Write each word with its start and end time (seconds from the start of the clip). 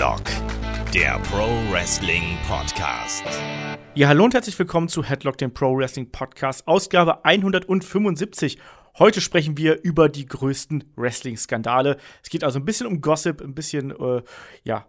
Headlock, 0.00 0.22
der 0.94 1.18
Pro 1.30 1.46
Wrestling 1.70 2.38
Podcast. 2.48 3.22
Ja, 3.94 4.08
hallo 4.08 4.24
und 4.24 4.32
herzlich 4.32 4.58
willkommen 4.58 4.88
zu 4.88 5.04
Headlock, 5.04 5.36
dem 5.36 5.52
Pro 5.52 5.76
Wrestling 5.76 6.10
Podcast, 6.10 6.66
Ausgabe 6.66 7.22
175. 7.26 8.56
Heute 8.98 9.20
sprechen 9.20 9.58
wir 9.58 9.82
über 9.82 10.08
die 10.08 10.24
größten 10.24 10.84
Wrestling-Skandale. 10.96 11.98
Es 12.22 12.30
geht 12.30 12.44
also 12.44 12.58
ein 12.60 12.64
bisschen 12.64 12.86
um 12.86 13.02
Gossip, 13.02 13.42
ein 13.42 13.54
bisschen, 13.54 13.90
äh, 13.90 14.22
ja, 14.64 14.86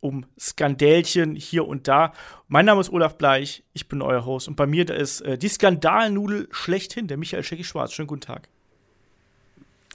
um 0.00 0.26
Skandälchen 0.40 1.36
hier 1.36 1.68
und 1.68 1.86
da. 1.86 2.12
Mein 2.48 2.66
Name 2.66 2.80
ist 2.80 2.92
Olaf 2.92 3.16
Bleich, 3.16 3.62
ich 3.74 3.86
bin 3.86 4.02
euer 4.02 4.26
Host 4.26 4.48
und 4.48 4.56
bei 4.56 4.66
mir 4.66 4.84
da 4.84 4.94
ist 4.94 5.20
äh, 5.20 5.38
die 5.38 5.46
Skandalnudel 5.46 6.48
schlechthin, 6.50 7.06
der 7.06 7.16
Michael 7.16 7.44
Schecki 7.44 7.62
Schwarz. 7.62 7.92
Schönen 7.92 8.08
guten 8.08 8.22
Tag. 8.22 8.48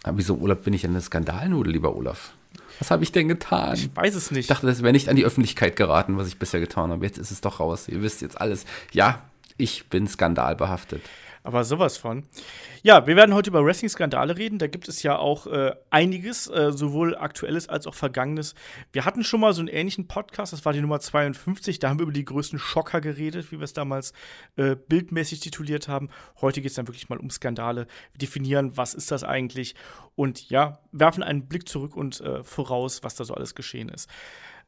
Aber 0.04 0.18
wieso 0.18 0.40
Olaf 0.40 0.62
bin 0.62 0.74
ich 0.74 0.86
eine 0.86 1.02
Skandalnudel, 1.02 1.74
lieber 1.74 1.94
Olaf? 1.98 2.34
Was 2.80 2.92
habe 2.92 3.04
ich 3.04 3.12
denn 3.12 3.28
getan? 3.28 3.76
Ich 3.76 3.96
weiß 3.96 4.16
es 4.16 4.32
nicht. 4.32 4.42
Ich 4.42 4.48
dachte, 4.48 4.66
das 4.66 4.82
wäre 4.82 4.94
nicht 4.94 5.10
an 5.10 5.16
die 5.16 5.26
Öffentlichkeit 5.26 5.76
geraten, 5.76 6.18
was 6.18 6.28
ich 6.28 6.38
bisher 6.38 6.60
getan 6.60 6.92
habe. 6.92 7.06
Jetzt 7.06 7.18
ist 7.18 7.32
es 7.32 7.42
doch 7.42 7.60
raus. 7.60 7.88
Ihr 7.88 8.02
wisst 8.02 8.22
jetzt 8.22 8.40
alles. 8.40 8.66
Ja, 8.92 9.22
ich 9.58 9.90
bin 9.90 10.08
skandalbehaftet 10.08 11.02
aber 11.44 11.66
sowas 11.66 11.98
von. 11.98 12.24
Ja, 12.84 13.06
wir 13.06 13.16
werden 13.16 13.36
heute 13.36 13.50
über 13.50 13.64
Wrestling-Skandale 13.64 14.38
reden. 14.38 14.60
Da 14.60 14.68
gibt 14.68 14.88
es 14.88 15.04
ja 15.04 15.18
auch 15.18 15.46
äh, 15.48 15.74
einiges, 15.90 16.48
äh, 16.48 16.72
sowohl 16.72 17.16
aktuelles 17.18 17.68
als 17.68 17.86
auch 17.86 17.94
vergangenes. 17.94 18.56
Wir 18.94 19.06
hatten 19.06 19.24
schon 19.24 19.42
mal 19.42 19.54
so 19.54 19.60
einen 19.60 19.68
ähnlichen 19.68 20.08
Podcast, 20.08 20.54
das 20.54 20.64
war 20.66 20.74
die 20.74 20.82
Nummer 20.82 21.02
52. 21.02 21.80
Da 21.80 21.90
haben 21.90 22.00
wir 22.00 22.04
über 22.04 22.14
die 22.14 22.26
größten 22.26 22.60
Schocker 22.60 23.02
geredet, 23.02 23.52
wie 23.52 23.60
wir 23.60 23.66
es 23.66 23.74
damals 23.74 24.14
äh, 24.56 24.76
bildmäßig 24.76 25.42
tituliert 25.42 25.88
haben. 25.88 26.10
Heute 26.40 26.62
geht 26.62 26.72
es 26.72 26.76
dann 26.76 26.88
wirklich 26.88 27.10
mal 27.10 27.20
um 27.20 27.30
Skandale. 27.30 27.88
Wir 28.14 28.20
definieren, 28.20 28.78
was 28.78 28.94
ist 28.94 29.12
das 29.12 29.24
eigentlich? 29.24 29.76
Und 30.16 30.50
ja, 30.50 30.80
werfen 30.92 31.24
einen 31.24 31.48
Blick 31.48 31.68
zurück 31.68 31.96
und 31.96 32.22
äh, 32.22 32.44
voraus, 32.44 33.04
was 33.04 33.16
da 33.16 33.26
so 33.26 33.34
alles 33.34 33.54
geschehen 33.54 33.90
ist. 33.90 34.10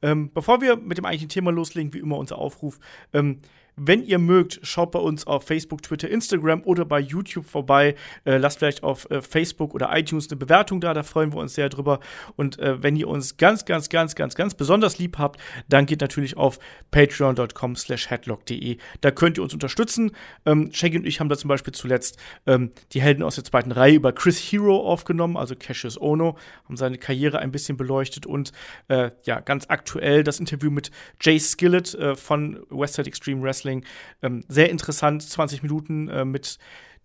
Ähm, 0.02 0.32
bevor 0.34 0.62
wir 0.62 0.76
mit 0.76 0.98
dem 0.98 1.06
eigentlichen 1.06 1.30
Thema 1.30 1.52
loslegen, 1.52 1.94
wie 1.94 2.00
immer 2.00 2.18
unser 2.18 2.38
Aufruf. 2.38 2.80
Ähm, 3.14 3.40
wenn 3.78 4.04
ihr 4.04 4.20
mögt, 4.20 4.60
schaut 4.64 4.92
bei 4.92 5.00
uns 5.00 5.28
auf 5.28 5.46
Facebook, 5.46 5.82
Twitter, 5.84 6.10
Instagram 6.10 6.62
oder 6.64 6.86
bei 6.86 7.00
YouTube 7.00 7.46
vorbei. 7.46 7.96
Äh, 8.24 8.38
lasst 8.38 8.60
vielleicht 8.60 8.84
auf 8.84 9.10
äh, 9.12 9.22
Facebook 9.22 9.74
oder 9.74 9.96
iTunes 9.96 10.30
eine 10.30 10.38
Bewertung 10.38 10.80
da, 10.82 10.94
da 10.94 11.04
freuen 11.04 11.34
wir 11.34 11.40
uns 11.40 11.56
sehr 11.56 11.70
drüber. 11.70 12.00
Und 12.36 12.58
äh, 12.60 12.82
wenn 12.82 12.96
ihr 12.96 13.08
uns 13.08 13.38
ganz, 13.38 13.66
ganz, 13.66 13.90
ganz, 13.90 14.16
ganz, 14.16 14.36
ganz 14.36 14.54
besonders 14.54 14.98
lieb 14.98 15.18
habt, 15.18 15.40
dann 15.68 15.86
geht 15.86 16.02
natürlich 16.02 16.38
auf 16.38 16.60
patreon.com 16.92 17.76
slash 17.76 18.10
headlock.de. 18.10 18.78
Da 19.02 19.12
könnt 19.12 19.38
ihr 19.38 19.44
uns 19.44 19.54
unterstützen. 19.54 20.12
Ähm, 20.46 20.70
Shaggy 20.72 20.98
und 20.98 21.06
ich 21.06 21.20
haben 21.20 21.30
da 21.30 21.38
zum 21.38 21.50
Beispiel 21.50 21.74
zuletzt 21.74 22.18
ähm, 22.46 22.72
die 22.94 23.02
Helden 23.02 23.24
aus 23.24 23.36
der 23.36 23.44
zweiten 23.44 23.72
Reihe 23.72 23.96
über 23.96 24.14
Chris 24.14 24.40
Hero 24.40 24.80
aufgenommen, 24.88 25.38
also 25.38 25.56
Cassius 25.56 26.00
Ono, 26.00 26.38
haben 26.66 26.78
seine 26.78 26.98
Karriere 26.98 27.40
ein 27.40 27.52
bisschen 27.52 27.78
beleuchtet 27.78 28.26
und 28.26 28.52
äh, 28.88 29.12
ja, 29.26 29.40
ganz 29.42 29.66
aktuell 29.68 30.24
das 30.24 30.40
Interview 30.40 30.72
mit 30.72 30.92
Jay 31.22 31.40
Skillett 31.40 31.94
äh, 31.96 32.16
von 32.16 32.64
Westside 32.70 33.08
Extreme 33.08 33.42
Wrestling 33.42 33.65
Wrestling. 33.66 33.84
Ähm, 34.22 34.44
sehr 34.48 34.70
interessant, 34.70 35.24
20 35.24 35.64
Minuten 35.64 36.08
äh, 36.08 36.26
mit 36.26 36.58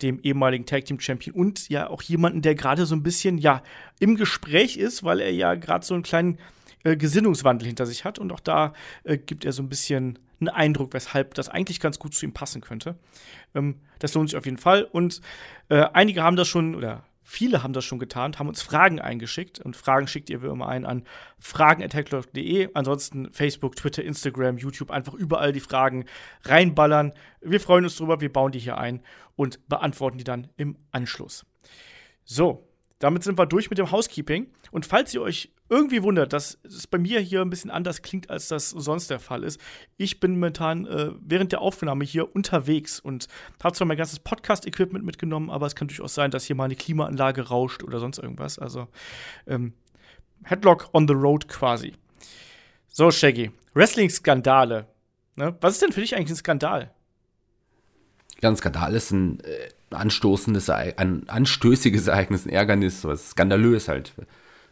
dem 0.02 0.20
ehemaligen 0.20 0.64
Tag 0.64 0.84
Team 0.86 1.00
Champion 1.00 1.34
und 1.34 1.68
ja 1.68 1.88
auch 1.88 2.02
jemanden, 2.02 2.42
der 2.42 2.54
gerade 2.54 2.86
so 2.86 2.94
ein 2.94 3.02
bisschen 3.02 3.38
ja 3.38 3.62
im 3.98 4.16
Gespräch 4.16 4.76
ist, 4.76 5.04
weil 5.04 5.20
er 5.20 5.32
ja 5.32 5.54
gerade 5.54 5.84
so 5.84 5.94
einen 5.94 6.02
kleinen 6.02 6.38
äh, 6.84 6.96
Gesinnungswandel 6.96 7.66
hinter 7.66 7.84
sich 7.84 8.04
hat 8.04 8.18
und 8.18 8.32
auch 8.32 8.40
da 8.40 8.72
äh, 9.04 9.18
gibt 9.18 9.44
er 9.44 9.52
so 9.52 9.62
ein 9.62 9.68
bisschen 9.68 10.18
einen 10.40 10.48
Eindruck, 10.48 10.94
weshalb 10.94 11.34
das 11.34 11.50
eigentlich 11.50 11.80
ganz 11.80 11.98
gut 11.98 12.14
zu 12.14 12.24
ihm 12.24 12.32
passen 12.32 12.62
könnte. 12.62 12.96
Ähm, 13.54 13.76
das 13.98 14.14
lohnt 14.14 14.30
sich 14.30 14.38
auf 14.38 14.46
jeden 14.46 14.56
Fall 14.56 14.84
und 14.84 15.20
äh, 15.68 15.84
einige 15.92 16.22
haben 16.22 16.36
das 16.36 16.48
schon 16.48 16.74
oder 16.74 17.04
Viele 17.32 17.62
haben 17.62 17.72
das 17.72 17.84
schon 17.84 18.00
getan, 18.00 18.36
haben 18.40 18.48
uns 18.48 18.60
Fragen 18.60 19.00
eingeschickt 19.00 19.60
und 19.60 19.76
Fragen 19.76 20.08
schickt 20.08 20.30
ihr 20.30 20.42
wie 20.42 20.48
immer 20.48 20.66
ein 20.66 20.84
an 20.84 21.04
fragen.hacklock.de. 21.38 22.70
Ansonsten 22.74 23.32
Facebook, 23.32 23.76
Twitter, 23.76 24.02
Instagram, 24.02 24.58
YouTube, 24.58 24.90
einfach 24.90 25.14
überall 25.14 25.52
die 25.52 25.60
Fragen 25.60 26.06
reinballern. 26.42 27.12
Wir 27.40 27.60
freuen 27.60 27.84
uns 27.84 27.94
drüber, 27.94 28.20
wir 28.20 28.32
bauen 28.32 28.50
die 28.50 28.58
hier 28.58 28.78
ein 28.78 29.00
und 29.36 29.68
beantworten 29.68 30.18
die 30.18 30.24
dann 30.24 30.48
im 30.56 30.76
Anschluss. 30.90 31.46
So, 32.24 32.68
damit 32.98 33.22
sind 33.22 33.38
wir 33.38 33.46
durch 33.46 33.70
mit 33.70 33.78
dem 33.78 33.92
Housekeeping. 33.92 34.50
Und 34.72 34.84
falls 34.84 35.14
ihr 35.14 35.22
euch 35.22 35.52
irgendwie 35.70 36.02
wundert, 36.02 36.32
dass 36.32 36.58
es 36.64 36.88
bei 36.88 36.98
mir 36.98 37.20
hier 37.20 37.40
ein 37.42 37.48
bisschen 37.48 37.70
anders 37.70 38.02
klingt, 38.02 38.28
als 38.28 38.48
das 38.48 38.70
sonst 38.70 39.08
der 39.08 39.20
Fall 39.20 39.44
ist. 39.44 39.60
Ich 39.96 40.18
bin 40.18 40.32
momentan 40.32 40.84
äh, 40.86 41.12
während 41.20 41.52
der 41.52 41.60
Aufnahme 41.60 42.04
hier 42.04 42.34
unterwegs 42.34 42.98
und 42.98 43.28
habe 43.62 43.74
zwar 43.76 43.86
mein 43.86 43.96
ganzes 43.96 44.18
Podcast-Equipment 44.18 45.04
mitgenommen, 45.04 45.48
aber 45.48 45.66
es 45.66 45.76
kann 45.76 45.86
durchaus 45.86 46.14
sein, 46.14 46.32
dass 46.32 46.44
hier 46.44 46.56
mal 46.56 46.64
eine 46.64 46.74
Klimaanlage 46.74 47.48
rauscht 47.48 47.84
oder 47.84 48.00
sonst 48.00 48.18
irgendwas. 48.18 48.58
Also 48.58 48.88
ähm, 49.46 49.72
Headlock 50.42 50.90
on 50.92 51.06
the 51.06 51.14
road 51.14 51.48
quasi. 51.48 51.94
So, 52.88 53.12
Shaggy. 53.12 53.52
Wrestling-Skandale. 53.74 54.88
Ne? 55.36 55.56
Was 55.60 55.74
ist 55.74 55.82
denn 55.82 55.92
für 55.92 56.00
dich 56.00 56.16
eigentlich 56.16 56.30
ein 56.30 56.36
Skandal? 56.36 56.92
Ja, 58.42 58.48
ein 58.48 58.56
Skandal 58.56 58.94
ist 58.94 59.12
ein 59.12 59.38
äh, 59.40 59.68
anstoßendes, 59.90 60.68
ein 60.70 61.28
anstößiges 61.28 62.08
Ereignis, 62.08 62.46
ein 62.46 62.50
Ärgernis, 62.50 63.04
was 63.04 63.30
skandalös 63.30 63.88
halt. 63.88 64.14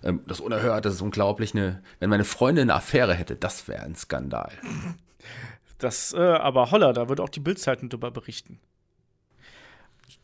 Ähm, 0.03 0.23
das 0.27 0.41
unerhört, 0.41 0.85
das 0.85 0.95
ist 0.95 1.03
unglaublich. 1.03 1.55
Ne? 1.55 1.83
Wenn 1.99 2.11
meine 2.11 2.25
Freundin 2.25 2.71
eine 2.71 2.75
Affäre 2.75 3.15
hätte, 3.15 3.37
das 3.37 3.69
wäre 3.69 3.83
ein 3.83 3.95
Skandal. 3.95 4.53
Das, 5.79 6.13
äh, 6.13 6.19
aber 6.19 6.71
holla, 6.71 6.93
da 6.93 7.09
würde 7.09 7.23
auch 7.23 7.29
die 7.29 7.41
Bildzeitung 7.41 7.89
drüber 7.89 8.11
berichten. 8.11 8.61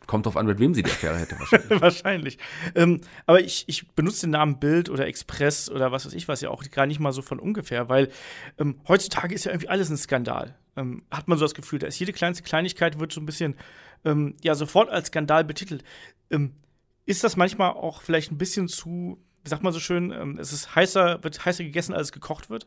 Kommt 0.07 0.27
drauf 0.27 0.37
an, 0.37 0.47
mit 0.47 0.59
wem 0.59 0.75
sie 0.75 0.83
die 0.83 0.91
Affäre 0.91 1.17
hätte, 1.17 1.39
wahrscheinlich. 1.39 1.81
wahrscheinlich. 1.81 2.39
Ähm, 2.75 3.01
aber 3.27 3.41
ich, 3.41 3.65
ich 3.69 3.89
benutze 3.93 4.27
den 4.27 4.31
Namen 4.31 4.59
Bild 4.59 4.91
oder 4.91 5.07
Express 5.07 5.71
oder 5.71 5.93
was 5.93 6.05
weiß 6.05 6.13
ich 6.13 6.29
was 6.29 6.41
ja 6.41 6.51
auch 6.51 6.63
gar 6.71 6.87
nicht 6.87 7.01
mal 7.01 7.13
so 7.13 7.23
von 7.23 7.39
ungefähr, 7.39 7.89
weil 7.89 8.11
ähm, 8.59 8.81
heutzutage 8.87 9.35
ist 9.35 9.45
ja 9.45 9.53
irgendwie 9.53 9.69
alles 9.69 9.89
ein 9.91 9.97
Skandal. 9.97 10.57
Ähm, 10.77 11.05
hat 11.11 11.29
man 11.29 11.39
so 11.39 11.45
das 11.45 11.55
Gefühl, 11.55 11.79
da 11.79 11.87
ist 11.87 11.99
jede 11.99 12.13
kleinste 12.13 12.43
Kleinigkeit 12.43 13.01
wird 13.01 13.13
so 13.13 13.21
ein 13.21 13.27
bisschen 13.27 13.57
ähm, 14.05 14.37
ja 14.43 14.55
sofort 14.55 14.91
als 14.91 15.09
Skandal 15.09 15.45
betitelt. 15.45 15.85
Ähm, 16.31 16.55
ist 17.07 17.25
das 17.25 17.37
manchmal 17.37 17.71
auch 17.71 18.03
vielleicht 18.03 18.31
ein 18.31 18.39
bisschen 18.39 18.69
zu 18.69 19.19
wie 19.45 19.51
sagt 19.51 19.63
man 19.63 19.73
so 19.73 19.81
schön, 19.81 20.11
ähm, 20.11 20.39
es 20.41 20.53
ist 20.53 20.75
heißer, 20.75 21.23
wird 21.23 21.45
heißer 21.45 21.65
gegessen, 21.65 21.93
als 21.93 22.09
es 22.09 22.13
gekocht 22.13 22.51
wird? 22.51 22.67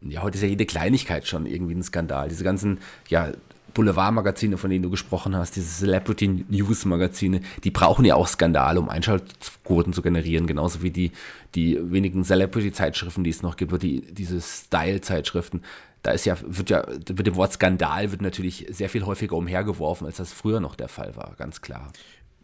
Ja, 0.00 0.22
heute 0.22 0.36
ist 0.36 0.42
ja 0.42 0.48
jede 0.48 0.66
Kleinigkeit 0.66 1.26
schon 1.26 1.46
irgendwie 1.46 1.74
ein 1.74 1.82
Skandal. 1.82 2.28
Diese 2.28 2.44
ganzen, 2.44 2.78
ja, 3.08 3.32
Boulevardmagazine, 3.74 4.58
von 4.58 4.70
denen 4.70 4.82
du 4.82 4.90
gesprochen 4.90 5.36
hast, 5.36 5.56
diese 5.56 5.68
Celebrity 5.68 6.44
News 6.48 6.84
Magazine, 6.84 7.40
die 7.64 7.70
brauchen 7.70 8.04
ja 8.04 8.14
auch 8.14 8.28
Skandale, 8.28 8.78
um 8.78 8.88
Einschaltquoten 8.88 9.92
zu 9.92 10.02
generieren, 10.02 10.46
genauso 10.46 10.82
wie 10.82 10.90
die, 10.90 11.12
die 11.54 11.78
wenigen 11.90 12.24
Celebrity 12.24 12.72
Zeitschriften, 12.72 13.24
die 13.24 13.30
es 13.30 13.42
noch 13.42 13.56
gibt, 13.56 13.72
oder 13.72 13.80
die, 13.80 14.02
diese 14.02 14.40
Style 14.40 15.00
Zeitschriften. 15.00 15.62
Da 16.02 16.10
ist 16.10 16.26
ja, 16.26 16.36
wird 16.42 16.70
ja, 16.70 16.84
mit 17.08 17.26
dem 17.26 17.36
Wort 17.36 17.52
Skandal 17.52 18.10
wird 18.10 18.22
natürlich 18.22 18.66
sehr 18.70 18.88
viel 18.88 19.06
häufiger 19.06 19.36
umhergeworfen, 19.36 20.06
als 20.06 20.16
das 20.16 20.32
früher 20.32 20.60
noch 20.60 20.74
der 20.74 20.88
Fall 20.88 21.16
war, 21.16 21.34
ganz 21.38 21.60
klar. 21.60 21.92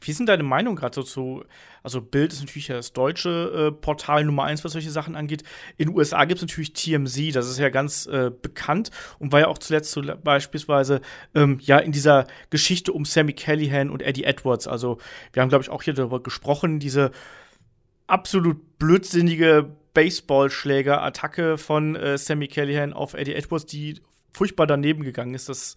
Wie 0.01 0.11
ist 0.11 0.19
denn 0.19 0.27
deine 0.27 0.43
Meinung 0.43 0.77
gerade 0.77 0.95
so 0.95 1.03
zu, 1.03 1.45
also 1.83 2.01
Bild 2.01 2.33
ist 2.33 2.41
natürlich 2.41 2.69
das 2.69 2.93
deutsche 2.93 3.71
äh, 3.71 3.73
Portal 3.73 4.25
Nummer 4.25 4.45
eins, 4.45 4.65
was 4.65 4.73
solche 4.73 4.91
Sachen 4.91 5.17
angeht. 5.17 5.43
In 5.77 5.89
den 5.89 5.97
USA 5.97 6.25
gibt 6.25 6.39
es 6.39 6.43
natürlich 6.43 6.73
TMZ, 6.73 7.35
das 7.35 7.49
ist 7.49 7.59
ja 7.59 7.69
ganz 7.69 8.07
äh, 8.07 8.31
bekannt 8.31 8.91
und 9.19 9.33
war 9.33 9.41
ja 9.41 9.49
auch 9.49 9.59
zuletzt 9.59 9.93
so 9.93 10.03
beispielsweise 10.23 11.01
ähm, 11.35 11.59
ja 11.61 11.79
in 11.79 11.93
dieser 11.93 12.27
Geschichte 12.51 12.93
um 12.93 13.05
Sammy 13.05 13.33
Callahan 13.33 13.91
und 13.91 14.03
Eddie 14.03 14.25
Edwards. 14.25 14.67
Also 14.67 14.99
wir 15.33 15.43
haben, 15.43 15.49
glaube 15.49 15.63
ich, 15.63 15.71
auch 15.71 15.83
hier 15.83 15.95
darüber 15.95 16.23
gesprochen, 16.23 16.79
diese 16.79 17.11
absolut 18.07 18.79
blödsinnige 18.79 19.71
Baseballschläger-Attacke 19.95 21.59
von 21.59 21.97
äh, 21.97 22.19
Sammy 22.19 22.49
Callahan 22.49 22.93
auf 22.93 23.15
Eddie 23.15 23.35
Edwards, 23.35 23.67
die 23.67 24.01
furchtbar 24.33 24.67
daneben 24.67 25.03
gegangen 25.03 25.35
ist. 25.35 25.49
Das 25.49 25.75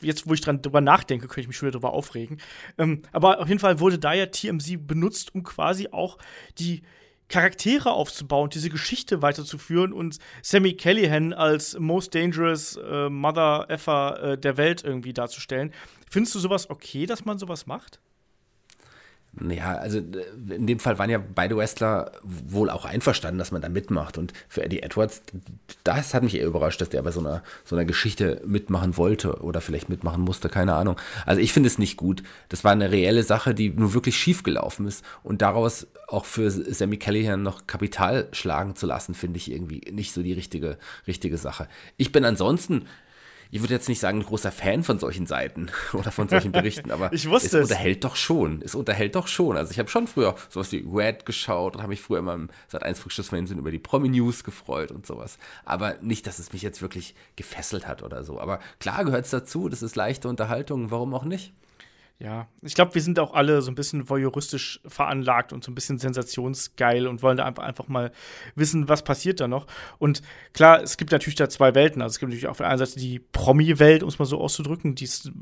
jetzt, 0.00 0.28
wo 0.28 0.34
ich 0.34 0.40
dran 0.40 0.62
drüber 0.62 0.80
nachdenke, 0.80 1.26
könnte 1.26 1.42
ich 1.42 1.48
mich 1.48 1.56
schon 1.56 1.66
wieder 1.68 1.78
drüber 1.78 1.92
aufregen. 1.92 2.40
Ähm, 2.78 3.02
aber 3.12 3.40
auf 3.40 3.48
jeden 3.48 3.60
Fall 3.60 3.80
wurde 3.80 3.98
da 3.98 4.12
ja 4.12 4.26
TMZ 4.26 4.86
benutzt, 4.86 5.34
um 5.34 5.42
quasi 5.42 5.88
auch 5.90 6.18
die 6.58 6.82
Charaktere 7.28 7.92
aufzubauen, 7.92 8.50
diese 8.50 8.70
Geschichte 8.70 9.22
weiterzuführen 9.22 9.92
und 9.92 10.18
Sammy 10.42 10.74
Callahan 10.74 11.32
als 11.32 11.78
most 11.78 12.14
dangerous 12.14 12.76
äh, 12.76 13.08
Mother 13.08 13.66
Effer 13.68 14.22
äh, 14.22 14.38
der 14.38 14.56
Welt 14.56 14.82
irgendwie 14.82 15.12
darzustellen. 15.12 15.72
Findest 16.10 16.34
du 16.34 16.40
sowas 16.40 16.68
okay, 16.68 17.06
dass 17.06 17.24
man 17.24 17.38
sowas 17.38 17.66
macht? 17.66 18.00
Ja, 19.38 19.76
also 19.76 19.98
äh, 19.98 20.54
in 20.54 20.66
dem 20.66 20.80
Fall 20.80 20.98
waren 20.98 21.08
ja 21.08 21.18
beide 21.18 21.56
Wrestler 21.56 22.12
wohl 22.22 22.68
auch 22.68 22.84
einverstanden, 22.84 23.38
dass 23.38 23.52
man 23.52 23.62
da 23.62 23.68
mitmacht. 23.68 24.18
Und 24.18 24.32
für 24.48 24.64
Eddie 24.64 24.82
Edwards, 24.82 25.22
das 25.84 26.14
hat 26.14 26.24
mich 26.24 26.34
eher 26.34 26.46
überrascht, 26.46 26.80
dass 26.80 26.88
der 26.88 27.02
bei 27.02 27.12
so 27.12 27.20
einer, 27.20 27.42
so 27.64 27.76
einer 27.76 27.84
Geschichte 27.84 28.42
mitmachen 28.44 28.96
wollte 28.96 29.40
oder 29.40 29.60
vielleicht 29.60 29.88
mitmachen 29.88 30.22
musste, 30.22 30.48
keine 30.48 30.74
Ahnung. 30.74 30.96
Also 31.26 31.40
ich 31.40 31.52
finde 31.52 31.68
es 31.68 31.78
nicht 31.78 31.96
gut. 31.96 32.24
Das 32.48 32.64
war 32.64 32.72
eine 32.72 32.90
reelle 32.90 33.22
Sache, 33.22 33.54
die 33.54 33.70
nur 33.70 33.94
wirklich 33.94 34.16
schief 34.16 34.42
gelaufen 34.42 34.88
ist. 34.88 35.04
Und 35.22 35.42
daraus 35.42 35.86
auch 36.08 36.24
für 36.24 36.50
Sammy 36.50 36.96
Callahan 36.96 37.42
noch 37.42 37.68
Kapital 37.68 38.28
schlagen 38.32 38.74
zu 38.74 38.86
lassen, 38.86 39.14
finde 39.14 39.36
ich 39.36 39.50
irgendwie 39.50 39.92
nicht 39.92 40.12
so 40.12 40.22
die 40.22 40.32
richtige, 40.32 40.76
richtige 41.06 41.38
Sache. 41.38 41.68
Ich 41.96 42.10
bin 42.10 42.24
ansonsten 42.24 42.86
ich 43.50 43.60
würde 43.60 43.74
jetzt 43.74 43.88
nicht 43.88 44.00
sagen, 44.00 44.20
ein 44.20 44.24
großer 44.24 44.52
Fan 44.52 44.82
von 44.82 44.98
solchen 44.98 45.26
Seiten 45.26 45.70
oder 45.92 46.10
von 46.10 46.28
solchen 46.28 46.52
Berichten, 46.52 46.90
aber 46.90 47.12
ich 47.12 47.28
wusste 47.28 47.58
es 47.58 47.70
unterhält 47.70 48.04
doch 48.04 48.16
schon. 48.16 48.62
Es 48.62 48.74
unterhält 48.74 49.14
doch 49.14 49.26
schon. 49.26 49.56
Also 49.56 49.72
ich 49.72 49.78
habe 49.78 49.88
schon 49.88 50.06
früher 50.06 50.34
sowas 50.48 50.70
wie 50.72 50.86
Red 50.92 51.26
geschaut 51.26 51.74
und 51.74 51.82
habe 51.82 51.90
mich 51.90 52.00
früher 52.00 52.20
immer 52.20 52.34
im 52.34 52.48
Sat 52.68 52.82
1 52.82 53.00
Frühstücksfernsehen 53.00 53.58
über 53.58 53.70
die 53.70 53.78
Promi-News 53.78 54.44
gefreut 54.44 54.92
und 54.92 55.06
sowas. 55.06 55.38
Aber 55.64 55.96
nicht, 56.00 56.26
dass 56.26 56.38
es 56.38 56.52
mich 56.52 56.62
jetzt 56.62 56.82
wirklich 56.82 57.14
gefesselt 57.36 57.86
hat 57.86 58.02
oder 58.02 58.24
so. 58.24 58.40
Aber 58.40 58.60
klar 58.78 59.04
gehört 59.04 59.24
es 59.24 59.30
dazu, 59.30 59.68
das 59.68 59.82
ist 59.82 59.96
leichte 59.96 60.28
Unterhaltung, 60.28 60.90
warum 60.90 61.14
auch 61.14 61.24
nicht? 61.24 61.52
Ja, 62.22 62.48
ich 62.60 62.74
glaube, 62.74 62.94
wir 62.94 63.00
sind 63.00 63.18
auch 63.18 63.32
alle 63.32 63.62
so 63.62 63.70
ein 63.70 63.74
bisschen 63.74 64.10
voyeuristisch 64.10 64.80
veranlagt 64.86 65.54
und 65.54 65.64
so 65.64 65.70
ein 65.70 65.74
bisschen 65.74 65.98
sensationsgeil 65.98 67.06
und 67.06 67.22
wollen 67.22 67.38
da 67.38 67.46
einfach, 67.46 67.62
einfach 67.62 67.88
mal 67.88 68.12
wissen, 68.54 68.90
was 68.90 69.02
passiert 69.04 69.40
da 69.40 69.48
noch. 69.48 69.66
Und 69.98 70.20
klar, 70.52 70.82
es 70.82 70.98
gibt 70.98 71.12
natürlich 71.12 71.36
da 71.36 71.48
zwei 71.48 71.74
Welten. 71.74 72.02
Also 72.02 72.12
es 72.12 72.18
gibt 72.18 72.28
natürlich 72.28 72.46
auf 72.46 72.58
der 72.58 72.68
einen 72.68 72.78
Seite 72.78 73.00
die 73.00 73.20
Promi-Welt, 73.20 74.02
um 74.02 74.10
es 74.10 74.18
mal 74.18 74.26
so 74.26 74.38
auszudrücken, 74.38 74.94
die 74.94 75.04
ist 75.04 75.32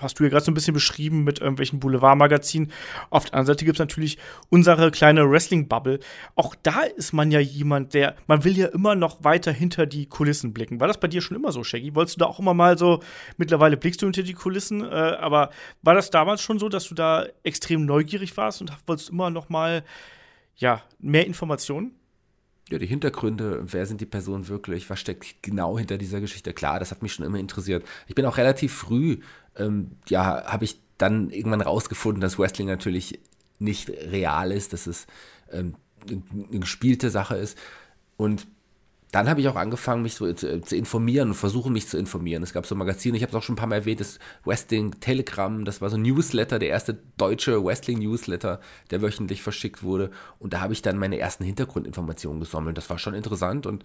hast 0.00 0.18
du 0.18 0.24
ja 0.24 0.30
gerade 0.30 0.44
so 0.44 0.50
ein 0.50 0.54
bisschen 0.54 0.74
beschrieben 0.74 1.24
mit 1.24 1.40
irgendwelchen 1.40 1.80
Boulevardmagazinen. 1.80 2.72
Auf 3.10 3.24
der 3.24 3.34
anderen 3.34 3.46
Seite 3.46 3.64
gibt 3.64 3.76
es 3.76 3.80
natürlich 3.80 4.18
unsere 4.48 4.90
kleine 4.90 5.30
Wrestling-Bubble. 5.30 6.00
Auch 6.34 6.54
da 6.62 6.82
ist 6.82 7.12
man 7.12 7.30
ja 7.30 7.40
jemand, 7.40 7.94
der, 7.94 8.16
man 8.26 8.44
will 8.44 8.56
ja 8.56 8.66
immer 8.68 8.94
noch 8.94 9.24
weiter 9.24 9.52
hinter 9.52 9.86
die 9.86 10.06
Kulissen 10.06 10.52
blicken. 10.52 10.80
War 10.80 10.88
das 10.88 11.00
bei 11.00 11.08
dir 11.08 11.20
schon 11.20 11.36
immer 11.36 11.52
so, 11.52 11.64
Shaggy? 11.64 11.94
Wolltest 11.94 12.16
du 12.16 12.20
da 12.20 12.26
auch 12.26 12.38
immer 12.38 12.54
mal 12.54 12.78
so, 12.78 13.00
mittlerweile 13.36 13.76
blickst 13.76 14.02
du 14.02 14.06
hinter 14.06 14.22
die 14.22 14.34
Kulissen, 14.34 14.82
äh, 14.82 14.86
aber 14.86 15.50
war 15.82 15.94
das 15.94 16.10
damals 16.10 16.42
schon 16.42 16.58
so, 16.58 16.68
dass 16.68 16.88
du 16.88 16.94
da 16.94 17.26
extrem 17.42 17.84
neugierig 17.86 18.36
warst 18.36 18.60
und 18.60 18.72
wolltest 18.86 19.10
immer 19.10 19.30
noch 19.30 19.48
mal, 19.48 19.84
ja, 20.56 20.82
mehr 20.98 21.26
Informationen? 21.26 21.94
ja, 22.72 22.78
die 22.78 22.86
Hintergründe, 22.86 23.60
wer 23.64 23.86
sind 23.86 24.00
die 24.00 24.06
Personen 24.06 24.48
wirklich, 24.48 24.88
was 24.88 24.98
steckt 24.98 25.42
genau 25.42 25.78
hinter 25.78 25.98
dieser 25.98 26.20
Geschichte. 26.20 26.52
Klar, 26.54 26.78
das 26.78 26.90
hat 26.90 27.02
mich 27.02 27.12
schon 27.12 27.26
immer 27.26 27.38
interessiert. 27.38 27.84
Ich 28.06 28.14
bin 28.14 28.24
auch 28.24 28.38
relativ 28.38 28.72
früh, 28.72 29.18
ähm, 29.56 29.92
ja, 30.08 30.44
habe 30.46 30.64
ich 30.64 30.80
dann 30.98 31.30
irgendwann 31.30 31.60
rausgefunden, 31.60 32.20
dass 32.20 32.38
Wrestling 32.38 32.68
natürlich 32.68 33.20
nicht 33.58 33.90
real 33.90 34.52
ist, 34.52 34.72
dass 34.72 34.86
es 34.86 35.06
ähm, 35.50 35.74
eine 36.08 36.60
gespielte 36.60 37.10
Sache 37.10 37.36
ist. 37.36 37.58
Und 38.16 38.46
dann 39.12 39.28
habe 39.28 39.42
ich 39.42 39.48
auch 39.48 39.56
angefangen, 39.56 40.02
mich 40.02 40.14
so 40.14 40.32
zu, 40.32 40.62
zu, 40.62 40.74
informieren 40.74 41.28
und 41.28 41.34
versuche 41.34 41.70
mich 41.70 41.86
zu 41.86 41.98
informieren. 41.98 42.42
Es 42.42 42.54
gab 42.54 42.64
so 42.64 42.74
Magazine, 42.74 43.14
ich 43.14 43.22
habe 43.22 43.30
es 43.30 43.36
auch 43.36 43.42
schon 43.42 43.54
ein 43.54 43.58
paar 43.58 43.68
Mal 43.68 43.76
erwähnt, 43.76 44.00
das 44.00 44.18
Wrestling 44.44 44.98
Telegram, 45.00 45.66
das 45.66 45.82
war 45.82 45.90
so 45.90 45.96
ein 45.96 46.02
Newsletter, 46.02 46.58
der 46.58 46.70
erste 46.70 46.98
deutsche 47.18 47.62
Wrestling 47.62 47.98
Newsletter, 47.98 48.60
der 48.90 49.02
wöchentlich 49.02 49.42
verschickt 49.42 49.82
wurde. 49.82 50.10
Und 50.38 50.54
da 50.54 50.62
habe 50.62 50.72
ich 50.72 50.80
dann 50.80 50.96
meine 50.96 51.18
ersten 51.18 51.44
Hintergrundinformationen 51.44 52.40
gesammelt. 52.40 52.78
Das 52.78 52.88
war 52.88 52.98
schon 52.98 53.12
interessant 53.12 53.66
und 53.66 53.84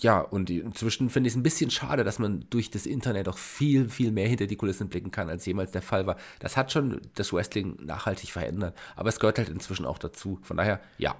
ja, 0.00 0.20
und 0.20 0.48
inzwischen 0.48 1.10
finde 1.10 1.28
ich 1.28 1.34
es 1.34 1.36
ein 1.38 1.42
bisschen 1.42 1.70
schade, 1.70 2.04
dass 2.04 2.18
man 2.18 2.46
durch 2.48 2.70
das 2.70 2.86
Internet 2.86 3.28
auch 3.28 3.36
viel, 3.36 3.88
viel 3.88 4.12
mehr 4.12 4.28
hinter 4.28 4.46
die 4.46 4.56
Kulissen 4.56 4.88
blicken 4.88 5.10
kann, 5.10 5.28
als 5.28 5.44
jemals 5.44 5.72
der 5.72 5.82
Fall 5.82 6.06
war. 6.06 6.16
Das 6.38 6.56
hat 6.56 6.72
schon 6.72 7.02
das 7.14 7.32
Wrestling 7.32 7.76
nachhaltig 7.84 8.30
verändert, 8.30 8.76
aber 8.96 9.10
es 9.10 9.20
gehört 9.20 9.38
halt 9.38 9.50
inzwischen 9.50 9.84
auch 9.84 9.98
dazu. 9.98 10.38
Von 10.42 10.56
daher, 10.56 10.80
ja, 10.98 11.16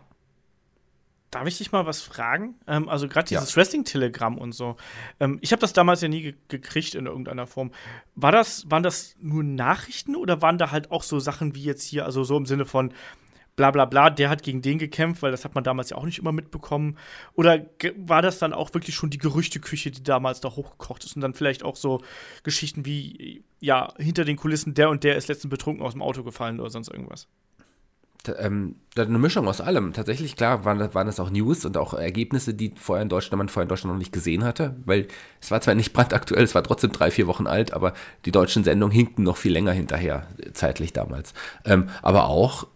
Darf 1.30 1.46
ich 1.46 1.58
dich 1.58 1.70
mal 1.70 1.86
was 1.86 2.02
fragen? 2.02 2.56
Ähm, 2.66 2.88
also 2.88 3.06
gerade 3.06 3.28
dieses 3.28 3.50
ja. 3.50 3.56
Wrestling-Telegramm 3.56 4.36
und 4.36 4.50
so. 4.50 4.76
Ähm, 5.20 5.38
ich 5.42 5.52
habe 5.52 5.60
das 5.60 5.72
damals 5.72 6.00
ja 6.00 6.08
nie 6.08 6.22
ge 6.22 6.34
gekriegt 6.48 6.96
in 6.96 7.06
irgendeiner 7.06 7.46
Form. 7.46 7.70
War 8.16 8.32
das, 8.32 8.68
waren 8.68 8.82
das 8.82 9.14
nur 9.20 9.44
Nachrichten 9.44 10.16
oder 10.16 10.42
waren 10.42 10.58
da 10.58 10.72
halt 10.72 10.90
auch 10.90 11.04
so 11.04 11.20
Sachen 11.20 11.54
wie 11.54 11.62
jetzt 11.62 11.84
hier, 11.84 12.04
also 12.04 12.24
so 12.24 12.36
im 12.36 12.46
Sinne 12.46 12.66
von 12.66 12.92
bla 13.60 13.70
bla 13.70 13.84
bla, 13.84 14.08
der 14.08 14.30
hat 14.30 14.42
gegen 14.42 14.62
den 14.62 14.78
gekämpft, 14.78 15.22
weil 15.22 15.30
das 15.30 15.44
hat 15.44 15.54
man 15.54 15.64
damals 15.64 15.90
ja 15.90 15.98
auch 15.98 16.06
nicht 16.06 16.18
immer 16.18 16.32
mitbekommen. 16.32 16.96
Oder 17.34 17.66
war 17.96 18.22
das 18.22 18.38
dann 18.38 18.54
auch 18.54 18.72
wirklich 18.72 18.94
schon 18.94 19.10
die 19.10 19.18
Gerüchteküche, 19.18 19.90
die 19.90 20.02
damals 20.02 20.40
da 20.40 20.48
hochgekocht 20.50 21.04
ist 21.04 21.14
und 21.14 21.20
dann 21.20 21.34
vielleicht 21.34 21.62
auch 21.62 21.76
so 21.76 22.00
Geschichten 22.42 22.86
wie, 22.86 23.44
ja, 23.60 23.92
hinter 23.98 24.24
den 24.24 24.36
Kulissen, 24.36 24.72
der 24.72 24.88
und 24.88 25.04
der 25.04 25.16
ist 25.16 25.28
letztens 25.28 25.50
betrunken 25.50 25.84
aus 25.84 25.92
dem 25.92 26.00
Auto 26.00 26.22
gefallen 26.22 26.58
oder 26.58 26.70
sonst 26.70 26.88
irgendwas? 26.88 27.28
ähm, 28.28 28.76
eine 28.96 29.18
Mischung 29.18 29.48
aus 29.48 29.60
allem. 29.60 29.92
Tatsächlich, 29.92 30.36
klar, 30.36 30.64
waren, 30.64 30.94
waren 30.94 31.06
das 31.06 31.20
auch 31.20 31.30
News 31.30 31.64
und 31.64 31.76
auch 31.76 31.94
Ergebnisse, 31.94 32.54
die 32.54 32.72
vorher 32.76 33.02
in 33.02 33.08
Deutschland, 33.08 33.38
man 33.38 33.48
vorher 33.48 33.64
in 33.64 33.68
Deutschland 33.68 33.94
noch 33.94 33.98
nicht 33.98 34.12
gesehen 34.12 34.44
hatte, 34.44 34.76
weil 34.84 35.08
es 35.40 35.50
war 35.50 35.60
zwar 35.60 35.74
nicht 35.74 35.92
brandaktuell, 35.94 36.44
es 36.44 36.54
war 36.54 36.62
trotzdem 36.62 36.92
drei, 36.92 37.10
vier 37.10 37.26
Wochen 37.26 37.46
alt, 37.46 37.72
aber 37.72 37.94
die 38.24 38.32
deutschen 38.32 38.64
Sendungen 38.64 38.94
hinkten 38.94 39.22
noch 39.22 39.36
viel 39.36 39.52
länger 39.52 39.72
hinterher, 39.72 40.26
zeitlich 40.52 40.92
damals. 40.92 41.34
Ähm, 41.64 41.88
aber 42.02 42.26
auch, 42.26 42.66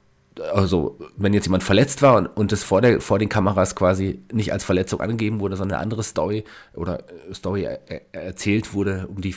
also, 0.53 0.99
wenn 1.17 1.33
jetzt 1.33 1.47
jemand 1.47 1.63
verletzt 1.63 2.03
war 2.03 2.17
und, 2.17 2.27
und 2.27 2.53
es 2.53 2.65
vor, 2.65 2.81
der, 2.81 3.01
vor 3.01 3.19
den 3.19 3.29
Kameras 3.29 3.77
quasi 3.77 4.23
nicht 4.33 4.53
als 4.53 4.65
Verletzung 4.65 5.01
angegeben 5.01 5.41
wurde, 5.41 5.57
sondern 5.57 5.77
eine 5.77 5.83
andere 5.83 6.03
Story 6.03 6.45
oder 6.75 7.05
Story 7.33 7.63
er, 7.63 7.81
er, 7.89 8.25
erzählt 8.25 8.75
wurde, 8.75 9.07
um 9.07 9.21
die, 9.21 9.35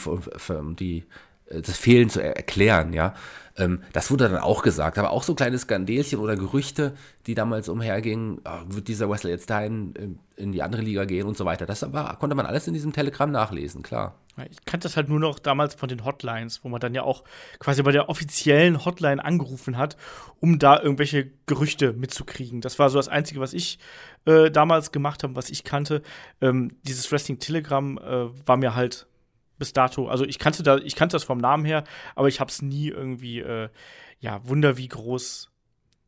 um 0.50 0.76
die 0.76 1.06
äh, 1.48 1.62
das 1.62 1.78
Fehlen 1.78 2.10
zu 2.10 2.22
erklären, 2.22 2.94
ja. 2.94 3.14
Ähm, 3.57 3.81
das 3.94 4.12
wurde 4.12 4.30
dann 4.30 4.38
auch 4.38 4.62
gesagt, 4.62 4.98
aber 4.98 5.12
auch 5.12 5.24
so 5.24 5.36
kleine 5.36 5.57
Skandelchen 5.57 6.19
oder 6.19 6.36
Gerüchte, 6.36 6.95
die 7.25 7.36
damals 7.36 7.69
umhergingen, 7.69 8.39
oh, 8.45 8.74
wird 8.75 8.88
dieser 8.88 9.09
Wrestler 9.09 9.31
jetzt 9.31 9.50
dahin 9.50 10.19
in 10.36 10.51
die 10.51 10.62
andere 10.62 10.83
Liga 10.83 11.06
gehen 11.06 11.27
und 11.27 11.36
so 11.36 11.45
weiter. 11.45 11.65
Das 11.65 11.83
aber, 11.83 12.15
konnte 12.19 12.36
man 12.36 12.45
alles 12.45 12.68
in 12.68 12.74
diesem 12.74 12.94
Telegramm 12.94 13.31
nachlesen, 13.31 13.81
klar. 13.81 14.15
Ich 14.51 14.63
kannte 14.65 14.86
das 14.86 14.95
halt 14.95 15.09
nur 15.09 15.19
noch 15.19 15.39
damals 15.39 15.74
von 15.74 15.89
den 15.89 16.06
Hotlines, 16.06 16.63
wo 16.63 16.69
man 16.69 16.80
dann 16.80 16.94
ja 16.94 17.01
auch 17.01 17.24
quasi 17.57 17.81
bei 17.81 17.92
der 17.92 18.07
offiziellen 18.07 18.86
Hotline 18.86 19.24
angerufen 19.24 19.77
hat, 19.77 19.98
um 20.39 20.59
da 20.59 20.80
irgendwelche 20.80 21.31
Gerüchte 21.48 21.94
mitzukriegen. 21.94 22.62
Das 22.62 22.77
war 22.77 22.92
so 22.92 23.00
das 23.00 23.07
Einzige, 23.07 23.39
was 23.39 23.54
ich 23.54 23.80
äh, 24.25 24.51
damals 24.51 24.92
gemacht 24.92 25.24
habe, 25.24 25.36
was 25.36 25.50
ich 25.50 25.63
kannte. 25.63 26.04
Ähm, 26.39 26.71
dieses 26.83 27.12
Wrestling 27.12 27.39
Telegram 27.39 27.98
äh, 27.98 28.48
war 28.48 28.57
mir 28.57 28.75
halt 28.75 29.06
bis 29.57 29.74
dato. 29.74 30.07
Also 30.07 30.25
ich 30.25 30.39
kannte 30.39 30.63
da, 30.63 30.77
ich 30.77 30.95
kannte 30.95 31.15
das 31.15 31.24
vom 31.24 31.38
Namen 31.38 31.65
her, 31.65 31.83
aber 32.15 32.27
ich 32.27 32.39
habe 32.39 32.50
es 32.50 32.62
nie 32.62 32.89
irgendwie, 32.89 33.39
äh, 33.39 33.69
ja, 34.19 34.48
Wunder 34.48 34.77
wie 34.77 34.88
groß 34.88 35.51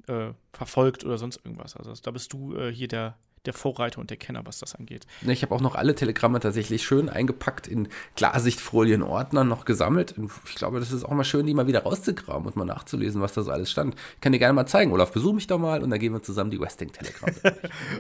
äh, 0.07 0.33
verfolgt 0.53 1.05
oder 1.05 1.17
sonst 1.17 1.37
irgendwas. 1.43 1.75
Also 1.75 1.93
da 1.93 2.11
bist 2.11 2.33
du 2.33 2.55
äh, 2.55 2.71
hier 2.73 2.87
der 2.87 3.17
der 3.49 3.53
Vorreiter 3.55 3.99
und 3.99 4.11
der 4.11 4.17
Kenner, 4.17 4.45
was 4.45 4.59
das 4.59 4.75
angeht. 4.75 5.07
Ich 5.25 5.41
habe 5.41 5.53
auch 5.55 5.61
noch 5.61 5.75
alle 5.75 5.95
Telegramme 5.95 6.39
tatsächlich 6.39 6.83
schön 6.83 7.09
eingepackt 7.09 7.67
in 7.67 7.87
Klarsichtfolien, 8.15 9.01
Ordnern 9.01 9.47
noch 9.47 9.65
gesammelt. 9.65 10.17
Und 10.17 10.31
ich 10.47 10.55
glaube, 10.55 10.79
das 10.79 10.91
ist 10.91 11.03
auch 11.03 11.11
mal 11.11 11.23
schön, 11.23 11.47
die 11.47 11.55
mal 11.55 11.67
wieder 11.67 11.83
rauszugraben 11.83 12.45
und 12.45 12.55
mal 12.55 12.65
nachzulesen, 12.65 13.21
was 13.21 13.33
da 13.33 13.41
so 13.41 13.51
alles 13.51 13.71
stand. 13.71 13.95
Ich 14.15 14.21
kann 14.21 14.31
dir 14.31 14.39
gerne 14.39 14.53
mal 14.53 14.67
zeigen. 14.67 14.91
Olaf, 14.91 15.11
besuch 15.11 15.33
mich 15.33 15.47
doch 15.47 15.57
mal 15.57 15.81
und 15.81 15.89
dann 15.89 15.99
gehen 15.99 16.13
wir 16.13 16.21
zusammen 16.21 16.51
die 16.51 16.59
Westing-Telegramme. 16.59 17.35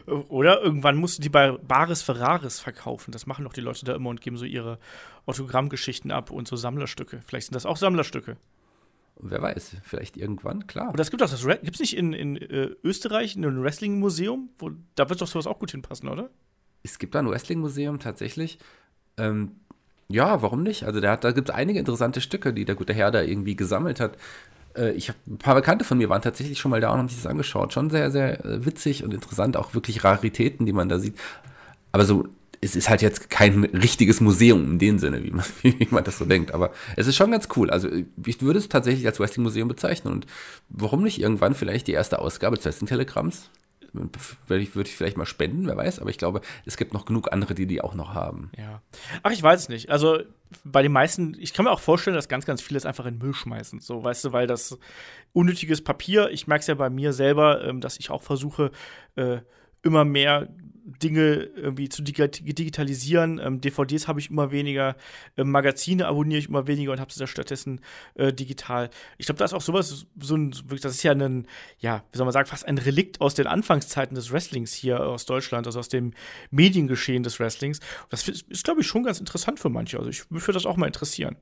Oder 0.29 0.61
irgendwann 0.61 0.97
musst 0.97 1.17
du 1.17 1.21
die 1.23 1.29
bei 1.29 1.51
Baris 1.51 2.03
Ferraris 2.03 2.59
verkaufen. 2.59 3.11
Das 3.11 3.25
machen 3.25 3.45
doch 3.45 3.53
die 3.53 3.61
Leute 3.61 3.85
da 3.85 3.95
immer 3.95 4.11
und 4.11 4.21
geben 4.21 4.37
so 4.37 4.45
ihre 4.45 4.77
Autogrammgeschichten 5.25 6.11
ab 6.11 6.29
und 6.29 6.47
so 6.47 6.55
Sammlerstücke. 6.55 7.21
Vielleicht 7.25 7.47
sind 7.47 7.55
das 7.55 7.65
auch 7.65 7.77
Sammlerstücke. 7.77 8.37
Wer 9.21 9.41
weiß, 9.41 9.75
vielleicht 9.83 10.15
irgendwann, 10.15 10.65
klar. 10.65 10.87
Aber 10.87 10.97
das 10.97 11.11
gibt 11.11 11.21
doch 11.21 11.29
das 11.29 11.45
gibt 11.45 11.75
es 11.75 11.79
nicht 11.81 11.97
in, 11.97 12.13
in 12.13 12.37
äh, 12.37 12.69
Österreich 12.83 13.35
ein 13.35 13.61
Wrestling-Museum? 13.61 14.49
Da 14.95 15.09
wird 15.09 15.21
doch 15.21 15.27
sowas 15.27 15.45
auch 15.45 15.59
gut 15.59 15.71
hinpassen, 15.71 16.07
oder? 16.07 16.29
Es 16.83 16.99
gibt 16.99 17.15
da 17.15 17.19
ein 17.19 17.29
Wrestling-Museum 17.29 17.99
tatsächlich. 17.99 18.59
Ähm, 19.17 19.51
ja, 20.07 20.41
warum 20.41 20.63
nicht? 20.63 20.85
Also 20.85 21.01
da, 21.01 21.17
da 21.17 21.31
gibt 21.31 21.49
es 21.49 21.55
einige 21.55 21.79
interessante 21.79 22.21
Stücke, 22.21 22.53
die 22.53 22.63
der 22.63 22.75
gute 22.75 22.93
Herr 22.93 23.11
da 23.11 23.21
irgendwie 23.21 23.57
gesammelt 23.57 23.99
hat. 23.99 24.17
Äh, 24.75 24.91
ich 24.93 25.09
habe 25.09 25.19
ein 25.27 25.37
paar 25.37 25.55
Bekannte 25.55 25.83
von 25.83 25.97
mir 25.97 26.07
waren 26.07 26.21
tatsächlich 26.21 26.57
schon 26.57 26.71
mal 26.71 26.79
da 26.79 26.91
und 26.91 26.99
haben 26.99 27.09
sich 27.09 27.17
das 27.17 27.27
angeschaut. 27.29 27.73
Schon 27.73 27.89
sehr, 27.89 28.11
sehr 28.11 28.43
äh, 28.45 28.65
witzig 28.65 29.03
und 29.03 29.13
interessant, 29.13 29.57
auch 29.57 29.73
wirklich 29.73 30.03
Raritäten, 30.05 30.65
die 30.65 30.73
man 30.73 30.87
da 30.87 30.97
sieht. 30.97 31.15
Aber 31.91 32.05
so 32.05 32.25
es 32.61 32.75
ist 32.75 32.89
halt 32.89 33.01
jetzt 33.01 33.29
kein 33.29 33.63
richtiges 33.65 34.21
Museum 34.21 34.71
in 34.71 34.79
dem 34.79 34.99
Sinne, 34.99 35.23
wie 35.23 35.31
man, 35.31 35.45
wie 35.61 35.87
man 35.91 36.03
das 36.03 36.17
so 36.17 36.25
denkt. 36.25 36.53
Aber 36.53 36.71
es 36.95 37.07
ist 37.07 37.15
schon 37.15 37.31
ganz 37.31 37.47
cool. 37.55 37.69
Also 37.69 37.89
ich 38.25 38.41
würde 38.41 38.59
es 38.59 38.69
tatsächlich 38.69 39.05
als 39.05 39.19
Wrestling-Museum 39.19 39.67
bezeichnen. 39.67 40.13
Und 40.13 40.25
warum 40.69 41.03
nicht 41.03 41.19
irgendwann 41.19 41.55
vielleicht 41.55 41.87
die 41.87 41.93
erste 41.93 42.19
Ausgabe 42.19 42.55
des 42.55 42.65
Wrestling-Telegramms? 42.65 43.49
Würde 43.91 44.61
ich, 44.61 44.75
würde 44.75 44.87
ich 44.87 44.95
vielleicht 44.95 45.17
mal 45.17 45.25
spenden, 45.25 45.65
wer 45.65 45.75
weiß, 45.75 45.97
aber 45.97 46.11
ich 46.11 46.19
glaube, 46.19 46.41
es 46.63 46.77
gibt 46.77 46.93
noch 46.93 47.05
genug 47.05 47.33
andere, 47.33 47.55
die 47.55 47.65
die 47.65 47.81
auch 47.81 47.95
noch 47.95 48.13
haben. 48.13 48.51
Ja. 48.55 48.83
Ach, 49.23 49.31
ich 49.31 49.41
weiß 49.41 49.61
es 49.61 49.69
nicht. 49.69 49.89
Also 49.89 50.19
bei 50.63 50.83
den 50.83 50.91
meisten, 50.91 51.35
ich 51.39 51.53
kann 51.53 51.65
mir 51.65 51.71
auch 51.71 51.79
vorstellen, 51.79 52.15
dass 52.15 52.29
ganz, 52.29 52.45
ganz 52.45 52.61
viele 52.61 52.77
es 52.77 52.85
einfach 52.85 53.07
in 53.07 53.17
Müll 53.17 53.33
schmeißen. 53.33 53.79
So, 53.79 54.03
weißt 54.03 54.25
du, 54.25 54.31
weil 54.31 54.45
das 54.45 54.77
unnötiges 55.33 55.83
Papier, 55.83 56.29
ich 56.29 56.45
merke 56.45 56.61
es 56.61 56.67
ja 56.67 56.75
bei 56.75 56.91
mir 56.91 57.13
selber, 57.13 57.63
ähm, 57.63 57.81
dass 57.81 57.97
ich 57.97 58.11
auch 58.11 58.21
versuche, 58.21 58.69
äh, 59.15 59.39
immer 59.81 60.05
mehr 60.05 60.49
Dinge 61.01 61.49
irgendwie 61.55 61.89
zu 61.89 62.01
digitalisieren. 62.01 63.39
Ähm, 63.43 63.61
DVDs 63.61 64.07
habe 64.07 64.19
ich 64.19 64.29
immer 64.29 64.51
weniger, 64.51 64.95
ähm, 65.37 65.51
Magazine 65.51 66.07
abonniere 66.07 66.39
ich 66.39 66.49
immer 66.49 66.67
weniger 66.67 66.91
und 66.91 66.99
habe 66.99 67.11
sie 67.11 67.19
da 67.19 67.27
stattdessen 67.27 67.81
äh, 68.15 68.33
digital. 68.33 68.89
Ich 69.17 69.25
glaube, 69.25 69.39
da 69.39 69.45
ist 69.45 69.53
auch 69.53 69.61
sowas, 69.61 70.07
so 70.19 70.35
ein, 70.35 70.55
das 70.81 70.95
ist 70.95 71.03
ja 71.03 71.11
ein, 71.11 71.47
ja, 71.79 72.03
wie 72.11 72.17
soll 72.17 72.25
man 72.25 72.33
sagen, 72.33 72.47
fast 72.47 72.67
ein 72.67 72.77
Relikt 72.77 73.21
aus 73.21 73.35
den 73.35 73.47
Anfangszeiten 73.47 74.15
des 74.15 74.31
Wrestlings 74.31 74.73
hier 74.73 75.01
aus 75.01 75.25
Deutschland, 75.25 75.67
also 75.67 75.79
aus 75.79 75.89
dem 75.89 76.13
Mediengeschehen 76.51 77.23
des 77.23 77.39
Wrestlings. 77.39 77.79
Das 78.09 78.27
ist, 78.27 78.49
ist 78.49 78.63
glaube 78.63 78.81
ich, 78.81 78.87
schon 78.87 79.03
ganz 79.03 79.19
interessant 79.19 79.59
für 79.59 79.69
manche. 79.69 79.97
Also 79.97 80.09
ich 80.09 80.29
würde 80.31 80.53
das 80.53 80.65
auch 80.65 80.77
mal 80.77 80.87
interessieren. 80.87 81.35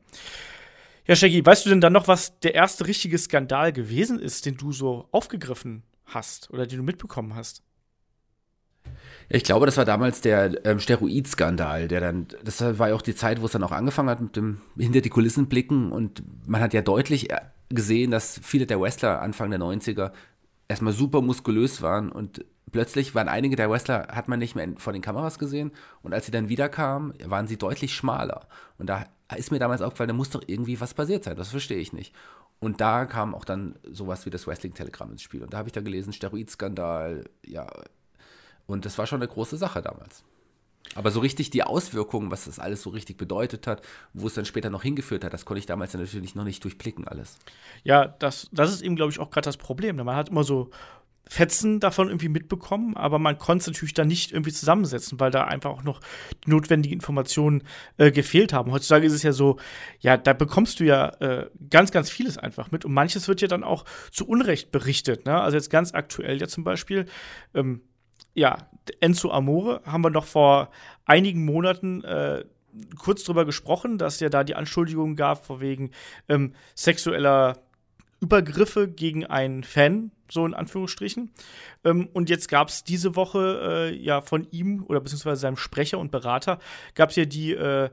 Ja, 1.08 1.16
Shaggy, 1.16 1.46
weißt 1.46 1.66
du 1.66 1.70
denn 1.70 1.80
dann 1.80 1.94
noch, 1.94 2.10
was 2.10 2.38
der 2.42 2.54
erste 2.54 2.86
richtige 2.86 3.18
Skandal 3.18 3.72
gewesen 3.72 4.20
ist, 4.20 4.46
den 4.46 4.58
du 4.58 4.74
so 4.74 5.08
aufgegriffen 5.12 5.84
hast 6.06 6.50
oder 6.52 6.68
den 6.68 6.80
du 6.80 6.84
mitbekommen 6.84 7.34
hast? 7.34 7.64
Ich 9.30 9.44
glaube, 9.44 9.66
das 9.66 9.76
war 9.76 9.84
damals 9.84 10.22
der 10.22 10.66
ähm, 10.66 10.80
Steroid-Skandal, 10.80 11.88
der 11.88 12.00
dann, 12.00 12.28
das 12.44 12.62
war 12.80 12.90
ja 12.90 12.96
auch 12.96 13.02
die 13.02 13.16
Zeit, 13.16 13.42
wo 13.42 13.46
es 13.46 13.52
dann 13.52 13.64
auch 13.64 13.74
angefangen 13.74 14.10
hat 14.10 14.22
mit 14.22 14.36
dem 14.38 14.62
hinter 14.78 15.02
die 15.02 15.10
Kulissen 15.10 15.48
blicken 15.48 15.92
und 15.92 16.24
man 16.48 16.62
hat 16.62 16.74
ja 16.74 16.82
deutlich 16.82 17.30
äh, 17.30 17.42
gesehen, 17.70 18.12
dass 18.12 18.40
viele 18.42 18.66
der 18.66 18.80
Wrestler 18.80 19.22
Anfang 19.22 19.50
der 19.50 19.60
90er 19.60 20.12
erstmal 20.70 20.94
super 20.94 21.22
muskulös 21.22 21.82
waren 21.82 22.10
und 22.10 22.46
plötzlich 22.72 23.16
waren 23.16 23.28
einige 23.28 23.56
der 23.56 23.70
Wrestler, 23.70 24.08
hat 24.12 24.30
man 24.30 24.40
nicht 24.40 24.56
mehr 24.56 24.68
vor 24.78 24.94
den 24.94 25.02
Kameras 25.02 25.40
gesehen 25.40 25.72
und 26.04 26.14
als 26.14 26.26
sie 26.26 26.32
dann 26.32 26.50
wiederkamen, 26.50 27.14
waren 27.26 27.48
sie 27.48 27.58
deutlich 27.58 27.94
schmaler. 27.94 28.48
Und 28.78 28.88
da 28.88 29.06
ist 29.36 29.52
mir 29.52 29.60
damals 29.60 29.82
aufgefallen, 29.82 30.10
da 30.10 30.14
muss 30.14 30.30
doch 30.30 30.44
irgendwie 30.48 30.80
was 30.80 30.94
passiert 30.94 31.26
sein, 31.26 31.36
das 31.36 31.50
verstehe 31.50 31.80
ich 31.80 31.92
nicht. 31.92 32.14
Und 32.60 32.82
da 32.82 33.06
kam 33.06 33.36
auch 33.36 33.46
dann 33.46 33.76
sowas 33.84 34.26
wie 34.26 34.30
das 34.30 34.48
Wrestling-Telegramm 34.48 35.12
ins 35.12 35.22
Spiel. 35.22 35.44
Und 35.44 35.54
da 35.54 35.60
habe 35.60 35.70
ich 35.70 35.74
dann 35.74 35.86
gelesen, 35.86 36.14
Steroidskandal, 36.14 37.26
ja. 37.46 37.68
Und 38.68 38.86
das 38.86 38.98
war 38.98 39.08
schon 39.08 39.22
eine 39.22 39.32
große 39.32 39.58
Sache 39.58 39.82
damals. 39.82 40.24
Aber 40.96 41.12
so 41.12 41.20
richtig 41.20 41.50
die 41.50 41.64
Auswirkungen, 41.64 42.32
was 42.32 42.46
das 42.46 42.60
alles 42.60 42.82
so 42.82 42.90
richtig 42.90 43.18
bedeutet 43.18 43.68
hat, 43.68 43.82
wo 44.14 44.28
es 44.28 44.34
dann 44.34 44.46
später 44.46 44.70
noch 44.70 44.84
hingeführt 44.84 45.24
hat, 45.24 45.34
das 45.34 45.46
konnte 45.46 45.60
ich 45.60 45.66
damals 45.66 45.94
natürlich 45.94 46.36
noch 46.36 46.44
nicht 46.44 46.64
durchblicken 46.64 47.08
alles. 47.08 47.38
Ja, 47.84 48.08
das, 48.08 48.50
das 48.52 48.72
ist 48.72 48.82
eben, 48.82 48.96
glaube 48.96 49.12
ich, 49.12 49.20
auch 49.20 49.30
gerade 49.30 49.46
das 49.46 49.58
Problem. 49.58 49.98
Man 49.98 50.16
hat 50.16 50.30
immer 50.30 50.44
so 50.44 50.70
Fetzen 51.30 51.80
davon 51.80 52.08
irgendwie 52.08 52.30
mitbekommen, 52.30 52.96
aber 52.96 53.20
man 53.20 53.38
konnte 53.38 53.62
es 53.62 53.68
natürlich 53.68 53.94
dann 53.94 54.08
nicht 54.08 54.32
irgendwie 54.32 54.54
zusammensetzen, 54.54 55.20
weil 55.20 55.30
da 55.30 55.44
einfach 55.44 55.72
auch 55.72 55.84
noch 55.84 56.00
die 56.46 56.50
notwendigen 56.50 56.94
Informationen 56.94 57.64
äh, 57.98 58.12
gefehlt 58.12 58.54
haben. 58.54 58.72
Heutzutage 58.72 59.06
ist 59.06 59.14
es 59.14 59.24
ja 59.24 59.34
so, 59.34 59.58
ja, 60.00 60.16
da 60.16 60.34
bekommst 60.34 60.80
du 60.80 60.86
ja 60.86 61.10
äh, 61.20 61.50
ganz, 61.70 61.92
ganz 61.92 62.10
vieles 62.10 62.38
einfach 62.38 62.72
mit 62.72 62.86
und 62.86 62.94
manches 62.94 63.28
wird 63.28 63.42
ja 63.42 63.48
dann 63.50 63.64
auch 63.64 63.84
zu 64.12 64.26
Unrecht 64.26 64.72
berichtet. 64.72 65.26
Ne? 65.26 65.40
Also 65.40 65.58
jetzt 65.58 65.70
ganz 65.70 65.94
aktuell 65.94 66.40
ja 66.40 66.48
zum 66.48 66.64
Beispiel, 66.64 67.08
ähm, 67.54 67.82
ja, 68.38 68.70
Enzo 69.00 69.32
Amore 69.32 69.82
haben 69.86 70.04
wir 70.04 70.12
noch 70.12 70.26
vor 70.26 70.70
einigen 71.06 71.44
Monaten 71.44 72.04
äh, 72.04 72.46
kurz 72.98 73.24
drüber 73.24 73.46
gesprochen, 73.46 73.98
dass 73.98 74.20
ja 74.20 74.30
da 74.30 74.44
die 74.44 74.54
Anschuldigungen 74.54 75.16
gab, 75.16 75.44
vor 75.44 75.60
wegen 75.60 75.90
ähm, 76.30 76.54
sexueller 76.76 77.58
Übergriffe 78.20 78.88
gegen 78.88 79.26
einen 79.26 79.64
Fan, 79.64 80.12
so 80.30 80.46
in 80.46 80.54
Anführungsstrichen. 80.54 81.32
Ähm, 81.84 82.10
und 82.14 82.30
jetzt 82.30 82.48
gab 82.48 82.70
es 82.70 82.84
diese 82.84 83.16
Woche 83.16 83.90
äh, 83.92 83.96
ja 83.96 84.22
von 84.22 84.48
ihm 84.52 84.84
oder 84.84 85.00
beziehungsweise 85.00 85.42
seinem 85.42 85.58
Sprecher 85.58 85.98
und 85.98 86.12
Berater 86.12 86.60
gab 86.94 87.10
es 87.10 87.16
ja 87.16 87.26
die, 87.26 87.54
äh, 87.54 87.90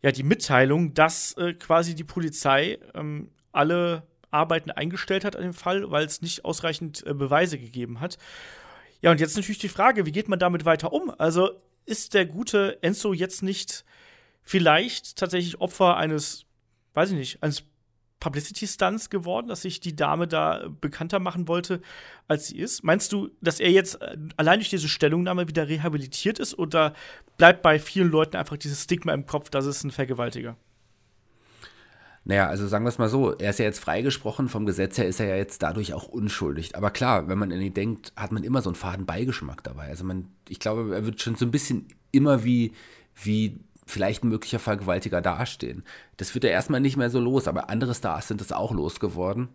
ja 0.00 0.12
die 0.12 0.22
Mitteilung, 0.22 0.94
dass 0.94 1.32
äh, 1.38 1.54
quasi 1.54 1.96
die 1.96 2.04
Polizei 2.04 2.78
ähm, 2.94 3.30
alle 3.50 4.04
Arbeiten 4.30 4.70
eingestellt 4.70 5.24
hat 5.24 5.34
an 5.34 5.42
dem 5.42 5.54
Fall, 5.54 5.90
weil 5.90 6.06
es 6.06 6.22
nicht 6.22 6.44
ausreichend 6.44 7.04
äh, 7.04 7.14
Beweise 7.14 7.58
gegeben 7.58 7.98
hat. 7.98 8.16
Ja, 9.00 9.10
und 9.10 9.20
jetzt 9.20 9.36
natürlich 9.36 9.58
die 9.58 9.68
Frage, 9.68 10.06
wie 10.06 10.12
geht 10.12 10.28
man 10.28 10.38
damit 10.38 10.64
weiter 10.64 10.92
um? 10.92 11.10
Also 11.18 11.50
ist 11.84 12.14
der 12.14 12.26
gute 12.26 12.82
Enzo 12.82 13.12
jetzt 13.12 13.42
nicht 13.42 13.84
vielleicht 14.42 15.16
tatsächlich 15.16 15.60
Opfer 15.60 15.96
eines, 15.96 16.46
weiß 16.94 17.10
ich 17.10 17.16
nicht, 17.16 17.42
eines 17.42 17.64
Publicity-Stunts 18.20 19.10
geworden, 19.10 19.48
dass 19.48 19.62
sich 19.62 19.80
die 19.80 19.94
Dame 19.94 20.26
da 20.26 20.68
bekannter 20.80 21.18
machen 21.18 21.48
wollte, 21.48 21.80
als 22.28 22.48
sie 22.48 22.58
ist? 22.58 22.82
Meinst 22.82 23.12
du, 23.12 23.30
dass 23.40 23.60
er 23.60 23.70
jetzt 23.70 24.00
äh, 24.00 24.16
allein 24.36 24.58
durch 24.58 24.70
diese 24.70 24.88
Stellungnahme 24.88 25.48
wieder 25.48 25.68
rehabilitiert 25.68 26.38
ist 26.38 26.58
oder 26.58 26.94
bleibt 27.36 27.62
bei 27.62 27.78
vielen 27.78 28.10
Leuten 28.10 28.36
einfach 28.36 28.56
dieses 28.56 28.84
Stigma 28.84 29.12
im 29.12 29.26
Kopf, 29.26 29.50
dass 29.50 29.66
es 29.66 29.84
ein 29.84 29.90
Vergewaltiger? 29.90 30.56
Naja, 32.28 32.48
also 32.48 32.66
sagen 32.66 32.84
wir 32.84 32.88
es 32.88 32.98
mal 32.98 33.08
so, 33.08 33.34
er 33.38 33.50
ist 33.50 33.60
ja 33.60 33.66
jetzt 33.66 33.78
freigesprochen, 33.78 34.48
vom 34.48 34.66
Gesetz 34.66 34.98
her 34.98 35.06
ist 35.06 35.20
er 35.20 35.28
ja 35.28 35.36
jetzt 35.36 35.62
dadurch 35.62 35.94
auch 35.94 36.08
unschuldig. 36.08 36.74
Aber 36.74 36.90
klar, 36.90 37.28
wenn 37.28 37.38
man 37.38 37.52
an 37.52 37.60
ihn 37.60 37.72
denkt, 37.72 38.12
hat 38.16 38.32
man 38.32 38.42
immer 38.42 38.62
so 38.62 38.68
einen 38.68 38.74
faden 38.74 39.06
Beigeschmack 39.06 39.62
dabei. 39.62 39.86
Also 39.86 40.02
man, 40.04 40.26
ich 40.48 40.58
glaube, 40.58 40.92
er 40.92 41.06
wird 41.06 41.22
schon 41.22 41.36
so 41.36 41.44
ein 41.44 41.52
bisschen 41.52 41.86
immer 42.10 42.42
wie, 42.42 42.72
wie 43.14 43.60
vielleicht 43.86 44.24
ein 44.24 44.28
möglicher 44.28 44.58
Vergewaltiger 44.58 45.22
dastehen. 45.22 45.84
Das 46.16 46.34
wird 46.34 46.42
ja 46.42 46.50
erstmal 46.50 46.80
nicht 46.80 46.96
mehr 46.96 47.10
so 47.10 47.20
los, 47.20 47.46
aber 47.46 47.70
andere 47.70 47.94
Stars 47.94 48.26
sind 48.26 48.40
es 48.40 48.50
auch 48.50 48.72
losgeworden. 48.72 49.46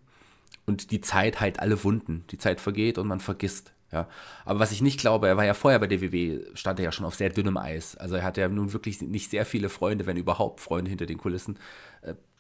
Und 0.66 0.92
die 0.92 1.02
Zeit 1.02 1.42
heilt 1.42 1.60
alle 1.60 1.84
Wunden. 1.84 2.24
Die 2.32 2.38
Zeit 2.38 2.62
vergeht 2.62 2.98
und 2.98 3.08
man 3.08 3.20
vergisst. 3.20 3.74
Ja. 3.92 4.08
Aber 4.46 4.60
was 4.60 4.72
ich 4.72 4.82
nicht 4.82 4.98
glaube, 4.98 5.28
er 5.28 5.36
war 5.36 5.44
ja 5.44 5.54
vorher 5.54 5.80
bei 5.80 5.88
der 5.88 6.00
WW, 6.00 6.40
stand 6.54 6.80
er 6.80 6.86
ja 6.86 6.92
schon 6.94 7.06
auf 7.06 7.16
sehr 7.16 7.32
dünnem 7.32 7.58
Eis. 7.58 7.98
Also 7.98 8.16
er 8.16 8.24
hatte 8.24 8.40
ja 8.40 8.48
nun 8.48 8.72
wirklich 8.72 9.02
nicht 9.02 9.30
sehr 9.30 9.46
viele 9.46 9.68
Freunde, 9.68 10.06
wenn 10.06 10.16
überhaupt 10.16 10.62
Freunde 10.62 10.88
hinter 10.88 11.06
den 11.06 11.18
Kulissen. 11.18 11.60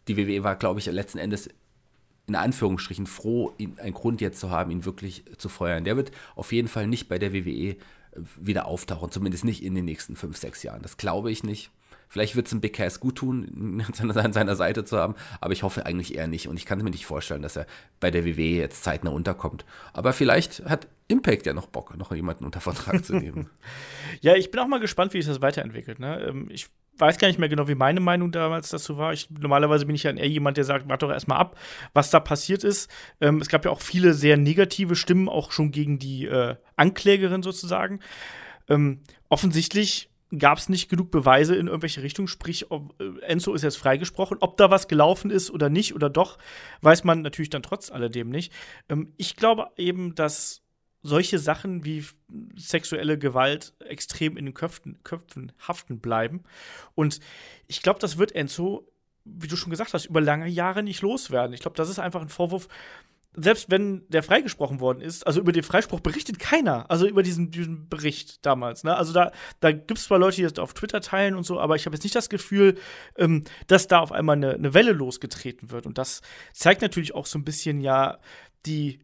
Die 0.07 0.17
WWE 0.17 0.43
war, 0.43 0.55
glaube 0.55 0.79
ich, 0.79 0.85
letzten 0.87 1.17
Endes 1.17 1.49
in 2.27 2.35
Anführungsstrichen 2.35 3.07
froh, 3.07 3.53
ihn, 3.57 3.77
einen 3.79 3.93
Grund 3.93 4.21
jetzt 4.21 4.39
zu 4.39 4.49
haben, 4.49 4.71
ihn 4.71 4.85
wirklich 4.85 5.23
zu 5.37 5.49
feuern. 5.49 5.83
Der 5.83 5.97
wird 5.97 6.11
auf 6.35 6.51
jeden 6.51 6.67
Fall 6.67 6.87
nicht 6.87 7.09
bei 7.09 7.19
der 7.19 7.33
WWE 7.33 7.49
äh, 7.49 7.75
wieder 8.39 8.67
auftauchen, 8.67 9.11
zumindest 9.11 9.43
nicht 9.43 9.63
in 9.63 9.75
den 9.75 9.85
nächsten 9.85 10.15
fünf, 10.15 10.37
sechs 10.37 10.63
Jahren. 10.63 10.81
Das 10.81 10.97
glaube 10.97 11.31
ich 11.31 11.43
nicht. 11.43 11.71
Vielleicht 12.07 12.35
wird 12.35 12.47
es 12.47 12.53
ein 12.53 12.59
Big 12.59 12.73
Cass 12.73 12.99
gut 12.99 13.15
tun, 13.15 13.47
ihn 13.47 13.85
an 14.17 14.33
seiner 14.33 14.55
Seite 14.57 14.83
zu 14.83 14.97
haben, 14.97 15.15
aber 15.39 15.53
ich 15.53 15.63
hoffe 15.63 15.85
eigentlich 15.85 16.15
eher 16.15 16.27
nicht. 16.27 16.49
Und 16.49 16.57
ich 16.57 16.65
kann 16.65 16.77
mir 16.79 16.89
nicht 16.89 17.05
vorstellen, 17.05 17.41
dass 17.41 17.55
er 17.55 17.65
bei 18.01 18.11
der 18.11 18.25
WWE 18.25 18.41
jetzt 18.41 18.83
zeitnah 18.83 19.11
unterkommt. 19.11 19.63
Aber 19.93 20.11
vielleicht 20.11 20.65
hat 20.65 20.89
Impact 21.07 21.45
ja 21.45 21.53
noch 21.53 21.67
Bock, 21.67 21.95
noch 21.97 22.13
jemanden 22.13 22.43
unter 22.43 22.59
Vertrag 22.59 23.05
zu 23.05 23.15
nehmen. 23.15 23.49
ja, 24.21 24.35
ich 24.35 24.51
bin 24.51 24.59
auch 24.59 24.67
mal 24.67 24.81
gespannt, 24.81 25.13
wie 25.13 25.21
sich 25.21 25.31
das 25.31 25.41
weiterentwickelt. 25.41 25.99
Ne? 25.99 26.21
Ähm, 26.21 26.49
ich 26.49 26.67
weiß 27.01 27.17
gar 27.17 27.27
nicht 27.27 27.39
mehr 27.39 27.49
genau, 27.49 27.67
wie 27.67 27.75
meine 27.75 27.99
Meinung 27.99 28.31
damals 28.31 28.69
dazu 28.69 28.97
war. 28.97 29.11
Ich, 29.11 29.29
normalerweise 29.29 29.85
bin 29.85 29.95
ich 29.95 30.03
ja 30.03 30.11
eher 30.11 30.29
jemand, 30.29 30.57
der 30.57 30.63
sagt, 30.63 30.87
warte 30.87 31.07
doch 31.07 31.13
erstmal 31.13 31.39
ab, 31.39 31.59
was 31.93 32.11
da 32.11 32.19
passiert 32.19 32.63
ist. 32.63 32.89
Ähm, 33.19 33.41
es 33.41 33.49
gab 33.49 33.65
ja 33.65 33.71
auch 33.71 33.81
viele 33.81 34.13
sehr 34.13 34.37
negative 34.37 34.95
Stimmen, 34.95 35.27
auch 35.27 35.51
schon 35.51 35.71
gegen 35.71 35.99
die 35.99 36.25
äh, 36.25 36.55
Anklägerin 36.75 37.43
sozusagen. 37.43 37.99
Ähm, 38.69 39.01
offensichtlich 39.29 40.11
gab 40.37 40.57
es 40.57 40.69
nicht 40.69 40.89
genug 40.89 41.11
Beweise 41.11 41.55
in 41.55 41.67
irgendwelche 41.67 42.03
Richtungen, 42.03 42.27
sprich, 42.27 42.71
ob, 42.71 42.95
äh, 43.01 43.19
Enzo 43.25 43.53
ist 43.53 43.63
jetzt 43.63 43.77
freigesprochen. 43.77 44.37
Ob 44.39 44.57
da 44.57 44.71
was 44.71 44.87
gelaufen 44.87 45.29
ist 45.29 45.51
oder 45.51 45.69
nicht 45.69 45.93
oder 45.93 46.09
doch, 46.09 46.37
weiß 46.81 47.03
man 47.03 47.21
natürlich 47.21 47.49
dann 47.49 47.63
trotz 47.63 47.91
alledem 47.91 48.29
nicht. 48.29 48.53
Ähm, 48.89 49.13
ich 49.17 49.35
glaube 49.35 49.69
eben, 49.77 50.15
dass 50.15 50.60
solche 51.03 51.39
Sachen 51.39 51.83
wie 51.83 52.05
sexuelle 52.55 53.17
Gewalt 53.17 53.73
extrem 53.79 54.37
in 54.37 54.45
den 54.45 54.53
Köpfen, 54.53 54.99
Köpfen 55.03 55.51
haften 55.67 55.99
bleiben. 55.99 56.43
Und 56.95 57.19
ich 57.67 57.81
glaube, 57.81 57.99
das 57.99 58.17
wird 58.17 58.33
Enzo, 58.33 58.87
wie 59.25 59.47
du 59.47 59.55
schon 59.55 59.71
gesagt 59.71 59.93
hast, 59.93 60.05
über 60.05 60.21
lange 60.21 60.47
Jahre 60.47 60.83
nicht 60.83 61.01
loswerden. 61.01 61.53
Ich 61.53 61.61
glaube, 61.61 61.77
das 61.77 61.89
ist 61.89 61.99
einfach 61.99 62.21
ein 62.21 62.29
Vorwurf, 62.29 62.67
selbst 63.33 63.71
wenn 63.71 64.05
der 64.09 64.23
freigesprochen 64.23 64.81
worden 64.81 64.99
ist, 64.99 65.25
also 65.25 65.39
über 65.39 65.53
den 65.53 65.63
Freispruch 65.63 66.01
berichtet 66.01 66.37
keiner, 66.37 66.91
also 66.91 67.07
über 67.07 67.23
diesen, 67.23 67.49
diesen 67.49 67.87
Bericht 67.87 68.45
damals. 68.45 68.83
Ne? 68.83 68.95
Also 68.95 69.13
da, 69.13 69.31
da 69.61 69.71
gibt 69.71 69.97
es 69.97 70.05
zwar 70.05 70.19
Leute, 70.19 70.37
die 70.37 70.43
das 70.43 70.59
auf 70.59 70.73
Twitter 70.73 70.99
teilen 70.99 71.35
und 71.35 71.45
so, 71.45 71.59
aber 71.59 71.77
ich 71.77 71.85
habe 71.85 71.95
jetzt 71.95 72.03
nicht 72.03 72.15
das 72.15 72.29
Gefühl, 72.29 72.77
ähm, 73.15 73.45
dass 73.67 73.87
da 73.87 73.99
auf 73.99 74.11
einmal 74.11 74.35
eine, 74.35 74.53
eine 74.53 74.73
Welle 74.73 74.91
losgetreten 74.91 75.71
wird. 75.71 75.85
Und 75.85 75.97
das 75.97 76.21
zeigt 76.51 76.81
natürlich 76.81 77.15
auch 77.15 77.25
so 77.25 77.39
ein 77.39 77.45
bisschen 77.45 77.79
ja 77.79 78.19
die 78.65 78.99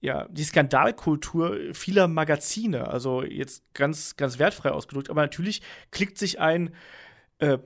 ja, 0.00 0.26
die 0.30 0.44
Skandalkultur 0.44 1.58
vieler 1.72 2.08
Magazine, 2.08 2.88
also 2.88 3.22
jetzt 3.22 3.62
ganz, 3.74 4.16
ganz 4.16 4.38
wertfrei 4.38 4.70
ausgedrückt, 4.70 5.10
aber 5.10 5.22
natürlich 5.22 5.62
klickt 5.90 6.18
sich 6.18 6.40
ein 6.40 6.74
äh, 7.38 7.58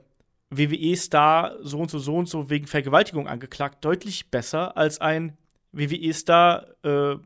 WWE-Star 0.50 1.56
so 1.60 1.78
und 1.78 1.90
so, 1.90 1.98
so 1.98 2.16
und 2.16 2.28
so 2.28 2.50
wegen 2.50 2.66
Vergewaltigung 2.66 3.26
angeklagt 3.26 3.84
deutlich 3.84 4.30
besser 4.30 4.76
als 4.76 5.00
ein 5.00 5.36
WWE-Star 5.72 6.66
äh, 6.84 7.16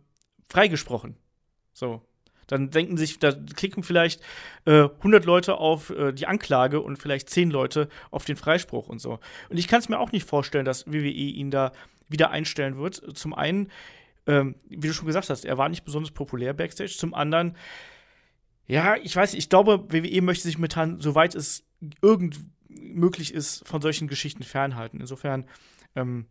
freigesprochen. 0.49 1.17
So. 1.73 2.03
Dann 2.47 2.71
denken 2.71 2.97
sich, 2.97 3.19
da 3.19 3.33
klicken 3.33 3.83
vielleicht 3.83 4.21
äh, 4.67 4.85
100 4.85 5.25
Leute 5.25 5.57
auf 5.57 5.91
äh, 5.91 6.13
die 6.13 6.29
Anklage 6.29 6.81
und 6.81 6.97
vielleicht 6.97 7.29
10 7.29 7.51
Leute 7.51 7.89
auf 8.13 8.25
den 8.25 8.37
Freispruch 8.37 8.89
und 8.89 9.01
so. 9.01 9.19
Und 9.49 9.59
ich 9.59 9.67
kann 9.67 9.81
es 9.81 9.89
mir 9.89 9.99
auch 9.99 10.13
nicht 10.13 10.29
vorstellen, 10.29 10.65
dass 10.65 10.87
WWE 10.87 11.09
ihn 11.09 11.51
da 11.51 11.73
wieder 12.09 12.31
einstellen 12.31 12.79
wird. 12.79 13.03
Zum 13.19 13.35
einen, 13.35 13.71
ähm, 14.27 14.57
wie 14.69 14.89
du 14.89 14.93
schon 14.93 15.07
gesagt 15.07 15.31
hast, 15.31 15.45
er 15.45 15.59
war 15.59 15.69
nicht 15.69 15.85
besonders 15.85 16.11
populär 16.11 16.55
backstage. 16.55 16.95
Zum 16.97 17.15
anderen, 17.15 17.57
ja, 18.67 18.97
ich 18.97 19.15
weiß, 19.15 19.35
ich 19.35 19.49
glaube, 19.49 19.85
WWE 19.89 20.23
möchte 20.23 20.45
sich 20.45 20.59
momentan, 20.59 21.01
soweit 21.01 21.35
es 21.35 21.65
irgend 22.03 22.41
möglich 22.69 23.33
ist, 23.33 23.67
von 23.67 23.81
solchen 23.81 24.09
Geschichten 24.09 24.43
fernhalten. 24.43 25.01
Insofern, 25.01 25.47
ähm, 25.95 26.27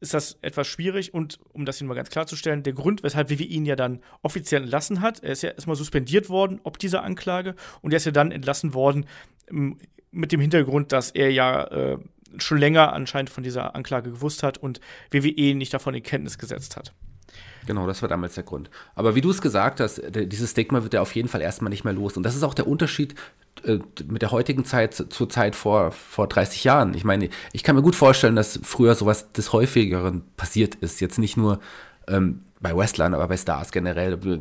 ist 0.00 0.14
das 0.14 0.38
etwas 0.42 0.66
schwierig 0.66 1.12
und 1.12 1.40
um 1.52 1.64
das 1.64 1.78
hier 1.78 1.86
mal 1.86 1.94
ganz 1.94 2.10
klarzustellen, 2.10 2.62
der 2.62 2.72
Grund, 2.72 3.02
weshalb 3.02 3.30
WWE 3.30 3.42
ihn 3.42 3.66
ja 3.66 3.76
dann 3.76 4.00
offiziell 4.22 4.62
entlassen 4.62 5.00
hat, 5.00 5.22
er 5.22 5.32
ist 5.32 5.42
ja 5.42 5.50
erstmal 5.50 5.76
suspendiert 5.76 6.28
worden 6.28 6.60
ob 6.62 6.78
dieser 6.78 7.02
Anklage 7.02 7.54
und 7.82 7.92
er 7.92 7.96
ist 7.96 8.04
ja 8.04 8.12
dann 8.12 8.30
entlassen 8.30 8.74
worden 8.74 9.06
ähm, 9.50 9.78
mit 10.10 10.32
dem 10.32 10.40
Hintergrund, 10.40 10.92
dass 10.92 11.10
er 11.10 11.30
ja 11.30 11.64
äh, 11.64 11.98
schon 12.38 12.58
länger 12.58 12.92
anscheinend 12.92 13.30
von 13.30 13.42
dieser 13.42 13.74
Anklage 13.74 14.10
gewusst 14.10 14.42
hat 14.42 14.58
und 14.58 14.80
WWE 15.10 15.54
nicht 15.54 15.74
davon 15.74 15.94
in 15.94 16.02
Kenntnis 16.02 16.38
gesetzt 16.38 16.76
hat. 16.76 16.94
Genau, 17.66 17.86
das 17.86 18.02
war 18.02 18.08
damals 18.08 18.34
der 18.34 18.44
Grund. 18.44 18.70
Aber 18.94 19.14
wie 19.14 19.20
du 19.20 19.30
es 19.30 19.42
gesagt 19.42 19.80
hast, 19.80 20.00
dieses 20.10 20.50
Stigma 20.50 20.82
wird 20.82 20.94
ja 20.94 21.02
auf 21.02 21.14
jeden 21.14 21.28
Fall 21.28 21.42
erstmal 21.42 21.70
nicht 21.70 21.84
mehr 21.84 21.92
los. 21.92 22.16
Und 22.16 22.22
das 22.22 22.34
ist 22.34 22.42
auch 22.42 22.54
der 22.54 22.66
Unterschied 22.66 23.14
äh, 23.64 23.78
mit 24.06 24.22
der 24.22 24.30
heutigen 24.30 24.64
Zeit 24.64 24.94
zur 24.94 25.28
Zeit 25.28 25.54
vor, 25.54 25.90
vor 25.90 26.28
30 26.28 26.64
Jahren. 26.64 26.94
Ich 26.94 27.04
meine, 27.04 27.28
ich 27.52 27.62
kann 27.62 27.76
mir 27.76 27.82
gut 27.82 27.96
vorstellen, 27.96 28.36
dass 28.36 28.60
früher 28.62 28.94
sowas 28.94 29.32
des 29.32 29.52
häufigeren 29.52 30.22
passiert 30.36 30.76
ist. 30.76 31.00
Jetzt 31.00 31.18
nicht 31.18 31.36
nur 31.36 31.60
ähm, 32.06 32.40
bei 32.60 32.76
Wrestlern, 32.76 33.14
aber 33.14 33.28
bei 33.28 33.36
Stars 33.36 33.70
generell, 33.70 34.22
wir 34.22 34.40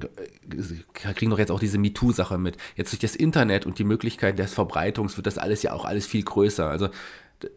kriegen 0.94 1.32
doch 1.32 1.40
jetzt 1.40 1.52
auch 1.52 1.60
diese 1.60 1.78
MeToo-Sache 1.78 2.38
mit. 2.38 2.58
Jetzt 2.76 2.92
durch 2.92 3.00
das 3.00 3.16
Internet 3.16 3.66
und 3.66 3.80
die 3.80 3.84
Möglichkeit 3.84 4.40
des 4.40 4.54
Verbreitungs 4.54 5.18
wird 5.18 5.28
das 5.28 5.38
alles 5.38 5.64
ja 5.64 5.74
auch 5.74 5.86
alles 5.86 6.08
viel 6.08 6.24
größer. 6.24 6.68
Also 6.68 6.90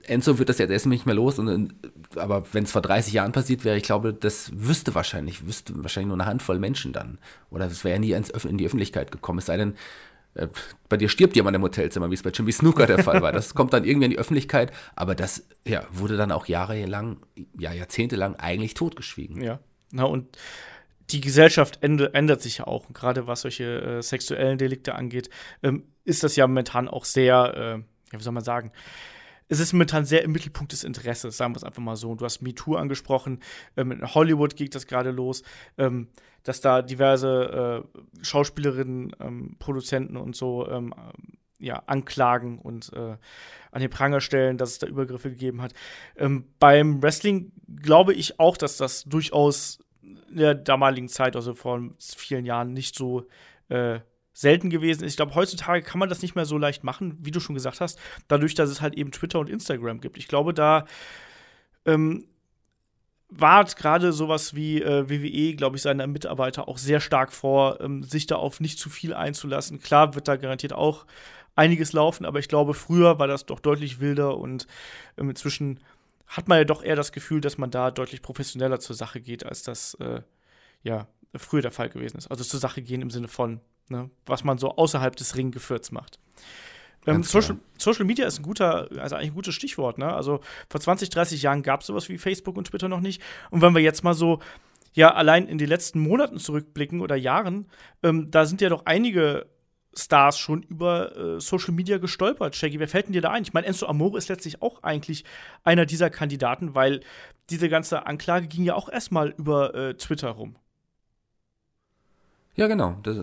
Enzo 0.04 0.38
wird 0.38 0.48
das 0.48 0.58
jetzt 0.58 0.70
erst 0.70 0.86
nicht 0.86 1.06
mehr 1.06 1.14
los, 1.14 1.38
und, 1.38 1.74
aber 2.16 2.44
wenn 2.52 2.64
es 2.64 2.72
vor 2.72 2.82
30 2.82 3.12
Jahren 3.12 3.32
passiert 3.32 3.64
wäre, 3.64 3.76
ich 3.76 3.82
glaube, 3.82 4.12
das 4.12 4.50
wüsste 4.54 4.94
wahrscheinlich, 4.94 5.46
wüsste 5.46 5.72
wahrscheinlich 5.82 6.08
nur 6.08 6.16
eine 6.16 6.26
Handvoll 6.26 6.58
Menschen 6.58 6.92
dann. 6.92 7.18
Oder 7.50 7.66
es 7.66 7.84
wäre 7.84 7.94
ja 7.94 7.98
nie 7.98 8.12
in 8.12 8.58
die 8.58 8.66
Öffentlichkeit 8.66 9.10
gekommen. 9.10 9.38
Es 9.38 9.46
sei 9.46 9.56
denn, 9.56 9.74
äh, 10.34 10.48
bei 10.88 10.96
dir 10.96 11.08
stirbt 11.08 11.34
jemand 11.36 11.56
im 11.56 11.62
Hotelzimmer, 11.62 12.10
wie 12.10 12.14
es 12.14 12.22
bei 12.22 12.30
Jimmy 12.30 12.52
Snooker 12.52 12.86
der 12.86 13.02
Fall 13.02 13.22
war. 13.22 13.32
Das 13.32 13.54
kommt 13.54 13.72
dann 13.72 13.84
irgendwie 13.84 14.06
in 14.06 14.10
die 14.10 14.18
Öffentlichkeit, 14.18 14.72
aber 14.96 15.14
das 15.14 15.46
ja, 15.66 15.86
wurde 15.90 16.16
dann 16.16 16.32
auch 16.32 16.46
jahrelang, 16.46 17.18
ja, 17.58 17.72
jahrzehntelang 17.72 18.36
eigentlich 18.36 18.74
totgeschwiegen. 18.74 19.42
Ja. 19.42 19.60
Na 19.92 20.04
und 20.04 20.36
die 21.10 21.20
Gesellschaft 21.20 21.80
ändert 21.82 22.42
sich 22.42 22.58
ja 22.58 22.66
auch. 22.66 22.86
gerade 22.92 23.26
was 23.26 23.40
solche 23.40 23.80
äh, 23.80 24.02
sexuellen 24.02 24.58
Delikte 24.58 24.94
angeht, 24.94 25.30
ähm, 25.62 25.84
ist 26.04 26.22
das 26.22 26.36
ja 26.36 26.46
momentan 26.46 26.88
auch 26.88 27.04
sehr, 27.04 27.54
äh, 27.56 27.70
ja, 28.12 28.18
wie 28.18 28.22
soll 28.22 28.32
man 28.32 28.44
sagen, 28.44 28.72
es 29.50 29.58
ist 29.58 29.72
momentan 29.72 30.04
sehr 30.04 30.22
im 30.22 30.30
Mittelpunkt 30.30 30.72
des 30.72 30.84
Interesses, 30.84 31.36
sagen 31.36 31.52
wir 31.52 31.56
es 31.56 31.64
einfach 31.64 31.82
mal 31.82 31.96
so. 31.96 32.14
Du 32.14 32.24
hast 32.24 32.40
MeToo 32.40 32.76
angesprochen, 32.76 33.40
ähm, 33.76 33.90
in 33.90 34.14
Hollywood 34.14 34.54
geht 34.54 34.76
das 34.76 34.86
gerade 34.86 35.10
los, 35.10 35.42
ähm, 35.76 36.06
dass 36.44 36.60
da 36.60 36.82
diverse 36.82 37.84
äh, 37.84 38.24
Schauspielerinnen, 38.24 39.16
ähm, 39.20 39.56
Produzenten 39.58 40.16
und 40.16 40.36
so 40.36 40.68
ähm, 40.68 40.94
ja, 41.58 41.82
anklagen 41.86 42.60
und 42.60 42.92
äh, 42.92 43.16
an 43.72 43.80
den 43.80 43.90
Pranger 43.90 44.20
stellen, 44.20 44.56
dass 44.56 44.70
es 44.70 44.78
da 44.78 44.86
Übergriffe 44.86 45.30
gegeben 45.30 45.60
hat. 45.62 45.74
Ähm, 46.16 46.44
beim 46.60 47.02
Wrestling 47.02 47.50
glaube 47.82 48.14
ich 48.14 48.38
auch, 48.38 48.56
dass 48.56 48.76
das 48.76 49.02
durchaus 49.04 49.80
in 50.02 50.36
der 50.36 50.54
damaligen 50.54 51.08
Zeit, 51.08 51.34
also 51.34 51.54
vor 51.54 51.82
vielen 51.98 52.46
Jahren, 52.46 52.72
nicht 52.72 52.96
so 52.96 53.26
äh, 53.68 53.98
selten 54.32 54.70
gewesen 54.70 55.04
ist. 55.04 55.12
Ich 55.12 55.16
glaube, 55.16 55.34
heutzutage 55.34 55.82
kann 55.82 55.98
man 55.98 56.08
das 56.08 56.22
nicht 56.22 56.34
mehr 56.34 56.44
so 56.44 56.56
leicht 56.56 56.84
machen, 56.84 57.18
wie 57.20 57.30
du 57.30 57.40
schon 57.40 57.54
gesagt 57.54 57.80
hast, 57.80 57.98
dadurch, 58.28 58.54
dass 58.54 58.70
es 58.70 58.80
halt 58.80 58.94
eben 58.96 59.10
Twitter 59.10 59.38
und 59.38 59.50
Instagram 59.50 60.00
gibt. 60.00 60.18
Ich 60.18 60.28
glaube, 60.28 60.54
da 60.54 60.86
ähm, 61.84 62.24
wahrt 63.28 63.76
gerade 63.76 64.12
sowas 64.12 64.54
wie 64.54 64.82
äh, 64.82 65.08
WWE, 65.08 65.54
glaube 65.54 65.76
ich, 65.76 65.82
seine 65.82 66.06
Mitarbeiter 66.06 66.68
auch 66.68 66.78
sehr 66.78 67.00
stark 67.00 67.32
vor, 67.32 67.80
ähm, 67.80 68.02
sich 68.02 68.26
da 68.26 68.36
auf 68.36 68.60
nicht 68.60 68.78
zu 68.78 68.90
viel 68.90 69.14
einzulassen. 69.14 69.80
Klar 69.80 70.14
wird 70.14 70.28
da 70.28 70.36
garantiert 70.36 70.72
auch 70.72 71.06
einiges 71.54 71.92
laufen, 71.92 72.24
aber 72.24 72.38
ich 72.38 72.48
glaube, 72.48 72.74
früher 72.74 73.18
war 73.18 73.26
das 73.26 73.46
doch 73.46 73.60
deutlich 73.60 74.00
wilder 74.00 74.36
und 74.36 74.66
ähm, 75.16 75.30
inzwischen 75.30 75.80
hat 76.26 76.48
man 76.48 76.58
ja 76.58 76.64
doch 76.64 76.82
eher 76.82 76.96
das 76.96 77.12
Gefühl, 77.12 77.40
dass 77.40 77.58
man 77.58 77.70
da 77.70 77.90
deutlich 77.90 78.22
professioneller 78.22 78.78
zur 78.78 78.94
Sache 78.94 79.20
geht, 79.20 79.44
als 79.44 79.62
das 79.62 79.94
äh, 79.94 80.22
ja 80.82 81.08
früher 81.36 81.62
der 81.62 81.72
Fall 81.72 81.88
gewesen 81.88 82.18
ist. 82.18 82.28
Also 82.28 82.44
zur 82.44 82.60
Sache 82.60 82.82
gehen 82.82 83.02
im 83.02 83.10
Sinne 83.10 83.28
von 83.28 83.60
ne, 83.90 84.10
was 84.26 84.44
man 84.44 84.58
so 84.58 84.76
außerhalb 84.76 85.14
des 85.16 85.36
Ringgeführs 85.36 85.92
macht. 85.92 86.18
Ähm, 87.06 87.22
Social, 87.22 87.56
Social, 87.78 88.04
Media 88.04 88.26
ist 88.26 88.38
ein 88.38 88.42
guter, 88.42 88.88
also 88.98 89.16
eigentlich 89.16 89.30
ein 89.30 89.34
gutes 89.34 89.54
Stichwort. 89.54 89.98
Ne? 89.98 90.12
Also 90.12 90.40
vor 90.68 90.80
20, 90.80 91.08
30 91.08 91.42
Jahren 91.42 91.62
gab 91.62 91.80
es 91.80 91.86
sowas 91.86 92.08
wie 92.08 92.18
Facebook 92.18 92.56
und 92.56 92.66
Twitter 92.68 92.88
noch 92.88 93.00
nicht. 93.00 93.22
Und 93.50 93.62
wenn 93.62 93.74
wir 93.74 93.80
jetzt 93.80 94.04
mal 94.04 94.14
so, 94.14 94.40
ja, 94.92 95.14
allein 95.14 95.46
in 95.46 95.56
die 95.56 95.66
letzten 95.66 96.00
Monaten 96.00 96.38
zurückblicken 96.38 97.00
oder 97.00 97.16
Jahren, 97.16 97.66
ähm, 98.02 98.30
da 98.30 98.44
sind 98.44 98.60
ja 98.60 98.68
doch 98.68 98.84
einige 98.84 99.46
Stars 99.94 100.38
schon 100.38 100.62
über 100.62 101.16
äh, 101.16 101.40
Social 101.40 101.72
Media 101.72 101.98
gestolpert. 101.98 102.54
Shaggy, 102.54 102.78
wer 102.78 102.88
fällt 102.88 103.06
denn 103.06 103.12
dir 103.12 103.22
da 103.22 103.30
ein? 103.30 103.42
Ich 103.42 103.52
meine, 103.52 103.66
Enzo 103.66 103.86
Amore 103.86 104.18
ist 104.18 104.28
letztlich 104.28 104.62
auch 104.62 104.82
eigentlich 104.82 105.24
einer 105.64 105.86
dieser 105.86 106.10
Kandidaten, 106.10 106.74
weil 106.74 107.00
diese 107.48 107.68
ganze 107.68 108.06
Anklage 108.06 108.46
ging 108.46 108.64
ja 108.64 108.74
auch 108.74 108.88
erstmal 108.88 109.30
über 109.30 109.74
äh, 109.74 109.94
Twitter 109.94 110.30
rum. 110.30 110.56
Ja, 112.54 112.66
genau. 112.66 112.96
Das, 113.02 113.16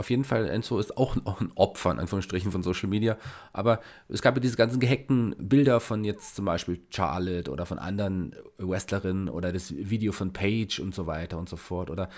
auf 0.00 0.10
jeden 0.10 0.24
Fall, 0.24 0.48
Enzo 0.48 0.78
ist 0.78 0.96
auch, 0.96 1.16
auch 1.24 1.40
ein 1.40 1.52
Opfer, 1.54 1.92
in 1.92 2.00
Anführungsstrichen, 2.00 2.50
von 2.50 2.62
Social 2.62 2.88
Media. 2.88 3.16
Aber 3.52 3.80
es 4.08 4.22
gab 4.22 4.34
ja 4.34 4.40
diese 4.40 4.56
ganzen 4.56 4.80
gehackten 4.80 5.36
Bilder 5.38 5.78
von 5.78 6.02
jetzt 6.02 6.34
zum 6.34 6.46
Beispiel 6.46 6.80
Charlotte 6.90 7.50
oder 7.50 7.66
von 7.66 7.78
anderen 7.78 8.34
Wrestlerinnen 8.58 9.28
oder 9.28 9.52
das 9.52 9.72
Video 9.76 10.12
von 10.12 10.32
Paige 10.32 10.80
und 10.82 10.94
so 10.94 11.06
weiter 11.06 11.38
und 11.38 11.48
so 11.48 11.56
fort. 11.56 11.90
Oder 11.90 12.08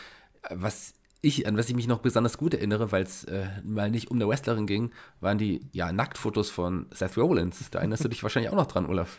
was 0.50 0.94
ich, 1.20 1.46
an 1.46 1.56
was 1.56 1.68
ich 1.68 1.76
mich 1.76 1.86
noch 1.86 2.00
besonders 2.00 2.36
gut 2.38 2.54
erinnere, 2.54 2.90
weil 2.90 3.04
es 3.04 3.24
äh, 3.24 3.46
mal 3.64 3.90
nicht 3.90 4.10
um 4.10 4.16
eine 4.16 4.28
Wrestlerin 4.28 4.66
ging, 4.66 4.90
waren 5.20 5.38
die 5.38 5.60
ja, 5.72 5.92
Nacktfotos 5.92 6.50
von 6.50 6.86
Seth 6.90 7.16
Rollins. 7.16 7.70
Da 7.70 7.78
erinnerst 7.78 8.04
du 8.04 8.08
dich 8.08 8.22
wahrscheinlich 8.22 8.50
auch 8.50 8.56
noch 8.56 8.66
dran, 8.66 8.86
Olaf. 8.86 9.18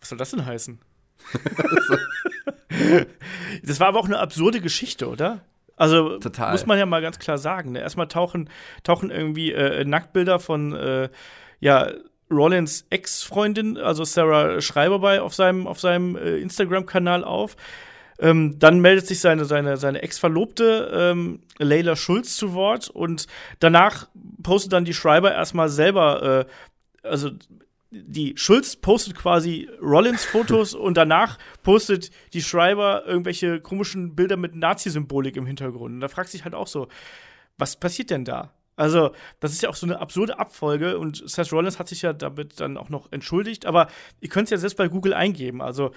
Was 0.00 0.10
soll 0.10 0.18
das 0.18 0.30
denn 0.30 0.44
heißen? 0.44 0.78
das 3.62 3.80
war 3.80 3.88
aber 3.88 3.98
auch 3.98 4.06
eine 4.06 4.18
absurde 4.18 4.60
Geschichte, 4.60 5.08
oder? 5.08 5.42
Also 5.78 6.18
Total. 6.18 6.52
muss 6.52 6.66
man 6.66 6.78
ja 6.78 6.86
mal 6.86 7.00
ganz 7.00 7.18
klar 7.18 7.38
sagen. 7.38 7.72
Ne? 7.72 7.80
Erstmal 7.80 8.08
tauchen, 8.08 8.50
tauchen 8.82 9.10
irgendwie 9.10 9.52
äh, 9.52 9.84
Nacktbilder 9.84 10.40
von 10.40 10.74
äh, 10.74 11.08
ja, 11.60 11.90
Rollins 12.30 12.86
Ex-Freundin, 12.90 13.78
also 13.78 14.04
Sarah 14.04 14.60
Schreiber 14.60 14.98
bei 14.98 15.20
auf 15.20 15.34
seinem, 15.34 15.66
auf 15.66 15.80
seinem 15.80 16.16
äh, 16.16 16.36
Instagram-Kanal 16.38 17.24
auf. 17.24 17.56
Ähm, 18.20 18.58
dann 18.58 18.80
meldet 18.80 19.06
sich 19.06 19.20
seine, 19.20 19.44
seine, 19.44 19.76
seine 19.76 20.02
Ex-Verlobte 20.02 20.90
ähm, 20.92 21.40
Leila 21.58 21.94
Schulz 21.94 22.36
zu 22.36 22.52
Wort 22.52 22.90
und 22.90 23.28
danach 23.60 24.08
postet 24.42 24.72
dann 24.72 24.84
die 24.84 24.94
Schreiber 24.94 25.32
erstmal 25.32 25.68
selber, 25.68 26.46
äh, 27.04 27.06
also 27.08 27.30
die 27.90 28.34
Schulz 28.36 28.76
postet 28.76 29.14
quasi 29.14 29.68
Rollins 29.80 30.24
Fotos 30.24 30.74
und 30.74 30.96
danach 30.96 31.38
postet 31.62 32.10
die 32.34 32.42
Schreiber 32.42 33.04
irgendwelche 33.06 33.60
komischen 33.60 34.14
Bilder 34.14 34.36
mit 34.36 34.54
Nazi-Symbolik 34.54 35.36
im 35.36 35.46
Hintergrund. 35.46 35.94
Und 35.94 36.00
da 36.00 36.08
fragt 36.08 36.30
sich 36.30 36.44
halt 36.44 36.54
auch 36.54 36.66
so, 36.66 36.88
was 37.56 37.76
passiert 37.76 38.10
denn 38.10 38.24
da? 38.24 38.52
Also, 38.76 39.10
das 39.40 39.52
ist 39.52 39.62
ja 39.62 39.70
auch 39.70 39.74
so 39.74 39.86
eine 39.86 39.98
absurde 39.98 40.38
Abfolge 40.38 40.98
und 40.98 41.28
Seth 41.28 41.52
Rollins 41.52 41.80
hat 41.80 41.88
sich 41.88 42.02
ja 42.02 42.12
damit 42.12 42.60
dann 42.60 42.76
auch 42.76 42.90
noch 42.90 43.10
entschuldigt, 43.10 43.66
aber 43.66 43.88
ihr 44.20 44.28
könnt 44.28 44.44
es 44.44 44.50
ja 44.50 44.56
selbst 44.56 44.76
bei 44.76 44.86
Google 44.86 45.14
eingeben. 45.14 45.60
Also, 45.60 45.90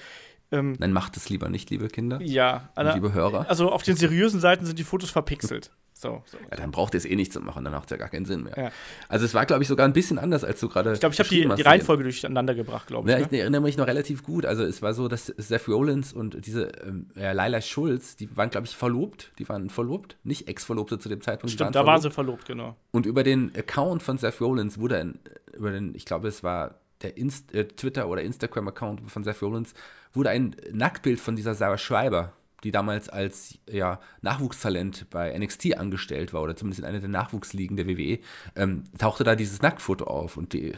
ähm, 0.52 0.76
Nein, 0.80 0.94
macht 0.94 1.18
es 1.18 1.30
lieber 1.30 1.50
nicht, 1.50 1.70
liebe 1.70 1.88
Kinder. 1.88 2.22
Ja, 2.22 2.70
liebe 2.78 3.14
Hörer. 3.14 3.50
Also 3.50 3.72
auf 3.72 3.84
den 3.84 3.96
seriösen 3.96 4.40
Seiten 4.40 4.66
sind 4.66 4.78
die 4.80 4.84
Fotos 4.84 5.10
verpixelt. 5.10 5.72
So, 6.02 6.24
so. 6.26 6.38
Ja, 6.50 6.58
dann 6.58 6.72
braucht 6.72 6.96
ihr 6.96 6.98
es 6.98 7.06
eh 7.06 7.16
nicht 7.16 7.32
zu 7.32 7.42
machen, 7.42 7.64
dann 7.64 7.74
macht 7.74 7.84
es 7.84 7.92
ja 7.92 7.98
gar 7.98 8.10
keinen 8.10 8.26
Sinn 8.26 8.42
mehr. 8.44 8.58
Ja. 8.58 8.72
Also 9.08 9.24
es 9.24 9.36
war, 9.36 9.46
glaube 9.46 9.62
ich, 9.62 9.68
sogar 9.68 9.88
ein 9.88 9.94
bisschen 9.94 10.18
anders, 10.18 10.44
als 10.44 10.60
du 10.60 10.68
gerade. 10.68 10.94
Ich 10.94 11.00
glaube, 11.00 11.14
ich 11.14 11.20
habe 11.20 11.30
die, 11.30 11.48
die 11.48 11.62
Reihenfolge 11.62 12.02
durcheinander 12.02 12.56
gebracht, 12.56 12.88
glaube 12.88 13.08
ich. 13.08 13.16
Ja, 13.16 13.24
ich 13.24 13.30
ne? 13.30 13.42
erinnere 13.42 13.62
mich 13.62 13.78
noch 13.78 13.86
relativ 13.86 14.24
gut. 14.24 14.48
Also 14.48 14.64
es 14.64 14.82
war 14.82 14.96
so, 14.96 15.08
dass 15.08 15.28
Seth 15.28 15.68
Rollins 15.68 16.12
und 16.12 16.44
diese 16.48 16.72
ja, 17.16 17.34
Laila 17.34 17.62
Schulz, 17.62 18.16
die 18.16 18.36
waren, 18.36 18.50
glaube 18.50 18.66
ich, 18.66 18.76
verlobt. 18.76 19.32
Die 19.38 19.48
waren 19.48 19.70
verlobt, 19.70 20.18
nicht 20.24 20.48
Ex-Verlobte 20.48 20.98
zu 20.98 21.08
dem 21.08 21.22
Zeitpunkt. 21.22 21.54
Stimmt, 21.54 21.76
da 21.76 21.86
waren 21.86 22.02
sie 22.02 22.10
verlobt, 22.10 22.46
genau. 22.46 22.76
Und 22.90 23.06
über 23.06 23.22
den 23.22 23.52
Account 23.56 24.02
von 24.02 24.18
Seth 24.18 24.42
Rollins 24.42 24.80
wurde 24.80 24.98
ein, 24.98 25.20
über 25.54 25.70
den, 25.70 25.94
ich 25.94 26.06
glaube, 26.06 26.28
es 26.28 26.44
war 26.44 26.81
der 27.04 27.18
Inst 27.18 27.54
äh, 27.54 27.68
Twitter- 27.68 28.08
oder 28.08 28.22
Instagram-Account 28.22 29.10
von 29.10 29.24
Seth 29.24 29.42
Rollins, 29.42 29.74
wurde 30.14 30.30
ein 30.30 30.56
Nacktbild 30.72 31.20
von 31.20 31.36
dieser 31.36 31.56
Sarah 31.56 31.78
Schreiber, 31.78 32.34
die 32.64 32.72
damals 32.72 33.10
als 33.10 33.58
ja, 33.70 34.00
Nachwuchstalent 34.22 35.10
bei 35.10 35.38
NXT 35.38 35.78
angestellt 35.78 36.34
war, 36.34 36.42
oder 36.42 36.56
zumindest 36.56 36.80
in 36.80 36.86
einer 36.86 37.00
der 37.00 37.10
Nachwuchsligen 37.10 37.76
der 37.76 37.88
WWE, 37.88 38.20
ähm, 38.56 38.84
tauchte 38.98 39.24
da 39.24 39.36
dieses 39.36 39.62
Nacktfoto 39.62 40.06
auf. 40.06 40.38
Und 40.38 40.54
die 40.54 40.74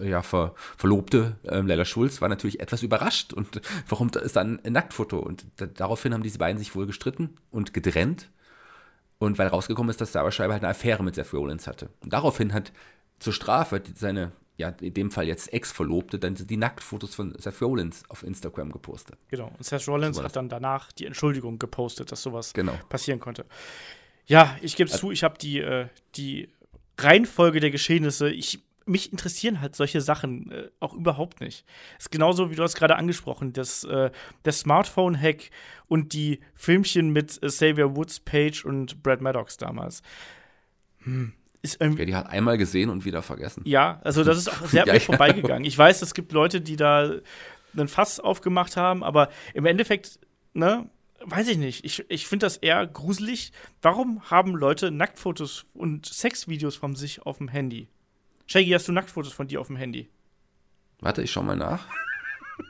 äh, 0.00 0.08
ja, 0.08 0.22
Ver 0.22 0.54
Verlobte 0.76 1.36
äh, 1.44 1.60
Leila 1.60 1.84
Schulz 1.84 2.20
war 2.20 2.28
natürlich 2.28 2.60
etwas 2.60 2.82
überrascht. 2.82 3.32
Und 3.32 3.60
warum 3.88 4.08
ist 4.08 4.36
dann 4.36 4.60
ein 4.64 4.72
Nacktfoto? 4.72 5.18
Und 5.18 5.46
daraufhin 5.56 6.14
haben 6.14 6.22
diese 6.22 6.38
beiden 6.38 6.58
sich 6.58 6.74
wohl 6.74 6.86
gestritten 6.86 7.36
und 7.50 7.74
getrennt. 7.74 8.30
Und 9.18 9.38
weil 9.38 9.48
rausgekommen 9.48 9.90
ist, 9.90 10.00
dass 10.00 10.12
Sarah 10.12 10.30
Schreiber 10.30 10.54
halt 10.54 10.62
eine 10.62 10.70
Affäre 10.70 11.02
mit 11.02 11.14
Seth 11.14 11.32
Rollins 11.32 11.66
hatte. 11.66 11.90
Und 12.02 12.12
daraufhin 12.12 12.52
hat 12.52 12.72
zur 13.18 13.32
Strafe 13.32 13.82
seine 13.94 14.32
ja, 14.56 14.70
in 14.80 14.94
dem 14.94 15.10
Fall 15.10 15.26
jetzt 15.26 15.52
Ex-Verlobte, 15.52 16.18
dann 16.18 16.34
die 16.34 16.56
Nacktfotos 16.56 17.14
von 17.14 17.34
Seth 17.38 17.60
Rollins 17.60 18.04
auf 18.08 18.22
Instagram 18.22 18.72
gepostet. 18.72 19.18
Genau. 19.28 19.52
Und 19.56 19.64
Seth 19.64 19.86
Rollins 19.86 20.16
so 20.16 20.24
hat 20.24 20.34
dann 20.34 20.48
danach 20.48 20.92
die 20.92 21.04
Entschuldigung 21.04 21.58
gepostet, 21.58 22.10
dass 22.10 22.22
sowas 22.22 22.54
genau. 22.54 22.78
passieren 22.88 23.20
konnte. 23.20 23.44
Ja, 24.26 24.56
ich 24.62 24.76
gebe 24.76 24.88
es 24.88 24.94
also, 24.94 25.08
zu, 25.08 25.12
ich 25.12 25.22
habe 25.24 25.36
die, 25.38 25.58
äh, 25.58 25.88
die 26.16 26.48
Reihenfolge 26.98 27.60
der 27.60 27.70
Geschehnisse, 27.70 28.30
ich, 28.30 28.64
mich 28.86 29.12
interessieren 29.12 29.60
halt 29.60 29.76
solche 29.76 30.00
Sachen 30.00 30.50
äh, 30.50 30.68
auch 30.80 30.94
überhaupt 30.94 31.40
nicht. 31.40 31.66
Es 31.98 32.06
ist 32.06 32.10
genauso, 32.10 32.50
wie 32.50 32.54
du 32.54 32.62
hast 32.62 32.76
gerade 32.76 32.96
angesprochen, 32.96 33.52
das, 33.52 33.84
äh, 33.84 34.10
der 34.44 34.52
Smartphone-Hack 34.52 35.50
und 35.86 36.14
die 36.14 36.40
Filmchen 36.54 37.10
mit 37.10 37.42
äh, 37.42 37.48
Xavier 37.48 37.94
Woods, 37.94 38.20
Page 38.20 38.64
und 38.64 39.02
Brad 39.02 39.20
Maddox 39.20 39.58
damals. 39.58 40.02
Hm 41.00 41.34
ist 41.62 41.80
irgendwie. 41.80 42.02
Ja, 42.02 42.06
die 42.06 42.14
hat 42.14 42.26
einmal 42.28 42.58
gesehen 42.58 42.90
und 42.90 43.04
wieder 43.04 43.22
vergessen. 43.22 43.62
Ja, 43.66 44.00
also 44.04 44.24
das 44.24 44.38
ist 44.38 44.48
auch 44.48 44.66
sehr 44.66 44.86
ja, 44.86 44.98
vorbeigegangen. 45.00 45.64
Ich 45.64 45.76
weiß, 45.76 46.02
es 46.02 46.14
gibt 46.14 46.32
Leute, 46.32 46.60
die 46.60 46.76
da 46.76 47.10
einen 47.76 47.88
Fass 47.88 48.20
aufgemacht 48.20 48.76
haben, 48.76 49.04
aber 49.04 49.28
im 49.54 49.66
Endeffekt, 49.66 50.18
ne, 50.54 50.88
weiß 51.20 51.48
ich 51.48 51.58
nicht. 51.58 51.84
Ich, 51.84 52.04
ich 52.08 52.26
finde 52.26 52.46
das 52.46 52.56
eher 52.56 52.86
gruselig. 52.86 53.52
Warum 53.82 54.22
haben 54.30 54.54
Leute 54.54 54.90
Nacktfotos 54.90 55.66
und 55.74 56.06
Sexvideos 56.06 56.76
von 56.76 56.96
sich 56.96 57.22
auf 57.22 57.38
dem 57.38 57.48
Handy? 57.48 57.88
Shaggy, 58.46 58.70
hast 58.70 58.88
du 58.88 58.92
Nacktfotos 58.92 59.32
von 59.32 59.48
dir 59.48 59.60
auf 59.60 59.66
dem 59.66 59.76
Handy? 59.76 60.08
Warte, 61.00 61.22
ich 61.22 61.30
schau 61.30 61.42
mal 61.42 61.56
nach. 61.56 61.86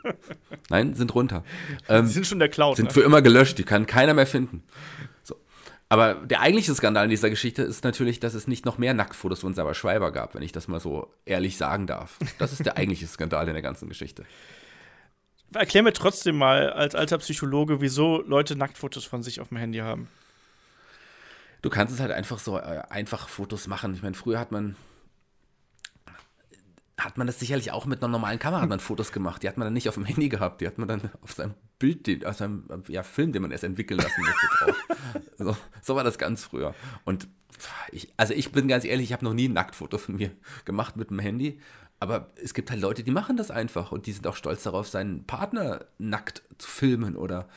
Nein, 0.71 0.95
sind 0.95 1.15
runter. 1.15 1.45
Ähm, 1.89 2.07
die 2.07 2.13
sind 2.13 2.27
schon 2.27 2.39
der 2.39 2.49
Cloud. 2.49 2.77
Sind 2.77 2.87
ne? 2.87 2.93
für 2.93 3.03
immer 3.03 3.23
gelöscht, 3.23 3.59
die 3.59 3.65
kann 3.65 3.87
keiner 3.87 4.15
mehr 4.15 4.27
finden. 4.27 4.63
Aber 5.89 6.15
der 6.15 6.41
eigentliche 6.41 6.75
Skandal 6.75 7.05
in 7.05 7.11
dieser 7.11 7.31
Geschichte 7.31 7.63
ist 7.63 7.85
natürlich, 7.85 8.19
dass 8.19 8.35
es 8.35 8.49
nicht 8.49 8.65
noch 8.65 8.77
mehr 8.77 8.93
Nacktfotos 8.93 9.41
von 9.41 9.55
Sarah 9.55 9.75
Schreiber 9.75 10.11
gab, 10.11 10.35
wenn 10.35 10.43
ich 10.43 10.51
das 10.51 10.67
mal 10.67 10.81
so 10.81 11.13
ehrlich 11.25 11.57
sagen 11.57 11.87
darf. 11.87 12.19
Das 12.39 12.53
ist 12.53 12.67
der 12.67 12.77
eigentliche 12.77 13.07
Skandal 13.07 13.47
in 13.47 13.55
der 13.55 13.63
ganzen 13.63 13.89
Geschichte. 13.89 14.25
Erklär 15.55 15.85
mir 15.85 15.93
trotzdem 15.93 16.37
mal 16.37 16.71
als 16.71 16.97
alter 16.97 17.19
Psychologe, 17.19 17.81
wieso 17.81 18.21
Leute 18.23 18.57
Nacktfotos 18.57 19.05
von 19.05 19.23
sich 19.23 19.41
auf 19.41 19.49
dem 19.49 19.59
Handy 19.59 19.79
haben. 19.79 20.09
Du 21.63 21.71
kannst 21.71 21.95
es 21.95 22.01
halt 22.01 22.11
einfach 22.11 22.41
so 22.41 22.59
äh, 22.59 22.83
einfach 22.91 23.29
Fotos 23.29 23.69
machen. 23.69 23.95
Ich 23.95 24.03
meine, 24.03 24.15
früher 24.15 24.41
hat 24.41 24.51
man 24.51 24.75
hat 26.99 27.19
man 27.19 27.27
das 27.27 27.39
sicherlich 27.39 27.73
auch 27.73 27.85
mit 27.85 28.03
einer 28.03 28.11
normalen 28.11 28.39
Kamera 28.39 28.63
hat 28.63 28.69
man 28.69 28.81
Fotos 28.81 29.13
gemacht. 29.13 29.43
Die 29.43 29.49
hat 29.49 29.59
man 29.59 29.67
dann 29.67 29.75
nicht 29.75 29.89
auf 29.89 29.95
dem 29.95 30.07
Handy 30.07 30.29
gehabt. 30.29 30.61
Die 30.61 30.67
hat 30.67 30.79
man 30.79 30.89
dann 30.89 31.11
auf 31.21 31.33
seinem 31.33 31.55
Bild, 31.79 32.25
auf 32.25 32.37
seinem 32.37 32.65
ja, 32.89 33.03
Film, 33.03 33.33
den 33.33 33.43
man 33.43 33.51
erst 33.51 33.65
entwickeln 33.65 34.01
lassen 34.01 34.23
musste, 34.23 34.47
drauf. 34.59 35.23
so, 35.39 35.57
so 35.83 35.95
war 35.95 36.05
das 36.05 36.17
ganz 36.17 36.45
früher. 36.45 36.75
Und 37.05 37.29
ich, 37.93 38.13
also 38.17 38.33
ich 38.33 38.51
bin 38.51 38.67
ganz 38.67 38.85
ehrlich, 38.85 39.07
ich 39.07 39.13
habe 39.13 39.25
noch 39.25 39.35
nie 39.35 39.49
ein 39.49 39.53
Nacktfoto 39.53 39.99
von 39.99 40.17
mir 40.17 40.31
gemacht 40.65 40.97
mit 40.97 41.11
dem 41.11 41.19
Handy. 41.19 41.61
Aber 42.01 42.31
es 42.43 42.55
gibt 42.55 42.71
halt 42.71 42.81
Leute, 42.81 43.03
die 43.03 43.11
machen 43.11 43.37
das 43.37 43.51
einfach 43.51 43.93
und 43.93 44.07
die 44.07 44.13
sind 44.13 44.27
auch 44.27 44.37
stolz 44.37 44.63
darauf, 44.63 44.89
seinen 44.89 45.25
Partner 45.25 45.87
nackt 45.99 46.43
zu 46.59 46.69
filmen 46.69 47.17
oder, 47.17 47.49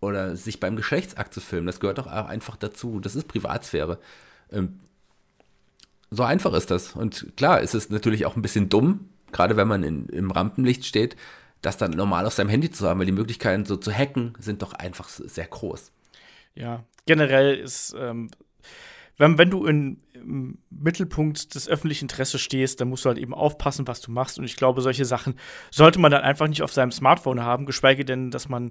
oder 0.00 0.36
sich 0.36 0.60
beim 0.60 0.76
Geschlechtsakt 0.76 1.34
zu 1.34 1.40
filmen. 1.40 1.66
Das 1.66 1.80
gehört 1.80 1.98
doch 1.98 2.06
auch 2.06 2.26
einfach 2.26 2.56
dazu. 2.56 3.00
Das 3.00 3.16
ist 3.16 3.28
Privatsphäre. 3.28 3.98
Ähm, 4.50 4.80
so 6.10 6.22
einfach 6.22 6.52
ist 6.54 6.70
das. 6.70 6.94
Und 6.94 7.36
klar, 7.36 7.60
ist 7.60 7.74
es 7.74 7.90
natürlich 7.90 8.26
auch 8.26 8.36
ein 8.36 8.42
bisschen 8.42 8.68
dumm, 8.68 9.08
gerade 9.32 9.56
wenn 9.56 9.68
man 9.68 9.82
in, 9.82 10.06
im 10.06 10.30
Rampenlicht 10.30 10.84
steht, 10.84 11.16
das 11.62 11.76
dann 11.76 11.90
normal 11.90 12.26
auf 12.26 12.34
seinem 12.34 12.48
Handy 12.48 12.70
zu 12.70 12.88
haben, 12.88 12.98
weil 13.00 13.06
die 13.06 13.12
Möglichkeiten 13.12 13.64
so 13.64 13.76
zu 13.76 13.92
hacken 13.92 14.34
sind 14.38 14.62
doch 14.62 14.72
einfach 14.72 15.08
sehr 15.08 15.46
groß. 15.46 15.92
Ja, 16.54 16.84
generell 17.06 17.56
ist, 17.56 17.94
ähm, 17.98 18.30
wenn, 19.16 19.36
wenn 19.38 19.50
du 19.50 19.66
in, 19.66 20.00
im 20.14 20.58
Mittelpunkt 20.70 21.54
des 21.54 21.68
öffentlichen 21.68 22.04
Interesses 22.04 22.40
stehst, 22.40 22.80
dann 22.80 22.88
musst 22.88 23.04
du 23.04 23.08
halt 23.08 23.18
eben 23.18 23.34
aufpassen, 23.34 23.86
was 23.88 24.00
du 24.00 24.12
machst. 24.12 24.38
Und 24.38 24.44
ich 24.44 24.56
glaube, 24.56 24.80
solche 24.80 25.04
Sachen 25.04 25.34
sollte 25.70 25.98
man 25.98 26.12
dann 26.12 26.22
einfach 26.22 26.46
nicht 26.46 26.62
auf 26.62 26.72
seinem 26.72 26.92
Smartphone 26.92 27.42
haben, 27.42 27.66
geschweige 27.66 28.04
denn, 28.04 28.30
dass 28.30 28.48
man 28.48 28.70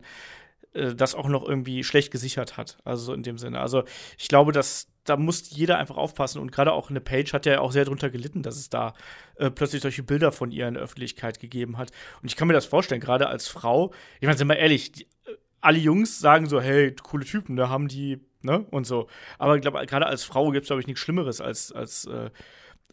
äh, 0.74 0.96
das 0.96 1.16
auch 1.16 1.28
noch 1.28 1.48
irgendwie 1.48 1.84
schlecht 1.84 2.12
gesichert 2.12 2.58
hat. 2.58 2.78
Also 2.84 3.14
in 3.14 3.24
dem 3.24 3.38
Sinne. 3.38 3.60
Also 3.60 3.84
ich 4.18 4.28
glaube, 4.28 4.52
dass 4.52 4.88
da 5.08 5.18
muss 5.18 5.50
jeder 5.50 5.78
einfach 5.78 5.98
aufpassen. 5.98 6.40
Und 6.40 6.52
gerade 6.52 6.74
auch 6.74 6.90
eine 6.90 7.02
Page 7.02 7.34
hat 7.34 7.46
ja 7.46 7.60
auch 7.60 7.72
sehr 7.72 7.86
darunter 7.86 8.10
gelitten, 8.10 8.44
dass 8.44 8.58
es 8.58 8.70
da 8.70 8.94
äh, 9.36 9.50
plötzlich 9.50 9.82
solche 9.82 10.04
Bilder 10.04 10.32
von 10.32 10.52
ihr 10.52 10.68
in 10.68 10.76
der 10.76 10.84
Öffentlichkeit 10.84 11.40
gegeben 11.40 11.78
hat. 11.78 11.92
Und 12.22 12.28
ich 12.28 12.36
kann 12.36 12.48
mir 12.48 12.54
das 12.54 12.66
vorstellen, 12.66 13.02
gerade 13.02 13.28
als 13.28 13.48
Frau. 13.48 13.94
Ich 14.20 14.28
meine, 14.28 14.38
sind 14.38 14.48
wir 14.48 14.58
ehrlich, 14.58 14.92
die, 14.92 15.04
äh, 15.04 15.36
alle 15.62 15.80
Jungs 15.80 16.20
sagen 16.20 16.48
so, 16.48 16.62
hey, 16.62 16.94
coole 16.96 17.26
Typen, 17.26 17.56
da 17.56 17.70
haben 17.70 17.88
die, 17.88 18.20
ne? 18.42 18.66
Und 18.70 18.86
so. 18.86 19.08
Aber 19.38 19.56
ich 19.56 19.62
glaube, 19.62 19.84
gerade 19.86 20.06
als 20.06 20.24
Frau 20.24 20.52
gibt 20.52 20.64
es, 20.64 20.68
glaube 20.68 20.82
ich, 20.82 20.88
nichts 20.88 21.02
Schlimmeres, 21.02 21.42
als, 21.42 21.72
als 21.72 22.06
äh, 22.06 22.30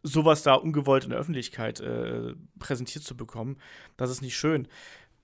sowas 0.03 0.43
da 0.43 0.55
ungewollt 0.55 1.05
in 1.05 1.11
der 1.11 1.19
Öffentlichkeit 1.19 1.81
äh, 1.81 2.35
präsentiert 2.59 3.05
zu 3.05 3.17
bekommen. 3.17 3.59
Das 3.97 4.11
ist 4.11 4.23
nicht 4.23 4.37
schön. 4.37 4.69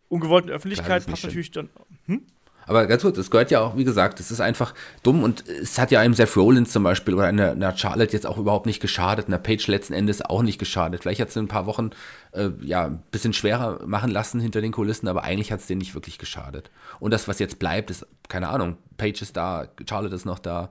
Ungewollt 0.09 0.45
in 0.45 0.49
der 0.49 0.57
Öffentlichkeit 0.57 1.07
passt 1.07 1.25
natürlich 1.25 1.51
dann. 1.51 1.71
Hm? 2.07 2.27
Aber 2.71 2.87
ganz 2.87 3.03
kurz, 3.03 3.19
es 3.19 3.33
gehört 3.33 3.51
ja 3.51 3.63
auch, 3.63 3.77
wie 3.77 3.83
gesagt, 3.83 4.21
es 4.21 4.31
ist 4.31 4.41
einfach 4.41 4.75
dumm 5.03 5.25
und 5.25 5.45
es 5.49 5.77
hat 5.77 5.91
ja 5.91 5.99
einem 5.99 6.15
Seth 6.15 6.37
Rollins 6.37 6.71
zum 6.71 6.85
Beispiel 6.85 7.15
oder 7.15 7.25
einer, 7.25 7.51
einer 7.51 7.77
Charlotte 7.77 8.13
jetzt 8.13 8.27
auch 8.27 8.39
überhaupt 8.39 8.67
nicht 8.67 8.79
geschadet, 8.79 9.27
einer 9.27 9.39
Page 9.39 9.67
letzten 9.67 9.93
Endes 9.93 10.23
auch 10.25 10.43
nicht 10.43 10.61
geschadet. 10.61 11.03
Vielleicht 11.03 11.21
hat 11.21 11.31
es 11.31 11.37
ein 11.37 11.49
paar 11.49 11.67
Wochen 11.67 11.91
äh, 12.31 12.51
ja 12.63 12.85
ein 12.87 13.03
bisschen 13.11 13.33
schwerer 13.33 13.85
machen 13.87 14.13
lassen 14.13 14.39
hinter 14.39 14.61
den 14.61 14.71
Kulissen, 14.71 15.09
aber 15.09 15.25
eigentlich 15.25 15.51
hat 15.51 15.59
es 15.59 15.67
denen 15.67 15.81
nicht 15.81 15.97
wirklich 15.97 16.17
geschadet. 16.19 16.71
Und 17.01 17.11
das, 17.11 17.27
was 17.27 17.41
jetzt 17.41 17.59
bleibt, 17.59 17.91
ist, 17.91 18.07
keine 18.29 18.51
Ahnung, 18.51 18.77
Page 18.99 19.21
ist 19.21 19.37
da, 19.37 19.67
Charlotte 19.89 20.15
ist 20.15 20.25
noch 20.25 20.39
da 20.39 20.71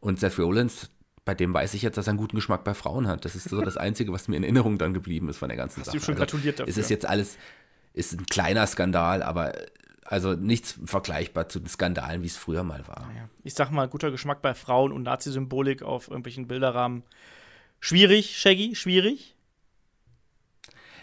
und 0.00 0.20
Seth 0.20 0.38
Rollins, 0.38 0.90
bei 1.24 1.34
dem 1.34 1.54
weiß 1.54 1.72
ich 1.72 1.80
jetzt, 1.80 1.96
dass 1.96 2.06
er 2.06 2.10
einen 2.10 2.18
guten 2.18 2.36
Geschmack 2.36 2.64
bei 2.64 2.74
Frauen 2.74 3.08
hat. 3.08 3.24
Das 3.24 3.34
ist 3.34 3.48
so 3.48 3.62
das 3.62 3.78
Einzige, 3.78 4.12
was 4.12 4.28
mir 4.28 4.36
in 4.36 4.42
Erinnerung 4.42 4.76
dann 4.76 4.92
geblieben 4.92 5.30
ist 5.30 5.38
von 5.38 5.48
der 5.48 5.56
ganzen 5.56 5.80
Hast 5.80 5.86
Sache. 5.86 5.96
Du 5.96 6.04
schon 6.04 6.16
gratuliert 6.16 6.60
dafür. 6.60 6.68
Also, 6.68 6.80
es 6.80 6.84
ist 6.84 6.90
jetzt 6.90 7.06
alles, 7.06 7.38
ist 7.94 8.12
ein 8.12 8.26
kleiner 8.26 8.66
Skandal, 8.66 9.22
aber 9.22 9.54
also 10.10 10.32
nichts 10.32 10.78
vergleichbar 10.84 11.48
zu 11.48 11.60
den 11.60 11.68
Skandalen, 11.68 12.22
wie 12.22 12.26
es 12.26 12.36
früher 12.36 12.64
mal 12.64 12.86
war. 12.88 13.06
Naja. 13.08 13.28
Ich 13.44 13.54
sag 13.54 13.70
mal, 13.70 13.88
guter 13.88 14.10
Geschmack 14.10 14.42
bei 14.42 14.54
Frauen 14.54 14.90
und 14.90 15.04
Nazi-Symbolik 15.04 15.82
auf 15.82 16.08
irgendwelchen 16.08 16.48
Bilderrahmen. 16.48 17.04
Schwierig, 17.78 18.36
Shaggy, 18.36 18.74
schwierig? 18.74 19.36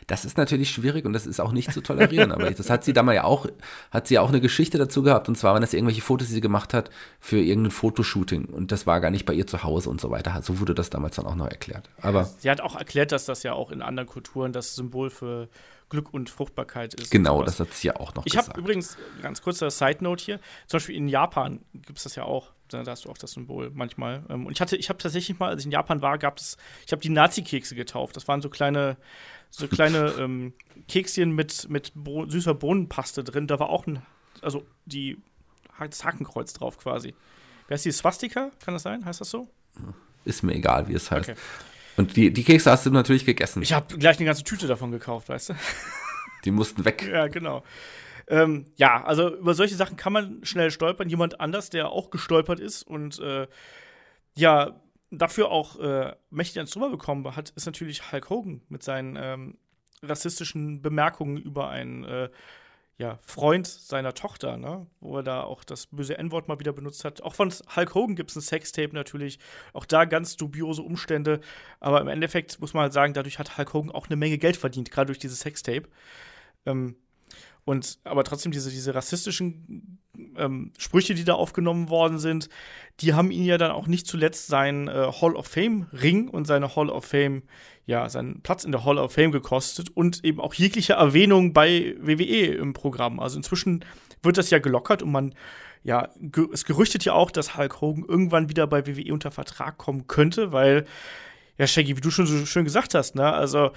Das 0.08 0.26
ist 0.26 0.38
natürlich 0.38 0.72
schwierig 0.72 1.06
und 1.06 1.13
das 1.13 1.26
ist 1.26 1.39
auch 1.39 1.54
nicht 1.54 1.72
zu 1.72 1.82
tolerieren. 1.82 2.32
aber 2.34 2.52
das 2.52 2.70
hat 2.70 2.84
sie 2.84 2.91
damals 2.91 3.15
ja 3.15 3.24
auch, 3.24 3.46
hat 3.91 4.08
sie 4.08 4.15
ja 4.15 4.22
auch 4.22 4.30
eine 4.30 4.41
Geschichte 4.41 4.78
dazu 4.78 5.04
gehabt. 5.04 5.30
Und 5.30 5.38
zwar 5.38 5.54
waren 5.54 5.62
das 5.62 5.74
irgendwelche 5.74 6.02
Fotos, 6.02 6.28
die 6.28 6.34
sie 6.34 6.41
gemacht 6.41 6.74
hat 6.74 6.89
für 7.22 7.39
irgendein 7.39 7.72
Fotoshooting. 7.72 8.46
Und 8.46 8.74
das 8.74 8.88
war 8.88 9.00
gar 9.00 9.10
nicht 9.10 9.26
bei 9.26 9.34
ihr 9.34 9.48
zu 9.48 9.63
Hause 9.63 9.89
und 9.89 10.02
so 10.02 10.12
weiter. 10.12 10.41
So 10.41 10.60
wurde 10.60 10.76
das 10.76 10.89
damals 10.89 11.15
dann 11.15 11.26
auch 11.26 11.36
noch 11.36 11.48
erklärt. 11.48 11.89
Aber 12.02 12.26
sie 12.26 12.50
hat 12.50 12.60
auch 12.60 12.76
erklärt, 12.76 13.13
dass 13.13 13.26
das 13.26 13.43
ja 13.43 13.54
auch 13.54 13.72
in 13.72 13.82
anderen 13.82 14.08
Kulturen 14.08 14.52
das 14.52 14.76
Symbol 14.76 15.10
für 15.10 15.48
Glück 15.89 16.13
und 16.13 16.30
Fruchtbarkeit 16.30 16.93
ist. 16.93 17.12
Genau, 17.12 17.43
das 17.43 17.60
hat 17.60 17.73
sie 17.73 17.88
ja 17.88 17.95
auch 17.95 18.13
noch 18.15 18.26
ich 18.26 18.34
gesagt. 18.34 18.47
Ich 18.47 18.54
habe 18.54 18.60
übrigens, 18.60 18.97
ganz 19.21 19.41
kurzer 19.41 19.71
Side-Note 19.71 20.23
hier, 20.23 20.39
zum 20.67 20.78
Beispiel 20.78 20.95
in 20.95 21.08
Japan 21.08 21.62
gibt 21.73 21.97
es 21.97 22.04
das 22.04 22.15
ja 22.15 22.23
auch, 22.23 22.52
da 22.67 22.84
hast 22.86 23.06
du 23.06 23.10
auch 23.10 23.17
das 23.17 23.32
Symbol 23.32 23.71
manchmal. 23.73 24.23
Ähm, 24.30 24.45
und 24.45 24.52
ich 24.52 24.62
hatte, 24.62 24.76
ich 24.76 24.89
habe 24.89 25.00
tatsächlich 25.00 25.39
mal, 25.39 25.50
als 25.50 25.62
ich 25.62 25.65
in 25.65 25.71
Japan 25.71 26.02
war, 26.02 26.17
gab 26.17 26.38
es, 26.38 26.58
ich 26.86 26.91
habe 26.91 27.02
die 27.02 27.10
Nazi-Kekse 27.10 27.76
getauft. 27.76 28.15
Das 28.15 28.28
waren 28.28 28.41
so 28.41 28.50
kleine, 28.50 28.97
so 29.50 29.67
kleine 29.69 30.13
ähm, 30.19 30.54
Kekschen 30.88 31.32
mit, 31.32 31.69
mit 31.69 31.91
Bo 31.95 32.26
süßer 32.28 32.54
Bohnenpaste 32.54 33.23
drin. 33.23 33.47
Da 33.47 33.60
war 33.60 33.69
auch 33.69 33.88
ein, 33.88 34.02
also 34.41 34.65
die, 34.86 35.17
das 35.80 36.04
Hakenkreuz 36.04 36.54
drauf 36.54 36.78
quasi. 36.78 37.15
Wer 37.67 37.76
ist 37.76 37.86
die 37.86 37.91
Swastika? 37.91 38.52
Kann 38.60 38.73
das 38.73 38.84
sein? 38.84 39.06
Heißt 39.06 39.21
das 39.21 39.30
so? 39.30 39.50
Ist 40.26 40.43
mir 40.43 40.56
egal, 40.56 40.88
wie 40.88 40.93
es 40.93 41.12
heißt. 41.12 41.30
Okay. 41.30 41.39
Und 41.98 42.16
die, 42.16 42.32
die 42.32 42.44
Kekse 42.44 42.72
hast 42.72 42.86
du 42.86 42.92
natürlich 42.92 43.26
gegessen. 43.26 43.62
Ich 43.64 43.74
habe 43.74 43.98
gleich 43.98 44.18
eine 44.18 44.26
ganze 44.26 44.44
Tüte 44.44 44.68
davon 44.68 44.92
gekauft, 44.92 45.30
weißt 45.30 45.50
du? 45.50 45.54
Die 46.46 46.52
mussten 46.52 46.86
weg. 46.86 47.10
Ja, 47.12 47.28
genau. 47.28 47.64
Ähm, 48.28 48.66
ja, 48.76 49.04
also 49.04 49.36
über 49.36 49.54
solche 49.54 49.76
Sachen 49.76 49.98
kann 49.98 50.14
man 50.14 50.44
schnell 50.44 50.70
stolpern. 50.70 51.10
Jemand 51.10 51.40
anders, 51.42 51.70
der 51.70 51.90
auch 51.90 52.12
gestolpert 52.12 52.60
ist 52.60 52.84
und 52.84 53.20
äh, 53.20 53.48
ja, 54.36 54.80
dafür 55.10 55.50
auch 55.50 55.80
äh, 55.80 56.14
mächtig 56.30 56.58
ans 56.58 56.72
drüber 56.72 56.90
bekommen 56.90 57.36
hat, 57.36 57.50
ist 57.52 57.66
natürlich 57.66 58.12
Hulk 58.12 58.30
Hogan 58.30 58.62
mit 58.70 58.84
seinen 58.84 59.18
ähm, 59.20 59.58
rassistischen 60.04 60.82
Bemerkungen 60.82 61.38
über 61.38 61.70
einen 61.70 62.04
äh, 62.04 62.30
ja, 63.00 63.20
Freund 63.22 63.68
seiner 63.68 64.14
Tochter, 64.14 64.58
ne? 64.58 64.88
wo 65.00 65.18
er 65.18 65.24
da 65.24 65.44
auch 65.44 65.64
das 65.64 65.86
böse 65.88 66.18
N-Wort 66.18 66.48
mal 66.48 66.60
wieder 66.60 66.74
benutzt 66.74 67.06
hat. 67.06 67.22
Auch 67.22 67.36
von 67.36 67.54
Hulk 67.76 67.94
Hogan 67.94 68.16
gibt 68.16 68.32
es 68.32 68.36
ein 68.36 68.42
Sextape 68.42 68.94
natürlich. 68.96 69.38
Auch 69.74 69.86
da 69.86 70.06
ganz 70.06 70.36
dubiose 70.36 70.82
Umstände. 70.82 71.40
Aber 71.80 72.02
im 72.02 72.08
Endeffekt 72.08 72.60
muss 72.60 72.74
man 72.74 72.84
halt 72.84 72.94
sagen, 72.94 73.14
dadurch 73.14 73.38
hat 73.38 73.58
Hulk 73.58 73.74
Hogan 73.74 73.92
auch 73.92 74.08
eine 74.08 74.16
Menge 74.16 74.40
Geld 74.40 74.58
verdient, 74.58 74.90
gerade 74.90 75.08
durch 75.08 75.20
dieses 75.20 75.42
Sextape. 75.42 75.88
Ähm, 76.66 76.96
und 77.68 78.00
aber 78.06 78.24
trotzdem 78.24 78.54
diese, 78.54 78.70
diese 78.70 78.96
rassistischen 78.96 80.00
ähm, 80.38 80.72
Sprüche, 80.78 81.14
die 81.16 81.26
da 81.26 81.34
aufgenommen 81.34 81.90
worden 81.90 82.18
sind, 82.18 82.48
die 83.02 83.14
haben 83.14 83.30
ihn 83.30 83.44
ja 83.44 83.58
dann 83.58 83.72
auch 83.72 83.88
nicht 83.88 84.08
zuletzt 84.08 84.48
seinen 84.48 84.88
äh, 84.88 85.12
Hall 85.22 85.36
of 85.36 85.48
Fame 85.48 85.86
Ring 85.92 86.30
und 86.30 86.48
seine 86.48 86.78
Hall 86.78 86.90
of 86.90 87.04
Fame, 87.04 87.44
ja, 87.86 88.08
seinen 88.08 88.42
Platz 88.42 88.64
in 88.64 88.72
der 88.72 88.86
Hall 88.86 88.98
of 88.98 89.12
Fame 89.12 89.34
gekostet 89.34 89.90
und 89.94 90.24
eben 90.24 90.40
auch 90.40 90.54
jegliche 90.54 90.94
Erwähnung 90.94 91.52
bei 91.52 91.94
WWE 92.00 92.46
im 92.56 92.72
Programm. 92.72 93.20
Also 93.20 93.36
inzwischen 93.36 93.84
wird 94.24 94.38
das 94.38 94.50
ja 94.50 94.60
gelockert 94.60 95.04
und 95.04 95.12
man, 95.12 95.36
ja, 95.84 96.08
es 96.54 96.64
gerüchtet 96.64 97.04
ja 97.04 97.12
auch, 97.12 97.32
dass 97.32 97.58
Hulk 97.58 97.82
Hogan 97.82 98.06
irgendwann 98.08 98.48
wieder 98.48 98.66
bei 98.66 98.88
WWE 98.88 99.12
unter 99.12 99.32
Vertrag 99.32 99.78
kommen 99.78 100.08
könnte, 100.08 100.54
weil, 100.54 100.86
ja, 101.58 101.68
Shaggy, 101.68 101.98
wie 101.98 102.02
du 102.02 102.12
schon 102.12 102.28
so 102.28 102.46
schön 102.46 102.64
gesagt 102.64 102.94
hast, 102.94 103.16
ne, 103.16 103.34
also 103.34 103.72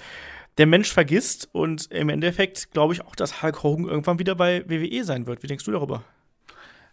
der 0.61 0.67
Mensch 0.67 0.93
vergisst 0.93 1.49
und 1.53 1.91
im 1.91 2.09
Endeffekt 2.09 2.71
glaube 2.71 2.93
ich 2.93 3.01
auch, 3.01 3.15
dass 3.15 3.41
Hulk 3.41 3.63
Hogan 3.63 3.87
irgendwann 3.87 4.19
wieder 4.19 4.35
bei 4.35 4.63
WWE 4.69 5.03
sein 5.03 5.25
wird. 5.25 5.41
Wie 5.41 5.47
denkst 5.47 5.65
du 5.65 5.71
darüber? 5.71 6.03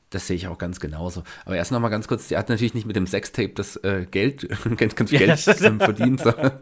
Das 0.09 0.27
sehe 0.27 0.37
ich 0.37 0.49
auch 0.49 0.57
ganz 0.57 0.81
genauso. 0.81 1.23
Aber 1.45 1.55
erst 1.55 1.71
noch 1.71 1.79
mal 1.79 1.91
ganz 1.91 2.09
kurz, 2.09 2.29
der 2.29 2.39
hat 2.39 2.49
natürlich 2.49 2.73
nicht 2.73 2.87
mit 2.87 2.97
dem 2.97 3.07
Sextape 3.07 3.51
das 3.51 3.77
äh, 3.77 4.07
Geld, 4.11 4.49
ganz, 4.79 4.95
ganz 4.95 5.11
Geld 5.11 5.39
verdient, 5.39 6.21
sondern 6.21 6.53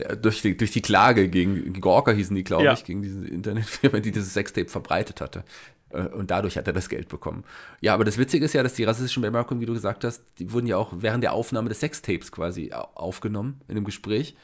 äh, 0.00 0.16
durch, 0.16 0.42
die, 0.42 0.56
durch 0.56 0.72
die 0.72 0.82
Klage 0.82 1.28
gegen 1.28 1.80
Gorka 1.80 2.10
hießen 2.10 2.34
die, 2.34 2.42
glaube 2.42 2.64
ja. 2.64 2.72
ich, 2.72 2.82
gegen 2.82 3.00
diese 3.02 3.24
Internetfirma, 3.28 4.00
die 4.00 4.10
dieses 4.10 4.34
Sextape 4.34 4.68
verbreitet 4.68 5.20
hatte. 5.20 5.44
Äh, 5.90 6.08
und 6.08 6.32
dadurch 6.32 6.56
hat 6.56 6.66
er 6.66 6.72
das 6.72 6.88
Geld 6.88 7.08
bekommen. 7.08 7.44
Ja, 7.80 7.94
aber 7.94 8.04
das 8.04 8.18
Witzige 8.18 8.44
ist 8.44 8.54
ja, 8.54 8.64
dass 8.64 8.74
die 8.74 8.82
rassistischen 8.82 9.22
Bemerkungen, 9.22 9.60
wie 9.60 9.66
du 9.66 9.72
gesagt 9.72 10.02
hast, 10.02 10.24
die 10.40 10.50
wurden 10.50 10.66
ja 10.66 10.78
auch 10.78 10.92
während 10.96 11.22
der 11.22 11.32
Aufnahme 11.32 11.68
des 11.68 11.78
Sextapes 11.78 12.32
quasi 12.32 12.72
aufgenommen 12.72 13.60
in 13.68 13.76
dem 13.76 13.84
Gespräch. 13.84 14.34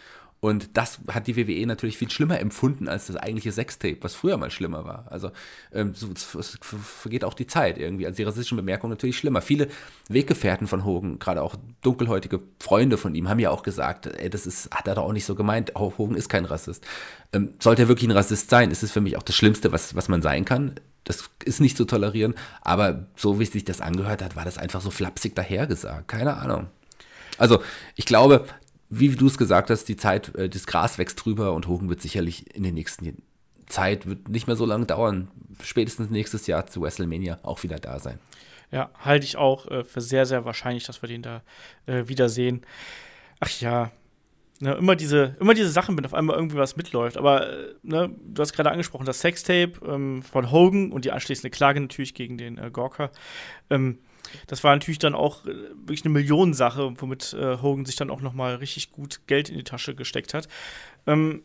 Und 0.41 0.79
das 0.79 1.01
hat 1.09 1.27
die 1.27 1.37
WWE 1.37 1.67
natürlich 1.67 1.99
viel 1.99 2.11
schlimmer 2.11 2.41
empfunden 2.41 2.89
als 2.89 3.09
das 3.09 3.17
eigentliche 3.17 3.53
Sextape, 3.53 3.99
was 4.01 4.15
früher 4.15 4.39
mal 4.39 4.51
schlimmer 4.51 4.87
war. 4.87 5.05
Also 5.11 5.33
ähm, 5.71 5.93
so, 5.95 6.09
es 6.13 6.59
vergeht 6.61 7.25
auch 7.25 7.35
die 7.35 7.47
Zeit 7.47 7.77
irgendwie. 7.77 8.07
Also 8.07 8.17
die 8.17 8.23
rassistischen 8.23 8.57
Bemerkungen 8.57 8.91
natürlich 8.91 9.19
schlimmer. 9.19 9.43
Viele 9.43 9.69
Weggefährten 10.09 10.67
von 10.67 10.87
Hogan, 10.87 11.19
gerade 11.19 11.43
auch 11.43 11.57
dunkelhäutige 11.83 12.41
Freunde 12.59 12.97
von 12.97 13.15
ihm, 13.15 13.29
haben 13.29 13.39
ja 13.39 13.51
auch 13.51 13.63
gesagt, 13.63 14.07
ey, 14.07 14.31
das 14.31 14.47
ist, 14.47 14.71
hat 14.71 14.89
er 14.89 14.95
doch 14.95 15.05
auch 15.05 15.13
nicht 15.13 15.27
so 15.27 15.35
gemeint. 15.35 15.75
Hogan 15.77 16.17
ist 16.17 16.31
kein 16.31 16.47
Rassist. 16.47 16.87
Ähm, 17.35 17.53
sollte 17.59 17.83
er 17.83 17.89
wirklich 17.89 18.09
ein 18.09 18.17
Rassist 18.17 18.49
sein, 18.49 18.71
ist 18.71 18.83
es 18.83 18.93
für 18.93 19.03
mich 19.03 19.19
auch 19.19 19.23
das 19.23 19.37
Schlimmste, 19.37 19.73
was, 19.73 19.95
was 19.95 20.09
man 20.09 20.23
sein 20.23 20.47
kann. 20.47 20.75
Das 21.05 21.29
ist 21.45 21.61
nicht 21.61 21.77
zu 21.77 21.85
tolerieren, 21.85 22.35
aber 22.63 23.07
so 23.15 23.41
wie 23.41 23.45
sich 23.45 23.65
das 23.65 23.83
angehört 23.83 24.23
hat, 24.23 24.37
war 24.37 24.45
das 24.47 24.57
einfach 24.57 24.81
so 24.81 24.91
flapsig 24.91 25.35
dahergesagt. 25.35 26.09
Keine 26.09 26.37
Ahnung. 26.39 26.69
Also, 27.41 27.63
ich 27.97 28.05
glaube, 28.05 28.45
wie 28.91 29.09
du 29.09 29.29
es 29.29 29.39
gesagt 29.39 29.71
hast, 29.71 29.85
die 29.85 29.97
Zeit, 29.97 30.35
äh, 30.35 30.49
das 30.49 30.67
Gras 30.67 30.99
wächst 30.99 31.25
drüber 31.25 31.53
und 31.55 31.69
Hogan 31.69 31.89
wird 31.89 32.03
sicherlich 32.03 32.55
in 32.55 32.65
den 32.65 32.75
nächsten 32.75 33.23
Zeit, 33.67 34.07
wird 34.07 34.29
nicht 34.29 34.49
mehr 34.49 34.57
so 34.57 34.67
lange 34.67 34.85
dauern, 34.85 35.29
spätestens 35.63 36.11
nächstes 36.11 36.47
Jahr 36.49 36.67
zu 36.67 36.83
WrestleMania 36.83 37.39
auch 37.45 37.63
wieder 37.63 37.79
da 37.79 38.01
sein. 38.01 38.19
Ja, 38.73 38.91
halte 38.99 39.25
ich 39.25 39.37
auch 39.37 39.69
äh, 39.71 39.85
für 39.85 40.01
sehr, 40.01 40.27
sehr 40.27 40.45
wahrscheinlich, 40.45 40.85
dass 40.85 41.03
wir 41.03 41.09
den 41.09 41.23
da 41.23 41.43
äh, 41.87 42.09
wiedersehen. 42.09 42.63
Ach 43.39 43.51
ja, 43.61 43.91
ne, 44.61 44.75
immer, 44.75 44.97
diese, 44.97 45.37
immer 45.41 45.55
diese 45.55 45.71
Sachen, 45.71 45.97
wenn 45.97 46.05
auf 46.05 46.15
einmal 46.15 46.37
irgendwie 46.37 46.57
was 46.57 46.77
mitläuft. 46.77 47.17
Aber 47.17 47.49
ne, 47.83 48.15
du 48.25 48.43
hast 48.43 48.53
gerade 48.53 48.71
angesprochen, 48.71 49.07
das 49.07 49.21
Sextape 49.21 49.73
ähm, 49.87 50.23
von 50.23 50.51
Hogan 50.51 50.93
und 50.93 51.05
die 51.05 51.13
anschließende 51.13 51.51
Klage 51.51 51.81
natürlich 51.81 52.15
gegen 52.15 52.39
den 52.39 52.59
äh, 52.59 52.71
Gorka. 52.73 53.11
Ähm, 53.71 53.99
das 54.47 54.65
war 54.65 54.75
natürlich 54.75 54.99
dann 54.99 55.15
auch 55.15 55.45
äh, 55.45 55.55
wirklich 55.75 56.05
eine 56.05 56.13
Millionensache, 56.13 56.93
womit 56.97 57.33
äh, 57.35 57.59
Hogan 57.59 57.85
sich 57.85 57.97
dann 57.97 58.11
auch 58.11 58.21
noch 58.21 58.33
mal 58.33 58.57
richtig 58.57 58.93
gut 58.93 59.21
Geld 59.27 59.49
in 59.49 59.57
die 59.57 59.65
Tasche 59.65 59.95
gesteckt 59.95 60.35
hat. 60.35 60.49
Ähm, 61.07 61.43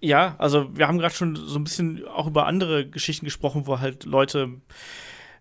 ja, 0.00 0.36
also 0.38 0.76
wir 0.76 0.86
haben 0.86 0.98
gerade 0.98 1.14
schon 1.14 1.36
so 1.36 1.58
ein 1.58 1.64
bisschen 1.64 2.06
auch 2.06 2.26
über 2.26 2.46
andere 2.46 2.88
Geschichten 2.88 3.24
gesprochen, 3.24 3.66
wo 3.66 3.80
halt 3.80 4.04
Leute 4.04 4.60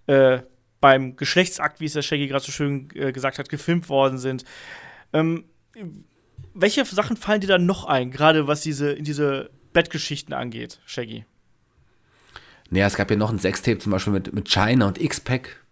äh, 0.07 0.39
beim 0.81 1.15
Geschlechtsakt, 1.15 1.79
wie 1.79 1.85
es 1.85 1.93
der 1.93 2.01
Shaggy 2.01 2.27
gerade 2.27 2.43
so 2.43 2.51
schön 2.51 2.89
äh, 2.95 3.11
gesagt 3.11 3.39
hat, 3.39 3.49
gefilmt 3.49 3.89
worden 3.89 4.17
sind. 4.17 4.45
Ähm, 5.13 5.45
welche 6.53 6.83
Sachen 6.85 7.17
fallen 7.17 7.41
dir 7.41 7.47
dann 7.47 7.65
noch 7.65 7.85
ein, 7.85 8.11
gerade 8.11 8.47
was 8.47 8.61
diese, 8.61 8.95
diese 8.95 9.49
Bettgeschichten 9.73 10.33
angeht, 10.33 10.79
Shaggy? 10.85 11.25
Naja, 12.69 12.87
es 12.87 12.95
gab 12.95 13.09
ja 13.09 13.17
noch 13.17 13.31
ein 13.31 13.39
Sextape 13.39 13.77
zum 13.79 13.91
Beispiel 13.91 14.13
mit, 14.13 14.33
mit 14.33 14.49
China 14.49 14.87
und 14.87 14.99
X-Pac, 14.99 15.63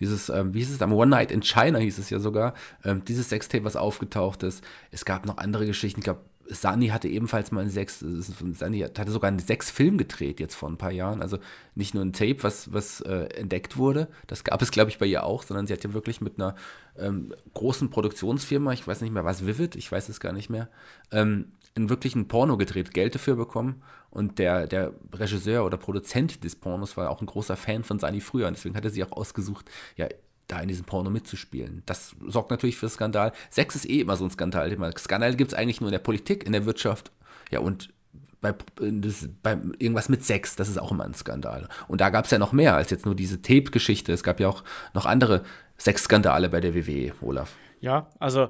dieses, 0.00 0.28
ähm, 0.28 0.54
wie 0.54 0.58
hieß 0.58 0.70
es, 0.70 0.82
am 0.82 0.92
One 0.92 1.10
Night 1.10 1.30
in 1.30 1.42
China 1.42 1.78
hieß 1.78 1.98
es 1.98 2.10
ja 2.10 2.18
sogar, 2.18 2.54
ähm, 2.84 3.04
dieses 3.04 3.28
Sextape, 3.28 3.64
was 3.64 3.76
aufgetaucht 3.76 4.42
ist. 4.42 4.62
Es 4.90 5.04
gab 5.04 5.26
noch 5.26 5.38
andere 5.38 5.66
Geschichten, 5.66 6.00
ich 6.00 6.04
glaube, 6.04 6.20
Sani 6.48 6.88
hatte 6.88 7.08
ebenfalls 7.08 7.50
mal 7.50 7.62
ein 7.62 7.70
Sex, 7.70 8.00
Sani 8.00 8.80
hatte 8.80 9.10
sogar 9.10 9.28
einen 9.28 9.38
Sex-Film 9.38 9.98
gedreht 9.98 10.40
jetzt 10.40 10.54
vor 10.54 10.68
ein 10.68 10.76
paar 10.76 10.92
Jahren. 10.92 11.22
Also 11.22 11.38
nicht 11.74 11.94
nur 11.94 12.04
ein 12.04 12.12
Tape, 12.12 12.42
was, 12.42 12.72
was 12.72 13.00
äh, 13.00 13.28
entdeckt 13.34 13.76
wurde, 13.76 14.08
das 14.26 14.44
gab 14.44 14.62
es, 14.62 14.70
glaube 14.70 14.90
ich, 14.90 14.98
bei 14.98 15.06
ihr 15.06 15.24
auch, 15.24 15.42
sondern 15.42 15.66
sie 15.66 15.72
hat 15.72 15.84
ja 15.84 15.92
wirklich 15.92 16.20
mit 16.20 16.38
einer 16.38 16.54
ähm, 16.96 17.34
großen 17.54 17.90
Produktionsfirma, 17.90 18.72
ich 18.72 18.86
weiß 18.86 19.00
nicht 19.00 19.12
mehr, 19.12 19.24
was 19.24 19.46
Vivid, 19.46 19.76
ich 19.76 19.90
weiß 19.90 20.08
es 20.08 20.20
gar 20.20 20.32
nicht 20.32 20.50
mehr, 20.50 20.68
ähm, 21.10 21.52
einen 21.76 21.90
wirklichen 21.90 22.28
Porno 22.28 22.56
gedreht, 22.56 22.92
Geld 22.92 23.14
dafür 23.14 23.36
bekommen. 23.36 23.82
Und 24.10 24.38
der, 24.38 24.66
der 24.66 24.92
Regisseur 25.12 25.64
oder 25.64 25.76
Produzent 25.76 26.42
des 26.42 26.56
Pornos 26.56 26.96
war 26.96 27.10
auch 27.10 27.20
ein 27.20 27.26
großer 27.26 27.56
Fan 27.56 27.84
von 27.84 27.98
Sani 27.98 28.20
früher. 28.20 28.48
Und 28.48 28.56
deswegen 28.56 28.76
hat 28.76 28.84
er 28.84 28.90
sie 28.90 29.04
auch 29.04 29.12
ausgesucht, 29.12 29.70
ja, 29.96 30.08
da 30.46 30.60
in 30.60 30.68
diesem 30.68 30.84
Porno 30.84 31.10
mitzuspielen. 31.10 31.82
Das 31.86 32.14
sorgt 32.26 32.50
natürlich 32.50 32.76
für 32.76 32.88
Skandal. 32.88 33.32
Sex 33.50 33.74
ist 33.74 33.88
eh 33.88 34.00
immer 34.00 34.16
so 34.16 34.24
ein 34.24 34.30
Skandal. 34.30 34.74
Skandal 34.96 35.34
gibt 35.34 35.52
es 35.52 35.58
eigentlich 35.58 35.80
nur 35.80 35.88
in 35.88 35.92
der 35.92 35.98
Politik, 35.98 36.44
in 36.46 36.52
der 36.52 36.66
Wirtschaft, 36.66 37.10
ja, 37.50 37.60
und 37.60 37.92
bei, 38.40 38.54
das, 38.76 39.28
bei 39.42 39.58
irgendwas 39.78 40.08
mit 40.08 40.24
Sex, 40.24 40.56
das 40.56 40.68
ist 40.68 40.78
auch 40.78 40.92
immer 40.92 41.04
ein 41.04 41.14
Skandal. 41.14 41.68
Und 41.88 42.00
da 42.00 42.10
gab 42.10 42.26
es 42.26 42.30
ja 42.30 42.38
noch 42.38 42.52
mehr 42.52 42.76
als 42.76 42.90
jetzt 42.90 43.06
nur 43.06 43.14
diese 43.14 43.42
Tape-Geschichte. 43.42 44.12
Es 44.12 44.22
gab 44.22 44.40
ja 44.40 44.48
auch 44.48 44.62
noch 44.94 45.06
andere 45.06 45.42
Sexskandale 45.78 46.48
bei 46.48 46.60
der 46.60 46.74
WWE, 46.74 47.12
Olaf. 47.20 47.54
Ja, 47.80 48.08
also 48.18 48.48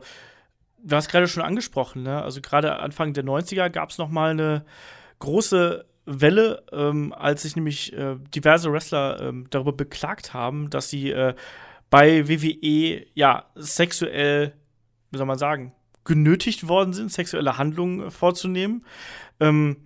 du 0.87 0.97
hast 0.97 1.09
gerade 1.09 1.29
schon 1.29 1.43
angesprochen, 1.43 2.03
ne? 2.03 2.23
also 2.23 2.41
gerade 2.41 2.79
Anfang 2.79 3.13
der 3.13 3.25
90er 3.25 3.69
gab 3.71 3.91
es 3.91 3.99
noch 3.99 4.09
mal 4.09 4.31
eine 4.31 4.65
große 5.19 5.85
Welle, 6.07 6.63
ähm, 6.73 7.13
als 7.13 7.43
sich 7.43 7.57
nämlich 7.57 7.93
äh, 7.93 8.17
diverse 8.35 8.73
Wrestler 8.73 9.21
ähm, 9.21 9.47
darüber 9.51 9.73
beklagt 9.73 10.33
haben, 10.33 10.71
dass 10.71 10.89
sie 10.89 11.11
äh, 11.11 11.35
bei 11.91 12.29
WWE 12.29 13.05
ja 13.15 13.47
sexuell, 13.57 14.53
wie 15.11 15.19
soll 15.19 15.27
man 15.27 15.39
sagen, 15.39 15.73
genötigt 16.05 16.69
worden 16.69 16.93
sind, 16.93 17.13
sexuelle 17.13 17.59
Handlungen 17.59 18.13
vorzunehmen. 18.13 18.85
Ähm, 19.41 19.79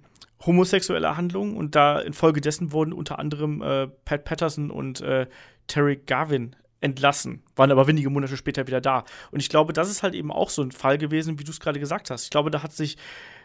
homosexuelle 0.44 1.16
Handlungen 1.16 1.56
und 1.56 1.74
da 1.74 1.98
infolgedessen 1.98 2.72
wurden 2.72 2.92
unter 2.92 3.18
anderem 3.18 3.62
äh, 3.62 3.88
Pat 3.88 4.24
Patterson 4.24 4.70
und 4.70 5.00
äh, 5.00 5.26
Terry 5.66 5.96
Garvin 5.96 6.56
entlassen, 6.80 7.42
waren 7.56 7.70
aber 7.70 7.86
wenige 7.86 8.10
Monate 8.10 8.36
später 8.36 8.66
wieder 8.66 8.80
da. 8.80 9.04
Und 9.30 9.40
ich 9.40 9.48
glaube, 9.48 9.72
das 9.72 9.90
ist 9.90 10.02
halt 10.02 10.14
eben 10.14 10.32
auch 10.32 10.50
so 10.50 10.62
ein 10.62 10.72
Fall 10.72 10.98
gewesen, 10.98 11.38
wie 11.38 11.44
du 11.44 11.50
es 11.50 11.60
gerade 11.60 11.80
gesagt 11.80 12.10
hast. 12.10 12.24
Ich 12.24 12.30
glaube, 12.30 12.50
da 12.50 12.62
hat 12.62 12.72
sich, 12.72 12.96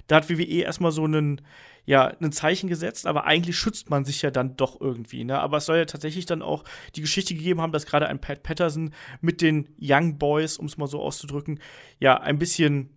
da 0.08 0.17
hat 0.17 0.30
WWE 0.30 0.62
erstmal 0.62 0.91
so 0.91 1.04
einen, 1.04 1.41
ja, 1.86 2.13
ein 2.21 2.32
Zeichen 2.32 2.69
gesetzt, 2.69 3.06
aber 3.06 3.26
eigentlich 3.26 3.58
schützt 3.58 3.89
man 3.89 4.06
sich 4.06 4.21
ja 4.21 4.32
dann 4.32 4.56
doch 4.56 4.80
irgendwie. 4.80 5.24
Ne? 5.24 5.39
Aber 5.39 5.58
es 5.58 5.65
soll 5.65 5.78
ja 5.78 5.86
tatsächlich 5.86 6.26
dann 6.26 6.41
auch 6.41 6.63
die 6.95 7.02
Geschichte 7.02 7.36
gegeben 7.36 7.62
haben, 7.62 7.74
dass 7.74 7.86
gerade 7.86 8.08
ein 8.08 8.19
Pat 8.19 8.43
Patterson 8.43 8.93
mit 9.21 9.41
den 9.41 9.67
Young 9.80 10.17
Boys, 10.17 10.58
um 10.58 10.65
es 10.67 10.78
mal 10.78 10.88
so 10.88 11.02
auszudrücken, 11.02 11.60
ja, 12.00 12.19
ein 12.19 12.39
bisschen 12.39 12.91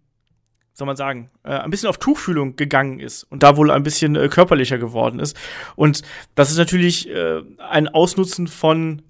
soll 0.78 0.86
man 0.86 0.96
sagen, 0.96 1.28
äh, 1.42 1.50
ein 1.50 1.70
bisschen 1.70 1.88
auf 1.88 1.98
Tuchfühlung 1.98 2.54
gegangen 2.54 3.00
ist 3.00 3.24
und 3.24 3.42
da 3.42 3.56
wohl 3.56 3.72
ein 3.72 3.82
bisschen 3.82 4.14
äh, 4.14 4.28
körperlicher 4.28 4.78
geworden 4.78 5.18
ist. 5.18 5.36
Und 5.74 6.02
das 6.36 6.52
ist 6.52 6.56
natürlich 6.56 7.08
äh, 7.08 7.42
ein 7.58 7.88
Ausnutzen 7.88 8.46
von 8.46 9.02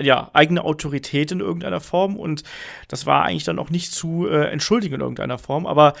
ja, 0.00 0.30
eigene 0.32 0.64
Autorität 0.64 1.32
in 1.32 1.40
irgendeiner 1.40 1.80
Form 1.80 2.16
und 2.16 2.42
das 2.88 3.06
war 3.06 3.24
eigentlich 3.24 3.44
dann 3.44 3.58
auch 3.58 3.70
nicht 3.70 3.92
zu 3.92 4.26
äh, 4.28 4.50
entschuldigen 4.50 4.96
in 4.96 5.00
irgendeiner 5.00 5.38
Form, 5.38 5.66
aber 5.66 5.94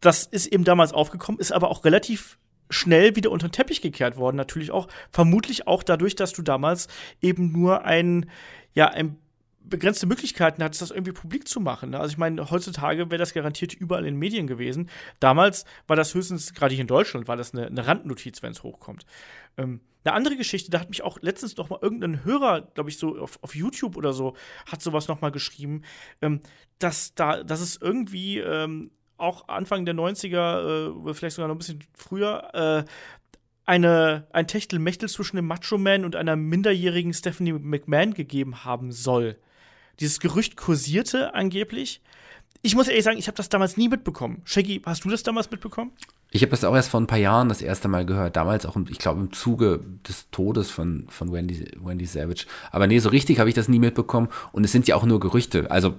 das 0.00 0.24
ist 0.24 0.46
eben 0.46 0.64
damals 0.64 0.92
aufgekommen, 0.92 1.40
ist 1.40 1.52
aber 1.52 1.70
auch 1.70 1.84
relativ 1.84 2.38
schnell 2.70 3.16
wieder 3.16 3.30
unter 3.30 3.48
den 3.48 3.52
Teppich 3.52 3.82
gekehrt 3.82 4.16
worden, 4.16 4.36
natürlich 4.36 4.70
auch, 4.70 4.88
vermutlich 5.10 5.66
auch 5.66 5.82
dadurch, 5.82 6.14
dass 6.14 6.32
du 6.32 6.42
damals 6.42 6.88
eben 7.20 7.52
nur 7.52 7.84
ein, 7.84 8.30
ja, 8.74 8.88
ein 8.88 9.18
begrenzte 9.62 10.06
Möglichkeiten 10.06 10.62
hattest, 10.62 10.82
das 10.82 10.90
irgendwie 10.90 11.12
publik 11.12 11.46
zu 11.46 11.60
machen. 11.60 11.90
Ne? 11.90 12.00
Also 12.00 12.12
ich 12.12 12.18
meine, 12.18 12.50
heutzutage 12.50 13.10
wäre 13.10 13.18
das 13.18 13.34
garantiert 13.34 13.74
überall 13.74 14.06
in 14.06 14.14
den 14.14 14.18
Medien 14.18 14.46
gewesen. 14.46 14.88
Damals 15.20 15.64
war 15.86 15.96
das 15.96 16.14
höchstens, 16.14 16.54
gerade 16.54 16.74
hier 16.74 16.82
in 16.82 16.88
Deutschland, 16.88 17.28
war 17.28 17.36
das 17.36 17.54
eine, 17.54 17.66
eine 17.66 17.86
Randnotiz, 17.86 18.42
wenn 18.42 18.52
es 18.52 18.62
hochkommt. 18.62 19.04
Ähm, 19.56 19.80
eine 20.04 20.14
andere 20.14 20.36
Geschichte, 20.36 20.70
da 20.70 20.80
hat 20.80 20.88
mich 20.88 21.02
auch 21.02 21.18
letztens 21.20 21.56
noch 21.56 21.70
mal 21.70 21.78
irgendein 21.82 22.24
Hörer, 22.24 22.62
glaube 22.74 22.90
ich, 22.90 22.98
so 22.98 23.18
auf, 23.18 23.38
auf, 23.42 23.54
YouTube 23.54 23.96
oder 23.96 24.12
so, 24.12 24.34
hat 24.66 24.80
sowas 24.82 25.08
noch 25.08 25.20
mal 25.20 25.30
geschrieben, 25.30 25.82
ähm, 26.22 26.40
dass 26.78 27.14
da, 27.14 27.42
dass 27.42 27.60
es 27.60 27.76
irgendwie 27.76 28.38
ähm, 28.38 28.90
auch 29.18 29.48
Anfang 29.48 29.84
der 29.84 29.94
90er, 29.94 31.08
äh, 31.08 31.14
vielleicht 31.14 31.36
sogar 31.36 31.48
noch 31.48 31.54
ein 31.54 31.58
bisschen 31.58 31.84
früher, 31.94 32.54
äh, 32.54 32.90
eine, 33.66 34.26
ein 34.32 34.48
Techtelmechtel 34.48 35.08
zwischen 35.08 35.36
dem 35.36 35.46
Macho 35.46 35.78
Man 35.78 36.04
und 36.04 36.16
einer 36.16 36.34
minderjährigen 36.34 37.14
Stephanie 37.14 37.52
McMahon 37.52 38.14
gegeben 38.14 38.64
haben 38.64 38.90
soll. 38.90 39.36
Dieses 40.00 40.18
Gerücht 40.18 40.56
kursierte 40.56 41.34
angeblich. 41.34 42.00
Ich 42.62 42.74
muss 42.74 42.88
ehrlich 42.88 43.04
sagen, 43.04 43.18
ich 43.18 43.28
habe 43.28 43.36
das 43.36 43.48
damals 43.48 43.76
nie 43.76 43.88
mitbekommen. 43.88 44.42
Shaggy, 44.44 44.82
hast 44.84 45.04
du 45.04 45.10
das 45.10 45.22
damals 45.22 45.50
mitbekommen? 45.50 45.92
Ich 46.30 46.42
habe 46.42 46.50
das 46.50 46.64
auch 46.64 46.74
erst 46.74 46.90
vor 46.90 47.00
ein 47.00 47.06
paar 47.06 47.18
Jahren 47.18 47.48
das 47.48 47.60
erste 47.60 47.88
Mal 47.88 48.06
gehört. 48.06 48.36
Damals 48.36 48.64
auch, 48.64 48.76
ich 48.88 48.98
glaube, 48.98 49.20
im 49.20 49.32
Zuge 49.32 49.80
des 50.08 50.30
Todes 50.30 50.70
von, 50.70 51.06
von 51.08 51.32
Wendy, 51.32 51.64
Wendy 51.82 52.06
Savage. 52.06 52.46
Aber 52.70 52.86
nee, 52.86 53.00
so 53.00 53.08
richtig 53.08 53.40
habe 53.40 53.48
ich 53.48 53.54
das 53.54 53.68
nie 53.68 53.80
mitbekommen. 53.80 54.28
Und 54.52 54.64
es 54.64 54.72
sind 54.72 54.86
ja 54.86 54.94
auch 54.94 55.04
nur 55.04 55.18
Gerüchte. 55.18 55.70
Also, 55.70 55.94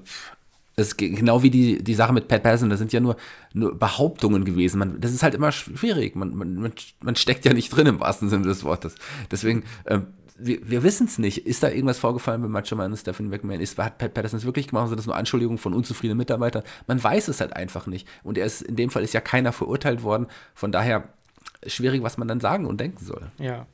es 0.78 0.96
genau 0.96 1.44
wie 1.44 1.50
die, 1.50 1.84
die 1.84 1.94
Sache 1.94 2.13
mit 2.13 2.30
Pat 2.30 2.44
Patterson. 2.44 2.70
Das 2.70 2.80
sind 2.80 2.94
ja 2.94 3.02
nur, 3.02 3.17
nur 3.54 3.78
Behauptungen 3.78 4.46
gewesen. 4.46 4.80
Man, 4.80 5.02
das 5.02 5.12
ist 5.12 5.22
halt 5.22 5.36
immer 5.36 5.52
schwierig. 5.52 6.15
Man, 6.15 6.34
man, 6.36 6.74
man 7.02 7.15
steckt 7.17 7.44
ja 7.44 7.54
nicht 7.54 7.70
drin 7.70 7.88
im 7.88 8.00
wahrsten 8.00 8.30
Sinne 8.30 8.48
des 8.48 8.63
Wortes. 8.63 8.96
Deswegen, 9.30 9.63
ähm, 9.86 10.08
wir, 10.45 10.69
wir 10.69 10.84
wissen 10.84 11.08
es 11.08 11.17
nicht. 11.17 11.45
Ist 11.45 11.63
da 11.63 11.69
irgendwas 11.69 11.99
vorgefallen 11.99 12.41
mit 12.41 12.49
Macho 12.49 12.75
Man 12.75 12.91
und 12.91 12.97
Stephanie 12.97 13.30
McMahon? 13.30 13.60
Ist, 13.60 13.77
hat 13.77 13.97
Pat 13.97 14.13
Patterson 14.13 14.39
es 14.39 14.45
wirklich 14.45 14.67
gemacht? 14.67 14.89
Sind 14.89 14.97
das 14.97 15.06
nur 15.06 15.15
Anschuldigungen 15.15 15.58
von 15.58 15.73
unzufriedenen 15.73 16.17
Mitarbeitern? 16.17 16.63
Man 16.88 17.04
weiß 17.04 17.27
es 17.27 17.41
halt 17.41 17.56
einfach 17.56 17.88
nicht. 17.88 18.08
Und 18.23 18.38
er 18.38 18.45
ist, 18.45 18.62
in 18.62 18.75
dem 18.75 18.89
Fall 18.89 19.04
ist 19.04 19.13
ja 19.13 19.21
keiner 19.21 19.51
verurteilt 19.51 20.04
worden. 20.04 20.27
Von 20.54 20.71
daher 20.71 21.10
schwierig, 21.65 22.04
was 22.04 22.17
man 22.17 22.27
dann 22.27 22.39
sagen 22.39 22.65
und 22.65 22.80
denken 22.80 23.06
soll. 23.06 23.32
Ja. 23.38 23.67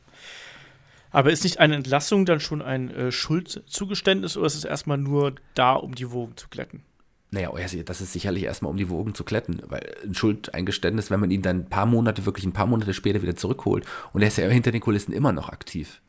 Aber 1.11 1.31
ist 1.31 1.43
nicht 1.43 1.59
eine 1.59 1.75
Entlassung 1.75 2.25
dann 2.25 2.39
schon 2.39 2.61
ein 2.61 2.91
äh, 2.91 3.11
Schuldzugeständnis 3.11 4.37
oder 4.37 4.47
ist 4.47 4.55
es 4.55 4.65
erstmal 4.65 4.97
nur 4.97 5.35
da, 5.53 5.73
um 5.73 5.95
die 5.95 6.11
Wogen 6.11 6.35
zu 6.35 6.47
glätten? 6.49 6.83
Naja, 7.29 7.49
oh 7.51 7.57
das 7.57 8.01
ist 8.01 8.13
sicherlich 8.13 8.43
erstmal, 8.43 8.71
um 8.71 8.77
die 8.77 8.89
Wogen 8.89 9.13
zu 9.13 9.25
glätten, 9.25 9.61
weil 9.67 9.95
ein 10.03 10.13
Schuldeingeständnis, 10.13 11.11
wenn 11.11 11.19
man 11.19 11.29
ihn 11.29 11.41
dann 11.41 11.61
ein 11.61 11.69
paar 11.69 11.85
Monate, 11.85 12.25
wirklich 12.25 12.45
ein 12.45 12.53
paar 12.53 12.67
Monate 12.67 12.93
später 12.93 13.21
wieder 13.21 13.35
zurückholt 13.35 13.85
und 14.13 14.21
er 14.21 14.29
ist 14.29 14.37
ja 14.37 14.47
hinter 14.47 14.71
den 14.71 14.79
Kulissen 14.79 15.11
immer 15.11 15.33
noch 15.33 15.49
aktiv. 15.49 16.01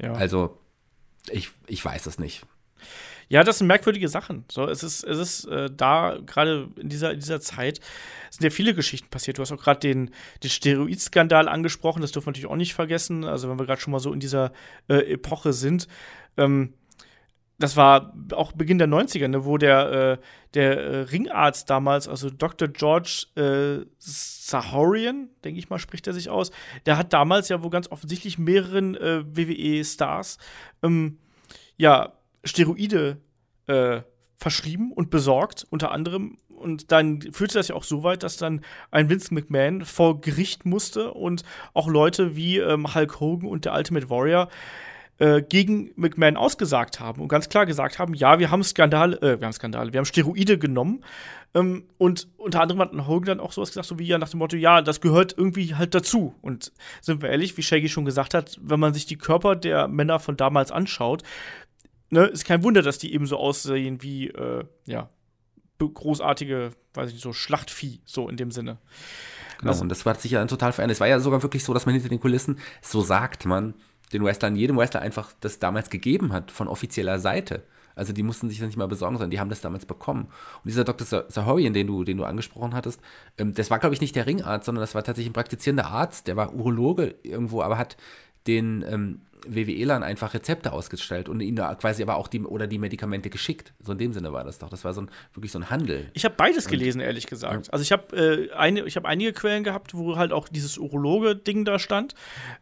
Ja. 0.00 0.12
Also, 0.12 0.58
ich, 1.30 1.50
ich 1.66 1.84
weiß 1.84 2.06
es 2.06 2.18
nicht. 2.18 2.44
Ja, 3.28 3.42
das 3.42 3.58
sind 3.58 3.66
merkwürdige 3.66 4.08
Sachen. 4.08 4.44
So, 4.50 4.66
es 4.68 4.82
ist, 4.82 5.02
es 5.02 5.18
ist 5.18 5.44
äh, 5.46 5.70
da, 5.74 6.18
gerade 6.24 6.68
in 6.76 6.88
dieser, 6.88 7.12
in 7.12 7.20
dieser 7.20 7.40
Zeit, 7.40 7.80
sind 8.30 8.44
ja 8.44 8.50
viele 8.50 8.74
Geschichten 8.74 9.08
passiert. 9.08 9.38
Du 9.38 9.42
hast 9.42 9.52
auch 9.52 9.62
gerade 9.62 9.80
den, 9.80 10.10
den 10.42 10.50
Steroidskandal 10.50 11.48
angesprochen, 11.48 12.02
das 12.02 12.12
dürfen 12.12 12.26
wir 12.26 12.30
natürlich 12.32 12.50
auch 12.50 12.56
nicht 12.56 12.74
vergessen. 12.74 13.24
Also, 13.24 13.48
wenn 13.48 13.58
wir 13.58 13.66
gerade 13.66 13.80
schon 13.80 13.92
mal 13.92 14.00
so 14.00 14.12
in 14.12 14.20
dieser 14.20 14.52
äh, 14.88 15.12
Epoche 15.12 15.52
sind. 15.52 15.88
Ähm, 16.36 16.74
das 17.64 17.76
war 17.78 18.12
auch 18.32 18.52
Beginn 18.52 18.76
der 18.76 18.88
90er, 18.88 19.26
ne, 19.26 19.46
wo 19.46 19.56
der, 19.56 20.18
äh, 20.20 20.24
der 20.52 20.78
äh, 20.78 21.00
Ringarzt 21.00 21.70
damals, 21.70 22.08
also 22.08 22.28
Dr. 22.28 22.68
George 22.68 23.24
äh, 23.36 23.86
Sahorian, 23.98 25.30
denke 25.44 25.58
ich 25.58 25.70
mal, 25.70 25.78
spricht 25.78 26.06
er 26.06 26.12
sich 26.12 26.28
aus, 26.28 26.50
der 26.84 26.98
hat 26.98 27.14
damals 27.14 27.48
ja 27.48 27.62
wohl 27.62 27.70
ganz 27.70 27.90
offensichtlich 27.90 28.38
mehreren 28.38 28.96
äh, 28.96 29.24
WWE-Stars 29.24 30.36
ähm, 30.82 31.16
ja, 31.78 32.12
Steroide 32.44 33.22
äh, 33.66 34.02
verschrieben 34.36 34.92
und 34.92 35.08
besorgt, 35.08 35.66
unter 35.70 35.90
anderem. 35.90 36.36
Und 36.48 36.92
dann 36.92 37.22
führte 37.32 37.54
das 37.54 37.68
ja 37.68 37.76
auch 37.76 37.82
so 37.82 38.02
weit, 38.02 38.22
dass 38.22 38.36
dann 38.36 38.60
ein 38.90 39.08
Vince 39.08 39.32
McMahon 39.32 39.86
vor 39.86 40.20
Gericht 40.20 40.66
musste 40.66 41.14
und 41.14 41.44
auch 41.72 41.88
Leute 41.88 42.36
wie 42.36 42.58
ähm, 42.58 42.94
Hulk 42.94 43.20
Hogan 43.20 43.48
und 43.48 43.64
der 43.64 43.72
Ultimate 43.72 44.10
Warrior 44.10 44.50
äh, 45.18 45.42
gegen 45.42 45.92
McMahon 45.96 46.36
ausgesagt 46.36 47.00
haben 47.00 47.22
und 47.22 47.28
ganz 47.28 47.48
klar 47.48 47.66
gesagt 47.66 47.98
haben, 47.98 48.14
ja, 48.14 48.38
wir 48.38 48.50
haben 48.50 48.62
Skandale, 48.64 49.16
äh, 49.22 49.40
wir 49.40 49.46
haben 49.46 49.52
Skandale, 49.52 49.92
wir 49.92 49.98
haben 49.98 50.06
Steroide 50.06 50.58
genommen. 50.58 51.04
Ähm, 51.54 51.84
und 51.98 52.28
unter 52.36 52.60
anderem 52.60 52.80
hat 52.80 53.06
Hogan 53.06 53.38
dann 53.38 53.40
auch 53.40 53.52
sowas 53.52 53.70
gesagt, 53.70 53.86
so 53.86 53.98
wie 53.98 54.06
ja 54.06 54.18
nach 54.18 54.28
dem 54.28 54.38
Motto, 54.38 54.56
ja, 54.56 54.82
das 54.82 55.00
gehört 55.00 55.34
irgendwie 55.36 55.74
halt 55.74 55.94
dazu. 55.94 56.34
Und 56.42 56.72
sind 57.00 57.22
wir 57.22 57.30
ehrlich, 57.30 57.56
wie 57.56 57.62
Shaggy 57.62 57.88
schon 57.88 58.04
gesagt 58.04 58.34
hat, 58.34 58.58
wenn 58.60 58.80
man 58.80 58.92
sich 58.92 59.06
die 59.06 59.16
Körper 59.16 59.54
der 59.54 59.86
Männer 59.86 60.18
von 60.18 60.36
damals 60.36 60.72
anschaut, 60.72 61.22
ne, 62.10 62.24
ist 62.24 62.44
kein 62.44 62.64
Wunder, 62.64 62.82
dass 62.82 62.98
die 62.98 63.14
eben 63.14 63.26
so 63.26 63.36
aussehen 63.36 64.02
wie, 64.02 64.28
äh, 64.28 64.64
ja, 64.86 65.10
großartige, 65.78 66.70
weiß 66.94 67.08
ich 67.08 67.14
nicht, 67.14 67.22
so 67.22 67.32
Schlachtvieh, 67.32 68.00
so 68.04 68.28
in 68.28 68.36
dem 68.36 68.50
Sinne. 68.50 68.78
Genau, 69.58 69.72
also, 69.72 69.82
und 69.82 69.88
das 69.90 70.06
war 70.06 70.14
sich 70.14 70.30
ja 70.30 70.38
dann 70.38 70.48
total 70.48 70.72
verändert. 70.72 70.96
Es 70.96 71.00
war 71.00 71.08
ja 71.08 71.20
sogar 71.20 71.42
wirklich 71.42 71.62
so, 71.62 71.74
dass 71.74 71.86
man 71.86 71.94
hinter 71.94 72.08
den 72.08 72.20
Kulissen, 72.20 72.58
so 72.80 73.00
sagt 73.02 73.44
man, 73.44 73.74
den 74.14 74.24
Wrestlern, 74.24 74.56
jedem 74.56 74.78
Wrestler 74.78 75.02
einfach 75.02 75.32
das 75.40 75.58
damals 75.58 75.90
gegeben 75.90 76.32
hat, 76.32 76.50
von 76.50 76.68
offizieller 76.68 77.18
Seite. 77.18 77.64
Also 77.96 78.12
die 78.12 78.22
mussten 78.22 78.48
sich 78.48 78.58
das 78.58 78.66
nicht 78.66 78.76
mal 78.76 78.88
besorgen, 78.88 79.16
sondern 79.16 79.30
die 79.30 79.40
haben 79.40 79.50
das 79.50 79.60
damals 79.60 79.86
bekommen. 79.86 80.24
Und 80.24 80.66
dieser 80.66 80.84
Dr. 80.84 81.24
Sahorian, 81.28 81.74
den 81.74 81.86
du, 81.86 82.04
den 82.04 82.16
du 82.16 82.24
angesprochen 82.24 82.74
hattest, 82.74 83.00
ähm, 83.38 83.54
das 83.54 83.70
war, 83.70 83.78
glaube 83.78 83.94
ich, 83.94 84.00
nicht 84.00 84.16
der 84.16 84.26
Ringarzt, 84.26 84.66
sondern 84.66 84.80
das 84.80 84.94
war 84.94 85.04
tatsächlich 85.04 85.30
ein 85.30 85.34
praktizierender 85.34 85.86
Arzt, 85.86 86.26
der 86.26 86.36
war 86.36 86.54
Urologe 86.54 87.14
irgendwo, 87.22 87.62
aber 87.62 87.78
hat 87.78 87.96
den 88.46 88.84
ähm, 88.88 89.20
WWElern 89.46 90.02
einfach 90.02 90.34
Rezepte 90.34 90.72
ausgestellt 90.72 91.28
und 91.28 91.40
ihnen 91.40 91.56
quasi 91.78 92.02
aber 92.02 92.16
auch 92.16 92.28
die 92.28 92.40
oder 92.40 92.66
die 92.66 92.78
Medikamente 92.78 93.30
geschickt. 93.30 93.72
So 93.80 93.92
in 93.92 93.98
dem 93.98 94.12
Sinne 94.12 94.32
war 94.32 94.44
das 94.44 94.58
doch. 94.58 94.68
Das 94.68 94.84
war 94.84 94.92
so 94.92 95.02
ein, 95.02 95.10
wirklich 95.32 95.52
so 95.52 95.58
ein 95.58 95.70
Handel. 95.70 96.10
Ich 96.14 96.24
habe 96.24 96.34
beides 96.36 96.66
gelesen, 96.68 97.00
und, 97.00 97.06
ehrlich 97.06 97.26
gesagt. 97.26 97.66
Ja. 97.66 97.72
Also 97.72 97.82
ich 97.82 97.92
habe 97.92 98.16
äh, 98.16 98.52
eine, 98.52 98.84
ich 98.84 98.96
habe 98.96 99.08
einige 99.08 99.32
Quellen 99.32 99.64
gehabt, 99.64 99.94
wo 99.94 100.16
halt 100.16 100.32
auch 100.32 100.48
dieses 100.48 100.78
Urologe-Ding 100.78 101.64
da 101.64 101.78
stand. 101.78 102.14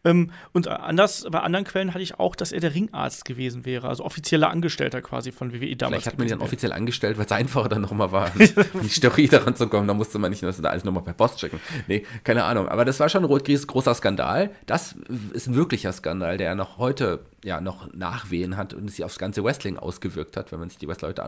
Ähm, 0.05 0.31
und 0.53 0.68
anders, 0.68 1.27
bei 1.31 1.40
anderen 1.40 1.64
Quellen 1.64 1.95
hatte 1.95 2.03
ich 2.03 2.18
auch, 2.18 2.37
dass 2.37 2.53
er 2.53 2.61
der 2.61 2.75
Ringarzt 2.75 3.25
gewesen 3.25 3.64
wäre, 3.64 3.88
also 3.88 4.05
offizieller 4.05 4.51
Angestellter 4.51 5.03
quasi 5.03 5.33
von 5.33 5.53
WWE 5.53 5.77
damals. 5.77 6.03
Vielleicht 6.03 6.07
hat 6.07 6.18
man 6.18 6.27
ihn 6.27 6.31
dann 6.31 6.40
offiziell 6.40 6.73
angestellt, 6.73 7.18
weil 7.18 7.27
es 7.27 7.33
einfacher 7.33 7.68
dann 7.68 7.83
nochmal 7.83 8.12
war, 8.12 8.31
die 8.38 8.88
Steroide 8.88 9.47
ranzukommen. 9.47 9.88
Da 9.88 9.95
musste 9.95 10.18
man 10.18 10.31
nicht 10.31 10.42
das 10.42 10.62
alles 10.64 10.85
nochmal 10.85 11.03
per 11.03 11.14
Post 11.14 11.40
schicken. 11.40 11.61
Nee, 11.87 12.05
keine 12.25 12.45
Ahnung. 12.45 12.68
Aber 12.68 12.85
das 12.85 13.01
war 13.01 13.09
schon 13.09 13.25
ein 13.25 13.66
großer 13.66 13.95
Skandal. 13.95 14.51
Das 14.66 14.97
ist 15.33 15.47
ein 15.47 15.55
wirklicher 15.55 15.92
Skandal, 15.92 16.37
der 16.37 16.55
noch 16.55 16.72
heute 16.79 17.25
ja 17.45 17.61
noch 17.61 17.93
Nachwehen 17.93 18.57
hat 18.57 18.75
und 18.75 18.89
sich 18.89 19.05
aufs 19.05 19.19
ganze 19.19 19.45
Wrestling 19.45 19.79
ausgewirkt 19.79 20.37
hat, 20.37 20.53
wenn 20.53 20.61
man 20.61 20.69
sich 20.69 20.79
die 20.79 20.89
Wrestler 20.89 21.09
heute 21.09 21.23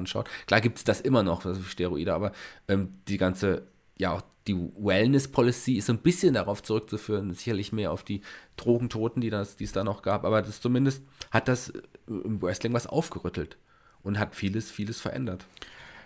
Klar 0.46 0.60
gibt 0.60 0.78
es 0.78 0.84
das 0.84 1.00
immer 1.00 1.22
noch, 1.22 1.44
also 1.44 1.62
Steroide, 1.62 2.14
aber 2.14 2.32
ähm, 2.68 2.94
die 3.08 3.18
ganze, 3.18 3.62
ja 3.98 4.12
auch 4.12 4.22
die 4.46 4.56
Wellness-Policy 4.56 5.76
ist 5.76 5.86
so 5.86 5.92
ein 5.92 5.98
bisschen 5.98 6.34
darauf 6.34 6.62
zurückzuführen, 6.62 7.32
sicherlich 7.32 7.72
mehr 7.72 7.92
auf 7.92 8.02
die 8.02 8.20
Drogentoten, 8.56 9.22
die, 9.22 9.30
das, 9.30 9.56
es 9.60 9.72
da 9.72 9.84
noch 9.84 10.02
gab, 10.02 10.24
aber 10.24 10.42
das 10.42 10.60
zumindest 10.60 11.02
hat 11.30 11.48
das 11.48 11.72
im 12.06 12.42
Wrestling 12.42 12.72
was 12.72 12.86
aufgerüttelt 12.86 13.56
und 14.02 14.18
hat 14.18 14.34
vieles, 14.34 14.70
vieles 14.70 15.00
verändert. 15.00 15.46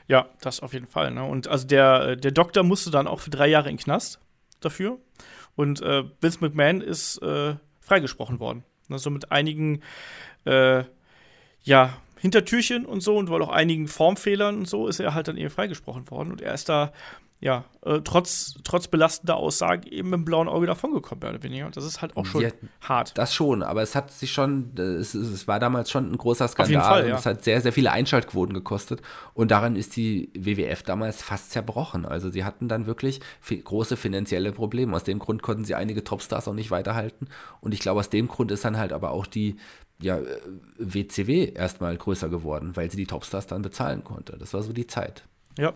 Ja, 0.07 0.29
das 0.41 0.61
auf 0.61 0.73
jeden 0.73 0.87
Fall. 0.87 1.11
Ne? 1.11 1.25
Und 1.25 1.49
also 1.49 1.67
der, 1.67 2.17
der 2.17 2.31
Doktor 2.31 2.63
musste 2.63 2.91
dann 2.91 3.07
auch 3.07 3.21
für 3.21 3.31
drei 3.31 3.49
Jahre 3.49 3.69
in 3.69 3.77
den 3.77 3.83
Knast 3.83 4.21
dafür. 4.61 4.99
Und 5.55 5.83
äh, 5.83 6.05
Vince 6.21 6.39
McMahon 6.41 6.81
ist 6.81 7.21
äh, 7.23 7.57
freigesprochen 7.81 8.41
worden. 8.41 8.65
Ne, 8.89 8.99
so 8.99 9.11
mit 9.11 9.31
einigen, 9.31 9.83
äh, 10.45 10.85
ja, 11.63 11.97
Hintertürchen 12.21 12.85
und 12.85 13.01
so 13.01 13.17
und 13.17 13.31
weil 13.31 13.43
auch 13.43 13.51
einigen 13.51 13.87
Formfehlern 13.87 14.59
und 14.59 14.69
so 14.69 14.89
ist 14.89 14.99
er 14.99 15.15
halt 15.15 15.29
dann 15.29 15.37
eben 15.37 15.51
freigesprochen 15.51 16.11
worden. 16.11 16.33
Und 16.33 16.41
er 16.41 16.55
ist 16.55 16.69
da 16.69 16.93
ja, 17.41 17.65
äh, 17.85 18.01
trotz, 18.03 18.55
trotz 18.65 18.89
belastender 18.89 19.37
Aussagen 19.37 19.85
eben 19.85 20.11
mit 20.11 20.19
dem 20.19 20.25
blauen 20.25 20.49
Auge 20.49 20.67
davongekommen, 20.67 21.21
mehr 21.21 21.31
oder 21.31 21.43
weniger. 21.45 21.67
Und 21.67 21.77
das 21.77 21.85
ist 21.85 22.03
halt 22.03 22.17
auch 22.17 22.27
schon 22.27 22.43
ja, 22.43 22.51
hart. 22.81 23.17
Das 23.17 23.33
schon, 23.33 23.63
aber 23.63 23.83
es 23.83 23.95
hat 23.95 24.11
sich 24.11 24.33
schon, 24.33 24.77
es, 24.77 25.15
es 25.15 25.47
war 25.47 25.61
damals 25.61 25.89
schon 25.89 26.11
ein 26.11 26.19
großer 26.19 26.49
Skandal. 26.49 26.65
Auf 26.65 26.71
jeden 26.71 26.83
Fall, 26.83 27.07
ja. 27.07 27.15
und 27.15 27.21
es 27.21 27.27
hat 27.27 27.45
sehr, 27.45 27.61
sehr 27.61 27.73
viele 27.73 27.93
Einschaltquoten 27.93 28.55
gekostet. 28.55 29.03
Und 29.35 29.53
daran 29.53 29.77
ist 29.77 29.95
die 29.95 30.33
WWF 30.37 30.83
damals 30.83 31.23
fast 31.23 31.53
zerbrochen. 31.53 32.07
Also 32.07 32.29
sie 32.29 32.43
hatten 32.45 32.67
dann 32.67 32.87
wirklich 32.87 33.21
große 33.49 33.97
finanzielle 33.97 34.51
Probleme. 34.51 34.97
Aus 34.97 35.05
dem 35.05 35.21
Grund 35.21 35.43
konnten 35.43 35.65
sie 35.65 35.77
einige 35.77 36.03
Topstars 36.03 36.49
auch 36.49 36.55
nicht 36.55 36.73
weiterhalten. 36.73 37.29
Und 37.61 37.73
ich 37.73 37.79
glaube, 37.79 38.01
aus 38.01 38.11
dem 38.11 38.27
Grund 38.27 38.51
ist 38.51 38.65
dann 38.65 38.79
halt 38.79 38.93
aber 38.93 39.13
auch 39.13 39.27
die 39.27 39.59
ja, 40.01 40.19
WCW 40.79 41.53
erstmal 41.53 41.97
größer 41.97 42.29
geworden, 42.29 42.73
weil 42.75 42.91
sie 42.91 42.97
die 42.97 43.07
Topstars 43.07 43.47
dann 43.47 43.63
bezahlen 43.63 44.03
konnte. 44.03 44.37
Das 44.39 44.55
war 44.55 44.63
so 44.63 44.73
die 44.73 44.89
Zeit. 44.89 45.25
Ja. 45.57 45.75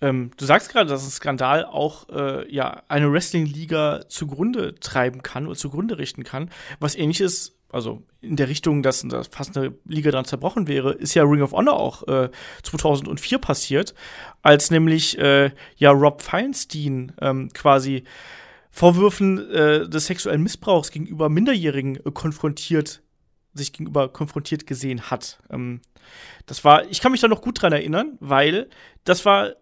Ähm, 0.00 0.30
du 0.36 0.44
sagst 0.44 0.70
gerade, 0.70 0.88
dass 0.88 1.04
ein 1.04 1.10
Skandal 1.10 1.64
auch 1.64 2.08
äh, 2.10 2.52
ja, 2.52 2.82
eine 2.88 3.10
Wrestling-Liga 3.10 4.08
zugrunde 4.08 4.74
treiben 4.74 5.22
kann 5.22 5.46
oder 5.46 5.56
zugrunde 5.56 5.98
richten 5.98 6.22
kann. 6.22 6.50
Was 6.80 6.94
ähnliches, 6.94 7.56
also 7.70 8.02
in 8.20 8.36
der 8.36 8.48
Richtung, 8.48 8.82
dass, 8.82 9.02
dass 9.02 9.28
fast 9.28 9.56
eine 9.56 9.74
Liga 9.86 10.10
dran 10.10 10.26
zerbrochen 10.26 10.68
wäre, 10.68 10.92
ist 10.92 11.14
ja 11.14 11.22
Ring 11.22 11.42
of 11.42 11.52
Honor 11.52 11.78
auch 11.78 12.06
äh, 12.08 12.30
2004 12.62 13.38
passiert, 13.38 13.94
als 14.42 14.70
nämlich 14.70 15.18
äh, 15.18 15.50
ja 15.76 15.90
Rob 15.92 16.20
Feinstein 16.20 17.12
ähm, 17.20 17.50
quasi 17.54 18.04
Vorwürfen 18.70 19.50
äh, 19.50 19.88
des 19.88 20.06
sexuellen 20.06 20.42
Missbrauchs 20.42 20.90
gegenüber 20.90 21.30
Minderjährigen 21.30 21.96
äh, 21.96 22.10
konfrontiert 22.12 23.02
sich 23.54 23.72
gegenüber 23.72 24.10
konfrontiert 24.10 24.66
gesehen 24.66 25.10
hat. 25.10 25.38
Ähm, 25.50 25.80
das 26.44 26.62
war, 26.64 26.86
ich 26.90 27.00
kann 27.00 27.12
mich 27.12 27.22
da 27.22 27.28
noch 27.28 27.40
gut 27.40 27.62
dran 27.62 27.72
erinnern, 27.72 28.18
weil 28.20 28.68
das 29.04 29.24
war 29.24 29.54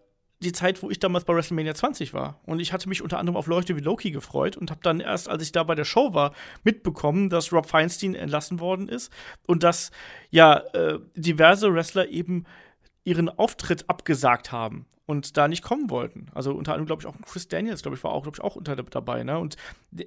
die 0.45 0.51
Zeit, 0.51 0.81
wo 0.81 0.89
ich 0.89 0.99
damals 0.99 1.25
bei 1.25 1.33
WrestleMania 1.33 1.75
20 1.75 2.13
war. 2.13 2.39
Und 2.45 2.59
ich 2.59 2.71
hatte 2.71 2.87
mich 2.87 3.01
unter 3.01 3.19
anderem 3.19 3.35
auf 3.35 3.47
Leute 3.47 3.75
wie 3.75 3.81
Loki 3.81 4.11
gefreut 4.11 4.55
und 4.55 4.71
habe 4.71 4.81
dann 4.83 4.99
erst, 4.99 5.27
als 5.29 5.43
ich 5.43 5.51
da 5.51 5.63
bei 5.63 5.75
der 5.75 5.85
Show 5.85 6.13
war, 6.13 6.33
mitbekommen, 6.63 7.29
dass 7.29 7.51
Rob 7.51 7.65
Feinstein 7.65 8.15
entlassen 8.15 8.59
worden 8.59 8.87
ist 8.87 9.11
und 9.47 9.63
dass 9.63 9.91
ja 10.29 10.57
äh, 10.73 10.99
diverse 11.15 11.73
Wrestler 11.73 12.07
eben 12.07 12.45
ihren 13.03 13.29
Auftritt 13.29 13.89
abgesagt 13.89 14.51
haben 14.51 14.85
und 15.05 15.37
da 15.37 15.47
nicht 15.47 15.63
kommen 15.63 15.89
wollten. 15.89 16.27
Also 16.33 16.51
unter 16.51 16.73
anderem, 16.73 16.87
glaube 16.87 17.01
ich, 17.01 17.07
auch 17.07 17.15
Chris 17.25 17.47
Daniels, 17.47 17.81
glaube 17.81 17.97
ich, 17.97 18.03
war 18.03 18.11
auch, 18.11 18.23
glaube 18.23 18.37
ich, 18.37 18.43
auch 18.43 18.55
unter 18.55 18.75
dabei. 18.75 19.23
Ne? 19.23 19.37
Und 19.37 19.55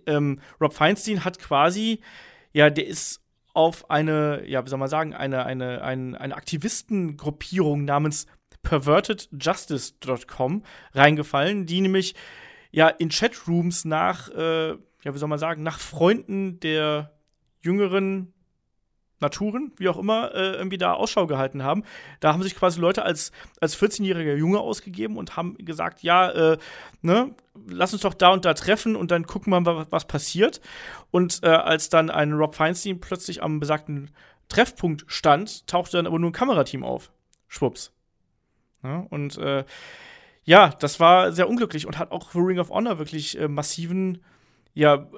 ähm, 0.06 0.40
Rob 0.60 0.72
Feinstein 0.74 1.24
hat 1.24 1.38
quasi, 1.38 2.00
ja, 2.52 2.70
der 2.70 2.86
ist 2.86 3.20
auf 3.54 3.90
eine, 3.90 4.46
ja, 4.46 4.64
wie 4.64 4.68
soll 4.68 4.78
man 4.78 4.88
sagen, 4.88 5.14
eine, 5.14 5.44
eine, 5.44 5.82
eine, 5.82 6.20
eine 6.20 6.36
Aktivistengruppierung 6.36 7.84
namens 7.84 8.26
pervertedjustice.com 8.62 10.62
reingefallen, 10.94 11.66
die 11.66 11.80
nämlich 11.80 12.14
ja 12.70 12.88
in 12.88 13.10
Chatrooms 13.10 13.84
nach, 13.84 14.28
äh, 14.30 14.70
ja, 14.70 15.14
wie 15.14 15.18
soll 15.18 15.28
man 15.28 15.38
sagen, 15.38 15.62
nach 15.62 15.80
Freunden 15.80 16.60
der 16.60 17.12
jüngeren 17.60 18.32
Naturen, 19.20 19.72
wie 19.76 19.88
auch 19.88 19.98
immer, 19.98 20.34
äh, 20.34 20.52
irgendwie 20.52 20.78
da 20.78 20.92
Ausschau 20.92 21.26
gehalten 21.26 21.62
haben. 21.62 21.82
Da 22.20 22.32
haben 22.32 22.42
sich 22.42 22.54
quasi 22.54 22.80
Leute 22.80 23.02
als, 23.02 23.32
als 23.60 23.76
14-jähriger 23.76 24.36
Junge 24.36 24.60
ausgegeben 24.60 25.16
und 25.16 25.36
haben 25.36 25.56
gesagt, 25.58 26.02
ja, 26.02 26.30
äh, 26.30 26.58
ne, 27.02 27.34
lass 27.68 27.92
uns 27.92 28.02
doch 28.02 28.14
da 28.14 28.30
und 28.30 28.44
da 28.44 28.54
treffen 28.54 28.94
und 28.94 29.10
dann 29.10 29.26
gucken 29.26 29.52
wir 29.52 29.60
mal, 29.60 29.86
was 29.90 30.06
passiert. 30.06 30.60
Und 31.10 31.40
äh, 31.42 31.48
als 31.48 31.88
dann 31.88 32.10
ein 32.10 32.32
Rob 32.32 32.54
Feinstein 32.54 33.00
plötzlich 33.00 33.42
am 33.42 33.58
besagten 33.58 34.10
Treffpunkt 34.48 35.04
stand, 35.08 35.66
tauchte 35.66 35.96
dann 35.96 36.06
aber 36.06 36.18
nur 36.18 36.30
ein 36.30 36.34
Kamerateam 36.34 36.84
auf. 36.84 37.10
Schwupps. 37.48 37.92
Ja, 38.82 39.06
und 39.10 39.38
äh, 39.38 39.64
ja, 40.44 40.70
das 40.70 41.00
war 41.00 41.32
sehr 41.32 41.48
unglücklich 41.48 41.86
und 41.86 41.98
hat 41.98 42.10
auch 42.10 42.30
für 42.30 42.38
Ring 42.38 42.58
of 42.58 42.70
Honor 42.70 42.98
wirklich 42.98 43.38
äh, 43.38 43.48
massiven, 43.48 44.22
ja, 44.74 44.94
äh, 44.94 45.08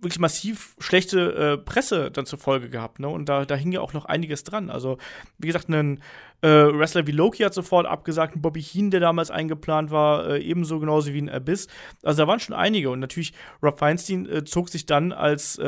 wirklich 0.00 0.18
massiv 0.18 0.74
schlechte 0.80 1.32
äh, 1.34 1.58
Presse 1.58 2.10
dann 2.10 2.26
zur 2.26 2.38
Folge 2.38 2.68
gehabt, 2.68 2.98
ne? 2.98 3.08
Und 3.08 3.28
da, 3.28 3.44
da 3.44 3.54
hing 3.54 3.70
ja 3.70 3.80
auch 3.80 3.92
noch 3.92 4.06
einiges 4.06 4.42
dran. 4.42 4.70
Also, 4.70 4.98
wie 5.38 5.46
gesagt, 5.46 5.68
ein 5.68 6.00
äh, 6.40 6.48
Wrestler 6.48 7.06
wie 7.06 7.12
Loki 7.12 7.44
hat 7.44 7.54
sofort 7.54 7.86
abgesagt, 7.86 8.34
ein 8.34 8.42
Bobby 8.42 8.60
Heen, 8.60 8.90
der 8.90 8.98
damals 8.98 9.30
eingeplant 9.30 9.92
war, 9.92 10.26
äh, 10.28 10.42
ebenso 10.42 10.80
genauso 10.80 11.12
wie 11.12 11.22
ein 11.22 11.30
Abyss. 11.30 11.68
Also 12.02 12.22
da 12.22 12.28
waren 12.28 12.40
schon 12.40 12.56
einige. 12.56 12.90
Und 12.90 12.98
natürlich, 12.98 13.32
Rob 13.62 13.78
Feinstein 13.78 14.28
äh, 14.28 14.44
zog 14.44 14.68
sich 14.68 14.86
dann 14.86 15.12
als 15.12 15.60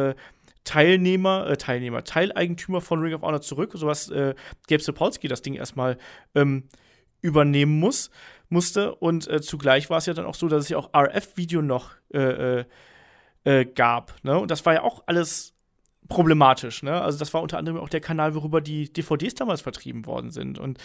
Teilnehmer, 0.64 1.46
äh, 1.46 1.56
Teilnehmer, 1.56 2.04
Teileigentümer 2.04 2.80
von 2.80 3.00
Ring 3.00 3.14
of 3.14 3.22
Honor 3.22 3.42
zurück, 3.42 3.72
sowas 3.74 4.10
äh, 4.10 4.34
Gabe 4.66 4.82
Sapolsky 4.82 5.28
das 5.28 5.42
Ding 5.42 5.54
erstmal 5.54 5.98
ähm, 6.34 6.64
übernehmen 7.24 7.80
muss, 7.80 8.10
musste. 8.50 8.94
Und 8.94 9.28
äh, 9.28 9.40
zugleich 9.40 9.88
war 9.90 9.98
es 9.98 10.06
ja 10.06 10.12
dann 10.12 10.26
auch 10.26 10.34
so, 10.34 10.46
dass 10.46 10.64
es 10.64 10.68
ja 10.68 10.76
auch 10.76 10.90
RF-Video 10.94 11.62
noch 11.62 11.92
äh, 12.12 12.60
äh, 12.60 12.64
äh, 13.44 13.64
gab. 13.64 14.14
Ne? 14.22 14.38
Und 14.38 14.50
das 14.50 14.64
war 14.66 14.74
ja 14.74 14.82
auch 14.82 15.02
alles 15.06 15.54
problematisch. 16.08 16.82
Ne? 16.82 17.00
Also 17.00 17.18
das 17.18 17.32
war 17.32 17.40
unter 17.40 17.56
anderem 17.56 17.78
auch 17.78 17.88
der 17.88 18.02
Kanal, 18.02 18.34
worüber 18.34 18.60
die 18.60 18.92
DVDs 18.92 19.34
damals 19.34 19.62
vertrieben 19.62 20.04
worden 20.04 20.30
sind. 20.30 20.58
Und 20.58 20.78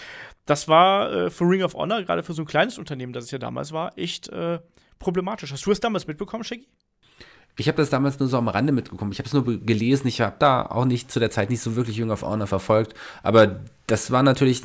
das 0.45 0.69
war 0.69 1.11
äh, 1.11 1.29
für 1.29 1.43
Ring 1.43 1.61
of 1.61 1.73
Honor, 1.73 2.03
gerade 2.03 2.23
für 2.23 2.33
so 2.33 2.43
ein 2.43 2.47
kleines 2.47 2.77
Unternehmen, 2.77 3.11
das 3.11 3.25
es 3.25 3.31
ja 3.31 3.37
damals 3.37 3.73
war, 3.73 3.97
echt 3.97 4.29
äh, 4.29 4.59
problematisch. 4.97 5.51
Hast 5.51 5.65
du 5.65 5.71
es 5.71 5.81
damals 5.81 6.07
mitbekommen, 6.07 6.45
Shaggy? 6.45 6.67
Ich 7.59 7.67
habe 7.67 7.77
das 7.77 7.89
damals 7.89 8.19
nur 8.19 8.29
so 8.29 8.37
am 8.37 8.47
Rande 8.47 8.71
mitbekommen. 8.73 9.11
Ich 9.11 9.19
habe 9.19 9.27
es 9.27 9.33
nur 9.33 9.43
gelesen. 9.43 10.07
Ich 10.07 10.21
habe 10.21 10.35
da 10.39 10.63
auch 10.63 10.85
nicht 10.85 11.11
zu 11.11 11.19
der 11.19 11.31
Zeit 11.31 11.49
nicht 11.49 11.61
so 11.61 11.75
wirklich 11.75 11.99
Ring 11.99 12.11
of 12.11 12.21
Honor 12.21 12.47
verfolgt. 12.47 12.93
Aber 13.23 13.59
das 13.87 14.11
war 14.11 14.23
natürlich, 14.23 14.61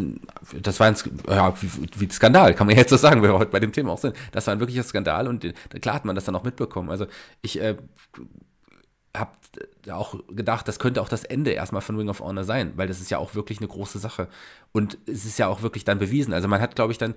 das 0.61 0.81
war 0.81 0.87
ein, 0.87 0.97
ja, 1.29 1.55
wie, 1.61 2.05
ein 2.05 2.11
Skandal, 2.11 2.55
kann 2.55 2.67
man 2.67 2.77
jetzt 2.77 2.91
so 2.91 2.97
sagen, 2.97 3.23
wenn 3.23 3.31
wir 3.31 3.39
heute 3.39 3.51
bei 3.51 3.61
dem 3.61 3.73
Thema 3.73 3.93
auch 3.93 3.99
sind. 3.99 4.15
Das 4.33 4.47
war 4.47 4.55
ein 4.55 4.61
wirklicher 4.61 4.83
Skandal 4.83 5.29
und 5.29 5.47
klar 5.81 5.95
hat 5.95 6.05
man 6.05 6.15
das 6.15 6.25
dann 6.25 6.37
auch 6.37 6.45
mitbekommen. 6.45 6.91
Also 6.91 7.07
ich 7.43 7.61
äh, 7.61 7.77
habe 9.17 9.31
auch 9.91 10.17
gedacht, 10.29 10.67
das 10.67 10.79
könnte 10.79 11.01
auch 11.01 11.09
das 11.09 11.25
Ende 11.25 11.53
erstmal 11.53 11.83
von 11.83 11.97
Ring 11.97 12.09
of 12.09 12.21
Honor 12.21 12.45
sein, 12.45 12.73
weil 12.77 12.89
das 12.89 13.01
ist 13.01 13.11
ja 13.11 13.19
auch 13.19 13.35
wirklich 13.35 13.59
eine 13.59 13.69
große 13.69 13.99
Sache. 13.99 14.29
Und 14.73 14.99
es 15.07 15.25
ist 15.25 15.39
ja 15.39 15.47
auch 15.47 15.63
wirklich 15.63 15.85
dann 15.85 15.99
bewiesen. 15.99 16.35
Also 16.35 16.49
man 16.49 16.61
hat, 16.61 16.75
glaube 16.75 16.93
ich, 16.93 16.99
dann 16.99 17.15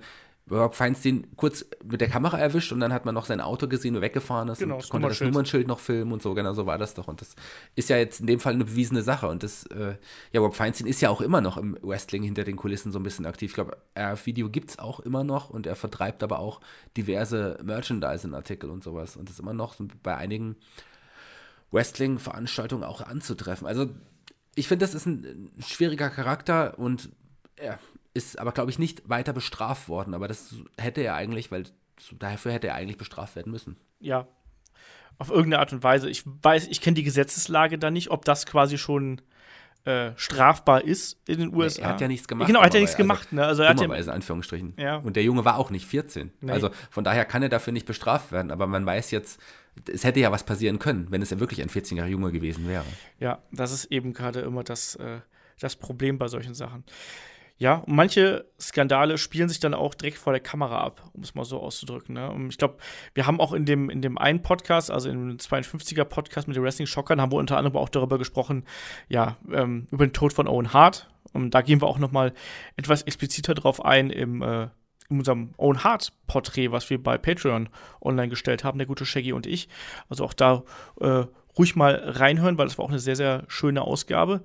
Rob 0.50 0.74
Feinstein 0.74 1.26
kurz 1.36 1.64
mit 1.84 2.00
der 2.00 2.08
Kamera 2.08 2.38
erwischt 2.38 2.72
und 2.72 2.80
dann 2.80 2.92
hat 2.92 3.04
man 3.04 3.14
noch 3.14 3.26
sein 3.26 3.40
Auto 3.40 3.68
gesehen, 3.68 3.94
wo 3.94 4.00
weggefahren 4.00 4.48
ist 4.48 4.58
Genau, 4.58 4.74
und 4.74 4.82
das 4.82 4.88
konnte 4.88 5.08
das 5.08 5.20
Nummernschild. 5.20 5.66
Noch 5.66 5.80
filmen 5.80 6.12
und 6.12 6.22
so, 6.22 6.34
genau 6.34 6.52
so 6.52 6.66
war 6.66 6.78
das 6.78 6.94
doch. 6.94 7.08
Und 7.08 7.20
das 7.20 7.34
ist 7.74 7.88
ja 7.88 7.96
jetzt 7.96 8.20
in 8.20 8.26
dem 8.26 8.40
Fall 8.40 8.54
eine 8.54 8.64
bewiesene 8.64 9.02
Sache. 9.02 9.28
Und 9.28 9.42
das, 9.42 9.66
äh, 9.66 9.96
ja, 10.32 10.40
Rob 10.40 10.54
Feinstein 10.54 10.86
ist 10.86 11.00
ja 11.00 11.10
auch 11.10 11.20
immer 11.20 11.40
noch 11.40 11.56
im 11.56 11.76
Wrestling 11.82 12.22
hinter 12.22 12.44
den 12.44 12.56
Kulissen 12.56 12.92
so 12.92 12.98
ein 12.98 13.02
bisschen 13.02 13.26
aktiv. 13.26 13.50
Ich 13.50 13.54
glaube, 13.54 13.76
RF-Video 13.98 14.48
gibt 14.48 14.70
es 14.70 14.78
auch 14.78 15.00
immer 15.00 15.24
noch 15.24 15.50
und 15.50 15.66
er 15.66 15.76
vertreibt 15.76 16.22
aber 16.22 16.38
auch 16.38 16.60
diverse 16.96 17.58
Merchandising-Artikel 17.62 18.70
und 18.70 18.82
sowas. 18.82 19.16
Und 19.16 19.30
ist 19.30 19.40
immer 19.40 19.54
noch 19.54 19.76
bei 20.02 20.16
einigen 20.16 20.56
Wrestling-Veranstaltungen 21.70 22.84
auch 22.84 23.02
anzutreffen. 23.02 23.66
Also 23.66 23.90
ich 24.54 24.68
finde, 24.68 24.84
das 24.84 24.94
ist 24.94 25.06
ein, 25.06 25.50
ein 25.56 25.62
schwieriger 25.62 26.10
Charakter 26.10 26.78
und 26.78 27.10
er 27.56 27.78
ist 28.14 28.38
aber, 28.38 28.52
glaube 28.52 28.70
ich, 28.70 28.78
nicht 28.78 29.08
weiter 29.08 29.32
bestraft 29.32 29.88
worden. 29.88 30.14
Aber 30.14 30.28
das 30.28 30.54
hätte 30.76 31.00
er 31.02 31.14
eigentlich, 31.14 31.50
weil 31.50 31.64
dafür 32.18 32.52
hätte 32.52 32.68
er 32.68 32.74
eigentlich 32.74 32.98
bestraft 32.98 33.36
werden 33.36 33.52
müssen. 33.52 33.76
Ja. 34.00 34.26
Auf 35.18 35.30
irgendeine 35.30 35.60
Art 35.60 35.72
und 35.72 35.82
Weise. 35.82 36.08
Ich 36.08 36.22
weiß, 36.24 36.68
ich 36.68 36.80
kenne 36.80 36.94
die 36.94 37.02
Gesetzeslage 37.02 37.78
da 37.78 37.90
nicht, 37.90 38.10
ob 38.10 38.24
das 38.24 38.46
quasi 38.46 38.78
schon 38.78 39.20
äh, 39.84 40.12
strafbar 40.16 40.84
ist 40.84 41.18
in 41.26 41.38
den 41.38 41.54
USA. 41.54 41.82
er 41.82 41.88
hat 41.88 42.00
ja 42.00 42.08
nichts 42.08 42.28
gemacht. 42.28 42.46
Genau, 42.46 42.60
er 42.60 42.66
hat 42.66 42.74
ja 42.74 42.80
nichts 42.80 42.96
dummerweise. 42.96 43.20
gemacht. 43.20 43.32
Ne? 43.32 43.46
Also 43.46 43.62
er 43.62 43.70
hat 43.70 43.80
ja, 43.80 43.94
in 43.94 44.08
Anführungsstrichen. 44.10 44.74
Ja. 44.76 44.96
Und 44.96 45.16
der 45.16 45.22
Junge 45.22 45.44
war 45.44 45.56
auch 45.56 45.70
nicht 45.70 45.86
14. 45.86 46.30
Nee. 46.40 46.52
Also 46.52 46.70
von 46.90 47.04
daher 47.04 47.24
kann 47.24 47.42
er 47.42 47.48
dafür 47.48 47.72
nicht 47.72 47.86
bestraft 47.86 48.30
werden. 48.30 48.50
Aber 48.50 48.66
man 48.66 48.84
weiß 48.84 49.10
jetzt, 49.10 49.40
es 49.90 50.04
hätte 50.04 50.20
ja 50.20 50.30
was 50.30 50.44
passieren 50.44 50.78
können, 50.78 51.06
wenn 51.10 51.22
es 51.22 51.30
ja 51.30 51.40
wirklich 51.40 51.62
ein 51.62 51.68
14-jähriger 51.68 52.06
Junge 52.06 52.32
gewesen 52.32 52.68
wäre. 52.68 52.84
Ja, 53.18 53.42
das 53.50 53.72
ist 53.72 53.86
eben 53.86 54.12
gerade 54.12 54.40
immer 54.40 54.62
das, 54.62 54.96
äh, 54.96 55.20
das 55.60 55.76
Problem 55.76 56.18
bei 56.18 56.28
solchen 56.28 56.54
Sachen. 56.54 56.84
Ja, 57.58 57.74
und 57.74 57.96
manche 57.96 58.46
Skandale 58.60 59.18
spielen 59.18 59.48
sich 59.48 59.58
dann 59.58 59.74
auch 59.74 59.94
direkt 59.94 60.18
vor 60.18 60.32
der 60.32 60.40
Kamera 60.40 60.80
ab, 60.80 61.10
um 61.12 61.22
es 61.22 61.34
mal 61.34 61.44
so 61.44 61.58
auszudrücken. 61.60 62.14
Ne? 62.14 62.30
Und 62.30 62.50
ich 62.50 62.58
glaube, 62.58 62.76
wir 63.14 63.26
haben 63.26 63.40
auch 63.40 63.52
in 63.52 63.64
dem, 63.64 63.90
in 63.90 64.00
dem 64.00 64.16
einen 64.16 64.42
Podcast, 64.42 64.92
also 64.92 65.08
dem 65.08 65.36
52er 65.38 66.04
Podcast 66.04 66.46
mit 66.46 66.56
den 66.56 66.62
Wrestling-Schockern, 66.62 67.20
haben 67.20 67.32
wir 67.32 67.36
unter 67.36 67.56
anderem 67.56 67.76
auch 67.76 67.88
darüber 67.88 68.16
gesprochen, 68.16 68.64
ja, 69.08 69.36
ähm, 69.52 69.88
über 69.90 70.06
den 70.06 70.12
Tod 70.12 70.32
von 70.32 70.46
Owen 70.46 70.72
Hart. 70.72 71.10
Und 71.32 71.50
da 71.50 71.62
gehen 71.62 71.82
wir 71.82 71.88
auch 71.88 71.98
noch 71.98 72.12
mal 72.12 72.32
etwas 72.76 73.02
expliziter 73.02 73.54
drauf 73.54 73.84
ein 73.84 74.10
im, 74.10 74.40
äh, 74.40 74.68
in 75.10 75.18
unserem 75.18 75.50
Owen 75.56 75.82
Hart-Porträt, 75.82 76.70
was 76.70 76.88
wir 76.90 77.02
bei 77.02 77.18
Patreon 77.18 77.70
online 78.00 78.28
gestellt 78.28 78.62
haben, 78.62 78.78
der 78.78 78.86
gute 78.86 79.04
Shaggy 79.04 79.32
und 79.32 79.46
ich. 79.46 79.68
Also 80.08 80.24
auch 80.24 80.32
da 80.32 80.62
äh, 81.00 81.24
ruhig 81.58 81.74
mal 81.74 81.94
reinhören, 81.94 82.56
weil 82.56 82.66
das 82.66 82.78
war 82.78 82.84
auch 82.84 82.90
eine 82.90 83.00
sehr, 83.00 83.16
sehr 83.16 83.44
schöne 83.48 83.82
Ausgabe. 83.82 84.42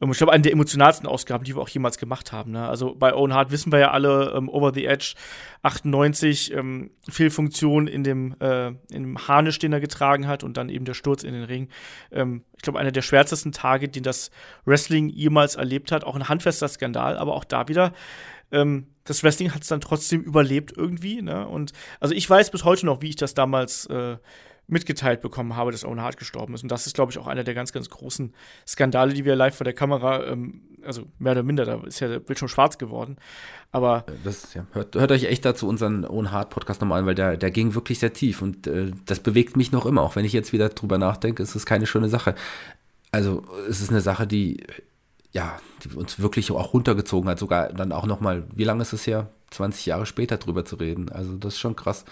Ähm, 0.00 0.10
Ich 0.10 0.18
glaube, 0.18 0.32
eine 0.32 0.42
der 0.42 0.52
emotionalsten 0.52 1.06
Ausgaben, 1.06 1.44
die 1.44 1.54
wir 1.54 1.62
auch 1.62 1.68
jemals 1.68 1.98
gemacht 1.98 2.32
haben. 2.32 2.52
Ne? 2.52 2.68
Also 2.68 2.94
bei 2.94 3.14
Owen 3.14 3.34
Hart 3.34 3.50
wissen 3.50 3.72
wir 3.72 3.78
ja 3.78 3.90
alle, 3.90 4.32
ähm, 4.36 4.48
Over 4.48 4.72
the 4.72 4.86
Edge 4.86 5.14
98, 5.62 6.52
ähm, 6.54 6.90
Fehlfunktion 7.08 7.86
in 7.86 8.04
dem, 8.04 8.36
äh, 8.40 8.68
in 8.68 9.02
dem 9.02 9.28
Harnisch, 9.28 9.58
den 9.58 9.72
er 9.72 9.80
getragen 9.80 10.26
hat 10.26 10.44
und 10.44 10.56
dann 10.56 10.68
eben 10.68 10.84
der 10.84 10.94
Sturz 10.94 11.22
in 11.22 11.32
den 11.32 11.44
Ring. 11.44 11.68
Ähm, 12.12 12.44
ich 12.56 12.62
glaube, 12.62 12.78
einer 12.78 12.92
der 12.92 13.02
schwärzesten 13.02 13.52
Tage, 13.52 13.88
den 13.88 14.02
das 14.02 14.30
Wrestling 14.64 15.08
jemals 15.08 15.56
erlebt 15.56 15.92
hat. 15.92 16.04
Auch 16.04 16.16
ein 16.16 16.28
handfester 16.28 16.68
Skandal, 16.68 17.16
aber 17.18 17.34
auch 17.34 17.44
da 17.44 17.68
wieder. 17.68 17.92
Ähm, 18.52 18.86
das 19.04 19.22
Wrestling 19.22 19.54
hat 19.54 19.62
es 19.62 19.68
dann 19.68 19.80
trotzdem 19.80 20.22
überlebt 20.22 20.72
irgendwie. 20.76 21.22
Ne? 21.22 21.46
Und 21.46 21.72
also 22.00 22.14
ich 22.14 22.28
weiß 22.28 22.50
bis 22.50 22.64
heute 22.64 22.86
noch, 22.86 23.02
wie 23.02 23.08
ich 23.08 23.16
das 23.16 23.34
damals 23.34 23.86
äh, 23.86 24.16
mitgeteilt 24.68 25.20
bekommen 25.20 25.54
habe, 25.56 25.70
dass 25.70 25.84
Owen 25.84 26.00
Hart 26.00 26.16
gestorben 26.16 26.54
ist. 26.54 26.62
Und 26.62 26.72
das 26.72 26.86
ist, 26.86 26.94
glaube 26.94 27.12
ich, 27.12 27.18
auch 27.18 27.26
einer 27.26 27.44
der 27.44 27.54
ganz, 27.54 27.72
ganz 27.72 27.88
großen 27.88 28.34
Skandale, 28.66 29.14
die 29.14 29.24
wir 29.24 29.36
live 29.36 29.56
vor 29.56 29.64
der 29.64 29.74
Kamera, 29.74 30.24
ähm, 30.24 30.62
also 30.84 31.06
mehr 31.18 31.32
oder 31.32 31.42
minder, 31.42 31.64
da 31.64 31.82
ist 31.84 32.00
ja 32.00 32.08
der 32.08 32.20
Bildschirm 32.20 32.48
schwarz 32.48 32.78
geworden. 32.78 33.16
Aber 33.72 34.04
Das, 34.24 34.54
ja, 34.54 34.66
hört, 34.72 34.94
hört 34.94 35.12
euch 35.12 35.24
echt 35.24 35.44
dazu 35.44 35.68
unseren 35.68 36.04
Own 36.04 36.32
Hard 36.32 36.50
Podcast 36.50 36.80
nochmal 36.80 37.00
an, 37.00 37.06
weil 37.06 37.14
der, 37.14 37.36
der 37.36 37.50
ging 37.50 37.74
wirklich 37.74 37.98
sehr 37.98 38.12
tief 38.12 38.42
und 38.42 38.66
äh, 38.66 38.90
das 39.04 39.20
bewegt 39.20 39.56
mich 39.56 39.72
noch 39.72 39.86
immer. 39.86 40.02
Auch 40.02 40.16
wenn 40.16 40.24
ich 40.24 40.32
jetzt 40.32 40.52
wieder 40.52 40.68
drüber 40.68 40.98
nachdenke, 40.98 41.42
ist 41.42 41.54
es 41.54 41.66
keine 41.66 41.86
schöne 41.86 42.08
Sache. 42.08 42.34
Also 43.12 43.44
es 43.68 43.80
ist 43.80 43.90
eine 43.90 44.00
Sache, 44.00 44.26
die 44.26 44.62
ja, 45.36 45.58
die 45.84 45.94
uns 45.94 46.18
wirklich 46.18 46.50
auch 46.50 46.72
runtergezogen 46.72 47.28
hat, 47.28 47.38
sogar 47.38 47.68
dann 47.68 47.92
auch 47.92 48.06
nochmal, 48.06 48.44
wie 48.54 48.64
lange 48.64 48.80
ist 48.80 48.94
es 48.94 49.06
her? 49.06 49.28
20 49.50 49.84
Jahre 49.84 50.06
später 50.06 50.38
drüber 50.38 50.64
zu 50.64 50.76
reden. 50.76 51.10
Also 51.10 51.36
das 51.36 51.54
ist 51.54 51.60
schon 51.60 51.76
krass. 51.76 52.06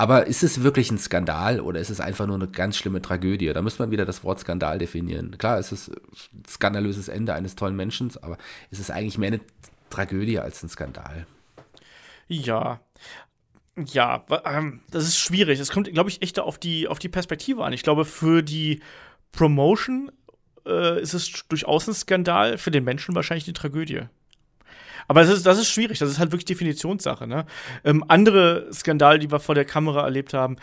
Aber 0.00 0.26
ist 0.28 0.42
es 0.42 0.62
wirklich 0.62 0.90
ein 0.90 0.96
Skandal 0.96 1.60
oder 1.60 1.78
ist 1.78 1.90
es 1.90 2.00
einfach 2.00 2.26
nur 2.26 2.36
eine 2.36 2.48
ganz 2.48 2.78
schlimme 2.78 3.02
Tragödie? 3.02 3.52
Da 3.52 3.60
müsste 3.60 3.82
man 3.82 3.90
wieder 3.90 4.06
das 4.06 4.24
Wort 4.24 4.40
Skandal 4.40 4.78
definieren. 4.78 5.36
Klar, 5.36 5.58
es 5.58 5.72
ist 5.72 5.90
ein 5.90 6.42
skandalöses 6.48 7.08
Ende 7.08 7.34
eines 7.34 7.54
tollen 7.54 7.76
Menschen, 7.76 8.10
aber 8.22 8.38
es 8.70 8.78
ist 8.78 8.90
eigentlich 8.90 9.18
mehr 9.18 9.26
eine 9.26 9.40
Tragödie 9.90 10.38
als 10.38 10.62
ein 10.62 10.70
Skandal. 10.70 11.26
ja. 12.28 12.80
Ja, 13.76 14.24
ähm, 14.46 14.80
das 14.90 15.04
ist 15.04 15.18
schwierig. 15.18 15.60
Es 15.60 15.70
kommt, 15.70 15.92
glaube 15.92 16.08
ich, 16.08 16.22
echt 16.22 16.38
auf 16.40 16.56
die, 16.56 16.88
auf 16.88 16.98
die 16.98 17.10
Perspektive 17.10 17.62
an. 17.62 17.74
Ich 17.74 17.82
glaube, 17.82 18.06
für 18.06 18.42
die 18.42 18.80
Promotion 19.32 20.10
äh, 20.64 20.98
ist 20.98 21.12
es 21.12 21.30
durchaus 21.46 21.88
ein 21.88 21.94
Skandal, 21.94 22.56
für 22.56 22.70
den 22.70 22.84
Menschen 22.84 23.14
wahrscheinlich 23.14 23.44
eine 23.44 23.52
Tragödie. 23.52 24.04
Aber 25.08 25.20
das 25.20 25.30
ist, 25.30 25.46
das 25.46 25.58
ist 25.58 25.68
schwierig, 25.68 25.98
das 25.98 26.10
ist 26.10 26.18
halt 26.18 26.32
wirklich 26.32 26.46
Definitionssache. 26.46 27.26
Ne? 27.26 27.46
Ähm, 27.84 28.04
andere 28.08 28.68
Skandale, 28.72 29.18
die 29.18 29.30
wir 29.30 29.40
vor 29.40 29.54
der 29.54 29.64
Kamera 29.64 30.02
erlebt 30.02 30.34
haben, 30.34 30.56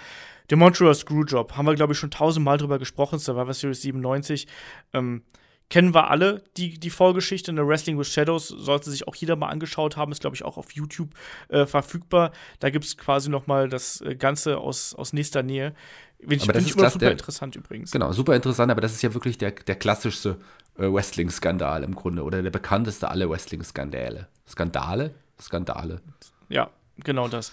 der 0.50 0.58
Montreal 0.58 0.96
Screwjob, 0.96 1.58
haben 1.58 1.66
wir, 1.66 1.76
glaube 1.76 1.94
ich, 1.94 2.00
schon 2.00 2.12
tausendmal 2.12 2.58
drüber 2.58 2.80
gesprochen, 2.80 3.20
Survivor 3.20 3.54
Series 3.54 3.82
97. 3.82 4.48
Ähm, 4.94 5.24
kennen 5.70 5.94
wir 5.94 6.10
alle 6.10 6.44
die, 6.56 6.80
die 6.80 6.90
Vorgeschichte. 6.90 7.52
In 7.52 7.58
der 7.58 7.68
Wrestling 7.68 7.98
with 8.00 8.12
Shadows 8.12 8.48
sollte 8.48 8.90
sich 8.90 9.08
auch 9.08 9.16
jeder 9.16 9.36
mal 9.36 9.50
angeschaut 9.50 9.98
haben, 9.98 10.12
ist, 10.12 10.22
glaube 10.22 10.36
ich, 10.36 10.46
auch 10.46 10.58
auf 10.58 10.72
YouTube 10.72 11.10
äh, 11.50 11.66
verfügbar. 11.66 12.32
Da 12.60 12.70
gibt 12.70 12.86
es 12.86 12.98
quasi 12.98 13.30
noch 13.30 13.48
mal 13.48 13.68
das 13.68 14.02
äh, 14.02 14.16
Ganze 14.16 14.60
aus, 14.60 14.96
aus 14.96 15.14
nächster 15.14 15.44
Nähe. 15.44 15.74
Ich, 16.20 16.42
Aber 16.44 16.54
das 16.54 16.66
ist 16.66 16.76
klasse, 16.76 16.94
super 16.94 17.06
der- 17.06 17.12
interessant 17.12 17.56
übrigens. 17.56 17.92
Genau, 17.92 18.12
super 18.12 18.36
interessant, 18.36 18.72
aber 18.72 18.82
das 18.82 18.94
ist 18.94 19.02
ja 19.04 19.14
wirklich 19.14 19.38
der, 19.38 19.52
der 19.52 19.76
klassischste 19.76 20.38
äh, 20.78 20.84
Wrestling-Skandal 20.92 21.84
im 21.84 21.96
Grunde 21.96 22.24
oder 22.24 22.42
der 22.42 22.50
bekannteste 22.50 23.10
aller 23.10 23.30
Wrestling-Skandale. 23.30 24.28
Skandale? 24.48 25.14
Skandale. 25.40 26.02
Ja, 26.50 26.70
genau 27.04 27.28
das. 27.28 27.52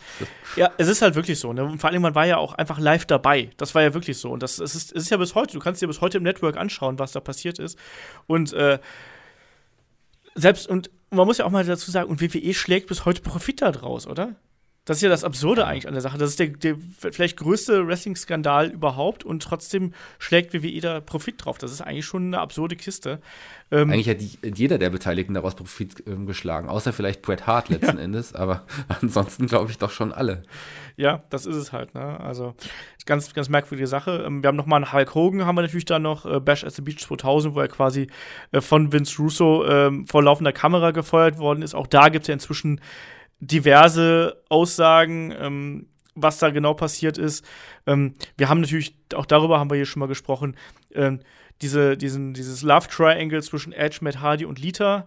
Ja, 0.57 0.71
es 0.79 0.89
ist 0.89 1.03
halt 1.03 1.15
wirklich 1.15 1.39
so. 1.39 1.53
Ne? 1.53 1.63
Und 1.65 1.79
vor 1.79 1.91
allem, 1.91 2.01
man 2.03 2.15
war 2.15 2.25
ja 2.27 2.39
auch 2.39 2.55
einfach 2.55 2.79
live 2.79 3.05
dabei. 3.05 3.51
Das 3.59 3.75
war 3.75 3.83
ja 3.83 3.93
wirklich 3.93 4.17
so. 4.19 4.31
Und 4.31 4.43
das 4.43 4.59
es 4.59 4.75
ist, 4.75 4.93
es 4.93 5.03
ist 5.05 5.11
ja 5.11 5.19
bis 5.19 5.35
heute. 5.35 5.53
Du 5.53 5.59
kannst 5.61 5.83
dir 5.83 5.87
bis 5.87 6.01
heute 6.01 6.17
im 6.19 6.23
Network 6.25 6.57
anschauen, 6.57 6.99
was 6.99 7.13
da 7.13 7.21
passiert 7.21 7.59
ist. 7.59 7.79
Und 8.27 8.53
äh, 8.55 8.79
selbst, 10.35 10.67
und 10.69 10.91
man 11.11 11.27
muss 11.27 11.39
ja 11.39 11.45
auch 11.45 11.51
mal 11.51 11.65
dazu 11.65 11.91
sagen, 11.91 12.09
und 12.11 12.21
WWE 12.21 12.55
schlägt 12.55 12.89
bis 12.89 13.05
heute 13.05 13.21
Profit 13.23 13.63
daraus, 13.63 14.07
oder? 14.07 14.35
Das 14.85 14.99
ist 14.99 15.03
ja 15.03 15.09
das 15.09 15.25
Absurde 15.25 15.67
eigentlich 15.67 15.89
an 15.89 15.95
der 15.95 16.03
Sache. 16.03 16.19
Das 16.19 16.29
ist 16.31 16.39
der, 16.39 16.49
der 16.49 16.77
vielleicht 16.99 17.39
größte 17.39 17.87
Wrestling-Skandal 17.87 18.71
überhaupt 18.71 19.25
und 19.25 19.43
trotzdem 19.43 19.95
schlägt 20.19 20.53
WWE 20.53 20.81
da 20.81 21.01
Profit 21.01 21.43
drauf. 21.45 21.57
Das 21.57 21.73
ist 21.73 21.81
eigentlich 21.81 22.05
schon 22.05 22.27
eine 22.27 22.41
absurde 22.41 22.77
Kiste. 22.77 23.21
Ähm, 23.71 23.91
Eigentlich 23.91 24.11
hat 24.11 24.59
jeder 24.59 24.77
der 24.77 24.91
Beteiligten 24.91 25.33
daraus 25.33 25.55
Profit 25.55 26.05
ähm, 26.07 26.27
geschlagen, 26.27 26.69
außer 26.69 26.93
vielleicht 26.93 27.23
Bret 27.23 27.47
Hart 27.47 27.71
letzten 27.71 27.97
Endes, 27.99 28.35
aber 28.35 28.65
ansonsten 29.01 29.47
glaube 29.47 29.71
ich 29.71 29.79
doch 29.79 29.91
schon 29.91 30.13
alle. 30.13 30.43
Ja, 30.97 31.25
das 31.31 31.47
ist 31.47 31.57
es 31.57 31.73
halt, 31.73 31.95
ne? 31.95 32.21
Also 32.21 32.55
ganz, 33.07 33.33
ganz 33.33 33.49
merkwürdige 33.49 33.87
Sache. 33.87 34.25
Ähm, 34.27 34.43
wir 34.43 34.49
haben 34.49 34.57
noch 34.57 34.67
mal 34.67 34.77
einen 34.77 34.93
Hulk 34.93 35.15
Hogan, 35.15 35.47
haben 35.47 35.57
wir 35.57 35.63
natürlich 35.63 35.87
da 35.87 35.99
noch 35.99 36.27
äh, 36.27 36.41
Bash 36.41 36.63
at 36.63 36.73
the 36.73 36.83
Beach 36.83 36.99
2000, 36.99 37.55
wo 37.55 37.61
er 37.61 37.69
quasi 37.69 38.09
äh, 38.53 38.61
von 38.61 38.93
Vince 38.93 39.17
Russo 39.21 39.65
ähm, 39.67 40.07
vor 40.07 40.23
laufender 40.23 40.53
Kamera 40.53 40.91
gefeuert 40.91 41.39
worden 41.39 41.63
ist. 41.63 41.75
Auch 41.75 41.87
da 41.87 42.11
gibt 42.11 42.25
es 42.25 42.29
ja 42.29 42.35
inzwischen 42.35 42.81
diverse 43.47 44.43
Aussagen. 44.49 45.33
Ähm, 45.39 45.87
was 46.15 46.39
da 46.39 46.51
genau 46.51 46.75
passiert 46.75 47.19
ist. 47.19 47.45
Ähm, 47.87 48.15
wir 48.37 48.49
haben 48.49 48.61
natürlich, 48.61 48.97
auch 49.15 49.27
darüber 49.27 49.59
haben 49.59 49.71
wir 49.71 49.77
hier 49.77 49.87
schon 49.87 50.01
mal 50.01 50.07
gesprochen, 50.07 50.57
ähm, 50.95 51.21
diese, 51.63 51.97
diesen, 51.97 52.35
dieses 52.35 52.63
Love 52.63 52.89
Triangle 52.89 53.43
zwischen 53.43 53.73
Edge, 53.73 53.99
Matt 54.01 54.21
Hardy 54.21 54.45
und 54.45 54.59
Lita. 54.59 55.07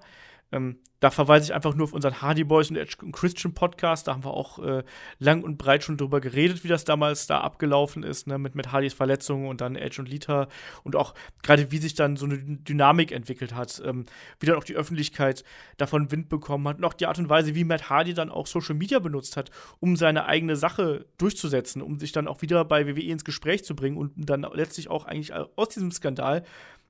Ähm, 0.52 0.80
da 1.00 1.12
verweise 1.12 1.45
ich 1.45 1.54
einfach 1.54 1.76
nur 1.76 1.84
auf 1.84 1.93
unseren 1.93 2.22
Hardy 2.22 2.43
Boys 2.43 2.70
und 2.70 2.78
Edge 2.78 2.98
Christian 3.12 3.54
Podcast. 3.54 4.08
Da 4.08 4.14
haben 4.14 4.24
wir 4.24 4.34
auch 4.34 4.60
äh, 4.60 4.84
lang 5.20 5.43
und 5.43 5.58
breit 5.58 5.84
schon 5.84 5.98
drüber 5.98 6.22
geredet, 6.22 6.64
wie 6.64 6.68
das 6.68 6.86
damals 6.86 7.28
da 7.28 7.41
abgelaufen 7.41 8.04
ist, 8.04 8.26
ne, 8.28 8.38
mit, 8.39 8.56
mit 8.56 8.72
Hardys 8.72 8.93
Verletzungen 8.93 9.48
und 9.48 9.62
dann 9.62 9.76
Edge 9.76 10.02
und 10.02 10.10
Lita 10.10 10.48
und 10.84 10.95
auch 10.95 11.14
gerade 11.43 11.72
wie 11.72 11.78
sich 11.78 11.93
dann 11.93 12.16
so 12.16 12.26
eine 12.26 12.38
Dynamik 12.38 13.12
entwickelt 13.12 13.54
hat, 13.54 13.82
ähm, 13.86 14.06
wie 14.39 14.48
dann 14.48 14.56
auch 14.56 14.64
die 14.64 14.76
Öffentlichkeit 14.76 15.43
davon 15.78 16.12
Wind 16.12 16.30
bekommen 16.30 16.68
hat 16.68 16.78
und 16.78 16.86
auch 16.86 16.93
die 16.93 17.06
Art 17.06 17.20
und 17.20 17.30
Weise, 17.30 17.54
wie 17.54 17.64
Matt 17.64 17.89
Hardy 17.89 18.14
dann 18.14 18.32
auch 18.32 18.48
Social 18.48 18.76
Media 18.76 19.00
benutzt 19.00 19.38
hat, 19.38 19.52
um 19.80 19.95
seine 19.98 20.26
eigene 20.26 20.56
Sache 20.56 21.06
durchzusetzen, 21.18 21.82
um 21.82 22.00
sich 22.00 22.12
dann 22.12 22.28
auch 22.28 22.41
wieder 22.41 22.66
bei 22.66 22.88
WWE 22.88 23.02
ins 23.02 23.26
Gespräch 23.26 23.64
zu 23.64 23.76
bringen 23.76 23.98
und 23.98 24.14
dann 24.16 24.48
letztlich 24.54 24.89
auch 24.89 25.06
eigentlich 25.06 25.34
aus 25.34 25.70
diesem 25.70 25.91
Skandal 25.91 26.43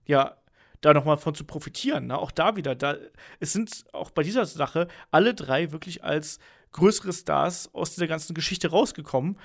ja 0.06 0.38
da 0.82 0.94
nochmal 0.94 1.18
von 1.18 1.36
zu 1.36 1.44
profitieren. 1.44 2.08
Ne? 2.08 2.18
Auch 2.18 2.32
da 2.32 2.56
wieder, 2.56 2.76
da, 2.76 2.96
es 3.40 3.54
sind 3.54 3.86
auch 3.94 4.12
bei 4.12 4.24
dieser 4.24 4.46
Sache 4.46 4.88
alle 5.12 5.34
drei 5.34 5.72
wirklich 5.72 6.04
als 6.04 6.40
größere 6.72 7.14
Stars 7.14 7.74
aus 7.74 7.94
dieser 7.94 8.08
ganzen 8.08 8.34
Geschichte 8.34 8.70
rausgekommen. 8.70 9.38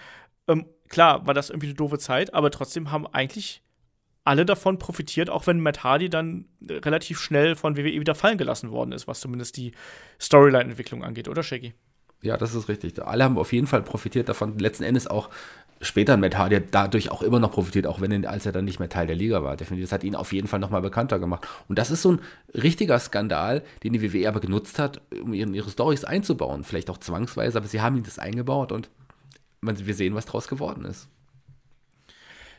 Ähm, 0.48 0.66
klar 0.88 1.26
war 1.26 1.34
das 1.34 1.50
irgendwie 1.50 1.68
eine 1.68 1.74
doofe 1.74 1.98
Zeit, 1.98 2.34
aber 2.34 2.50
trotzdem 2.50 2.90
haben 2.90 3.06
eigentlich 3.06 3.62
alle 4.24 4.46
davon 4.46 4.78
profitiert, 4.78 5.30
auch 5.30 5.46
wenn 5.46 5.60
Matt 5.60 5.82
Hardy 5.82 6.08
dann 6.08 6.46
relativ 6.68 7.18
schnell 7.18 7.56
von 7.56 7.76
WWE 7.76 8.00
wieder 8.00 8.14
fallen 8.14 8.38
gelassen 8.38 8.70
worden 8.70 8.92
ist, 8.92 9.08
was 9.08 9.20
zumindest 9.20 9.56
die 9.56 9.72
Storyline-Entwicklung 10.20 11.02
angeht, 11.02 11.28
oder 11.28 11.42
Shaggy? 11.42 11.74
Ja, 12.22 12.36
das 12.36 12.54
ist 12.54 12.68
richtig. 12.68 13.02
Alle 13.04 13.24
haben 13.24 13.36
auf 13.36 13.52
jeden 13.52 13.66
Fall 13.66 13.82
profitiert 13.82 14.28
davon. 14.28 14.58
Letzten 14.58 14.84
Endes 14.84 15.08
auch 15.08 15.28
später 15.82 16.16
Matt 16.16 16.38
Hardy 16.38 16.60
dadurch 16.70 17.10
auch 17.10 17.22
immer 17.22 17.40
noch 17.40 17.52
profitiert, 17.52 17.86
auch 17.86 18.00
wenn 18.00 18.10
er, 18.10 18.30
als 18.30 18.46
er 18.46 18.52
dann 18.52 18.64
nicht 18.64 18.78
mehr 18.78 18.88
Teil 18.88 19.06
der 19.06 19.16
Liga 19.16 19.42
war. 19.42 19.56
Definitiv. 19.56 19.88
Das 19.88 19.92
hat 19.92 20.04
ihn 20.04 20.14
auf 20.14 20.32
jeden 20.32 20.48
Fall 20.48 20.60
nochmal 20.60 20.80
bekannter 20.80 21.18
gemacht. 21.18 21.46
Und 21.68 21.78
das 21.78 21.90
ist 21.90 22.02
so 22.02 22.12
ein 22.12 22.20
richtiger 22.54 22.98
Skandal, 22.98 23.62
den 23.82 23.92
die 23.92 24.02
WWE 24.02 24.28
aber 24.28 24.40
genutzt 24.40 24.78
hat, 24.78 25.00
um 25.20 25.34
ihren, 25.34 25.54
ihre 25.54 25.70
Stories 25.70 26.04
einzubauen. 26.04 26.64
Vielleicht 26.64 26.88
auch 26.88 26.98
zwangsweise, 26.98 27.58
aber 27.58 27.66
sie 27.66 27.80
haben 27.80 27.96
ihn 27.96 28.04
das 28.04 28.18
eingebaut 28.18 28.72
und 28.72 28.88
wir 29.60 29.94
sehen, 29.94 30.14
was 30.14 30.26
draus 30.26 30.48
geworden 30.48 30.84
ist. 30.84 31.08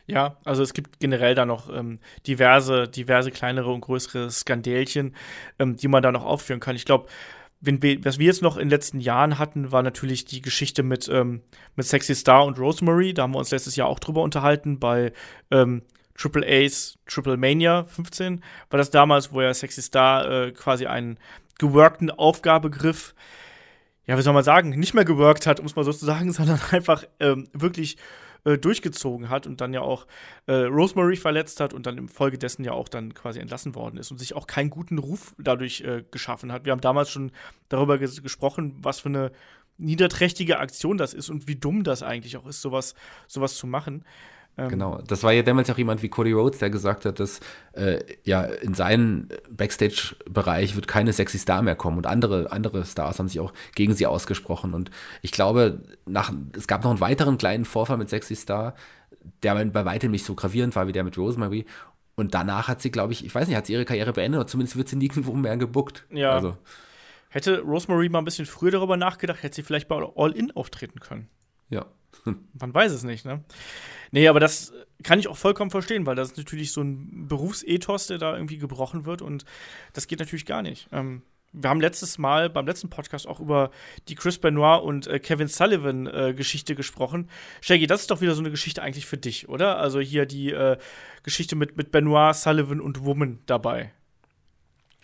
Ja, 0.06 0.36
also 0.44 0.62
es 0.62 0.74
gibt 0.74 1.00
generell 1.00 1.34
da 1.34 1.46
noch 1.46 1.74
ähm, 1.74 1.98
diverse, 2.26 2.88
diverse 2.88 3.30
kleinere 3.30 3.72
und 3.72 3.80
größere 3.80 4.30
Skandälchen, 4.30 5.14
ähm, 5.58 5.76
die 5.76 5.88
man 5.88 6.02
da 6.02 6.12
noch 6.12 6.24
aufführen 6.24 6.60
kann. 6.60 6.76
Ich 6.76 6.84
glaube, 6.84 7.06
was 7.60 8.18
wir 8.18 8.26
jetzt 8.26 8.42
noch 8.42 8.56
in 8.56 8.64
den 8.64 8.70
letzten 8.70 9.00
Jahren 9.00 9.38
hatten, 9.38 9.72
war 9.72 9.82
natürlich 9.82 10.24
die 10.26 10.42
Geschichte 10.42 10.82
mit, 10.82 11.08
ähm, 11.08 11.40
mit 11.76 11.86
Sexy 11.86 12.14
Star 12.14 12.44
und 12.44 12.58
Rosemary. 12.58 13.14
Da 13.14 13.22
haben 13.22 13.32
wir 13.32 13.38
uns 13.38 13.50
letztes 13.50 13.76
Jahr 13.76 13.88
auch 13.88 13.98
drüber 13.98 14.22
unterhalten 14.22 14.78
bei 14.78 15.12
ähm, 15.50 15.82
Triple 16.14 16.46
A's 16.46 16.98
Triple 17.06 17.36
Mania 17.36 17.84
15. 17.84 18.42
War 18.70 18.78
das 18.78 18.90
damals, 18.90 19.32
wo 19.32 19.40
ja 19.40 19.52
Sexy 19.52 19.82
Star 19.82 20.30
äh, 20.30 20.52
quasi 20.52 20.86
einen 20.86 21.18
geworkten 21.58 22.10
Aufgabegriff, 22.10 23.14
ja, 24.06 24.18
wie 24.18 24.22
soll 24.22 24.34
man 24.34 24.44
sagen, 24.44 24.70
nicht 24.70 24.94
mehr 24.94 25.04
geworkt 25.04 25.46
hat, 25.46 25.60
um 25.60 25.66
es 25.66 25.76
mal 25.76 25.84
so 25.84 25.92
zu 25.92 26.04
sagen, 26.04 26.32
sondern 26.34 26.60
einfach 26.70 27.04
ähm, 27.20 27.48
wirklich 27.52 27.96
äh, 28.44 28.58
durchgezogen 28.58 29.28
hat 29.30 29.46
und 29.46 29.60
dann 29.60 29.72
ja 29.72 29.80
auch 29.80 30.06
äh, 30.46 30.52
Rosemary 30.52 31.16
verletzt 31.16 31.60
hat 31.60 31.72
und 31.72 31.86
dann 31.86 31.98
im 31.98 32.08
Folge 32.08 32.38
dessen 32.38 32.64
ja 32.64 32.72
auch 32.72 32.88
dann 32.88 33.14
quasi 33.14 33.40
entlassen 33.40 33.74
worden 33.74 33.96
ist 33.96 34.10
und 34.10 34.18
sich 34.18 34.34
auch 34.34 34.46
keinen 34.46 34.70
guten 34.70 34.98
Ruf 34.98 35.34
dadurch 35.38 35.80
äh, 35.80 36.04
geschaffen 36.10 36.52
hat. 36.52 36.64
Wir 36.64 36.72
haben 36.72 36.80
damals 36.80 37.10
schon 37.10 37.32
darüber 37.68 37.98
ges 37.98 38.22
gesprochen, 38.22 38.76
was 38.80 39.00
für 39.00 39.08
eine 39.08 39.32
niederträchtige 39.78 40.58
Aktion 40.58 40.98
das 40.98 41.14
ist 41.14 41.30
und 41.30 41.48
wie 41.48 41.56
dumm 41.56 41.84
das 41.84 42.02
eigentlich 42.02 42.36
auch 42.36 42.46
ist, 42.46 42.62
sowas, 42.62 42.94
sowas 43.26 43.56
zu 43.56 43.66
machen. 43.66 44.04
Ähm, 44.56 44.68
genau, 44.68 45.00
das 45.06 45.22
war 45.22 45.32
ja 45.32 45.42
damals 45.42 45.68
auch 45.70 45.78
jemand 45.78 46.02
wie 46.02 46.08
Cody 46.08 46.32
Rhodes, 46.32 46.60
der 46.60 46.70
gesagt 46.70 47.04
hat, 47.04 47.18
dass 47.18 47.40
äh, 47.72 47.98
ja 48.22 48.42
in 48.42 48.74
seinen 48.74 49.28
Backstage-Bereich 49.50 50.76
wird 50.76 50.86
keine 50.86 51.12
sexy 51.12 51.38
Star 51.38 51.62
mehr 51.62 51.74
kommen 51.74 51.96
und 51.96 52.06
andere, 52.06 52.52
andere 52.52 52.84
Stars 52.84 53.18
haben 53.18 53.28
sich 53.28 53.40
auch 53.40 53.52
gegen 53.74 53.94
sie 53.94 54.06
ausgesprochen 54.06 54.74
und 54.74 54.90
ich 55.22 55.32
glaube, 55.32 55.82
nach, 56.06 56.32
es 56.56 56.68
gab 56.68 56.84
noch 56.84 56.90
einen 56.90 57.00
weiteren 57.00 57.38
kleinen 57.38 57.64
Vorfall 57.64 57.96
mit 57.96 58.08
Sexy 58.08 58.36
Star, 58.36 58.74
der 59.42 59.64
bei 59.64 59.84
weitem 59.84 60.12
nicht 60.12 60.24
so 60.24 60.34
gravierend 60.34 60.76
war 60.76 60.86
wie 60.86 60.92
der 60.92 61.04
mit 61.04 61.18
Rosemary 61.18 61.66
und 62.16 62.34
danach 62.34 62.68
hat 62.68 62.80
sie, 62.80 62.90
glaube 62.90 63.12
ich, 63.12 63.24
ich 63.24 63.34
weiß 63.34 63.48
nicht, 63.48 63.56
hat 63.56 63.66
sie 63.66 63.72
ihre 63.72 63.84
Karriere 63.84 64.12
beendet 64.12 64.40
oder 64.40 64.46
zumindest 64.46 64.76
wird 64.76 64.88
sie 64.88 64.96
nirgendwo 64.96 65.32
mehr 65.34 65.56
gebuckt. 65.56 66.04
Ja. 66.10 66.30
Also. 66.30 66.56
Hätte 67.28 67.60
Rosemary 67.62 68.08
mal 68.08 68.20
ein 68.20 68.24
bisschen 68.24 68.46
früher 68.46 68.70
darüber 68.70 68.96
nachgedacht, 68.96 69.42
hätte 69.42 69.56
sie 69.56 69.62
vielleicht 69.64 69.88
bei 69.88 69.96
All 70.14 70.32
In 70.32 70.52
auftreten 70.52 71.00
können. 71.00 71.28
Ja. 71.68 71.86
Man 72.24 72.72
weiß 72.72 72.92
es 72.92 73.02
nicht, 73.02 73.24
ne? 73.24 73.42
Nee, 74.14 74.28
aber 74.28 74.38
das 74.38 74.72
kann 75.02 75.18
ich 75.18 75.26
auch 75.26 75.36
vollkommen 75.36 75.72
verstehen, 75.72 76.06
weil 76.06 76.14
das 76.14 76.30
ist 76.30 76.36
natürlich 76.36 76.70
so 76.70 76.82
ein 76.82 77.26
Berufsethos, 77.26 78.06
der 78.06 78.18
da 78.18 78.36
irgendwie 78.36 78.58
gebrochen 78.58 79.06
wird 79.06 79.22
und 79.22 79.44
das 79.92 80.06
geht 80.06 80.20
natürlich 80.20 80.46
gar 80.46 80.62
nicht. 80.62 80.88
Ähm, 80.92 81.22
wir 81.52 81.68
haben 81.68 81.80
letztes 81.80 82.16
Mal 82.16 82.48
beim 82.48 82.64
letzten 82.64 82.90
Podcast 82.90 83.26
auch 83.26 83.40
über 83.40 83.72
die 84.06 84.14
Chris 84.14 84.38
Benoit 84.38 84.84
und 84.84 85.08
äh, 85.08 85.18
Kevin 85.18 85.48
Sullivan 85.48 86.06
äh, 86.06 86.32
Geschichte 86.32 86.76
gesprochen. 86.76 87.28
Shaggy, 87.60 87.88
das 87.88 88.02
ist 88.02 88.12
doch 88.12 88.20
wieder 88.20 88.36
so 88.36 88.40
eine 88.40 88.52
Geschichte 88.52 88.82
eigentlich 88.82 89.06
für 89.06 89.16
dich, 89.16 89.48
oder? 89.48 89.78
Also 89.78 89.98
hier 89.98 90.26
die 90.26 90.52
äh, 90.52 90.78
Geschichte 91.24 91.56
mit, 91.56 91.76
mit 91.76 91.90
Benoit, 91.90 92.36
Sullivan 92.36 92.80
und 92.80 93.04
Woman 93.04 93.40
dabei. 93.46 93.92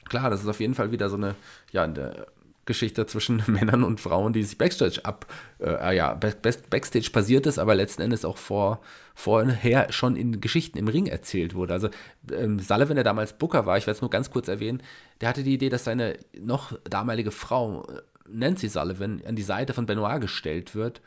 Klar, 0.05 0.31
das 0.31 0.43
ist 0.43 0.47
auf 0.47 0.61
jeden 0.61 0.75
Fall 0.75 0.93
wieder 0.93 1.09
so 1.09 1.17
eine, 1.17 1.35
ja, 1.73 1.83
eine 1.83 2.27
Geschichte 2.71 3.05
zwischen 3.07 3.43
Männern 3.49 3.83
und 3.83 4.01
Frauen, 4.01 4.33
die 4.33 4.45
sich 4.45 4.57
Backstage 4.57 5.01
ab, 5.03 5.27
äh, 5.59 5.97
ja, 5.97 6.15
Backstage 6.15 7.11
passiert 7.11 7.47
ist, 7.47 7.59
aber 7.59 7.75
letzten 7.75 8.03
Endes 8.03 8.25
auch 8.25 8.39
vor, 8.39 8.81
vorher 9.15 9.91
schon 9.91 10.15
in 10.15 10.41
Geschichten 10.41 10.79
im 10.79 10.87
Ring 10.87 11.07
erzählt 11.07 11.55
wurde. 11.55 11.73
Also 11.73 11.91
ähm, 12.33 12.61
Sullivan, 12.61 12.95
der 12.95 13.05
damals 13.05 13.33
Booker 13.33 13.67
war, 13.67 13.77
ich 13.77 13.89
werde 13.89 13.97
es 13.97 14.03
nur 14.03 14.11
ganz 14.11 14.31
kurz 14.31 14.47
erwähnen, 14.47 14.83
der 15.21 15.29
hatte 15.29 15.43
die 15.43 15.55
Idee, 15.55 15.69
dass 15.69 15.83
seine 15.83 16.17
noch 16.39 16.79
damalige 16.85 17.33
Frau, 17.33 17.83
äh, 17.89 18.03
Nancy 18.29 18.69
Sullivan, 18.69 19.21
an 19.27 19.35
die 19.35 19.43
Seite 19.43 19.75
von 19.75 19.87
Benoit 19.87 20.21
gestellt 20.21 20.77
wird 20.77 21.01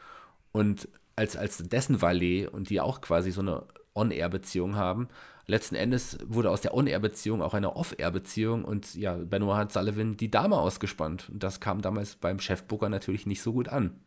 und 0.52 0.90
als, 1.16 1.38
als 1.38 1.60
dessen 1.60 2.02
Valet 2.02 2.48
und 2.48 2.70
die 2.70 2.82
auch 2.82 3.00
quasi 3.00 3.32
so 3.32 3.40
eine 3.40 3.64
On-Air-Beziehung 3.96 4.76
haben 4.76 5.08
letzten 5.46 5.76
Endes 5.76 6.18
wurde 6.26 6.50
aus 6.50 6.62
der 6.62 6.74
On-Air-Beziehung 6.74 7.42
auch 7.42 7.54
eine 7.54 7.76
Off-Air-Beziehung 7.76 8.64
und 8.64 8.96
ja, 8.96 9.16
Benoit 9.16 9.58
hat 9.58 9.74
Sullivan 9.74 10.18
die 10.18 10.32
Dame 10.32 10.58
ausgespannt. 10.58 11.30
Und 11.30 11.44
das 11.44 11.60
kam 11.60 11.82
damals 11.82 12.16
beim 12.16 12.40
Chefbooker 12.40 12.90
natürlich 12.90 13.26
nicht 13.26 13.42
so 13.42 13.54
gut 13.54 13.70
an. 13.70 14.00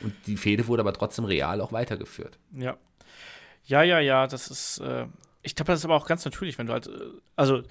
Und 0.00 0.14
die 0.26 0.36
Fehde 0.36 0.66
wurde 0.68 0.80
aber 0.80 0.92
trotzdem 0.92 1.24
real 1.24 1.60
auch 1.60 1.72
weitergeführt. 1.72 2.38
Ja. 2.52 2.76
Ja, 3.64 3.82
ja, 3.82 4.00
ja, 4.00 4.26
das 4.26 4.48
ist, 4.48 4.78
äh, 4.78 5.06
ich 5.42 5.54
glaube, 5.54 5.70
das 5.72 5.80
ist 5.80 5.84
aber 5.84 5.94
auch 5.94 6.06
ganz 6.06 6.24
natürlich, 6.24 6.58
wenn 6.58 6.66
du 6.66 6.72
halt, 6.72 6.88
äh, 6.88 7.10
also, 7.36 7.62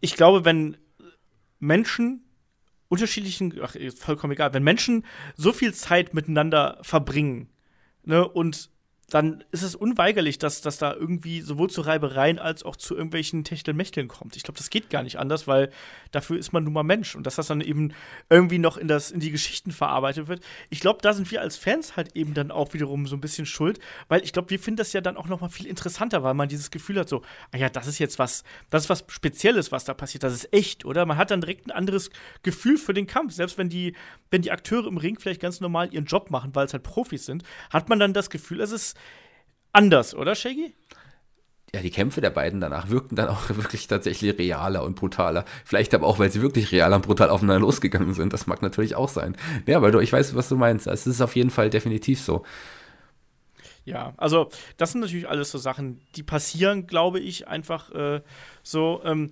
ich 0.00 0.14
glaube, 0.14 0.44
wenn 0.44 0.76
Menschen 1.58 2.24
unterschiedlichen, 2.88 3.58
ach, 3.62 3.74
vollkommen 3.96 4.34
egal, 4.34 4.54
wenn 4.54 4.62
Menschen 4.62 5.04
so 5.34 5.52
viel 5.52 5.74
Zeit 5.74 6.14
miteinander 6.14 6.78
verbringen, 6.82 7.48
ne, 8.04 8.28
und 8.28 8.70
dann 9.10 9.44
ist 9.52 9.62
es 9.62 9.74
unweigerlich, 9.74 10.38
dass, 10.38 10.60
dass 10.60 10.78
da 10.78 10.94
irgendwie 10.94 11.42
sowohl 11.42 11.70
zu 11.70 11.82
Reibereien 11.82 12.38
als 12.38 12.62
auch 12.62 12.76
zu 12.76 12.94
irgendwelchen 12.94 13.44
Techtelmechteln 13.44 14.08
kommt. 14.08 14.36
Ich 14.36 14.42
glaube, 14.42 14.58
das 14.58 14.70
geht 14.70 14.90
gar 14.90 15.02
nicht 15.02 15.18
anders, 15.18 15.46
weil 15.46 15.70
dafür 16.10 16.38
ist 16.38 16.52
man 16.52 16.64
nun 16.64 16.72
mal 16.72 16.82
Mensch 16.82 17.14
und 17.14 17.26
dass 17.26 17.36
das 17.36 17.48
dann 17.48 17.60
eben 17.60 17.92
irgendwie 18.30 18.58
noch 18.58 18.76
in, 18.76 18.88
das, 18.88 19.10
in 19.10 19.20
die 19.20 19.30
Geschichten 19.30 19.72
verarbeitet 19.72 20.28
wird. 20.28 20.42
Ich 20.70 20.80
glaube, 20.80 21.00
da 21.02 21.12
sind 21.12 21.30
wir 21.30 21.42
als 21.42 21.56
Fans 21.56 21.96
halt 21.96 22.16
eben 22.16 22.34
dann 22.34 22.50
auch 22.50 22.72
wiederum 22.72 23.06
so 23.06 23.16
ein 23.16 23.20
bisschen 23.20 23.46
schuld, 23.46 23.78
weil 24.08 24.22
ich 24.24 24.32
glaube, 24.32 24.50
wir 24.50 24.58
finden 24.58 24.78
das 24.78 24.92
ja 24.92 25.00
dann 25.00 25.16
auch 25.16 25.28
noch 25.28 25.40
mal 25.40 25.48
viel 25.48 25.66
interessanter, 25.66 26.22
weil 26.22 26.34
man 26.34 26.48
dieses 26.48 26.70
Gefühl 26.70 26.98
hat, 26.98 27.08
so, 27.08 27.22
ah 27.52 27.58
ja, 27.58 27.68
das 27.68 27.86
ist 27.86 27.98
jetzt 27.98 28.18
was, 28.18 28.42
das 28.70 28.84
ist 28.84 28.90
was 28.90 29.04
Spezielles, 29.08 29.70
was 29.70 29.84
da 29.84 29.94
passiert, 29.94 30.22
das 30.22 30.32
ist 30.32 30.52
echt, 30.52 30.84
oder? 30.84 31.04
Man 31.04 31.18
hat 31.18 31.30
dann 31.30 31.40
direkt 31.40 31.66
ein 31.66 31.72
anderes 31.72 32.10
Gefühl 32.42 32.78
für 32.78 32.94
den 32.94 33.06
Kampf, 33.06 33.34
selbst 33.34 33.58
wenn 33.58 33.68
die, 33.68 33.94
wenn 34.30 34.42
die 34.42 34.50
Akteure 34.50 34.86
im 34.86 34.96
Ring 34.96 35.18
vielleicht 35.18 35.40
ganz 35.40 35.60
normal 35.60 35.92
ihren 35.92 36.06
Job 36.06 36.30
machen, 36.30 36.54
weil 36.54 36.66
es 36.66 36.72
halt 36.72 36.82
Profis 36.82 37.26
sind, 37.26 37.44
hat 37.70 37.88
man 37.88 37.98
dann 37.98 38.12
das 38.12 38.30
Gefühl, 38.30 38.60
es 38.60 38.72
ist 38.72 38.96
anders, 39.74 40.14
oder 40.14 40.34
Shaggy? 40.34 40.72
ja, 41.74 41.80
die 41.80 41.90
Kämpfe 41.90 42.20
der 42.20 42.30
beiden 42.30 42.60
danach 42.60 42.88
wirkten 42.88 43.16
dann 43.16 43.28
auch 43.28 43.48
wirklich 43.48 43.88
tatsächlich 43.88 44.38
realer 44.38 44.84
und 44.84 44.94
brutaler. 44.94 45.44
Vielleicht 45.64 45.92
aber 45.92 46.06
auch, 46.06 46.18
weil 46.18 46.30
sie 46.30 46.40
wirklich 46.40 46.70
real 46.72 46.92
und 46.92 47.02
brutal 47.02 47.30
aufeinander 47.30 47.60
losgegangen 47.60 48.14
sind. 48.14 48.32
Das 48.32 48.46
mag 48.46 48.62
natürlich 48.62 48.94
auch 48.94 49.08
sein. 49.08 49.36
Ja, 49.66 49.82
weil 49.82 49.90
du, 49.90 49.98
ich 49.98 50.12
weiß, 50.12 50.36
was 50.36 50.48
du 50.48 50.56
meinst. 50.56 50.86
Es 50.86 51.06
ist 51.06 51.20
auf 51.20 51.34
jeden 51.34 51.50
Fall 51.50 51.70
definitiv 51.70 52.20
so. 52.20 52.44
Ja, 53.84 54.14
also 54.16 54.48
das 54.76 54.92
sind 54.92 55.02
natürlich 55.02 55.28
alles 55.28 55.50
so 55.50 55.58
Sachen, 55.58 56.00
die 56.14 56.22
passieren, 56.22 56.86
glaube 56.86 57.20
ich, 57.20 57.48
einfach 57.48 57.90
äh, 57.90 58.22
so. 58.62 59.02
Ähm, 59.04 59.30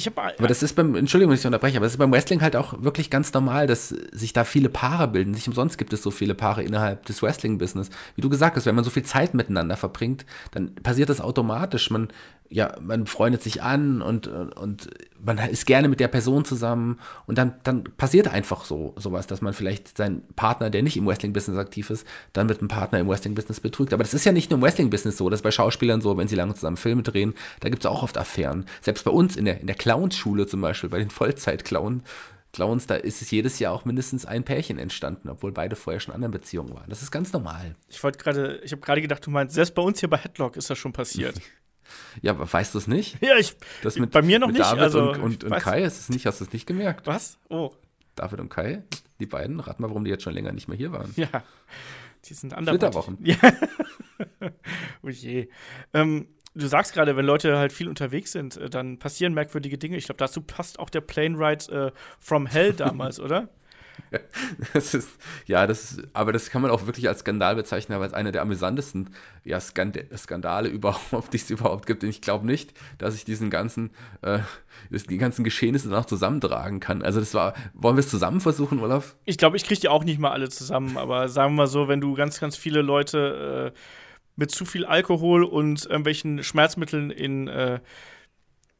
ich 0.00 0.06
habe. 0.06 0.20
Aber 0.38 0.48
das 0.48 0.62
ist 0.62 0.74
beim, 0.74 0.94
Entschuldigung, 0.94 1.30
wenn 1.30 1.38
ich 1.38 1.46
unterbreche, 1.46 1.76
aber 1.76 1.86
das 1.86 1.94
ist 1.94 1.98
beim 1.98 2.12
Wrestling 2.12 2.40
halt 2.40 2.56
auch 2.56 2.82
wirklich 2.82 3.10
ganz 3.10 3.32
normal, 3.32 3.66
dass 3.66 3.88
sich 3.88 4.32
da 4.32 4.44
viele 4.44 4.68
Paare 4.68 5.08
bilden. 5.08 5.30
Nicht 5.30 5.46
umsonst 5.46 5.78
gibt 5.78 5.92
es 5.92 6.02
so 6.02 6.10
viele 6.10 6.34
Paare 6.34 6.62
innerhalb 6.62 7.06
des 7.06 7.22
Wrestling-Business. 7.22 7.90
Wie 8.16 8.20
du 8.20 8.28
gesagt 8.28 8.56
hast, 8.56 8.66
wenn 8.66 8.74
man 8.74 8.84
so 8.84 8.90
viel 8.90 9.04
Zeit 9.04 9.34
miteinander 9.34 9.76
verbringt, 9.76 10.26
dann 10.52 10.74
passiert 10.74 11.08
das 11.08 11.20
automatisch. 11.20 11.90
Man 11.90 12.08
ja, 12.52 12.76
man 12.80 13.06
freundet 13.06 13.42
sich 13.42 13.62
an 13.62 14.02
und, 14.02 14.26
und 14.26 14.88
man 15.24 15.38
ist 15.38 15.66
gerne 15.66 15.88
mit 15.88 16.00
der 16.00 16.08
Person 16.08 16.44
zusammen 16.44 16.98
und 17.26 17.38
dann, 17.38 17.54
dann 17.62 17.84
passiert 17.84 18.26
einfach 18.26 18.64
so 18.64 18.92
sowas, 18.96 19.28
dass 19.28 19.40
man 19.40 19.52
vielleicht 19.52 19.96
seinen 19.96 20.26
Partner, 20.34 20.68
der 20.68 20.82
nicht 20.82 20.96
im 20.96 21.06
Wrestling-Business 21.06 21.56
aktiv 21.58 21.90
ist, 21.90 22.04
dann 22.32 22.48
mit 22.48 22.58
einem 22.58 22.66
Partner 22.66 22.98
im 22.98 23.08
Wrestling-Business 23.08 23.60
betrügt. 23.60 23.92
Aber 23.92 24.02
das 24.02 24.14
ist 24.14 24.24
ja 24.24 24.32
nicht 24.32 24.50
nur 24.50 24.58
im 24.58 24.64
Wrestling-Business 24.64 25.16
so, 25.16 25.30
das 25.30 25.38
ist 25.38 25.44
bei 25.44 25.52
Schauspielern 25.52 26.00
so, 26.00 26.16
wenn 26.16 26.26
sie 26.26 26.34
lange 26.34 26.54
zusammen 26.54 26.76
Filme 26.76 27.04
drehen, 27.04 27.34
da 27.60 27.68
gibt 27.68 27.84
es 27.84 27.90
auch 27.90 28.02
oft 28.02 28.18
Affären. 28.18 28.66
Selbst 28.80 29.04
bei 29.04 29.12
uns 29.12 29.36
in 29.36 29.44
der, 29.44 29.60
in 29.60 29.68
der 29.68 29.76
Clowns-Schule 29.76 30.48
zum 30.48 30.60
Beispiel, 30.60 30.90
bei 30.90 30.98
den 30.98 31.10
Vollzeit-Clown, 31.10 32.02
Clowns, 32.52 32.88
da 32.88 32.96
ist 32.96 33.22
es 33.22 33.30
jedes 33.30 33.60
Jahr 33.60 33.72
auch 33.72 33.84
mindestens 33.84 34.26
ein 34.26 34.42
Pärchen 34.42 34.78
entstanden, 34.78 35.28
obwohl 35.28 35.52
beide 35.52 35.76
vorher 35.76 36.00
schon 36.00 36.12
in 36.12 36.16
anderen 36.16 36.32
Beziehungen 36.32 36.74
waren. 36.74 36.88
Das 36.88 37.00
ist 37.00 37.12
ganz 37.12 37.32
normal. 37.32 37.76
Ich 37.88 38.02
wollte 38.02 38.18
gerade, 38.18 38.60
ich 38.64 38.72
habe 38.72 38.82
gerade 38.82 39.00
gedacht, 39.00 39.24
du 39.24 39.30
meinst, 39.30 39.54
selbst 39.54 39.74
bei 39.76 39.82
uns 39.82 40.00
hier 40.00 40.10
bei 40.10 40.16
Headlock 40.16 40.56
ist 40.56 40.68
das 40.68 40.76
schon 40.76 40.92
passiert. 40.92 41.40
Ja, 42.22 42.32
aber 42.32 42.52
weißt 42.52 42.74
du 42.74 42.78
es 42.78 42.86
nicht? 42.86 43.22
Ja, 43.22 43.36
ich. 43.36 43.56
Das 43.82 43.96
mit, 43.98 44.10
bei 44.10 44.22
mir 44.22 44.38
noch 44.38 44.48
nicht. 44.48 44.60
David 44.60 44.82
also, 44.82 45.10
und, 45.10 45.20
und, 45.20 45.44
und 45.44 45.56
Kai, 45.56 45.82
ist 45.82 45.98
es 45.98 46.08
nicht, 46.08 46.26
hast 46.26 46.40
du 46.40 46.44
es 46.44 46.52
nicht 46.52 46.66
gemerkt? 46.66 47.06
Was? 47.06 47.38
Oh, 47.48 47.72
David 48.14 48.40
und 48.40 48.48
Kai, 48.48 48.82
die 49.18 49.26
beiden, 49.26 49.60
rat 49.60 49.80
mal, 49.80 49.88
warum 49.88 50.04
die 50.04 50.10
jetzt 50.10 50.22
schon 50.22 50.34
länger 50.34 50.52
nicht 50.52 50.68
mehr 50.68 50.76
hier 50.76 50.92
waren. 50.92 51.12
ja. 51.16 51.28
Die 52.26 52.34
sind 52.34 52.52
anderweitig. 52.52 52.90
Flitterwochen. 52.90 53.18
Ja. 53.24 53.36
oh 55.02 55.08
je. 55.08 55.48
Ähm, 55.94 56.28
du 56.54 56.66
sagst 56.66 56.92
gerade, 56.92 57.16
wenn 57.16 57.24
Leute 57.24 57.56
halt 57.56 57.72
viel 57.72 57.88
unterwegs 57.88 58.32
sind, 58.32 58.56
äh, 58.58 58.68
dann 58.68 58.98
passieren 58.98 59.32
merkwürdige 59.32 59.78
Dinge. 59.78 59.96
Ich 59.96 60.04
glaube, 60.04 60.18
dazu 60.18 60.42
passt 60.42 60.78
auch 60.78 60.90
der 60.90 61.00
Plane 61.00 61.38
Ride 61.38 61.72
äh, 61.72 61.92
from 62.18 62.46
Hell 62.46 62.74
damals, 62.74 63.20
oder? 63.20 63.48
Das 64.74 64.94
ist, 64.94 65.10
ja, 65.46 65.66
das 65.66 65.92
ist, 65.92 66.08
aber 66.12 66.32
das 66.32 66.50
kann 66.50 66.62
man 66.62 66.70
auch 66.70 66.86
wirklich 66.86 67.08
als 67.08 67.20
Skandal 67.20 67.56
bezeichnen, 67.56 67.94
aber 67.94 68.04
als 68.04 68.14
einer 68.14 68.32
der 68.32 68.42
amüsantesten 68.42 69.10
ja, 69.44 69.60
Skand 69.60 69.98
Skandale 70.16 70.68
überhaupt, 70.70 71.32
die 71.32 71.38
es 71.38 71.50
überhaupt 71.50 71.86
gibt. 71.86 72.02
Und 72.02 72.10
ich 72.10 72.20
glaube 72.20 72.46
nicht, 72.46 72.74
dass 72.98 73.14
ich 73.14 73.24
diesen 73.24 73.50
ganzen, 73.50 73.90
äh, 74.22 74.40
die 74.90 75.18
ganzen 75.18 75.44
Geschehnisse 75.44 75.88
noch 75.88 76.04
zusammentragen 76.04 76.80
kann. 76.80 77.02
Also 77.02 77.20
das 77.20 77.34
war, 77.34 77.54
wollen 77.74 77.96
wir 77.96 78.00
es 78.00 78.10
zusammen 78.10 78.40
versuchen, 78.40 78.80
Olaf? 78.80 79.16
Ich 79.24 79.38
glaube, 79.38 79.56
ich 79.56 79.64
kriege 79.64 79.80
die 79.80 79.88
auch 79.88 80.04
nicht 80.04 80.18
mal 80.18 80.30
alle 80.30 80.48
zusammen, 80.48 80.96
aber 80.96 81.28
sagen 81.28 81.54
wir 81.54 81.62
mal 81.62 81.66
so, 81.66 81.88
wenn 81.88 82.00
du 82.00 82.14
ganz, 82.14 82.40
ganz 82.40 82.56
viele 82.56 82.82
Leute 82.82 83.72
äh, 83.74 83.78
mit 84.36 84.50
zu 84.50 84.64
viel 84.64 84.84
Alkohol 84.84 85.44
und 85.44 85.86
irgendwelchen 85.86 86.42
Schmerzmitteln 86.42 87.10
in, 87.10 87.48
äh, 87.48 87.80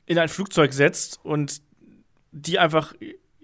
in 0.06 0.18
ein 0.18 0.28
Flugzeug 0.28 0.72
setzt 0.72 1.20
und 1.22 1.62
die 2.32 2.58
einfach, 2.58 2.94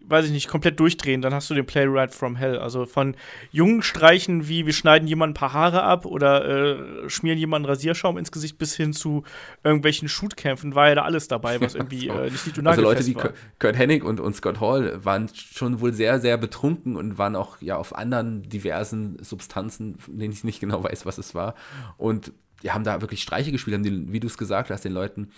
weiß 0.09 0.27
ich 0.27 0.31
nicht, 0.33 0.49
komplett 0.49 0.79
durchdrehen, 0.81 1.21
dann 1.23 1.35
hast 1.35 1.51
du 1.51 1.55
den 1.55 1.67
Playwright 1.67 2.15
from 2.15 2.37
Hell. 2.37 2.59
Also 2.59 2.87
von 2.87 3.17
jungen 3.51 3.83
Streichen 3.83 4.49
wie 4.49 4.67
wir 4.67 4.73
schneiden 4.73 5.09
jemanden 5.09 5.33
ein 5.33 5.35
paar 5.39 5.53
Haare 5.53 5.83
ab 5.83 6.07
oder 6.07 7.05
äh, 7.05 7.11
schmieren 7.11 7.39
jemanden 7.39 7.69
Rasierschaum 7.69 8.19
ins 8.19 8.31
Gesicht 8.33 8.59
bis 8.59 8.77
hin 8.77 8.93
zu 8.93 9.25
irgendwelchen 9.65 10.09
Shootkämpfen 10.09 10.75
war 10.75 10.89
ja 10.89 10.95
da 10.97 11.03
alles 11.03 11.29
dabei, 11.29 11.61
was 11.61 11.75
irgendwie 11.77 12.07
So. 12.09 12.15
äh, 12.15 12.31
nicht 12.31 12.57
die 12.57 12.67
Also 12.67 12.83
Leute 12.83 13.07
wie 13.07 13.15
war. 13.17 13.33
Kurt- 13.59 13.77
Hennig 13.77 14.05
und, 14.05 14.21
und 14.21 14.35
Scott 14.37 14.61
Hall 14.61 15.05
waren 15.05 15.29
schon 15.35 15.81
wohl 15.81 15.93
sehr, 15.93 16.21
sehr 16.21 16.37
betrunken 16.39 16.97
und 16.97 17.19
waren 17.19 17.37
auch 17.37 17.61
ja 17.61 17.77
auf 17.77 17.95
anderen 17.97 18.43
diversen 18.49 19.17
Substanzen, 19.23 19.99
von 19.99 20.19
denen 20.19 20.33
ich 20.33 20.45
nicht 20.45 20.61
genau 20.61 20.83
weiß, 20.85 21.07
was 21.07 21.19
es 21.19 21.35
war. 21.35 21.55
Und 21.97 22.33
die 22.63 22.71
haben 22.71 22.85
da 22.85 23.01
wirklich 23.01 23.23
Streiche 23.23 23.53
gespielt, 23.53 23.75
haben 23.75 23.83
den, 23.83 24.13
wie 24.13 24.21
du 24.21 24.27
es 24.27 24.39
gesagt 24.39 24.71
hast, 24.71 24.85
den 24.85 24.93
Leuten 24.93 25.31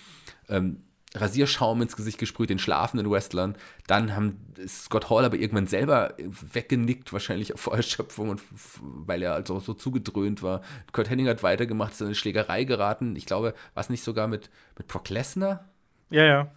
ähm, 0.49 0.83
Rasierschaum 1.15 1.81
ins 1.81 1.97
Gesicht 1.97 2.19
gesprüht, 2.19 2.51
den 2.51 2.59
schlafenden 2.59 3.11
Wrestlern. 3.11 3.57
Dann 3.87 4.15
haben 4.15 4.37
Scott 4.67 5.09
Hall 5.09 5.25
aber 5.25 5.37
irgendwann 5.37 5.67
selber 5.67 6.15
weggenickt, 6.19 7.13
wahrscheinlich 7.15 7.55
vor 7.57 7.75
Erschöpfung, 7.75 8.29
und 8.29 8.43
weil 8.83 9.23
er 9.23 9.35
also 9.35 9.59
so 9.59 9.73
zugedröhnt 9.73 10.43
war. 10.43 10.61
Kurt 10.93 11.09
Hennig 11.09 11.27
hat 11.27 11.43
weitergemacht, 11.43 11.93
ist 11.93 12.03
in 12.03 12.09
eine 12.09 12.15
Schlägerei 12.15 12.65
geraten. 12.65 13.17
Ich 13.17 13.25
glaube, 13.25 13.55
war 13.73 13.81
es 13.81 13.89
nicht 13.89 14.05
sogar 14.05 14.29
mit, 14.29 14.51
mit 14.77 14.87
Brock 14.87 15.09
Lesnar? 15.09 15.65
Ja, 16.11 16.25
ja. 16.25 16.51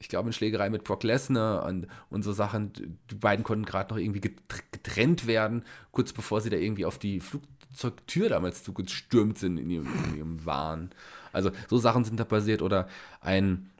ich 0.00 0.08
glaube, 0.08 0.28
in 0.28 0.32
Schlägerei 0.32 0.70
mit 0.70 0.84
Brock 0.84 1.02
Lesnar 1.02 1.64
und, 1.64 1.86
und 2.10 2.22
so 2.22 2.32
Sachen. 2.32 2.98
Die 3.10 3.14
beiden 3.14 3.44
konnten 3.44 3.64
gerade 3.64 3.92
noch 3.92 4.00
irgendwie 4.00 4.20
getr- 4.20 4.62
getrennt 4.70 5.26
werden, 5.26 5.64
kurz 5.90 6.12
bevor 6.12 6.40
sie 6.40 6.50
da 6.50 6.56
irgendwie 6.56 6.84
auf 6.84 6.98
die 6.98 7.20
Flugzeugtür 7.20 8.28
damals 8.28 8.62
zugestürmt 8.62 9.38
sind 9.38 9.58
in 9.58 9.70
ihrem, 9.70 9.88
in 10.04 10.18
ihrem 10.18 10.46
Wahn. 10.46 10.90
Also 11.32 11.50
so 11.68 11.78
Sachen 11.78 12.04
sind 12.04 12.20
da 12.20 12.24
passiert. 12.24 12.62
Oder 12.62 12.88
ein, 13.20 13.70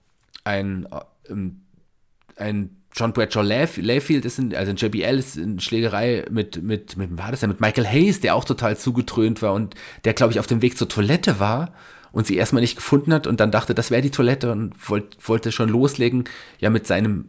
ein, 0.48 0.86
äh, 0.90 1.32
ähm, 1.32 1.60
ein 2.36 2.70
John 2.94 3.12
Bradshaw 3.12 3.42
Layf- 3.42 3.80
Layfield 3.80 4.24
ist 4.24 4.38
in, 4.38 4.54
also 4.54 4.70
ein 4.70 4.76
JBL 4.76 5.18
ist 5.18 5.36
in 5.36 5.60
Schlägerei 5.60 6.24
mit, 6.30 6.62
mit, 6.62 6.96
mit, 6.96 7.16
war 7.18 7.30
das 7.30 7.42
ja, 7.42 7.48
mit 7.48 7.60
Michael 7.60 7.86
Hayes, 7.86 8.20
der 8.20 8.34
auch 8.34 8.44
total 8.44 8.76
zugetrönt 8.76 9.42
war 9.42 9.52
und 9.52 9.74
der, 10.04 10.14
glaube 10.14 10.32
ich, 10.32 10.40
auf 10.40 10.46
dem 10.46 10.62
Weg 10.62 10.78
zur 10.78 10.88
Toilette 10.88 11.38
war 11.38 11.72
und 12.10 12.26
sie 12.26 12.36
erstmal 12.36 12.62
nicht 12.62 12.76
gefunden 12.76 13.12
hat 13.12 13.26
und 13.26 13.40
dann 13.40 13.50
dachte, 13.50 13.74
das 13.74 13.90
wäre 13.90 14.00
die 14.02 14.10
Toilette 14.10 14.50
und 14.50 14.72
wollt, 14.88 15.16
wollte 15.28 15.52
schon 15.52 15.68
loslegen, 15.68 16.24
ja, 16.58 16.70
mit 16.70 16.86
seinem, 16.86 17.26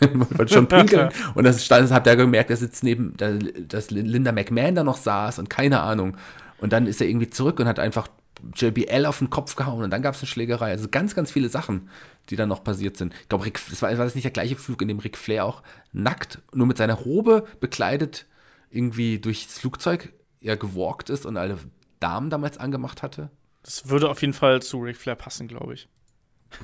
wollte 0.00 0.54
schon 0.54 0.66
pinkeln 0.66 1.10
und 1.34 1.44
das 1.44 1.64
stand, 1.64 1.90
hat 1.90 2.06
er 2.06 2.16
gemerkt, 2.16 2.50
er 2.50 2.56
sitzt 2.56 2.82
neben, 2.82 3.14
da, 3.18 3.32
dass 3.68 3.90
Linda 3.90 4.32
McMahon 4.32 4.74
da 4.74 4.82
noch 4.82 4.96
saß 4.96 5.38
und 5.38 5.50
keine 5.50 5.80
Ahnung. 5.80 6.16
Und 6.58 6.72
dann 6.72 6.86
ist 6.86 7.02
er 7.02 7.06
irgendwie 7.06 7.28
zurück 7.28 7.60
und 7.60 7.68
hat 7.68 7.78
einfach 7.78 8.08
JBL 8.54 9.06
auf 9.06 9.18
den 9.18 9.30
Kopf 9.30 9.56
gehauen 9.56 9.84
und 9.84 9.90
dann 9.90 10.02
gab 10.02 10.14
es 10.14 10.22
eine 10.22 10.28
Schlägerei. 10.28 10.70
Also 10.70 10.88
ganz, 10.88 11.14
ganz 11.14 11.30
viele 11.30 11.48
Sachen, 11.48 11.88
die 12.30 12.36
dann 12.36 12.48
noch 12.48 12.64
passiert 12.64 12.96
sind. 12.96 13.14
Ich 13.22 13.28
glaube, 13.28 13.50
das 13.50 13.82
war, 13.82 13.90
war 13.96 14.04
das 14.04 14.14
nicht 14.14 14.24
der 14.24 14.30
gleiche 14.30 14.56
Flug, 14.56 14.82
in 14.82 14.88
dem 14.88 14.98
Ric 14.98 15.16
Flair 15.16 15.44
auch 15.44 15.62
nackt, 15.92 16.40
nur 16.52 16.66
mit 16.66 16.76
seiner 16.76 16.94
Robe 16.94 17.46
bekleidet, 17.60 18.26
irgendwie 18.70 19.18
durchs 19.18 19.58
Flugzeug 19.58 20.12
ja 20.40 20.54
gewalkt 20.54 21.10
ist 21.10 21.26
und 21.26 21.36
alle 21.36 21.58
Damen 22.00 22.30
damals 22.30 22.58
angemacht 22.58 23.02
hatte? 23.02 23.30
Das 23.62 23.88
würde 23.88 24.08
auf 24.08 24.20
jeden 24.20 24.32
Fall 24.32 24.62
zu 24.62 24.78
Ric 24.78 24.96
Flair 24.96 25.16
passen, 25.16 25.48
glaube 25.48 25.74
ich. 25.74 25.88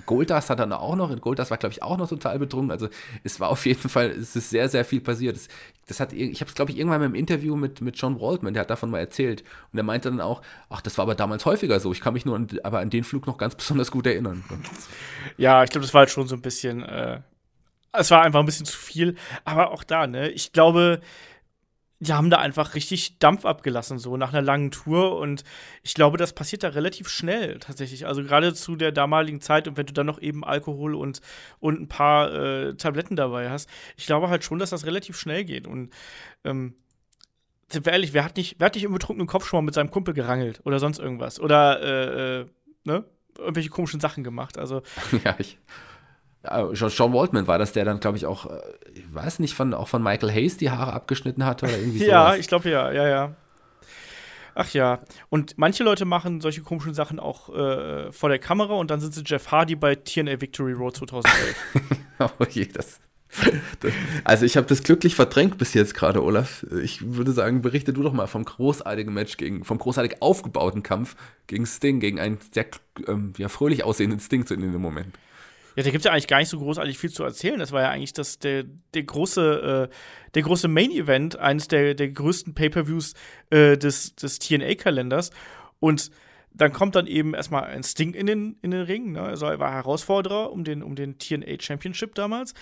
Goldust 0.07 0.51
hat 0.51 0.59
dann 0.59 0.73
auch 0.73 0.97
noch, 0.97 1.11
in 1.11 1.21
Goldust 1.21 1.51
war, 1.51 1.59
glaube 1.59 1.73
ich, 1.73 1.83
auch 1.83 1.97
noch 1.97 2.09
total 2.09 2.39
betrunken. 2.39 2.71
Also 2.71 2.89
es 3.25 3.41
war 3.41 3.49
auf 3.49 3.65
jeden 3.67 3.89
Fall, 3.89 4.11
es 4.11 4.37
ist 4.37 4.51
sehr, 4.51 4.69
sehr 4.69 4.85
viel 4.85 5.01
passiert. 5.01 5.37
Das, 5.37 5.49
das 5.87 6.01
hat, 6.01 6.13
ich 6.13 6.41
habe 6.41 6.49
es, 6.49 6.55
glaube 6.55 6.71
ich, 6.71 6.79
irgendwann 6.79 7.01
mal 7.01 7.07
im 7.07 7.15
Interview 7.15 7.57
mit, 7.57 7.81
mit 7.81 7.97
John 7.97 8.21
Waldman, 8.21 8.55
der 8.55 8.63
hat 8.63 8.71
davon 8.71 8.91
mal 8.91 8.99
erzählt. 8.99 9.43
Und 9.73 9.79
er 9.79 9.85
meinte 9.85 10.11
dann 10.11 10.21
auch, 10.21 10.43
ach, 10.71 10.81
das 10.81 10.99
war 10.99 11.05
aber 11.05 11.15
damals 11.15 11.45
häufiger 11.45 11.81
so. 11.81 11.93
Ich 11.93 12.01
kann 12.01 12.15
mich 12.15 12.25
nur 12.25 12.37
an, 12.37 12.49
aber 12.63 12.79
an 12.79 12.91
den 12.91 13.05
Flug 13.05 13.27
noch 13.27 13.39
ganz 13.39 13.55
besonders 13.55 13.91
gut 13.91 14.07
erinnern. 14.07 14.45
Ja, 15.37 15.65
ich 15.65 15.71
glaube, 15.71 15.85
das 15.85 15.95
war 15.95 16.01
halt 16.01 16.11
schon 16.11 16.29
so 16.29 16.37
ein 16.37 16.43
bisschen, 16.43 16.83
äh, 16.83 17.21
es 17.93 18.11
war 18.11 18.23
einfach 18.23 18.41
ein 18.41 18.47
bisschen 18.47 18.67
zu 18.67 18.77
viel. 18.77 19.17
Aber 19.45 19.71
auch 19.73 19.85
da, 19.85 20.07
ne, 20.07 20.31
ich 20.31 20.53
glaube, 20.53 21.01
die 22.03 22.13
haben 22.13 22.31
da 22.31 22.39
einfach 22.39 22.75
richtig 22.75 23.21
Dampf 23.21 23.45
abgelassen, 23.45 24.01
so 24.01 24.17
nach 24.17 24.33
einer 24.33 24.43
langen 24.43 24.73
Tour. 24.73 25.17
Und 25.19 25.45
ich 25.85 25.95
glaube, 25.95 26.19
das 26.19 26.33
passiert 26.33 26.65
da 26.65 26.69
relativ 26.71 27.09
schnell 27.09 27.61
tatsächlich. 27.61 28.07
Also 28.09 28.25
gerade 28.25 28.55
zu 28.55 28.75
der 28.75 28.91
damaligen 28.91 29.41
Zeit 29.41 29.69
und 29.69 29.77
wenn 29.77 29.87
du 29.87 29.93
dann 29.93 30.07
noch 30.07 30.21
eben 30.21 30.43
Alkohol 30.43 30.97
und, 30.97 31.21
und 31.61 31.81
ein 31.81 31.87
paar 31.87 32.35
äh, 32.35 32.75
Tabletten 32.75 33.15
dabei 33.15 33.51
hast, 33.51 33.71
ich 33.97 34.07
glaube 34.07 34.29
halt 34.31 34.43
schon, 34.43 34.59
dass 34.59 34.71
das 34.71 34.85
relativ 34.85 35.17
schnell 35.17 35.45
geht. 35.45 35.69
Und 35.69 35.91
ähm, 36.43 36.75
sind 37.71 37.87
wir 37.87 37.93
ehrlich, 37.93 38.13
wer 38.13 38.25
hat 38.25 38.37
nicht, 38.37 38.57
wer 38.59 38.67
hat 38.67 38.75
nicht 38.75 38.85
im 38.85 38.93
betrunkenen 38.93 39.29
Kopf 39.29 39.47
schon 39.47 39.59
mal 39.59 39.67
mit 39.67 39.75
seinem 39.75 39.93
Kumpel 39.93 40.13
gerangelt 40.13 40.61
oder 40.65 40.81
sonst 40.81 40.99
irgendwas? 40.99 41.39
Oder, 41.39 41.83
äh, 41.83 42.41
äh, 42.41 42.47
ne? 42.83 43.05
Irgendwelche 43.39 43.71
komischen 43.71 44.01
Sachen 44.01 44.25
gemacht. 44.25 44.59
Also, 44.59 44.83
ja, 45.25 45.37
ich. 45.39 45.57
Ja, 46.45 46.71
John, 46.73 47.13
Waldman 47.13 47.47
war 47.47 47.59
das, 47.59 47.73
der 47.73 47.85
dann, 47.85 48.01
glaube 48.01 48.17
ich, 48.17 48.27
auch, 48.27 48.47
äh, 48.47 48.59
ich 48.95 49.15
weiß 49.15 49.39
nicht, 49.39 49.55
von, 49.55 49.75
auch 49.75 49.89
von 49.89 50.03
Michael 50.03 50.33
Hayes 50.33 50.57
die 50.57 50.71
Haare 50.71 50.93
abgeschnitten 50.93 51.45
hatte 51.45 51.67
oder 51.67 51.79
irgendwie 51.79 51.99
Ja, 52.05 52.27
sowas. 52.27 52.39
ich 52.39 52.49
glaube 52.49 52.71
ja, 52.71 52.91
ja, 52.91 53.09
ja. 53.09 53.35
Ach 54.55 54.71
ja. 54.75 55.01
Und 55.31 55.57
manche 55.57 55.83
Leute 55.85 56.05
machen 56.05 56.41
solche 56.41 56.61
komischen 56.63 56.95
Sachen 56.95 57.19
auch 57.19 57.49
äh, 57.55 58.13
vor 58.13 58.29
der 58.29 58.39
Kamera 58.39 58.75
und 58.75 58.91
dann 58.91 59.01
sind 59.01 59.15
sie 59.15 59.23
Jeff 59.25 59.51
Hardy 59.51 59.77
bei 59.77 59.95
TNA 59.95 60.41
Victory 60.41 60.73
Road 60.73 60.97
2011. 60.97 61.57
Oh 62.39 62.45
je, 62.49 62.67
das. 62.67 63.01
das 63.81 63.93
also 64.23 64.47
ich 64.47 64.57
habe 64.57 64.69
das 64.69 64.85
glücklich 64.85 65.17
verdrängt 65.17 65.59
bis 65.59 65.75
jetzt 65.75 65.95
gerade, 65.95 66.23
Olaf. 66.23 66.65
Ich 66.85 67.15
würde 67.17 67.33
sagen, 67.33 67.63
berichte 67.63 67.93
du 67.93 68.01
doch 68.05 68.13
mal 68.13 68.29
vom 68.29 68.45
großartigen 68.45 69.13
Match 69.13 69.39
gegen, 69.39 69.65
vom 69.65 69.79
großartig 69.79 70.23
aufgebauten 70.23 70.85
Kampf 70.85 71.17
gegen 71.49 71.67
Sting, 71.67 71.99
gegen 71.99 72.21
einen 72.21 72.39
sehr 72.53 72.67
ähm, 73.09 73.33
ja, 73.39 73.49
fröhlich 73.49 73.83
aussehenden 73.83 74.21
Sting 74.21 74.47
zu 74.47 74.55
in 74.55 74.61
dem 74.61 74.81
Moment. 74.81 75.19
Ja, 75.77 75.83
da 75.83 75.91
gibt 75.91 76.01
es 76.01 76.05
ja 76.05 76.13
eigentlich 76.13 76.27
gar 76.27 76.39
nicht 76.39 76.49
so 76.49 76.59
großartig 76.59 76.99
viel 76.99 77.11
zu 77.11 77.25
erzählen. 77.25 77.59
Das 77.59 77.73
war 77.73 77.83
ja 77.83 77.91
eigentlich 77.91 78.13
das, 78.13 78.39
der, 78.39 78.65
der 78.95 79.03
große, 79.03 79.91
äh, 80.35 80.41
große 80.41 80.69
Main-Event, 80.69 81.39
eines 81.39 81.69
der, 81.69 81.95
der 81.95 82.09
größten 82.09 82.55
Pay-Per-Views 82.55 83.15
äh, 83.51 83.77
des, 83.77 84.15
des 84.15 84.39
TNA-Kalenders. 84.39 85.31
Und 85.81 86.11
dann 86.55 86.73
kommt 86.73 86.95
dann 86.97 87.07
eben 87.07 87.35
erstmal 87.35 87.65
ein 87.65 87.83
Sting 87.83 88.15
in 88.15 88.27
den, 88.27 88.59
in 88.63 88.71
den 88.71 88.83
Ring. 88.83 89.13
Ne? 89.13 89.23
Also 89.23 89.47
er 89.47 89.59
war 89.59 89.73
Herausforderer 89.73 90.53
um 90.53 90.65
den, 90.65 90.83
um 90.83 90.95
den 90.95 91.19
TNA 91.19 91.61
Championship 91.61 92.15
damals. 92.15 92.55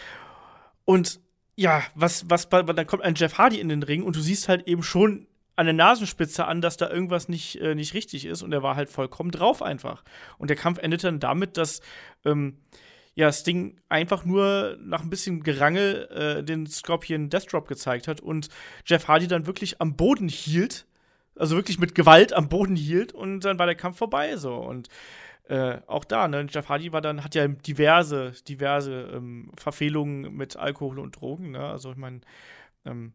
Und 0.85 1.21
ja, 1.57 1.83
was, 1.95 2.31
was, 2.31 2.49
dann 2.49 2.87
kommt 2.87 3.03
ein 3.03 3.15
Jeff 3.17 3.39
Hardy 3.39 3.61
in 3.61 3.69
den 3.69 3.83
Ring 3.83 4.03
und 4.03 4.17
du 4.17 4.21
siehst 4.21 4.49
halt 4.49 4.67
eben 4.67 4.83
schon 4.83 5.27
an 5.57 5.67
der 5.67 5.75
Nasenspitze 5.75 6.47
an, 6.47 6.63
dass 6.63 6.79
da 6.79 6.89
irgendwas 6.89 7.29
nicht, 7.29 7.61
äh, 7.61 7.75
nicht 7.75 7.93
richtig 7.93 8.25
ist 8.25 8.43
und 8.43 8.53
er 8.53 8.63
war 8.63 8.77
halt 8.77 8.89
vollkommen 8.89 9.31
drauf 9.31 9.61
einfach. 9.61 10.05
Und 10.39 10.49
der 10.49 10.57
Kampf 10.57 10.79
endete 10.79 11.09
dann 11.09 11.21
damit, 11.21 11.59
dass 11.59 11.83
ähm, 12.25 12.57
ja, 13.15 13.33
Sting 13.33 13.81
einfach 13.89 14.25
nur 14.25 14.79
nach 14.81 15.03
ein 15.03 15.11
bisschen 15.11 15.43
Gerangel 15.43 16.09
äh, 16.11 16.45
den 16.45 16.67
Scorpion 16.67 17.29
Death 17.29 17.53
Drop 17.53 17.69
gezeigt 17.69 18.09
hat 18.09 18.21
und 18.21 18.49
Jeff 18.87 19.09
Hardy 19.09 19.27
dann 19.27 19.47
wirklich 19.47 19.81
am 19.81 19.97
Boden 19.97 20.29
hielt, 20.29 20.87
also 21.37 21.57
wirklich 21.57 21.79
mit 21.79 21.95
Gewalt 21.95 22.33
am 22.33 22.49
Boden 22.49 22.77
hielt 22.77 23.13
und 23.13 23.41
dann 23.41 23.59
war 23.59 23.67
der 23.67 23.75
Kampf 23.75 23.99
vorbei 23.99 24.37
so 24.37 24.55
und 24.55 24.89
äh, 25.51 25.81
auch 25.89 26.05
da, 26.05 26.29
ne, 26.29 26.47
Jeff 26.49 26.69
Hardy 26.69 26.93
war 26.93 27.01
dann, 27.01 27.25
hat 27.25 27.35
ja 27.35 27.49
diverse, 27.49 28.33
diverse 28.47 29.11
ähm, 29.13 29.51
Verfehlungen 29.57 30.33
mit 30.37 30.57
Alkohol 30.57 31.01
und 31.01 31.21
Drogen, 31.21 31.51
ne? 31.51 31.67
Also 31.67 31.91
ich 31.91 31.97
meine, 31.97 32.21
ähm, 32.85 33.15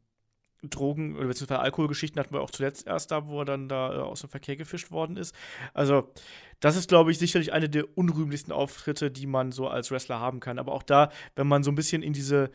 Drogen 0.63 1.15
oder 1.15 1.27
beziehungsweise 1.27 1.59
Alkoholgeschichten 1.59 2.19
hatten 2.19 2.33
wir 2.33 2.41
auch 2.41 2.51
zuletzt 2.51 2.87
erst 2.87 3.11
da, 3.11 3.27
wo 3.27 3.39
er 3.39 3.45
dann 3.45 3.69
da 3.69 3.93
äh, 3.93 3.97
aus 3.97 4.21
dem 4.21 4.29
Verkehr 4.29 4.55
gefischt 4.55 4.91
worden 4.91 5.17
ist. 5.17 5.35
Also, 5.73 6.11
das 6.59 6.75
ist, 6.75 6.89
glaube 6.89 7.11
ich, 7.11 7.19
sicherlich 7.19 7.53
eine 7.53 7.69
der 7.69 7.97
unrühmlichsten 7.97 8.51
Auftritte, 8.51 9.11
die 9.11 9.27
man 9.27 9.51
so 9.51 9.67
als 9.67 9.91
Wrestler 9.91 10.19
haben 10.19 10.39
kann. 10.39 10.57
Aber 10.59 10.71
auch 10.71 10.83
da, 10.83 11.11
wenn 11.35 11.47
man 11.47 11.63
so 11.63 11.71
ein 11.71 11.75
bisschen 11.75 12.01
in 12.01 12.13
diese, 12.13 12.49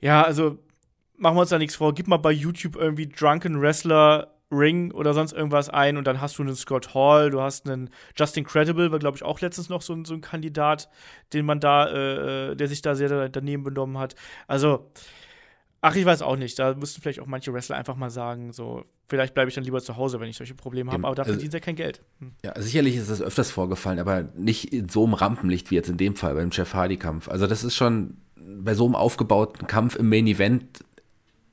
ja, 0.00 0.22
also 0.22 0.58
machen 1.16 1.36
wir 1.36 1.42
uns 1.42 1.50
da 1.50 1.58
nichts 1.58 1.76
vor, 1.76 1.94
gib 1.94 2.08
mal 2.08 2.16
bei 2.16 2.32
YouTube 2.32 2.76
irgendwie 2.76 3.08
Drunken 3.08 3.60
Wrestler 3.60 4.32
Ring 4.52 4.92
oder 4.92 5.14
sonst 5.14 5.32
irgendwas 5.32 5.70
ein 5.70 5.96
und 5.96 6.06
dann 6.06 6.20
hast 6.20 6.38
du 6.38 6.42
einen 6.42 6.54
Scott 6.54 6.94
Hall, 6.94 7.30
du 7.30 7.40
hast 7.40 7.68
einen 7.68 7.90
Justin 8.16 8.44
Credible, 8.44 8.92
war 8.92 8.98
glaube 8.98 9.16
ich 9.16 9.22
auch 9.22 9.40
letztens 9.40 9.68
noch 9.68 9.82
so, 9.82 10.04
so 10.04 10.14
ein 10.14 10.20
Kandidat, 10.20 10.90
den 11.32 11.46
man 11.46 11.58
da, 11.58 11.88
äh, 11.88 12.50
äh 12.52 12.54
der 12.54 12.68
sich 12.68 12.82
da 12.82 12.94
sehr 12.94 13.28
daneben 13.28 13.64
benommen 13.64 13.98
hat. 13.98 14.14
Also, 14.46 14.90
ach, 15.82 15.96
ich 15.96 16.06
weiß 16.06 16.22
auch 16.22 16.36
nicht, 16.36 16.58
da 16.58 16.74
müssten 16.74 17.02
vielleicht 17.02 17.20
auch 17.20 17.26
manche 17.26 17.52
Wrestler 17.52 17.76
einfach 17.76 17.96
mal 17.96 18.08
sagen, 18.08 18.52
so, 18.52 18.84
vielleicht 19.08 19.34
bleibe 19.34 19.48
ich 19.48 19.54
dann 19.54 19.64
lieber 19.64 19.82
zu 19.82 19.96
Hause, 19.96 20.20
wenn 20.20 20.28
ich 20.28 20.36
solche 20.36 20.54
Probleme 20.54 20.92
habe, 20.92 21.04
aber 21.06 21.16
da 21.16 21.22
also, 21.22 21.34
verdienen 21.34 21.50
sie 21.50 21.56
ja 21.56 21.60
kein 21.60 21.76
Geld. 21.76 22.00
Hm. 22.20 22.32
Ja, 22.44 22.60
sicherlich 22.60 22.96
ist 22.96 23.10
das 23.10 23.20
öfters 23.20 23.50
vorgefallen, 23.50 23.98
aber 23.98 24.22
nicht 24.36 24.72
in 24.72 24.88
so 24.88 25.04
einem 25.04 25.14
Rampenlicht 25.14 25.70
wie 25.70 25.74
jetzt 25.74 25.90
in 25.90 25.96
dem 25.96 26.14
Fall 26.14 26.34
beim 26.34 26.50
Jeff 26.50 26.72
Hardy-Kampf. 26.72 27.28
Also, 27.28 27.46
das 27.46 27.64
ist 27.64 27.74
schon 27.74 28.16
bei 28.36 28.74
so 28.74 28.86
einem 28.86 28.94
aufgebauten 28.94 29.66
Kampf 29.66 29.96
im 29.96 30.08
Main 30.08 30.26
Event, 30.26 30.84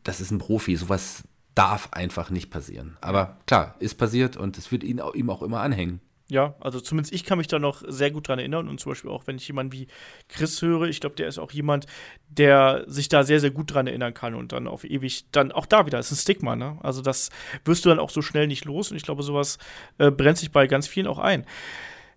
das 0.04 0.22
ist 0.22 0.32
ein 0.32 0.38
Profi, 0.38 0.76
sowas 0.76 1.24
darf 1.56 1.90
einfach 1.92 2.30
nicht 2.30 2.52
passieren. 2.52 2.98
Aber 3.02 3.38
klar, 3.48 3.76
ist 3.80 3.96
passiert 3.96 4.38
und 4.38 4.58
es 4.58 4.72
wird 4.72 4.84
ihn, 4.84 5.02
ihm 5.14 5.30
auch 5.30 5.42
immer 5.42 5.60
anhängen. 5.60 6.00
Ja, 6.32 6.54
also 6.60 6.80
zumindest 6.80 7.12
ich 7.12 7.24
kann 7.24 7.40
mich 7.40 7.48
da 7.48 7.58
noch 7.58 7.82
sehr 7.88 8.12
gut 8.12 8.28
dran 8.28 8.38
erinnern 8.38 8.70
und 8.70 8.80
zum 8.80 8.92
Beispiel 8.92 9.10
auch, 9.10 9.26
wenn 9.26 9.38
ich 9.38 9.48
jemanden 9.48 9.74
wie 9.74 9.88
Chris 10.28 10.62
höre, 10.62 10.84
ich 10.84 11.00
glaube, 11.00 11.16
der 11.16 11.28
ist 11.28 11.40
auch 11.40 11.52
jemand, 11.52 11.88
der 12.30 12.84
sich 12.86 13.10
da 13.10 13.24
sehr, 13.24 13.40
sehr 13.40 13.50
gut 13.50 13.74
dran 13.74 13.88
erinnern 13.88 14.14
kann 14.14 14.36
und 14.36 14.52
dann 14.52 14.68
auf 14.68 14.84
ewig, 14.84 15.26
dann 15.32 15.52
auch 15.52 15.66
da 15.66 15.88
wieder, 15.88 15.98
ist 15.98 16.12
ein 16.12 16.18
Stigma, 16.18 16.56
ne? 16.56 16.78
Also 16.84 17.02
das 17.02 17.32
wirst 17.66 17.84
du 17.84 17.90
dann 17.90 17.98
auch 17.98 18.12
so 18.12 18.22
schnell 18.22 18.46
nicht 18.46 18.66
los 18.66 18.92
und 18.92 18.98
ich 18.98 19.04
glaube, 19.04 19.24
sowas 19.24 19.58
äh, 19.98 20.12
brennt 20.12 20.38
sich 20.38 20.52
bei 20.52 20.68
ganz 20.68 20.88
vielen 20.88 21.08
auch 21.08 21.18
ein. 21.18 21.48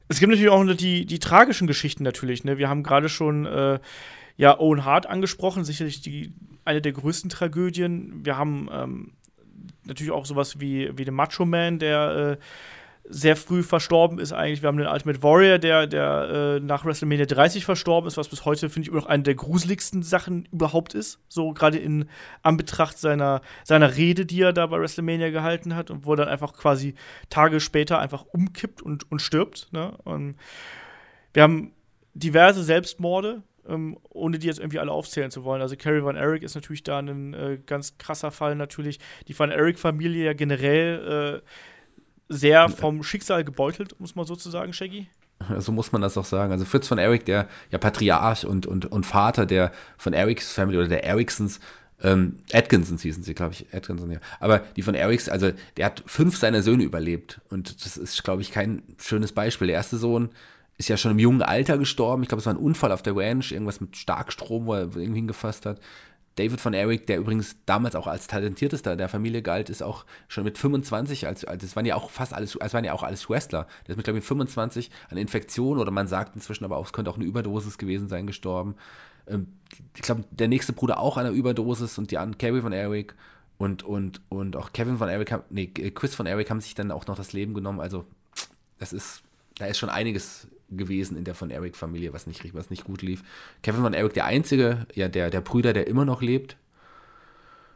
Es 0.08 0.20
gibt 0.20 0.30
natürlich 0.30 0.50
auch 0.50 0.62
die, 0.74 1.06
die 1.06 1.18
tragischen 1.18 1.66
Geschichten 1.66 2.02
natürlich, 2.02 2.44
ne? 2.44 2.58
Wir 2.58 2.68
haben 2.68 2.82
gerade 2.82 3.08
schon 3.08 3.46
äh, 3.46 3.80
ja 4.36 4.60
Owen 4.60 4.84
Hart 4.84 5.06
angesprochen, 5.06 5.64
sicherlich 5.64 6.02
die, 6.02 6.34
eine 6.66 6.82
der 6.82 6.92
größten 6.92 7.30
Tragödien. 7.30 8.26
Wir 8.26 8.36
haben 8.36 8.68
ähm, 8.70 9.12
natürlich 9.84 10.12
auch 10.12 10.26
sowas 10.26 10.60
wie, 10.60 10.90
wie 10.98 11.06
den 11.06 11.14
Macho 11.14 11.46
Man, 11.46 11.78
der 11.78 12.38
äh, 12.38 12.44
sehr 13.04 13.36
früh 13.36 13.62
verstorben 13.62 14.18
ist 14.18 14.32
eigentlich. 14.32 14.62
Wir 14.62 14.68
haben 14.68 14.76
den 14.76 14.86
Ultimate 14.86 15.22
Warrior, 15.22 15.58
der, 15.58 15.86
der 15.86 16.58
äh, 16.58 16.60
nach 16.60 16.84
WrestleMania 16.84 17.26
30 17.26 17.64
verstorben 17.64 18.06
ist, 18.06 18.16
was 18.16 18.28
bis 18.28 18.44
heute, 18.44 18.70
finde 18.70 18.86
ich, 18.86 18.88
immer 18.92 19.00
noch 19.00 19.08
eine 19.08 19.24
der 19.24 19.34
gruseligsten 19.34 20.02
Sachen 20.02 20.46
überhaupt 20.52 20.94
ist. 20.94 21.18
So 21.28 21.52
gerade 21.52 21.78
in 21.78 22.08
Anbetracht 22.42 22.98
seiner, 22.98 23.42
seiner 23.64 23.96
Rede, 23.96 24.24
die 24.24 24.40
er 24.40 24.52
da 24.52 24.66
bei 24.66 24.78
WrestleMania 24.78 25.30
gehalten 25.30 25.74
hat 25.74 25.90
und 25.90 26.06
wo 26.06 26.12
er 26.12 26.18
dann 26.18 26.28
einfach 26.28 26.52
quasi 26.52 26.94
Tage 27.28 27.60
später 27.60 27.98
einfach 27.98 28.24
umkippt 28.32 28.82
und, 28.82 29.10
und 29.10 29.20
stirbt. 29.20 29.68
Ne? 29.72 29.96
Und 30.04 30.36
wir 31.34 31.42
haben 31.42 31.72
diverse 32.14 32.62
Selbstmorde, 32.62 33.42
ähm, 33.68 33.98
ohne 34.10 34.38
die 34.38 34.46
jetzt 34.46 34.58
irgendwie 34.58 34.78
alle 34.78 34.92
aufzählen 34.92 35.30
zu 35.30 35.44
wollen. 35.44 35.62
Also 35.62 35.76
Carrie 35.76 36.04
Van 36.04 36.16
Eric 36.16 36.42
ist 36.42 36.54
natürlich 36.54 36.82
da 36.84 37.00
ein 37.00 37.34
äh, 37.34 37.58
ganz 37.64 37.98
krasser 37.98 38.30
Fall 38.30 38.54
natürlich. 38.54 39.00
Die 39.28 39.38
Van 39.38 39.50
Eric-Familie 39.50 40.24
ja 40.24 40.32
generell 40.34 41.42
äh, 41.42 41.48
sehr 42.28 42.68
vom 42.68 43.02
Schicksal 43.02 43.44
gebeutelt, 43.44 43.98
muss 43.98 44.14
man 44.14 44.26
sozusagen, 44.26 44.72
Shaggy. 44.72 45.06
So 45.58 45.72
muss 45.72 45.92
man 45.92 46.02
das 46.02 46.16
auch 46.16 46.24
sagen. 46.24 46.52
Also 46.52 46.64
Fritz 46.64 46.86
von 46.86 46.98
Eric, 46.98 47.24
der 47.24 47.48
ja 47.70 47.78
Patriarch 47.78 48.46
und, 48.46 48.66
und, 48.66 48.86
und 48.90 49.04
Vater 49.04 49.44
der 49.44 49.72
von 49.98 50.12
Erics 50.12 50.52
Family 50.52 50.78
oder 50.78 50.88
der 50.88 51.04
Ericsons, 51.04 51.58
ähm, 52.02 52.38
Atkinsons 52.52 53.02
hießen 53.02 53.22
sie, 53.22 53.34
glaube 53.34 53.54
ich, 53.54 53.66
Atkinson, 53.72 54.10
ja. 54.10 54.18
Aber 54.40 54.60
die 54.76 54.82
von 54.82 54.94
Erics, 54.94 55.28
also 55.28 55.52
der 55.76 55.86
hat 55.86 56.02
fünf 56.06 56.36
seiner 56.36 56.62
Söhne 56.62 56.82
überlebt. 56.82 57.40
Und 57.48 57.84
das 57.84 57.96
ist, 57.96 58.22
glaube 58.24 58.42
ich, 58.42 58.50
kein 58.50 58.82
schönes 58.98 59.32
Beispiel. 59.32 59.68
Der 59.68 59.76
erste 59.76 59.96
Sohn 59.96 60.30
ist 60.78 60.88
ja 60.88 60.96
schon 60.96 61.12
im 61.12 61.18
jungen 61.18 61.42
Alter 61.42 61.78
gestorben. 61.78 62.22
Ich 62.22 62.28
glaube, 62.28 62.40
es 62.40 62.46
war 62.46 62.54
ein 62.54 62.58
Unfall 62.58 62.92
auf 62.92 63.02
der 63.02 63.14
Ranch, 63.14 63.52
irgendwas 63.52 63.80
mit 63.80 63.96
Starkstrom, 63.96 64.66
wo 64.66 64.74
er 64.74 64.80
irgendwie 64.82 65.14
hingefasst 65.14 65.64
hat. 65.64 65.80
David 66.36 66.60
von 66.60 66.72
Eric, 66.72 67.06
der 67.06 67.18
übrigens 67.18 67.56
damals 67.66 67.94
auch 67.94 68.06
als 68.06 68.26
talentiertester 68.26 68.96
der 68.96 69.08
Familie 69.08 69.42
galt, 69.42 69.68
ist 69.68 69.82
auch 69.82 70.06
schon 70.28 70.44
mit 70.44 70.56
25, 70.56 71.26
als, 71.26 71.44
als 71.44 71.62
das 71.62 71.76
waren 71.76 71.84
ja 71.84 71.94
auch 71.94 72.10
fast 72.10 72.32
alles, 72.32 72.56
es 72.58 72.74
waren 72.74 72.84
ja 72.84 72.92
auch 72.94 73.02
alles 73.02 73.28
Wrestler. 73.28 73.66
Der 73.86 73.90
ist 73.90 73.96
mit, 73.96 74.04
glaube 74.04 74.18
ich, 74.18 74.24
25 74.24 74.90
an 75.10 75.18
Infektion 75.18 75.78
oder 75.78 75.90
man 75.90 76.06
sagt 76.06 76.34
inzwischen 76.34 76.64
aber 76.64 76.78
auch, 76.78 76.86
es 76.86 76.92
könnte 76.92 77.10
auch 77.10 77.16
eine 77.16 77.24
Überdosis 77.24 77.76
gewesen 77.76 78.08
sein, 78.08 78.26
gestorben. 78.26 78.76
Ähm, 79.26 79.48
ich 79.94 80.02
glaube, 80.02 80.24
der 80.30 80.48
nächste 80.48 80.72
Bruder 80.72 80.98
auch 80.98 81.16
an 81.16 81.26
einer 81.26 81.34
Überdosis 81.34 81.98
und 81.98 82.10
die 82.10 82.18
anderen, 82.18 82.38
Carrie 82.38 82.62
von 82.62 82.72
Eric 82.72 83.14
und, 83.58 83.82
und, 83.82 84.22
und 84.28 84.56
auch 84.56 84.72
Kevin 84.72 84.98
von 84.98 85.08
Eric, 85.08 85.38
nee, 85.50 85.66
Chris 85.66 86.14
von 86.14 86.26
Eric 86.26 86.50
haben 86.50 86.60
sich 86.60 86.74
dann 86.74 86.90
auch 86.90 87.06
noch 87.06 87.16
das 87.16 87.32
Leben 87.32 87.54
genommen. 87.54 87.80
Also, 87.80 88.06
das 88.78 88.92
ist, 88.92 89.22
da 89.58 89.66
ist 89.66 89.78
schon 89.78 89.90
einiges 89.90 90.48
gewesen 90.76 91.16
in 91.16 91.24
der 91.24 91.34
von 91.34 91.50
Eric-Familie, 91.50 92.12
was 92.12 92.26
nicht, 92.26 92.54
was 92.54 92.70
nicht 92.70 92.84
gut 92.84 93.02
lief. 93.02 93.22
Kevin 93.62 93.82
von 93.82 93.94
Eric, 93.94 94.14
der 94.14 94.24
einzige, 94.24 94.86
ja, 94.94 95.08
der, 95.08 95.30
der 95.30 95.40
Brüder, 95.40 95.72
der 95.72 95.86
immer 95.86 96.04
noch 96.04 96.22
lebt. 96.22 96.56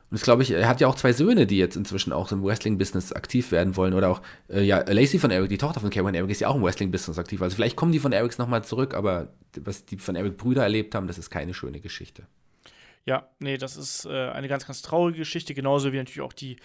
Und 0.08 0.14
das 0.14 0.22
glaube 0.22 0.44
ich, 0.44 0.52
er 0.52 0.68
hat 0.68 0.80
ja 0.80 0.86
auch 0.86 0.94
zwei 0.94 1.12
Söhne, 1.12 1.46
die 1.46 1.58
jetzt 1.58 1.76
inzwischen 1.76 2.12
auch 2.12 2.30
im 2.30 2.44
Wrestling-Business 2.44 3.12
aktiv 3.12 3.50
werden 3.50 3.74
wollen. 3.74 3.92
Oder 3.92 4.08
auch, 4.08 4.22
äh, 4.48 4.62
ja, 4.62 4.78
Lacey 4.86 5.18
von 5.18 5.32
Eric, 5.32 5.48
die 5.48 5.58
Tochter 5.58 5.80
von 5.80 5.90
Kevin 5.90 6.14
Eric, 6.14 6.30
ist 6.30 6.40
ja 6.40 6.48
auch 6.48 6.54
im 6.54 6.62
Wrestling-Business 6.62 7.18
aktiv. 7.18 7.42
Also 7.42 7.56
vielleicht 7.56 7.74
kommen 7.74 7.90
die 7.90 7.98
von 7.98 8.12
Erics 8.12 8.38
nochmal 8.38 8.62
zurück, 8.64 8.94
aber 8.94 9.32
was 9.60 9.84
die 9.84 9.96
von 9.96 10.14
Eric 10.14 10.36
Brüder 10.36 10.62
erlebt 10.62 10.94
haben, 10.94 11.08
das 11.08 11.18
ist 11.18 11.30
keine 11.30 11.54
schöne 11.54 11.80
Geschichte. 11.80 12.26
Ja, 13.04 13.28
nee, 13.40 13.56
das 13.56 13.76
ist 13.76 14.04
äh, 14.04 14.30
eine 14.30 14.46
ganz, 14.46 14.66
ganz 14.66 14.82
traurige 14.82 15.18
Geschichte, 15.18 15.54
genauso 15.54 15.92
wie 15.92 15.96
natürlich 15.96 16.20
auch 16.20 16.32
die 16.32 16.56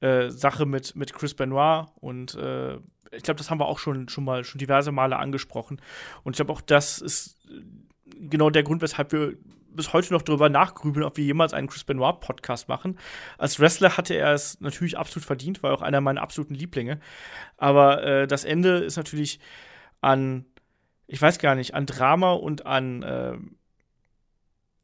äh, 0.00 0.30
Sache 0.30 0.66
mit, 0.66 0.94
mit 0.94 1.14
Chris 1.14 1.34
Benoit 1.34 1.86
und 2.00 2.34
äh, 2.34 2.78
ich 3.16 3.22
glaube, 3.22 3.38
das 3.38 3.50
haben 3.50 3.60
wir 3.60 3.66
auch 3.66 3.78
schon, 3.78 4.08
schon 4.08 4.24
mal 4.24 4.44
schon 4.44 4.58
diverse 4.58 4.92
Male 4.92 5.16
angesprochen. 5.16 5.80
Und 6.22 6.32
ich 6.32 6.36
glaube, 6.36 6.52
auch 6.52 6.60
das 6.60 6.98
ist 6.98 7.38
äh, 7.48 7.62
genau 8.28 8.50
der 8.50 8.62
Grund, 8.62 8.82
weshalb 8.82 9.12
wir 9.12 9.36
bis 9.74 9.92
heute 9.92 10.12
noch 10.12 10.22
darüber 10.22 10.48
nachgrübeln, 10.48 11.04
ob 11.04 11.16
wir 11.16 11.24
jemals 11.24 11.52
einen 11.52 11.68
Chris 11.68 11.84
Benoit 11.84 12.20
Podcast 12.20 12.68
machen. 12.68 12.98
Als 13.38 13.58
Wrestler 13.60 13.96
hatte 13.96 14.14
er 14.14 14.32
es 14.32 14.60
natürlich 14.60 14.96
absolut 14.96 15.26
verdient, 15.26 15.62
war 15.62 15.72
auch 15.72 15.82
einer 15.82 16.00
meiner 16.00 16.22
absoluten 16.22 16.54
Lieblinge. 16.54 17.00
Aber 17.56 18.02
äh, 18.04 18.26
das 18.26 18.44
Ende 18.44 18.78
ist 18.78 18.96
natürlich 18.96 19.40
an, 20.00 20.44
ich 21.06 21.20
weiß 21.20 21.38
gar 21.38 21.54
nicht, 21.54 21.74
an 21.74 21.86
Drama 21.86 22.32
und 22.32 22.66
an 22.66 23.02
äh, 23.02 23.36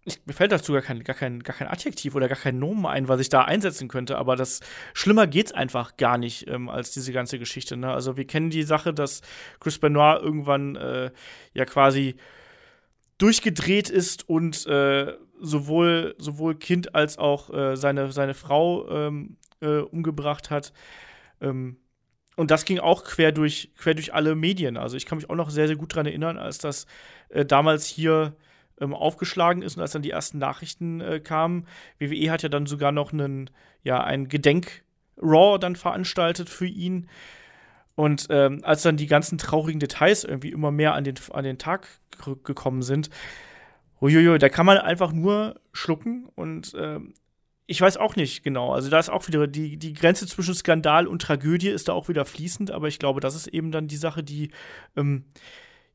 ich, 0.04 0.24
mir 0.24 0.32
fällt 0.32 0.52
dazu 0.52 0.72
gar 0.72 0.82
kein, 0.82 1.04
gar, 1.04 1.14
kein, 1.14 1.42
gar 1.42 1.54
kein 1.54 1.68
Adjektiv 1.68 2.14
oder 2.14 2.28
gar 2.28 2.38
kein 2.38 2.58
Nomen 2.58 2.86
ein, 2.86 3.08
was 3.08 3.20
ich 3.20 3.28
da 3.28 3.42
einsetzen 3.42 3.88
könnte, 3.88 4.16
aber 4.16 4.34
das 4.36 4.60
schlimmer 4.94 5.26
geht's 5.26 5.52
einfach 5.52 5.96
gar 5.96 6.16
nicht 6.16 6.48
ähm, 6.48 6.68
als 6.68 6.92
diese 6.92 7.12
ganze 7.12 7.38
Geschichte. 7.38 7.76
Ne? 7.76 7.92
Also 7.92 8.16
wir 8.16 8.26
kennen 8.26 8.50
die 8.50 8.62
Sache, 8.62 8.94
dass 8.94 9.20
Chris 9.60 9.78
Benoit 9.78 10.22
irgendwann 10.22 10.76
äh, 10.76 11.10
ja 11.52 11.64
quasi 11.66 12.16
durchgedreht 13.18 13.90
ist 13.90 14.26
und 14.28 14.66
äh, 14.66 15.14
sowohl, 15.38 16.14
sowohl 16.18 16.54
Kind 16.54 16.94
als 16.94 17.18
auch 17.18 17.52
äh, 17.52 17.76
seine, 17.76 18.10
seine 18.12 18.34
Frau 18.34 18.88
ähm, 18.88 19.36
äh, 19.60 19.80
umgebracht 19.80 20.48
hat. 20.50 20.72
Ähm, 21.42 21.76
und 22.36 22.50
das 22.50 22.64
ging 22.64 22.78
auch 22.78 23.04
quer 23.04 23.32
durch, 23.32 23.70
quer 23.76 23.92
durch 23.92 24.14
alle 24.14 24.34
Medien. 24.34 24.78
Also 24.78 24.96
ich 24.96 25.04
kann 25.04 25.18
mich 25.18 25.28
auch 25.28 25.34
noch 25.34 25.50
sehr, 25.50 25.66
sehr 25.66 25.76
gut 25.76 25.92
daran 25.92 26.06
erinnern, 26.06 26.38
als 26.38 26.56
das 26.56 26.86
äh, 27.28 27.44
damals 27.44 27.84
hier 27.84 28.34
ähm, 28.80 28.94
aufgeschlagen 28.94 29.62
ist 29.62 29.76
und 29.76 29.82
als 29.82 29.92
dann 29.92 30.02
die 30.02 30.10
ersten 30.10 30.38
Nachrichten 30.38 31.00
äh, 31.00 31.20
kamen, 31.20 31.66
WWE 31.98 32.30
hat 32.30 32.42
ja 32.42 32.48
dann 32.48 32.66
sogar 32.66 32.92
noch 32.92 33.12
einen, 33.12 33.50
ja, 33.82 34.02
ein 34.02 34.28
Gedenk-Raw 34.28 35.58
dann 35.58 35.76
veranstaltet 35.76 36.48
für 36.48 36.66
ihn. 36.66 37.08
Und 37.94 38.28
ähm, 38.30 38.60
als 38.62 38.82
dann 38.82 38.96
die 38.96 39.06
ganzen 39.06 39.36
traurigen 39.36 39.80
Details 39.80 40.24
irgendwie 40.24 40.50
immer 40.50 40.70
mehr 40.70 40.94
an 40.94 41.04
den, 41.04 41.16
an 41.32 41.44
den 41.44 41.58
Tag 41.58 41.86
gekommen 42.44 42.82
sind, 42.82 43.10
uiuiui, 44.00 44.38
da 44.38 44.48
kann 44.48 44.66
man 44.66 44.78
einfach 44.78 45.12
nur 45.12 45.60
schlucken 45.72 46.28
und 46.34 46.74
ähm, 46.78 47.14
ich 47.66 47.80
weiß 47.80 47.98
auch 47.98 48.16
nicht 48.16 48.42
genau. 48.42 48.72
Also 48.72 48.90
da 48.90 48.98
ist 48.98 49.10
auch 49.10 49.28
wieder 49.28 49.46
die, 49.46 49.76
die 49.76 49.92
Grenze 49.92 50.26
zwischen 50.26 50.54
Skandal 50.54 51.06
und 51.06 51.22
Tragödie 51.22 51.68
ist 51.68 51.86
da 51.86 51.92
auch 51.92 52.08
wieder 52.08 52.24
fließend, 52.24 52.72
aber 52.72 52.88
ich 52.88 52.98
glaube, 52.98 53.20
das 53.20 53.36
ist 53.36 53.46
eben 53.46 53.70
dann 53.70 53.86
die 53.86 53.96
Sache, 53.96 54.24
die 54.24 54.50
ähm, 54.96 55.26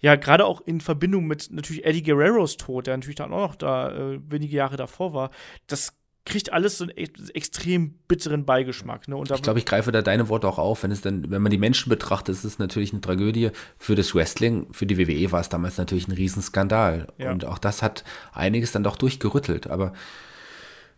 ja, 0.06 0.18
gerade 0.18 0.46
auch 0.46 0.62
in 0.62 0.82
Verbindung 0.82 1.26
mit 1.26 1.50
natürlich 1.52 1.84
Eddie 1.84 2.04
Guerreros 2.04 2.58
Tod, 2.58 2.86
der 2.86 2.96
natürlich 2.96 3.16
dann 3.16 3.34
auch 3.34 3.48
noch 3.48 3.56
da 3.56 3.90
äh, 3.90 4.20
wenige 4.30 4.56
Jahre 4.56 4.78
davor 4.78 5.16
war, 5.16 5.32
das 5.66 5.94
kriegt 6.26 6.54
alles 6.54 6.78
so 6.78 6.84
einen 6.84 6.96
e 6.96 7.08
extrem 7.34 7.96
bitteren 8.08 8.46
Beigeschmack. 8.46 9.08
Ne? 9.08 9.20
ich 9.20 9.42
glaube, 9.42 9.58
ich 9.58 9.66
greife 9.66 9.92
da 9.92 10.04
deine 10.04 10.30
Worte 10.30 10.48
auch 10.48 10.60
auf. 10.60 10.84
Wenn 10.84 10.92
es 10.92 11.02
dann, 11.02 11.32
wenn 11.32 11.42
man 11.42 11.50
die 11.50 11.58
Menschen 11.58 11.90
betrachtet, 11.90 12.36
ist 12.36 12.44
es 12.44 12.60
natürlich 12.60 12.92
eine 12.92 13.02
Tragödie. 13.02 13.50
Für 13.80 13.96
das 13.96 14.14
Wrestling, 14.14 14.72
für 14.72 14.86
die 14.86 15.00
WWE 15.00 15.32
war 15.32 15.42
es 15.42 15.50
damals 15.50 15.80
natürlich 15.80 16.08
ein 16.08 16.12
Riesenskandal. 16.12 17.08
Ja. 17.18 17.32
Und 17.32 17.46
auch 17.46 17.58
das 17.58 17.82
hat 17.82 18.04
einiges 18.32 18.72
dann 18.74 18.84
doch 18.84 18.98
durchgerüttelt. 18.98 19.66
Aber 19.66 19.94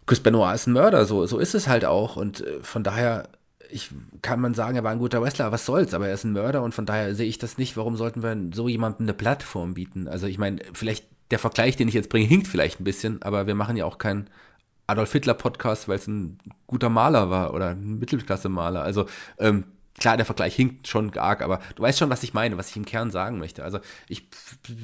Chris 0.05 0.19
Benoit 0.19 0.53
ist 0.53 0.67
ein 0.67 0.73
Mörder, 0.73 1.05
so, 1.05 1.25
so 1.25 1.37
ist 1.37 1.55
es 1.55 1.69
halt 1.69 1.85
auch. 1.85 2.17
Und 2.17 2.41
äh, 2.41 2.59
von 2.59 2.83
daher 2.83 3.29
ich 3.69 3.89
kann 4.21 4.39
man 4.39 4.53
sagen, 4.53 4.75
er 4.75 4.83
war 4.83 4.91
ein 4.91 4.99
guter 4.99 5.21
Wrestler, 5.21 5.51
was 5.51 5.65
soll's, 5.65 5.93
aber 5.93 6.07
er 6.07 6.13
ist 6.13 6.23
ein 6.23 6.33
Mörder 6.33 6.63
und 6.63 6.73
von 6.73 6.85
daher 6.85 7.15
sehe 7.15 7.27
ich 7.27 7.37
das 7.37 7.57
nicht. 7.57 7.77
Warum 7.77 7.95
sollten 7.95 8.23
wir 8.23 8.35
so 8.55 8.67
jemandem 8.67 9.05
eine 9.05 9.13
Plattform 9.13 9.73
bieten? 9.73 10.07
Also 10.07 10.27
ich 10.27 10.37
meine, 10.37 10.59
vielleicht 10.73 11.05
der 11.31 11.39
Vergleich, 11.39 11.75
den 11.75 11.87
ich 11.87 11.93
jetzt 11.93 12.09
bringe, 12.09 12.25
hinkt 12.25 12.47
vielleicht 12.47 12.79
ein 12.79 12.85
bisschen, 12.85 13.21
aber 13.21 13.47
wir 13.47 13.55
machen 13.55 13.77
ja 13.77 13.85
auch 13.85 13.97
keinen 13.97 14.29
Adolf 14.87 15.11
Hitler 15.11 15.33
Podcast, 15.33 15.87
weil 15.87 15.97
es 15.97 16.07
ein 16.07 16.39
guter 16.65 16.89
Maler 16.89 17.29
war 17.29 17.53
oder 17.53 17.71
ein 17.71 17.99
Mittelklasse-Maler. 17.99 18.81
Also 18.81 19.05
ähm, 19.37 19.65
klar, 19.99 20.15
der 20.15 20.25
Vergleich 20.25 20.55
hinkt 20.55 20.87
schon 20.87 21.15
arg, 21.17 21.41
aber 21.41 21.59
du 21.75 21.83
weißt 21.83 21.99
schon, 21.99 22.09
was 22.09 22.23
ich 22.23 22.33
meine, 22.33 22.57
was 22.57 22.69
ich 22.69 22.77
im 22.77 22.85
Kern 22.85 23.11
sagen 23.11 23.39
möchte. 23.39 23.63
Also 23.63 23.79
ich 24.07 24.29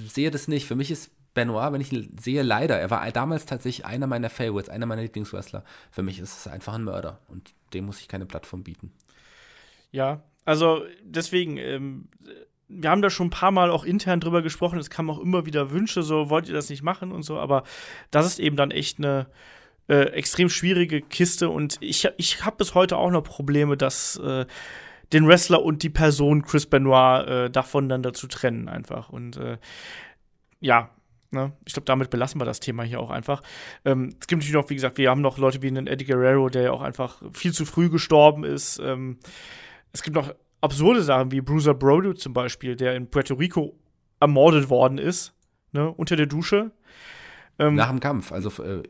sehe 0.10 0.32
das 0.32 0.48
nicht. 0.50 0.68
Für 0.68 0.76
mich 0.76 0.92
ist 0.92 1.12
Benoit, 1.34 1.74
wenn 1.74 1.82
ich 1.82 1.92
ihn 1.92 2.16
sehe, 2.20 2.44
leider, 2.44 2.80
er 2.80 2.90
war 2.90 3.10
damals 3.12 3.46
tatsächlich 3.46 3.86
einer 3.86 4.08
meiner 4.08 4.30
Favorites, 4.30 4.70
einer 4.70 4.86
meiner 4.86 5.02
Lieblingswrestler. 5.02 5.64
Für 5.92 6.04
mich 6.04 6.20
ist 6.20 6.38
es 6.38 6.48
einfach 6.48 6.74
ein 6.74 6.84
Mörder 6.84 7.20
und 7.28 7.54
dem 7.74 7.86
muss 7.86 8.00
ich 8.00 8.08
keine 8.08 8.26
Plattform 8.26 8.64
bieten. 8.64 8.92
Ja, 9.92 10.24
also 10.46 10.84
deswegen, 11.04 11.58
ähm, 11.58 12.08
wir 12.68 12.90
haben 12.90 13.02
da 13.02 13.10
schon 13.10 13.28
ein 13.28 13.32
paar 13.32 13.52
Mal 13.52 13.70
auch 13.70 13.84
intern 13.84 14.20
drüber 14.20 14.42
gesprochen. 14.42 14.80
Es 14.80 14.90
kamen 14.90 15.10
auch 15.10 15.20
immer 15.20 15.46
wieder 15.46 15.72
Wünsche, 15.72 16.04
so 16.04 16.30
wollt 16.30 16.48
ihr 16.48 16.54
das 16.54 16.70
nicht 16.70 16.84
machen 16.84 17.12
und 17.12 17.24
so, 17.24 17.38
aber 17.38 17.64
das 18.12 18.26
ist 18.26 18.40
eben 18.40 18.56
dann 18.56 18.72
echt 18.72 18.98
eine 19.00 19.28
äh, 19.88 20.10
extrem 20.12 20.50
schwierige 20.50 21.02
Kiste 21.02 21.50
und 21.50 21.78
ich, 21.82 22.08
ich 22.18 22.46
habe 22.46 22.58
bis 22.58 22.74
heute 22.74 22.98
auch 22.98 23.12
noch 23.12 23.24
Probleme, 23.24 23.78
dass 23.78 24.18
äh, 24.18 24.46
den 25.12 25.28
Wrestler 25.28 25.62
und 25.62 25.84
die 25.84 25.90
Person 25.90 26.44
Chris 26.44 26.66
Benoit 26.66 27.28
äh, 27.28 27.50
davon 27.50 27.90
dann 27.90 28.02
dazu 28.02 28.28
trennen 28.28 28.68
einfach. 28.68 29.10
Und 29.10 29.38
äh, 29.38 29.58
ja, 30.60 30.90
Ne? 31.34 31.52
Ich 31.66 31.74
glaube, 31.74 31.86
damit 31.86 32.10
belassen 32.10 32.40
wir 32.40 32.46
das 32.46 32.60
Thema 32.60 32.84
hier 32.84 33.00
auch 33.00 33.10
einfach. 33.10 33.42
Ähm, 33.84 34.16
es 34.20 34.28
gibt 34.28 34.42
natürlich 34.42 34.54
noch, 34.54 34.70
wie 34.70 34.76
gesagt, 34.76 34.98
wir 34.98 35.10
haben 35.10 35.22
noch 35.22 35.38
Leute 35.38 35.62
wie 35.62 35.68
einen 35.68 35.88
Eddie 35.88 36.06
Guerrero, 36.06 36.50
der 36.50 36.62
ja 36.64 36.72
auch 36.72 36.82
einfach 36.82 37.22
viel 37.34 37.54
zu 37.54 37.66
früh 37.66 37.90
gestorben 37.90 38.44
ist. 38.44 38.80
Ähm, 38.80 39.18
es 39.92 40.04
gibt 40.04 40.16
noch 40.16 40.34
absurde 40.62 41.04
Sachen 41.04 41.32
wie 41.32 41.42
Bruiser 41.42 41.74
Brody 41.74 42.14
zum 42.16 42.34
Beispiel, 42.34 42.76
der 42.76 42.96
in 42.96 43.10
Puerto 43.10 43.34
Rico 43.34 43.78
ermordet 44.20 44.70
worden 44.70 44.98
ist, 44.98 45.34
ne? 45.72 45.92
unter 45.92 46.16
der 46.16 46.28
Dusche. 46.28 46.72
Ähm, 47.60 47.76
Nach 47.76 47.90
dem 47.90 48.00
Kampf, 48.00 48.32
also 48.32 48.64
äh, 48.64 48.84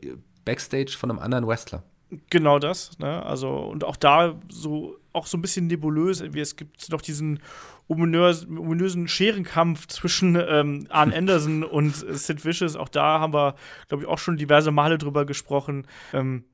Backstage 0.44 0.96
von 0.96 1.10
einem 1.10 1.18
anderen 1.18 1.46
Wrestler. 1.46 1.82
Genau 2.30 2.58
das, 2.58 2.98
ne? 2.98 3.24
Also, 3.24 3.50
und 3.50 3.82
auch 3.82 3.96
da 3.96 4.38
so, 4.48 4.96
auch 5.14 5.26
so 5.26 5.38
ein 5.38 5.42
bisschen 5.42 5.66
nebulös. 5.66 6.20
Es 6.20 6.56
gibt 6.56 6.90
noch 6.90 7.00
diesen 7.00 7.40
ominös, 7.88 8.46
ominösen 8.46 9.08
Scherenkampf 9.08 9.86
zwischen 9.86 10.36
ähm, 10.36 10.86
Arne 10.90 11.16
Anderson 11.16 11.62
und 11.62 11.94
Sid 11.94 12.44
Vicious. 12.44 12.76
Auch 12.76 12.88
da 12.88 13.20
haben 13.20 13.32
wir, 13.32 13.54
glaube 13.88 14.04
ich, 14.04 14.08
auch 14.08 14.18
schon 14.18 14.36
diverse 14.36 14.70
Male 14.70 14.98
drüber 14.98 15.24
gesprochen. 15.24 15.86
Ähm, 16.12 16.44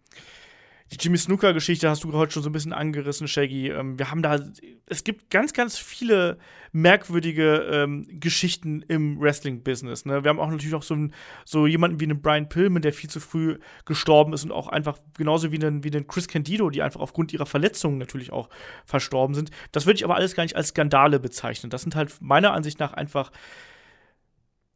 die 0.91 0.97
Jimmy 0.99 1.18
Snooker-Geschichte 1.18 1.88
hast 1.88 2.03
du 2.03 2.12
heute 2.12 2.32
schon 2.32 2.43
so 2.43 2.49
ein 2.49 2.53
bisschen 2.53 2.72
angerissen, 2.72 3.28
Shaggy. 3.28 3.68
Ähm, 3.68 3.97
wir 3.97 4.11
haben 4.11 4.22
da, 4.22 4.41
es 4.86 5.05
gibt 5.05 5.30
ganz, 5.30 5.53
ganz 5.53 5.78
viele 5.78 6.38
merkwürdige 6.72 7.59
ähm, 7.70 8.09
Geschichten 8.09 8.82
im 8.82 9.20
Wrestling-Business. 9.20 10.05
Ne? 10.05 10.24
Wir 10.24 10.28
haben 10.28 10.41
auch 10.41 10.51
natürlich 10.51 10.72
noch 10.72 10.82
so, 10.82 10.97
so 11.45 11.68
jemanden 11.68 12.01
wie 12.01 12.05
einen 12.05 12.20
Brian 12.20 12.49
Pillman, 12.49 12.82
der 12.82 12.93
viel 12.93 13.09
zu 13.09 13.20
früh 13.20 13.59
gestorben 13.84 14.32
ist 14.32 14.43
und 14.43 14.51
auch 14.51 14.66
einfach 14.66 14.99
genauso 15.16 15.53
wie 15.53 15.64
einen, 15.64 15.84
wie 15.84 15.93
einen 15.93 16.09
Chris 16.09 16.26
Candido, 16.26 16.70
die 16.70 16.82
einfach 16.82 17.01
aufgrund 17.01 17.32
ihrer 17.32 17.47
Verletzungen 17.47 17.99
natürlich 17.99 18.32
auch 18.32 18.49
verstorben 18.84 19.34
sind. 19.34 19.51
Das 19.70 19.86
würde 19.86 19.97
ich 19.97 20.05
aber 20.05 20.16
alles 20.16 20.34
gar 20.34 20.43
nicht 20.43 20.57
als 20.57 20.68
Skandale 20.68 21.20
bezeichnen. 21.20 21.70
Das 21.70 21.82
sind 21.82 21.95
halt 21.95 22.20
meiner 22.20 22.53
Ansicht 22.53 22.80
nach 22.80 22.95
einfach 22.95 23.30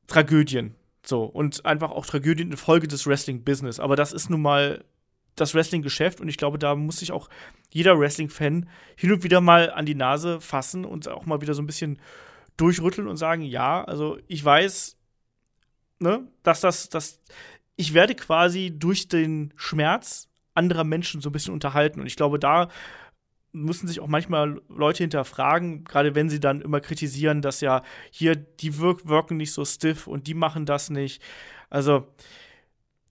Tragödien. 0.06 0.76
So, 1.04 1.24
und 1.24 1.66
einfach 1.66 1.90
auch 1.90 2.06
Tragödien 2.06 2.52
in 2.52 2.56
Folge 2.56 2.86
des 2.86 3.06
Wrestling-Business. 3.06 3.80
Aber 3.80 3.96
das 3.96 4.12
ist 4.12 4.30
nun 4.30 4.40
mal 4.40 4.84
das 5.36 5.54
Wrestling-Geschäft 5.54 6.20
und 6.20 6.28
ich 6.28 6.36
glaube, 6.36 6.58
da 6.58 6.74
muss 6.74 6.98
sich 6.98 7.12
auch 7.12 7.28
jeder 7.70 7.98
Wrestling-Fan 7.98 8.68
hin 8.96 9.12
und 9.12 9.24
wieder 9.24 9.40
mal 9.40 9.70
an 9.70 9.86
die 9.86 9.94
Nase 9.94 10.40
fassen 10.40 10.84
und 10.84 11.08
auch 11.08 11.26
mal 11.26 11.40
wieder 11.40 11.54
so 11.54 11.62
ein 11.62 11.66
bisschen 11.66 11.98
durchrütteln 12.56 13.08
und 13.08 13.16
sagen, 13.16 13.42
ja, 13.42 13.82
also 13.84 14.18
ich 14.28 14.44
weiß, 14.44 14.96
ne, 15.98 16.26
dass 16.42 16.60
das, 16.60 16.88
dass 16.88 17.20
ich 17.76 17.94
werde 17.94 18.14
quasi 18.14 18.72
durch 18.76 19.08
den 19.08 19.52
Schmerz 19.56 20.28
anderer 20.54 20.84
Menschen 20.84 21.20
so 21.20 21.30
ein 21.30 21.32
bisschen 21.32 21.52
unterhalten 21.52 22.00
und 22.00 22.06
ich 22.06 22.16
glaube, 22.16 22.38
da 22.38 22.68
müssen 23.54 23.86
sich 23.86 24.00
auch 24.00 24.08
manchmal 24.08 24.60
Leute 24.68 25.04
hinterfragen, 25.04 25.84
gerade 25.84 26.14
wenn 26.14 26.28
sie 26.28 26.40
dann 26.40 26.60
immer 26.60 26.80
kritisieren, 26.80 27.40
dass 27.40 27.60
ja 27.60 27.82
hier 28.10 28.34
die 28.34 28.78
wirk 28.78 29.06
wirken 29.06 29.36
nicht 29.36 29.52
so 29.52 29.64
stiff 29.64 30.06
und 30.06 30.26
die 30.26 30.34
machen 30.34 30.66
das 30.66 30.90
nicht. 30.90 31.22
Also 31.70 32.08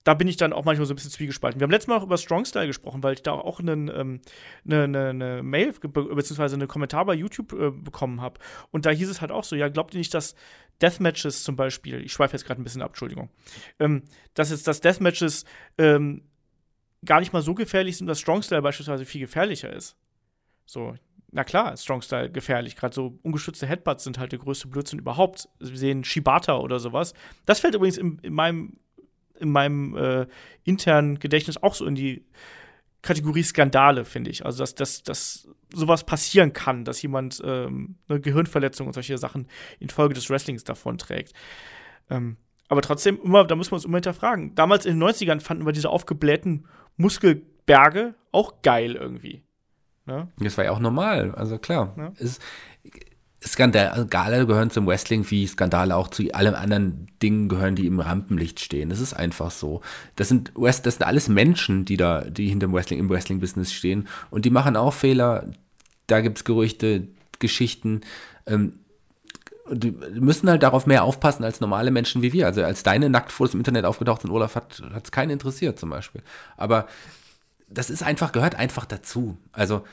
da 0.04 0.12
bin 0.14 0.28
ich 0.28 0.36
dann 0.36 0.52
auch 0.52 0.64
manchmal 0.64 0.86
so 0.86 0.92
ein 0.92 0.96
bisschen 0.96 1.10
zwiegespalten. 1.10 1.58
Wir 1.58 1.64
haben 1.64 1.70
letztes 1.70 1.88
Mal 1.88 1.96
auch 1.96 2.02
über 2.02 2.18
Strong 2.18 2.44
Style 2.44 2.66
gesprochen, 2.66 3.02
weil 3.02 3.14
ich 3.14 3.22
da 3.22 3.32
auch 3.32 3.58
einen, 3.58 3.88
ähm, 3.88 4.20
eine, 4.64 4.84
eine, 4.84 5.08
eine 5.08 5.42
Mail 5.42 5.72
bzw. 5.72 6.54
einen 6.54 6.68
Kommentar 6.68 7.06
bei 7.06 7.14
YouTube 7.14 7.52
äh, 7.54 7.70
bekommen 7.70 8.20
habe. 8.20 8.38
Und 8.70 8.86
da 8.86 8.90
hieß 8.90 9.08
es 9.08 9.22
halt 9.22 9.32
auch 9.32 9.44
so, 9.44 9.56
ja, 9.56 9.68
glaubt 9.68 9.94
ihr 9.94 9.98
nicht, 9.98 10.12
dass 10.12 10.34
Deathmatches 10.82 11.42
zum 11.42 11.56
Beispiel, 11.56 12.04
ich 12.04 12.12
schweife 12.12 12.34
jetzt 12.34 12.44
gerade 12.44 12.60
ein 12.60 12.64
bisschen 12.64 12.82
ab, 12.82 12.90
Entschuldigung, 12.90 13.30
ähm, 13.80 14.02
dass 14.34 14.50
jetzt 14.50 14.68
das 14.68 14.80
Deathmatches 14.80 15.46
ähm, 15.78 16.22
gar 17.04 17.20
nicht 17.20 17.32
mal 17.32 17.42
so 17.42 17.54
gefährlich 17.54 17.96
sind, 17.96 18.06
dass 18.06 18.20
Strong 18.20 18.42
Style 18.42 18.62
beispielsweise 18.62 19.06
viel 19.06 19.22
gefährlicher 19.22 19.72
ist. 19.72 19.96
So, 20.66 20.94
na 21.30 21.44
klar, 21.44 21.72
ist 21.72 21.84
Strong 21.84 22.02
Style 22.02 22.30
gefährlich. 22.30 22.76
Gerade 22.76 22.94
so 22.94 23.18
ungeschützte 23.22 23.66
Headbutts 23.66 24.04
sind 24.04 24.18
halt 24.18 24.32
der 24.32 24.38
größte 24.38 24.68
Blödsinn 24.68 24.98
überhaupt. 24.98 25.48
Wir 25.58 25.76
sehen 25.76 26.04
Shibata 26.04 26.58
oder 26.58 26.78
sowas. 26.78 27.14
Das 27.46 27.60
fällt 27.60 27.74
übrigens 27.74 27.98
in, 27.98 28.18
in 28.20 28.34
meinem 28.34 28.78
in 29.38 29.50
meinem 29.50 29.96
äh, 29.96 30.26
internen 30.64 31.18
Gedächtnis 31.18 31.62
auch 31.62 31.74
so 31.74 31.86
in 31.86 31.94
die 31.94 32.24
Kategorie 33.02 33.42
Skandale, 33.42 34.04
finde 34.04 34.30
ich. 34.30 34.46
Also, 34.46 34.62
dass, 34.62 34.74
dass, 34.74 35.02
dass 35.02 35.48
sowas 35.72 36.04
passieren 36.04 36.52
kann, 36.52 36.84
dass 36.84 37.02
jemand 37.02 37.40
ähm, 37.44 37.96
eine 38.08 38.20
Gehirnverletzung 38.20 38.86
und 38.86 38.94
solche 38.94 39.18
Sachen 39.18 39.46
infolge 39.78 40.14
des 40.14 40.30
Wrestlings 40.30 40.64
davon 40.64 40.96
trägt. 40.98 41.34
Ähm, 42.10 42.36
aber 42.68 42.80
trotzdem, 42.80 43.20
immer, 43.22 43.44
da 43.44 43.56
müssen 43.56 43.72
wir 43.72 43.76
uns 43.76 43.84
immer 43.84 43.98
hinterfragen. 43.98 44.54
Damals 44.54 44.86
in 44.86 44.98
den 44.98 45.08
90ern 45.08 45.40
fanden 45.40 45.66
wir 45.66 45.72
diese 45.72 45.90
aufgeblähten 45.90 46.66
Muskelberge 46.96 48.14
auch 48.32 48.62
geil 48.62 48.94
irgendwie. 48.94 49.42
Ne? 50.06 50.28
Das 50.38 50.56
war 50.56 50.64
ja 50.64 50.70
auch 50.70 50.80
normal, 50.80 51.34
also 51.34 51.58
klar. 51.58 51.94
Ja. 51.96 52.12
Es, 52.18 52.38
Skandale 53.46 54.46
gehören 54.46 54.70
zum 54.70 54.86
Wrestling 54.86 55.30
wie 55.30 55.46
Skandale 55.46 55.96
auch 55.96 56.08
zu 56.08 56.32
allen 56.32 56.54
anderen 56.54 57.08
Dingen 57.22 57.48
gehören, 57.48 57.76
die 57.76 57.86
im 57.86 58.00
Rampenlicht 58.00 58.60
stehen. 58.60 58.88
Das 58.88 59.00
ist 59.00 59.12
einfach 59.12 59.50
so. 59.50 59.82
Das 60.16 60.28
sind, 60.28 60.52
das 60.56 60.82
sind 60.82 61.02
alles 61.02 61.28
Menschen, 61.28 61.84
die 61.84 61.96
da, 61.96 62.22
die 62.22 62.48
hinter 62.48 62.68
dem 62.68 62.74
Wrestling, 62.74 62.98
im 62.98 63.10
Wrestling-Business 63.10 63.72
stehen. 63.72 64.08
Und 64.30 64.44
die 64.44 64.50
machen 64.50 64.76
auch 64.76 64.94
Fehler. 64.94 65.50
Da 66.06 66.20
gibt 66.20 66.38
es 66.38 66.44
Gerüchte, 66.44 67.08
Geschichten. 67.38 68.00
Ähm, 68.46 68.78
die 69.70 69.92
müssen 69.92 70.48
halt 70.48 70.62
darauf 70.62 70.86
mehr 70.86 71.04
aufpassen 71.04 71.44
als 71.44 71.60
normale 71.60 71.90
Menschen 71.90 72.22
wie 72.22 72.32
wir. 72.32 72.46
Also 72.46 72.62
als 72.62 72.82
deine 72.82 73.08
Nacktfotos 73.10 73.54
im 73.54 73.60
Internet 73.60 73.84
aufgetaucht 73.84 74.22
sind, 74.22 74.30
Olaf, 74.30 74.54
hat 74.56 74.80
es 74.80 75.10
keinen 75.10 75.30
interessiert 75.30 75.78
zum 75.78 75.90
Beispiel. 75.90 76.22
Aber 76.56 76.86
das 77.68 77.90
ist 77.90 78.02
einfach, 78.02 78.32
gehört 78.32 78.54
einfach 78.54 78.84
dazu. 78.84 79.36
Also 79.52 79.84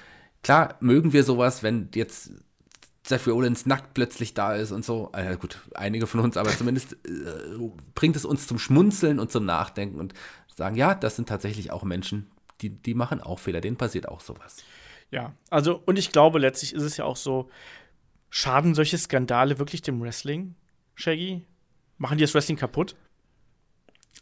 klar 0.44 0.76
mögen 0.80 1.14
wir 1.14 1.24
sowas, 1.24 1.64
wenn 1.64 1.90
jetzt 1.96 2.32
Seth 3.04 3.28
Rollins 3.28 3.66
nackt 3.66 3.94
plötzlich 3.94 4.34
da 4.34 4.54
ist 4.54 4.72
und 4.72 4.86
so. 4.86 5.10
Also 5.12 5.38
gut, 5.40 5.60
einige 5.74 6.08
von 6.08 6.20
uns, 6.20 6.38
aber 6.38 6.52
zumindest 6.52 6.94
äh, 7.06 7.70
bringt 7.96 8.16
es 8.16 8.26
uns 8.26 8.48
zum 8.48 8.60
Schmunzeln 8.60 9.20
und 9.20 9.32
zum 9.32 9.46
Nachdenken 9.46 10.00
und 10.00 10.14
sagen, 10.56 10.76
ja, 10.76 10.94
das 10.94 11.16
sind 11.16 11.28
tatsächlich 11.28 11.72
auch 11.72 11.84
Menschen, 11.84 12.30
die, 12.62 12.70
die 12.70 12.94
machen 12.94 13.22
auch 13.22 13.40
Fehler, 13.40 13.62
denen 13.62 13.78
passiert 13.78 14.08
auch 14.08 14.22
sowas. 14.22 14.58
Ja, 15.10 15.34
also 15.50 15.82
und 15.86 15.98
ich 15.98 16.12
glaube, 16.12 16.40
letztlich 16.40 16.74
ist 16.74 16.84
es 16.84 16.98
ja 16.98 17.06
auch 17.06 17.18
so, 17.18 17.50
schaden 18.30 18.76
solche 18.76 18.98
Skandale 18.98 19.60
wirklich 19.60 19.82
dem 19.82 20.02
Wrestling, 20.02 20.56
Shaggy? 20.96 21.44
Machen 21.98 22.18
die 22.18 22.24
das 22.24 22.34
Wrestling 22.34 22.58
kaputt? 22.58 22.96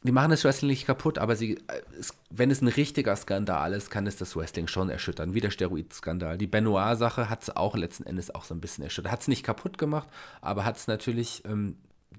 Die 0.04 0.12
machen 0.12 0.32
das 0.32 0.46
Wrestling 0.46 0.70
nicht 0.70 0.86
kaputt, 0.86 1.18
aber 1.18 1.36
sie, 1.36 1.56
äh, 1.68 1.82
es, 2.00 2.14
wenn 2.30 2.52
es 2.52 2.62
ein 2.62 2.70
richtiger 2.70 3.16
Skandal 3.16 3.74
ist, 3.74 3.90
kann 3.90 4.08
es 4.08 4.16
das 4.16 4.36
Wrestling 4.36 4.68
schon 4.68 4.90
erschüttern, 4.90 5.34
wie 5.34 5.42
der 5.42 5.52
Steroid-Skandal. 5.52 6.38
Die 6.38 6.48
Benoit-Sache 6.48 7.30
hat 7.30 7.44
es 7.44 7.56
auch 7.56 7.76
letzten 7.76 8.06
Endes 8.06 8.34
auch 8.34 8.46
so 8.46 8.54
ein 8.54 8.62
bisschen 8.62 8.84
erschüttert. 8.84 9.12
Hat 9.12 9.22
es 9.22 9.28
nicht 9.28 9.44
kaputt 9.44 9.78
gemacht, 9.78 10.08
aber 10.42 10.64
hat 10.64 10.78
es 10.78 10.88
natürlich, 10.88 11.44
ähm, 11.46 11.78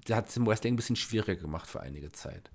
hat 0.09 0.29
es 0.29 0.37
im 0.37 0.45
Wrestling 0.45 0.73
ein 0.73 0.77
bisschen 0.77 0.95
schwieriger 0.95 1.41
gemacht 1.41 1.67
für 1.67 1.81
einige 1.81 2.11
Zeit. 2.11 2.51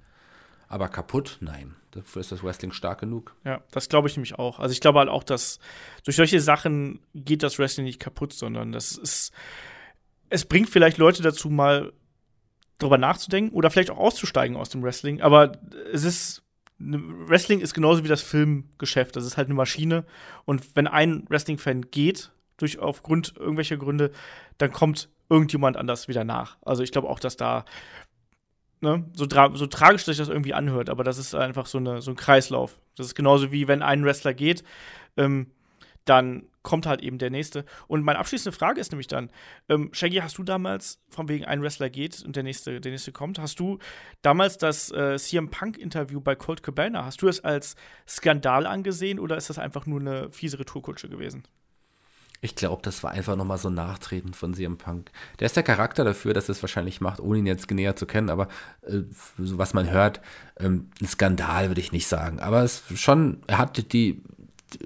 Aber 0.69 0.89
kaputt? 0.89 1.39
Nein. 1.41 1.75
Dafür 1.93 2.21
ist 2.21 2.33
das 2.33 2.43
Wrestling 2.43 2.73
stark 2.73 3.01
genug. 3.01 3.35
Ja, 3.45 3.63
das 3.71 3.89
glaube 3.89 4.09
ich 4.09 4.17
nämlich 4.17 4.39
auch. 4.39 4.59
Also 4.59 4.73
ich 4.73 4.81
glaube 4.81 4.99
halt 4.99 5.09
auch, 5.09 5.25
dass 5.25 5.59
durch 6.05 6.17
solche 6.17 6.41
Sachen 6.41 7.01
geht 7.15 7.43
das 7.43 7.59
Wrestling 7.59 7.87
nicht 7.87 8.01
kaputt, 8.01 8.33
sondern 8.33 8.73
das 8.73 8.97
ist, 8.97 9.33
es 10.29 10.45
bringt 10.45 10.69
vielleicht 10.69 10.99
Leute 10.99 11.23
dazu, 11.23 11.49
mal 11.51 11.93
drüber 12.79 12.99
nachzudenken 12.99 13.55
oder 13.55 13.71
vielleicht 13.71 13.91
auch 13.91 13.99
auszusteigen 13.99 14.57
aus 14.57 14.69
dem 14.69 14.83
Wrestling. 14.83 15.21
Aber 15.21 15.53
es 15.93 16.05
ist 16.05 16.43
Wrestling 16.79 17.61
ist 17.61 17.73
genauso 17.73 18.05
wie 18.05 18.09
das 18.09 18.21
Filmgeschäft. 18.21 19.17
Das 19.17 19.25
ist 19.25 19.37
halt 19.37 19.49
eine 19.49 19.55
Maschine. 19.55 20.05
Und 20.45 20.77
wenn 20.77 20.87
ein 20.87 21.25
Wrestling-Fan 21.29 21.91
geht, 21.91 22.31
durch 22.59 22.79
aufgrund 22.79 23.35
irgendwelcher 23.37 23.77
Gründe, 23.77 24.11
dann 24.59 24.73
kommt 24.73 25.09
irgendjemand 25.29 25.77
anders 25.77 26.09
wieder 26.09 26.25
nach. 26.25 26.57
Also 26.63 26.83
ich 26.83 26.93
glaube 26.93 27.09
auch, 27.09 27.19
dass 27.19 27.37
da 27.37 27.65
ne, 28.81 29.05
so, 29.15 29.27
so 29.55 29.67
tragisch 29.67 30.05
sich 30.05 30.17
das 30.17 30.29
irgendwie 30.29 30.55
anhört, 30.55 30.91
aber 30.91 31.05
das 31.05 31.19
ist 31.19 31.35
einfach 31.35 31.67
so, 31.67 31.79
eine, 31.79 32.01
so 32.03 32.13
ein 32.13 32.17
Kreislauf. 32.17 32.79
Das 32.97 33.07
ist 33.07 33.15
genauso 33.15 33.53
wie 33.53 33.69
wenn 33.69 33.83
ein 33.83 34.05
Wrestler 34.05 34.35
geht, 34.35 34.65
ähm, 35.17 35.51
dann 36.07 36.49
kommt 36.63 36.87
halt 36.87 37.01
eben 37.03 37.19
der 37.19 37.31
nächste. 37.31 37.65
Und 37.87 38.03
meine 38.05 38.19
abschließende 38.19 38.57
Frage 38.57 38.81
ist 38.81 38.91
nämlich 38.91 39.07
dann, 39.07 39.31
ähm, 39.69 39.91
Shaggy, 39.93 40.17
hast 40.17 40.39
du 40.39 40.43
damals, 40.43 41.01
von 41.09 41.29
wegen 41.29 41.45
ein 41.45 41.63
Wrestler 41.63 41.91
geht 41.91 42.23
und 42.25 42.35
der 42.35 42.43
nächste, 42.43 42.81
der 42.81 42.91
nächste 42.91 43.13
kommt, 43.13 43.39
hast 43.39 43.61
du 43.61 43.79
damals 44.23 44.59
das 44.59 44.91
äh, 44.91 45.17
CM 45.17 45.51
Punk-Interview 45.51 46.21
bei 46.21 46.35
Colt 46.35 46.63
Cabana, 46.63 47.05
hast 47.05 47.23
du 47.23 47.27
das 47.27 47.41
als 47.41 47.77
Skandal 48.09 48.67
angesehen 48.67 49.21
oder 49.21 49.37
ist 49.37 49.51
das 49.51 49.59
einfach 49.59 49.87
nur 49.87 50.01
eine 50.01 50.31
fiese 50.33 50.59
Retourkutsche 50.59 51.09
gewesen? 51.09 51.45
Ich 52.41 52.55
glaube, 52.55 52.83
das 52.83 53.03
war 53.03 53.13
einfach 53.13 53.37
nochmal 53.37 53.59
so 53.59 53.69
ein 53.69 53.75
Nachtreten 53.75 54.35
von 54.35 54.55
CM 54.55 54.77
Punk. 54.77 55.11
Der 55.41 55.47
ist 55.47 55.57
der 55.57 55.63
Charakter 55.63 56.05
dafür, 56.05 56.35
dass 56.35 56.49
er 56.49 56.53
es 56.53 56.63
wahrscheinlich 56.63 57.01
macht, 57.01 57.21
ohne 57.21 57.39
ihn 57.39 57.47
jetzt 57.47 57.71
näher 57.71 57.97
zu 57.97 58.07
kennen, 58.07 58.29
aber 58.29 58.49
äh, 58.83 59.03
was 59.39 59.73
man 59.73 59.91
hört, 59.91 60.21
ähm, 60.59 60.91
ein 61.01 61.07
Skandal 61.07 61.69
würde 61.69 61.81
ich 61.81 61.93
nicht 61.93 62.07
sagen. 62.07 62.41
Aber 62.41 62.63
es 62.63 62.83
schon, 62.95 63.43
er 63.47 63.59
hat 63.59 63.93
die 63.93 64.23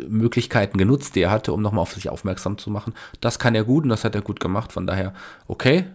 Möglichkeiten 0.09 0.79
genutzt, 0.79 1.15
die 1.15 1.23
er 1.23 1.31
hatte, 1.31 1.53
um 1.53 1.63
nochmal 1.63 1.83
auf 1.83 1.93
sich 1.93 2.09
aufmerksam 2.09 2.59
zu 2.59 2.71
machen. 2.71 2.95
Das 3.21 3.39
kann 3.39 3.55
er 3.55 3.65
gut 3.65 3.85
und 3.85 3.91
das 3.91 4.05
hat 4.05 4.15
er 4.15 4.23
gut 4.23 4.41
gemacht. 4.41 4.73
Von 4.73 4.87
daher, 4.87 5.15
okay, 5.49 5.87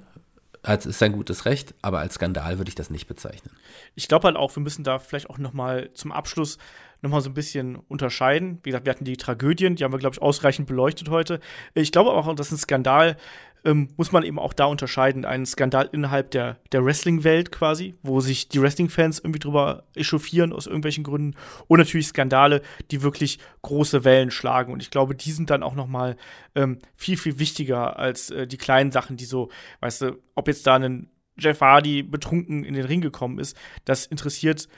es 0.63 0.85
ist 0.85 0.99
sein 0.99 1.11
gutes 1.11 1.45
Recht, 1.45 1.73
aber 1.81 1.99
als 1.99 2.15
Skandal 2.15 2.57
würde 2.57 2.69
ich 2.69 2.75
das 2.75 2.89
nicht 2.89 3.07
bezeichnen. 3.07 3.55
Ich 3.93 4.07
glaube 4.07 4.25
halt 4.25 4.35
auch, 4.35 4.55
wir 4.55 4.63
müssen 4.63 4.83
da 4.83 4.99
vielleicht 4.99 5.29
auch 5.29 5.37
nochmal 5.37 5.91
zum 5.93 6.11
Abschluss 6.11 6.57
nochmal 7.01 7.21
so 7.21 7.29
ein 7.29 7.35
bisschen 7.35 7.75
unterscheiden. 7.75 8.59
Wie 8.63 8.69
gesagt, 8.69 8.85
wir 8.85 8.91
hatten 8.91 9.05
die 9.05 9.17
Tragödien, 9.17 9.75
die 9.75 9.83
haben 9.83 9.93
wir, 9.93 9.99
glaube 9.99 10.15
ich, 10.15 10.21
ausreichend 10.21 10.67
beleuchtet 10.67 11.09
heute. 11.09 11.39
Ich 11.75 11.91
glaube 11.91 12.11
auch, 12.11 12.33
dass 12.35 12.51
ein 12.51 12.57
Skandal 12.57 13.17
ähm, 13.65 13.89
muss 13.97 14.11
man 14.11 14.23
eben 14.23 14.39
auch 14.39 14.53
da 14.53 14.65
unterscheiden. 14.65 15.25
Ein 15.25 15.45
Skandal 15.45 15.89
innerhalb 15.91 16.31
der, 16.31 16.57
der 16.71 16.85
Wrestling-Welt 16.85 17.51
quasi, 17.51 17.95
wo 18.03 18.19
sich 18.21 18.47
die 18.47 18.61
Wrestling-Fans 18.61 19.19
irgendwie 19.19 19.39
drüber 19.39 19.83
echauffieren 19.95 20.53
aus 20.53 20.67
irgendwelchen 20.67 21.03
Gründen. 21.03 21.35
Und 21.67 21.79
natürlich 21.79 22.07
Skandale, 22.07 22.61
die 22.91 23.01
wirklich 23.01 23.39
große 23.63 24.03
Wellen 24.03 24.31
schlagen. 24.31 24.71
Und 24.71 24.81
ich 24.81 24.91
glaube, 24.91 25.15
die 25.15 25.31
sind 25.31 25.49
dann 25.49 25.63
auch 25.63 25.75
noch 25.75 25.87
mal 25.87 26.15
ähm, 26.53 26.77
viel, 26.95 27.17
viel 27.17 27.39
wichtiger 27.39 27.97
als 27.97 28.29
äh, 28.29 28.47
die 28.47 28.57
kleinen 28.57 28.91
Sachen, 28.91 29.17
die 29.17 29.25
so, 29.25 29.49
weißt 29.81 30.03
du, 30.03 30.21
ob 30.35 30.47
jetzt 30.47 30.67
da 30.67 30.75
ein 30.75 31.09
Jeff 31.37 31.59
Hardy 31.59 32.03
betrunken 32.03 32.63
in 32.63 32.75
den 32.75 32.85
Ring 32.85 33.01
gekommen 33.01 33.39
ist, 33.39 33.57
das 33.83 34.05
interessiert, 34.05 34.69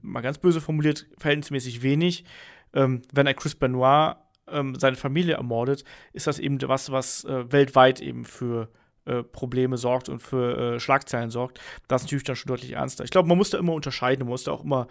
mal 0.00 0.20
ganz 0.20 0.38
böse 0.38 0.60
formuliert, 0.60 1.06
verhältnismäßig 1.16 1.82
wenig. 1.82 2.24
Ähm, 2.74 3.02
wenn 3.12 3.26
ein 3.26 3.36
Chris 3.36 3.54
Benoit 3.54 4.16
ähm, 4.50 4.74
seine 4.74 4.96
Familie 4.96 5.34
ermordet, 5.34 5.84
ist 6.12 6.26
das 6.26 6.38
eben 6.38 6.58
was, 6.62 6.90
was 6.90 7.24
äh, 7.24 7.50
weltweit 7.52 8.00
eben 8.00 8.24
für 8.24 8.68
äh, 9.04 9.22
Probleme 9.22 9.78
sorgt 9.78 10.08
und 10.08 10.20
für 10.22 10.74
äh, 10.74 10.80
Schlagzeilen 10.80 11.30
sorgt. 11.30 11.60
Das 11.88 12.02
ist 12.02 12.06
natürlich 12.06 12.24
dann 12.24 12.36
schon 12.36 12.48
deutlich 12.48 12.72
ernster. 12.72 13.04
Ich 13.04 13.10
glaube, 13.10 13.28
man 13.28 13.38
muss 13.38 13.50
da 13.50 13.58
immer 13.58 13.72
unterscheiden. 13.72 14.24
Man 14.24 14.30
muss 14.30 14.44
da 14.44 14.52
auch 14.52 14.64
immer, 14.64 14.88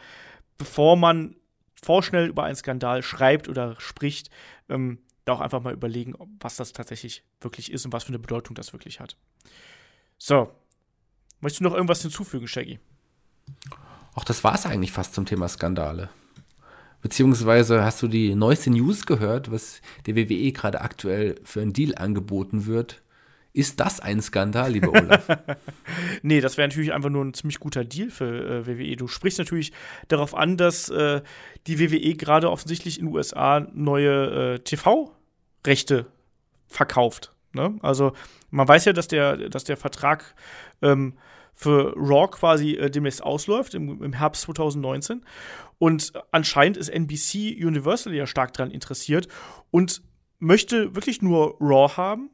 bevor 0.58 0.96
man 0.96 1.36
vorschnell 1.84 2.28
über 2.28 2.44
einen 2.44 2.56
Skandal 2.56 3.04
schreibt 3.04 3.48
oder 3.48 3.76
spricht, 3.80 4.30
ähm, 4.70 5.00
da 5.26 5.34
auch 5.34 5.42
einfach 5.42 5.62
mal 5.62 5.74
überlegen, 5.74 6.16
was 6.40 6.56
das 6.56 6.74
tatsächlich 6.74 7.24
wirklich 7.42 7.72
ist 7.72 7.86
und 7.86 7.94
was 7.94 8.06
für 8.06 8.10
eine 8.10 8.20
Bedeutung 8.20 8.56
das 8.56 8.74
wirklich 8.74 9.00
hat. 9.00 9.18
So. 10.18 10.50
Möchtest 11.40 11.60
du 11.60 11.66
noch 11.66 11.76
irgendwas 11.76 12.02
hinzufügen, 12.02 12.48
Shaggy? 12.48 12.80
Ach, 14.16 14.24
das 14.24 14.44
war 14.44 14.56
es 14.56 14.66
eigentlich 14.66 14.92
fast 14.92 15.14
zum 15.14 15.28
Thema 15.28 15.48
Skandale. 15.48 16.10
Beziehungsweise 17.08 17.86
hast 17.86 18.04
du 18.04 18.10
die 18.10 18.36
neueste 18.36 18.70
News 18.70 19.06
gehört, 19.06 19.50
was 19.50 19.82
der 20.06 20.18
WWE 20.18 20.52
gerade 20.52 20.82
aktuell 20.82 21.36
für 21.46 21.62
einen 21.62 21.72
Deal 21.72 21.96
angeboten 21.96 22.66
wird? 22.66 23.02
Ist 23.54 23.80
das 23.80 24.02
ein 24.02 24.22
Skandal, 24.22 24.74
lieber 24.74 24.90
Olaf? 24.90 25.26
nee, 26.22 26.42
das 26.42 26.58
wäre 26.58 26.68
natürlich 26.68 26.92
einfach 26.92 27.10
nur 27.10 27.24
ein 27.24 27.34
ziemlich 27.34 27.62
guter 27.62 27.86
Deal 27.86 28.10
für 28.10 28.26
äh, 28.26 28.68
WWE. 28.68 28.98
Du 28.98 29.08
sprichst 29.08 29.40
natürlich 29.40 29.72
darauf 30.10 30.36
an, 30.36 30.58
dass 30.58 30.90
äh, 30.90 31.22
die 31.66 31.80
WWE 31.80 32.16
gerade 32.16 32.52
offensichtlich 32.52 33.00
in 33.00 33.06
den 33.06 33.16
USA 33.16 33.66
neue 33.74 34.56
äh, 34.56 34.60
TV-Rechte 34.60 36.08
verkauft. 36.68 37.32
Ne? 37.54 37.78
Also 37.82 38.12
man 38.50 38.68
weiß 38.68 38.84
ja, 38.84 38.92
dass 38.92 39.08
der, 39.08 39.48
dass 39.48 39.64
der 39.64 39.78
Vertrag 39.78 40.36
ähm, 40.82 41.14
für 41.58 41.94
Raw 41.98 42.30
quasi 42.30 42.76
äh, 42.76 42.90
demnächst 42.90 43.24
ausläuft, 43.24 43.74
im, 43.74 44.02
im, 44.04 44.14
Herbst 44.14 44.44
2019. 44.44 45.26
Und 45.80 46.14
anscheinend 46.32 46.78
ist 46.78 46.90
NBC 46.90 47.58
Universal 47.66 48.14
ja 48.14 48.28
stark 48.28 48.54
daran 48.54 48.72
interessiert 48.72 49.28
und 49.72 50.04
möchte 50.38 50.96
wirklich 50.96 51.24
nur 51.24 51.58
Raw 51.60 51.98
haben, 51.98 52.30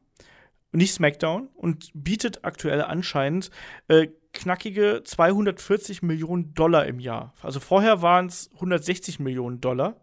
nicht 0.74 0.94
SmackDown, 0.94 1.48
und 1.56 1.90
bietet 1.94 2.44
aktuell 2.44 2.82
anscheinend 2.82 3.50
äh, 3.88 4.08
knackige 4.34 5.04
240 5.06 6.02
Millionen 6.04 6.54
Dollar 6.54 6.86
im 6.86 7.00
Jahr. 7.00 7.34
Also 7.42 7.62
vorher 7.62 8.02
waren 8.02 8.26
es 8.26 8.50
160 8.56 9.20
Millionen 9.20 9.62
Dollar. 9.62 9.96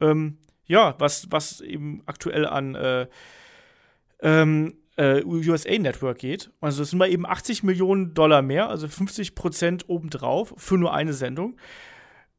Ähm, 0.00 0.38
ja, 0.64 0.94
was, 0.98 1.30
was 1.30 1.60
eben 1.60 2.02
aktuell 2.06 2.46
an 2.46 2.74
äh, 2.76 3.06
ähm, 4.22 4.74
äh, 4.96 5.22
USA 5.24 5.78
Network 5.78 6.18
geht. 6.18 6.50
Also 6.60 6.82
das 6.82 6.90
sind 6.90 6.98
mal 6.98 7.10
eben 7.10 7.26
80 7.26 7.62
Millionen 7.62 8.14
Dollar 8.14 8.42
mehr, 8.42 8.68
also 8.68 8.88
50 8.88 9.34
Prozent 9.34 9.88
obendrauf 9.88 10.54
für 10.56 10.76
nur 10.76 10.92
eine 10.92 11.12
Sendung. 11.12 11.56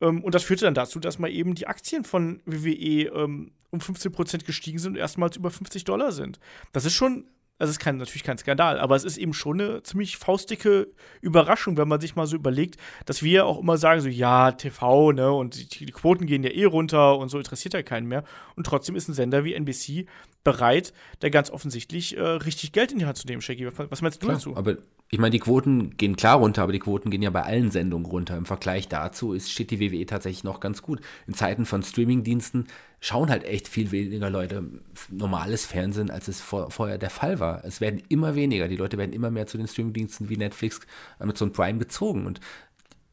Ähm, 0.02 0.24
und 0.24 0.36
das 0.36 0.44
führte 0.44 0.66
dann 0.66 0.76
dazu, 0.76 1.00
dass 1.00 1.20
mal 1.20 1.32
eben 1.32 1.56
die 1.56 1.68
Aktien 1.68 2.04
von 2.04 2.42
WWE 2.46 3.10
ähm, 3.16 3.52
um 3.72 3.82
15 3.82 4.12
Prozent 4.12 4.46
gestiegen 4.46 4.78
sind 4.78 4.94
und 4.94 4.98
erstmals 4.98 5.36
über 5.36 5.50
50 5.50 5.84
Dollar 5.84 6.12
sind. 6.12 6.40
Das 6.72 6.86
ist 6.86 6.94
schon 6.94 7.26
das 7.60 7.70
ist 7.70 7.80
kein, 7.80 7.98
natürlich 7.98 8.24
kein 8.24 8.38
Skandal, 8.38 8.80
aber 8.80 8.96
es 8.96 9.04
ist 9.04 9.18
eben 9.18 9.34
schon 9.34 9.62
eine 9.62 9.84
ziemlich 9.84 10.18
faustdicke 10.18 10.88
Überraschung, 11.22 11.78
wenn 11.78 11.88
man 11.88 12.02
sich 12.02 12.16
mal 12.16 12.26
so 12.26 12.36
überlegt, 12.36 12.78
dass 13.06 13.22
wir 13.22 13.46
auch 13.46 13.60
immer 13.60 13.78
sagen, 13.78 14.02
so, 14.02 14.10
ja, 14.10 14.52
TV, 14.52 15.12
ne, 15.12 15.32
und 15.32 15.56
die, 15.80 15.86
die 15.86 15.92
Quoten 15.92 16.26
gehen 16.26 16.44
ja 16.44 16.50
eh 16.50 16.66
runter 16.66 17.18
und 17.18 17.30
so 17.30 17.38
interessiert 17.38 17.74
ja 17.74 17.84
keinen 17.84 18.08
mehr. 18.08 18.24
Und 18.56 18.66
trotzdem 18.66 18.96
ist 18.96 19.08
ein 19.08 19.14
Sender 19.14 19.44
wie 19.46 19.54
NBC 19.54 20.08
bereit, 20.44 20.94
da 21.20 21.30
ganz 21.30 21.50
offensichtlich 21.50 22.18
äh, 22.18 22.22
richtig 22.22 22.72
Geld 22.72 22.92
in 22.92 23.00
die 23.00 23.06
Hand 23.06 23.18
zu 23.18 23.28
nehmen, 23.28 23.42
Shaggy. 23.42 23.66
Was, 23.66 23.92
was 23.92 24.02
meinst 24.02 24.22
du 24.22 24.28
Klar, 24.28 24.38
dazu? 24.38 24.56
Aber 24.56 24.78
ich 25.10 25.20
meine, 25.20 25.32
die 25.32 25.40
Quoten 25.40 25.96
gehen 25.96 26.16
klar 26.16 26.38
runter, 26.38 26.64
aber 26.64 26.72
die 26.72 26.80
Quoten 26.80 27.12
gehen 27.12 27.22
ja 27.22 27.30
bei 27.30 27.44
allen 27.44 27.70
Sendungen 27.72 28.08
runter. 28.08 28.36
Im 28.36 28.46
Vergleich 28.46 28.88
dazu 28.88 29.34
ist, 29.34 29.52
steht 29.52 29.70
die 29.72 29.80
WWE 29.80 30.06
tatsächlich 30.06 30.44
noch 30.44 30.60
ganz 30.60 30.82
gut. 30.82 31.02
In 31.28 31.34
Zeiten 31.34 31.66
von 31.66 31.84
Streamingdiensten 31.84 32.68
schauen 33.00 33.30
halt 33.30 33.44
echt 33.44 33.68
viel 33.68 33.92
weniger 33.92 34.30
Leute 34.30 34.64
normales 35.10 35.66
Fernsehen, 35.66 36.10
als 36.10 36.28
es 36.28 36.42
vor, 36.42 36.72
vorher 36.72 36.98
der 36.98 37.12
Fall 37.12 37.40
war. 37.40 37.64
Es 37.64 37.80
werden 37.80 38.02
immer 38.10 38.36
weniger. 38.36 38.68
Die 38.68 38.76
Leute 38.76 38.98
werden 38.98 39.14
immer 39.14 39.30
mehr 39.30 39.46
zu 39.46 39.58
den 39.58 39.68
Streamingdiensten 39.68 40.30
wie 40.30 40.38
Netflix, 40.38 40.80
Amazon 41.20 41.54
Prime 41.54 41.78
gezogen. 41.78 42.26
Und 42.26 42.40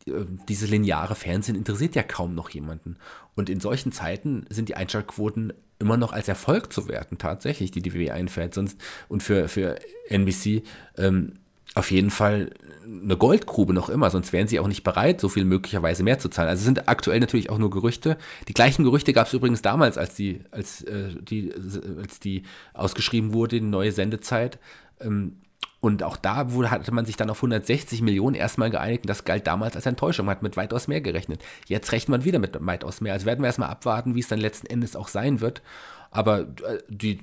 äh, 0.07 0.25
dieses 0.49 0.71
lineare 0.71 1.15
Fernsehen 1.15 1.57
interessiert 1.57 1.95
ja 1.95 2.03
kaum 2.03 2.35
noch 2.35 2.51
jemanden. 2.51 2.97
Und 3.35 3.51
in 3.51 3.61
solchen 3.61 3.93
Zeiten 3.93 4.47
sind 4.49 4.69
die 4.69 4.77
Einschaltquoten 4.77 5.53
immer 5.81 5.97
noch 5.97 6.13
als 6.13 6.29
Erfolg 6.29 6.73
zu 6.73 6.89
werten, 6.89 7.19
tatsächlich, 7.19 7.71
die 7.71 7.83
die 7.83 7.95
WWE 7.95 8.13
einfährt. 8.13 8.55
Sonst, 8.55 8.79
und 9.09 9.23
für, 9.23 9.49
für 9.49 9.77
NBC 10.09 10.63
ähm, 10.97 11.33
auf 11.75 11.91
jeden 11.91 12.11
Fall 12.11 12.51
eine 12.85 13.17
Goldgrube 13.17 13.73
noch 13.73 13.89
immer, 13.89 14.11
sonst 14.11 14.33
wären 14.33 14.49
sie 14.49 14.59
auch 14.59 14.67
nicht 14.67 14.83
bereit, 14.83 15.21
so 15.21 15.29
viel 15.29 15.45
möglicherweise 15.45 16.03
mehr 16.03 16.19
zu 16.19 16.29
zahlen. 16.29 16.49
Also 16.49 16.65
sind 16.65 16.89
aktuell 16.89 17.21
natürlich 17.21 17.51
auch 17.51 17.59
nur 17.59 17.71
Gerüchte. 17.71 18.19
Die 18.49 18.55
gleichen 18.55 18.85
Gerüchte 18.85 19.13
gab 19.13 19.29
es 19.29 19.33
übrigens 19.33 19.63
damals, 19.63 19.97
als 19.97 20.15
die, 20.15 20.41
als, 20.51 20.83
äh, 20.83 21.15
die, 21.21 21.53
als 22.01 22.19
die 22.21 22.43
ausgeschrieben 22.75 23.33
wurde, 23.33 23.61
die 23.61 23.67
neue 23.67 23.93
Sendezeit. 23.93 24.59
Ähm, 25.01 25.37
und 25.81 26.03
auch 26.03 26.17
da 26.17 26.53
wurde, 26.53 26.71
hatte 26.71 26.93
man 26.93 27.07
sich 27.07 27.17
dann 27.17 27.31
auf 27.31 27.39
160 27.39 28.03
Millionen 28.03 28.37
erstmal 28.37 28.71
geeinigt 28.71 29.05
und 29.05 29.09
das 29.09 29.25
galt 29.25 29.47
damals 29.47 29.77
als 29.77 29.87
Enttäuschung. 29.87 30.27
Man 30.27 30.37
hat 30.37 30.43
mit 30.43 30.57
weitaus 30.57 30.89
mehr 30.89 31.01
gerechnet. 31.01 31.43
Jetzt 31.67 31.93
rechnet 31.93 32.11
man 32.11 32.25
wieder 32.25 32.39
mit 32.39 32.57
weitaus 32.61 33.01
mehr. 33.01 33.15
Also 33.15 33.27
werden 33.27 33.41
wir 33.41 33.47
erstmal 33.47 33.71
abwarten, 33.71 34.15
wie 34.15 34.21
es 34.21 34.29
dann 34.29 34.39
letzten 34.39 34.67
Endes 34.67 34.95
auch 34.95 35.09
sein 35.09 35.41
wird. 35.41 35.63
Aber 36.11 36.41
äh, 36.41 36.79
die 36.89 37.21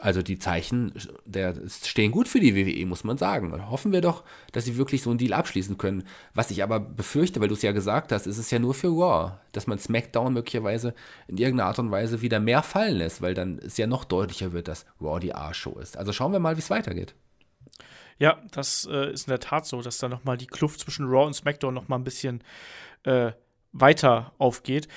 also 0.00 0.22
die 0.22 0.38
Zeichen 0.38 0.92
der, 1.24 1.54
stehen 1.68 2.12
gut 2.12 2.28
für 2.28 2.40
die 2.40 2.54
WWE, 2.54 2.86
muss 2.86 3.04
man 3.04 3.18
sagen. 3.18 3.68
Hoffen 3.68 3.92
wir 3.92 4.00
doch, 4.00 4.22
dass 4.52 4.64
sie 4.64 4.76
wirklich 4.76 5.02
so 5.02 5.10
einen 5.10 5.18
Deal 5.18 5.32
abschließen 5.32 5.76
können. 5.76 6.04
Was 6.34 6.50
ich 6.50 6.62
aber 6.62 6.78
befürchte, 6.78 7.40
weil 7.40 7.48
du 7.48 7.54
es 7.54 7.62
ja 7.62 7.72
gesagt 7.72 8.12
hast, 8.12 8.26
ist 8.26 8.38
es 8.38 8.50
ja 8.50 8.58
nur 8.58 8.74
für 8.74 8.88
Raw, 8.88 9.32
dass 9.52 9.66
man 9.66 9.78
SmackDown 9.78 10.32
möglicherweise 10.32 10.94
in 11.26 11.36
irgendeiner 11.36 11.68
Art 11.68 11.78
und 11.80 11.90
Weise 11.90 12.22
wieder 12.22 12.38
mehr 12.38 12.62
fallen 12.62 12.98
lässt, 12.98 13.22
weil 13.22 13.34
dann 13.34 13.58
es 13.58 13.76
ja 13.76 13.86
noch 13.86 14.04
deutlicher 14.04 14.52
wird, 14.52 14.68
dass 14.68 14.86
Raw 15.00 15.18
die 15.18 15.34
A-Show 15.34 15.78
ist. 15.80 15.96
Also 15.96 16.12
schauen 16.12 16.32
wir 16.32 16.38
mal, 16.38 16.56
wie 16.56 16.60
es 16.60 16.70
weitergeht. 16.70 17.14
Ja, 18.18 18.42
das 18.50 18.88
äh, 18.90 19.12
ist 19.12 19.28
in 19.28 19.30
der 19.30 19.40
Tat 19.40 19.66
so, 19.66 19.80
dass 19.80 19.98
da 19.98 20.08
noch 20.08 20.24
mal 20.24 20.36
die 20.36 20.46
Kluft 20.46 20.80
zwischen 20.80 21.06
Raw 21.06 21.26
und 21.26 21.34
SmackDown 21.34 21.74
noch 21.74 21.88
mal 21.88 21.96
ein 21.96 22.04
bisschen 22.04 22.42
äh, 23.04 23.32
weiter 23.80 24.32
aufgeht. 24.38 24.88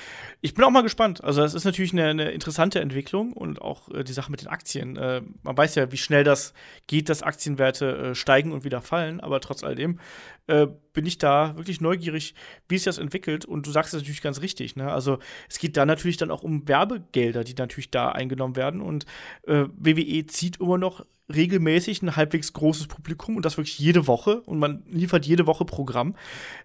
Ich 0.42 0.54
bin 0.54 0.64
auch 0.64 0.70
mal 0.70 0.82
gespannt. 0.82 1.24
Also, 1.24 1.44
es 1.44 1.54
ist 1.54 1.66
natürlich 1.66 1.94
eine, 1.94 2.06
eine, 2.08 2.32
interessante 2.32 2.80
Entwicklung 2.80 3.34
und 3.34 3.62
auch 3.62 3.90
äh, 3.90 4.04
die 4.04 4.14
Sache 4.14 4.32
mit 4.32 4.42
den 4.42 4.48
Aktien. 4.48 4.98
Äh, 4.98 5.22
man 5.44 5.58
weiß 5.58 5.76
ja, 5.76 5.92
wie 5.92 5.98
schnell 5.98 6.24
das 6.24 6.54
geht, 6.88 7.10
dass 7.10 7.24
Aktienwerte 7.24 7.98
äh, 7.98 8.16
steigen 8.16 8.52
und 8.52 8.64
wieder 8.64 8.82
fallen, 8.82 9.20
aber 9.20 9.40
trotz 9.40 9.64
alledem 9.64 10.00
äh, 10.48 10.68
bin 10.94 11.06
ich 11.06 11.18
da 11.18 11.56
wirklich 11.58 11.82
neugierig, 11.82 12.36
wie 12.68 12.78
sich 12.78 12.86
das 12.86 12.98
entwickelt. 12.98 13.46
Und 13.46 13.68
du 13.68 13.72
sagst 13.72 13.94
es 13.94 14.02
natürlich 14.02 14.22
ganz 14.22 14.42
richtig. 14.42 14.76
Ne? 14.76 14.92
Also, 14.92 15.20
es 15.50 15.60
geht 15.60 15.78
da 15.78 15.86
natürlich 15.86 16.18
dann 16.18 16.32
auch 16.32 16.44
um 16.44 16.68
Werbegelder, 16.68 17.44
die 17.44 17.56
natürlich 17.56 17.92
da 17.92 18.12
eingenommen 18.12 18.56
werden. 18.56 18.82
Und 18.82 19.06
äh, 19.44 19.66
WWE 19.78 20.26
zieht 20.26 20.60
immer 20.60 20.78
noch 20.78 21.06
regelmäßig 21.34 22.02
ein 22.02 22.16
halbwegs 22.16 22.54
großes 22.54 22.88
Publikum 22.88 23.36
und 23.36 23.46
das 23.46 23.58
wirklich 23.58 23.80
jede 23.80 24.08
Woche 24.08 24.42
und 24.42 24.60
man 24.60 24.84
liefert 24.88 25.26
jede 25.26 25.48
Woche 25.48 25.66
Programm. 25.66 26.16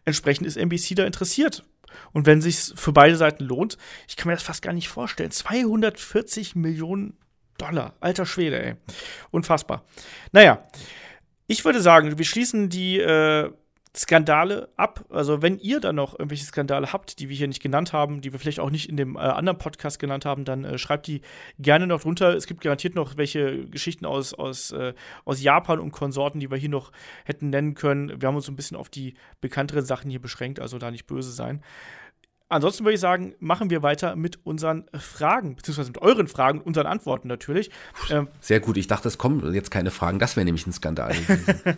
Entsprechend 0.05 0.47
ist 0.47 0.57
NBC 0.57 0.95
da 0.95 1.05
interessiert 1.05 1.65
Und 2.13 2.27
wenn 2.27 2.41
sich 2.41 2.73
für 2.75 2.93
beide 2.93 3.17
Seiten 3.17 3.45
lohnt, 3.45 3.77
ich 4.09 4.17
kann 4.17 4.29
mir 4.29 4.35
das 4.35 4.43
fast 4.43 4.63
gar 4.63 4.73
nicht 4.73 4.89
vorstellen. 4.89 5.31
240 5.31 6.57
Millionen 6.57 7.17
Dollar. 7.59 7.95
Alter 8.01 8.27
Schwede, 8.27 8.63
ey. 8.63 8.75
Unfassbar. 9.31 9.85
Naja, 10.33 10.67
ich 11.47 11.65
würde 11.65 11.81
sagen, 11.81 12.19
wir 12.19 12.25
schließen 12.25 12.69
die 12.69 12.99
äh, 12.99 13.51
Skandale 13.97 14.69
ab. 14.77 15.05
Also, 15.09 15.41
wenn 15.41 15.59
ihr 15.59 15.81
da 15.81 15.93
noch 15.93 16.19
irgendwelche 16.19 16.45
Skandale 16.45 16.93
habt, 16.93 17.19
die 17.19 17.29
wir 17.29 17.37
hier 17.37 17.49
nicht 17.49 17.63
genannt 17.63 17.93
haben, 17.93 18.21
die 18.21 18.33
wir 18.33 18.39
vielleicht 18.39 18.61
auch 18.61 18.71
nicht 18.71 18.89
in 18.89 18.97
dem 18.97 19.17
äh, 19.17 19.21
anderen 19.21 19.59
Podcast 19.59 19.99
genannt 19.99 20.25
haben, 20.25 20.45
dann 20.45 20.65
äh, 20.65 20.79
schreibt 20.79 21.07
die 21.07 21.23
gerne 21.59 21.87
noch 21.87 22.03
drunter. 22.03 22.35
Es 22.35 22.47
gibt 22.47 22.61
garantiert 22.61 22.95
noch 22.95 23.17
welche 23.17 23.67
Geschichten 23.67 24.05
aus, 24.05 24.35
aus, 24.35 24.73
äh, 24.73 24.93
aus 25.25 25.43
Japan 25.43 25.81
und 25.81 25.93
Konsorten, 25.93 26.41
die 26.41 26.51
wir 26.51 26.59
hier 26.59 26.69
noch 26.69 26.93
hätten 27.25 27.51
nennen 27.51 27.75
können. 27.75 28.21
Wir 28.21 28.29
haben 28.29 28.37
uns 28.37 28.47
so 28.47 28.53
ein 28.53 28.57
bisschen 28.57 28.77
auf 28.77 28.91
die 28.91 29.15
bekannteren 29.41 29.85
Sachen 29.85 30.11
hier 30.11 30.21
beschränkt, 30.21 30.61
also 30.61 30.79
da 30.79 30.91
nicht 30.91 31.07
böse 31.07 31.33
sein. 31.33 31.63
Ansonsten 32.49 32.85
würde 32.85 32.95
ich 32.95 33.01
sagen, 33.01 33.35
machen 33.41 33.71
wir 33.71 33.83
weiter 33.83 34.15
mit 34.15 34.39
unseren 34.47 34.85
Fragen, 34.95 35.57
beziehungsweise 35.57 35.91
mit 35.91 36.01
euren 36.01 36.29
Fragen, 36.29 36.61
unseren 36.61 36.87
Antworten 36.87 37.27
natürlich. 37.27 37.71
Ähm, 38.09 38.29
Sehr 38.41 38.61
gut, 38.61 38.77
ich 38.77 38.87
dachte, 38.87 39.09
es 39.09 39.19
kommen 39.19 39.53
jetzt 39.53 39.73
keine 39.73 39.91
Fragen. 39.91 40.21
Das 40.21 40.37
wäre 40.37 40.45
nämlich 40.45 40.65
ein 40.65 40.73
Skandal. 40.73 41.13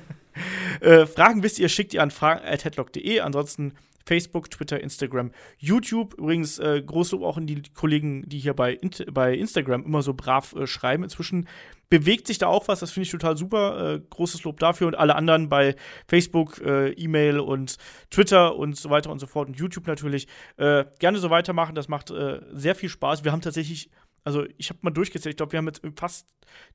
äh, 0.80 1.06
Fragen 1.06 1.42
wisst 1.42 1.58
ihr, 1.58 1.70
schickt 1.70 1.94
ihr 1.94 2.02
an 2.02 2.10
fragen.headlock.de. 2.10 3.20
Ansonsten 3.20 3.72
Facebook, 4.08 4.50
Twitter, 4.50 4.80
Instagram, 4.80 5.32
YouTube. 5.58 6.14
Übrigens 6.14 6.58
äh, 6.58 6.82
groß 6.84 7.12
Lob 7.12 7.22
auch 7.22 7.36
in 7.36 7.46
die 7.46 7.62
Kollegen, 7.74 8.26
die 8.26 8.38
hier 8.38 8.54
bei, 8.54 8.80
bei 9.12 9.34
Instagram 9.34 9.84
immer 9.84 10.00
so 10.00 10.14
brav 10.14 10.54
äh, 10.54 10.66
schreiben. 10.66 11.04
Inzwischen 11.04 11.46
bewegt 11.90 12.26
sich 12.26 12.38
da 12.38 12.46
auch 12.46 12.68
was, 12.68 12.80
das 12.80 12.90
finde 12.90 13.04
ich 13.04 13.10
total 13.10 13.36
super. 13.36 13.96
Äh, 13.96 14.00
großes 14.08 14.44
Lob 14.44 14.58
dafür 14.60 14.86
und 14.86 14.94
alle 14.94 15.14
anderen 15.14 15.50
bei 15.50 15.76
Facebook, 16.06 16.58
äh, 16.62 16.92
E-Mail 16.92 17.38
und 17.38 17.76
Twitter 18.10 18.56
und 18.56 18.78
so 18.78 18.88
weiter 18.88 19.10
und 19.10 19.18
so 19.18 19.26
fort 19.26 19.48
und 19.48 19.58
YouTube 19.58 19.86
natürlich. 19.86 20.26
Äh, 20.56 20.86
gerne 20.98 21.18
so 21.18 21.28
weitermachen, 21.28 21.74
das 21.74 21.88
macht 21.88 22.10
äh, 22.10 22.40
sehr 22.52 22.74
viel 22.74 22.88
Spaß. 22.88 23.24
Wir 23.24 23.32
haben 23.32 23.42
tatsächlich 23.42 23.90
also 24.24 24.44
ich 24.58 24.68
habe 24.68 24.80
mal 24.82 24.90
durchgezählt, 24.90 25.34
ich 25.34 25.36
glaube, 25.38 25.52
wir 25.52 25.58
haben 25.58 25.68
jetzt 25.68 25.80
fast 25.96 26.26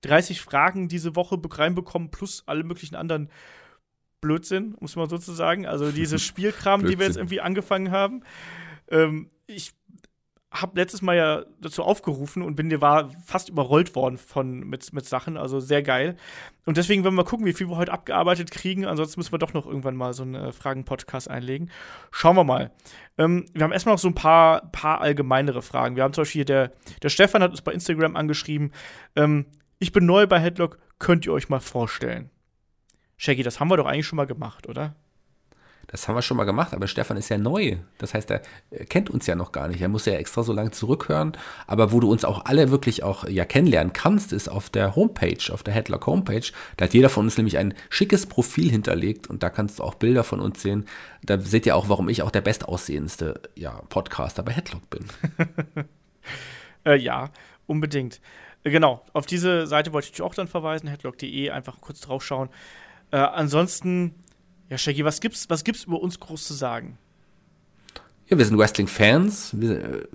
30 0.02 0.42
Fragen 0.42 0.88
diese 0.88 1.16
Woche 1.16 1.40
reinbekommen, 1.44 2.10
plus 2.10 2.44
alle 2.48 2.64
möglichen 2.64 2.96
anderen 2.96 3.30
Blödsinn, 4.24 4.76
muss 4.80 4.96
man 4.96 5.10
sozusagen. 5.10 5.68
Also 5.68 5.92
diese 5.92 6.18
Spielkram, 6.28 6.86
die 6.86 6.98
wir 6.98 7.06
jetzt 7.06 7.18
irgendwie 7.18 7.42
angefangen 7.42 7.92
haben. 7.92 8.24
Ähm, 8.90 9.30
ich 9.46 9.74
habe 10.54 10.80
letztes 10.80 11.02
Mal 11.02 11.16
ja 11.16 11.46
dazu 11.60 11.84
aufgerufen 11.84 12.44
und 12.44 12.56
bin 12.56 12.80
war 12.80 13.10
fast 13.26 13.50
überrollt 13.50 13.96
worden 13.96 14.18
von 14.18 14.60
mit, 14.60 14.94
mit 14.94 15.06
Sachen, 15.06 15.36
also 15.36 15.60
sehr 15.60 15.82
geil. 15.82 16.16
Und 16.66 16.78
deswegen 16.78 17.04
werden 17.04 17.16
wir 17.16 17.24
mal 17.24 17.30
gucken, 17.30 17.46
wie 17.46 17.54
viel 17.54 17.68
wir 17.68 17.76
heute 17.76 17.92
abgearbeitet 17.92 18.52
kriegen. 18.52 18.86
Ansonsten 18.86 19.20
müssen 19.20 19.34
wir 19.34 19.40
doch 19.40 19.54
noch 19.54 19.66
irgendwann 19.66 19.96
mal 19.96 20.14
so 20.14 20.24
einen 20.24 20.36
äh, 20.36 20.52
Fragen-Podcast 20.52 21.30
einlegen. 21.30 21.72
Schauen 22.12 22.36
wir 22.36 22.44
mal. 22.44 22.72
Ähm, 23.18 23.46
wir 23.54 23.64
haben 23.64 23.72
erstmal 23.72 23.96
noch 23.96 24.00
so 24.00 24.08
ein 24.08 24.16
paar, 24.16 24.70
paar 24.72 25.02
allgemeinere 25.02 25.64
Fragen. 25.64 25.96
Wir 25.96 26.04
haben 26.04 26.14
zum 26.14 26.22
Beispiel 26.22 26.40
hier 26.40 26.46
der, 26.46 26.72
der 27.02 27.10
Stefan 27.10 27.42
hat 27.42 27.52
uns 27.52 27.62
bei 27.62 27.74
Instagram 27.74 28.16
angeschrieben. 28.16 28.72
Ähm, 29.16 29.48
ich 29.80 29.92
bin 29.92 30.06
neu 30.06 30.28
bei 30.28 30.40
Headlock, 30.40 30.78
könnt 31.00 31.26
ihr 31.26 31.34
euch 31.34 31.50
mal 31.50 31.60
vorstellen? 31.60 32.30
Shaggy, 33.24 33.42
das 33.42 33.62
haben 33.62 33.70
wir 33.70 33.78
doch 33.78 33.86
eigentlich 33.86 34.06
schon 34.06 34.18
mal 34.18 34.28
gemacht, 34.28 34.68
oder? 34.68 34.96
Das 35.88 36.10
haben 36.10 36.16
wir 36.16 36.22
schon 36.22 36.36
mal 36.36 36.44
gemacht, 36.44 36.74
aber 36.74 36.88
Stefan 36.88 37.16
ist 37.16 37.30
ja 37.30 37.38
neu. 37.38 37.78
Das 37.98 38.14
heißt, 38.14 38.30
er 38.30 38.42
kennt 38.90 39.10
uns 39.10 39.28
ja 39.28 39.36
noch 39.36 39.54
gar 39.54 39.70
nicht. 39.70 39.82
Er 39.82 39.88
muss 39.88 40.06
ja 40.06 40.14
extra 40.16 40.44
so 40.44 40.52
lange 40.52 40.72
zurückhören. 40.72 41.32
Aber 41.66 41.94
wo 41.94 42.02
du 42.02 42.12
uns 42.12 42.26
auch 42.26 42.44
alle 42.44 42.70
wirklich 42.70 43.02
auch 43.04 43.26
ja 43.26 43.46
kennenlernen 43.46 43.94
kannst, 43.94 44.34
ist 44.34 44.50
auf 44.50 44.70
der 44.70 44.98
Homepage, 44.98 45.54
auf 45.54 45.64
der 45.64 45.74
Headlock 45.74 46.06
Homepage. 46.06 46.52
Da 46.76 46.84
hat 46.84 46.94
jeder 46.94 47.08
von 47.08 47.24
uns 47.24 47.38
nämlich 47.38 47.58
ein 47.58 47.76
schickes 47.90 48.26
Profil 48.26 48.70
hinterlegt 48.70 49.28
und 49.28 49.42
da 49.42 49.50
kannst 49.50 49.80
du 49.80 49.84
auch 49.84 49.94
Bilder 49.94 50.26
von 50.26 50.42
uns 50.42 50.62
sehen. 50.62 50.84
Da 51.22 51.40
seht 51.40 51.66
ihr 51.66 51.78
auch, 51.78 51.88
warum 51.88 52.10
ich 52.10 52.24
auch 52.24 52.32
der 52.32 52.42
bestaussehendste 52.42 53.40
ja, 53.56 53.72
Podcaster 53.88 54.44
bei 54.44 54.52
Headlock 54.52 54.90
bin. 54.90 55.06
äh, 56.86 56.98
ja, 56.98 57.30
unbedingt. 57.68 58.20
Äh, 58.66 58.72
genau, 58.72 59.06
auf 59.14 59.26
diese 59.26 59.66
Seite 59.66 59.94
wollte 59.94 60.10
ich 60.12 60.22
auch 60.22 60.36
dann 60.36 60.50
verweisen, 60.50 60.90
headlock.de, 60.90 61.52
einfach 61.52 61.80
kurz 61.80 62.02
draufschauen. 62.02 62.50
Äh, 63.14 63.18
ansonsten, 63.18 64.16
ja, 64.70 64.78
Shaggy, 64.80 65.06
was 65.06 65.22
gibt's, 65.22 65.48
was 65.48 65.64
gibt's 65.64 65.84
über 65.84 66.02
uns 66.02 66.20
groß 66.20 66.46
zu 66.46 66.56
sagen? 66.56 66.98
Ja, 68.28 68.40
wir 68.40 68.46
sind 68.46 68.58
Wrestling-Fans. 68.58 69.52
Wir 69.60 69.72
äh, 69.72 70.08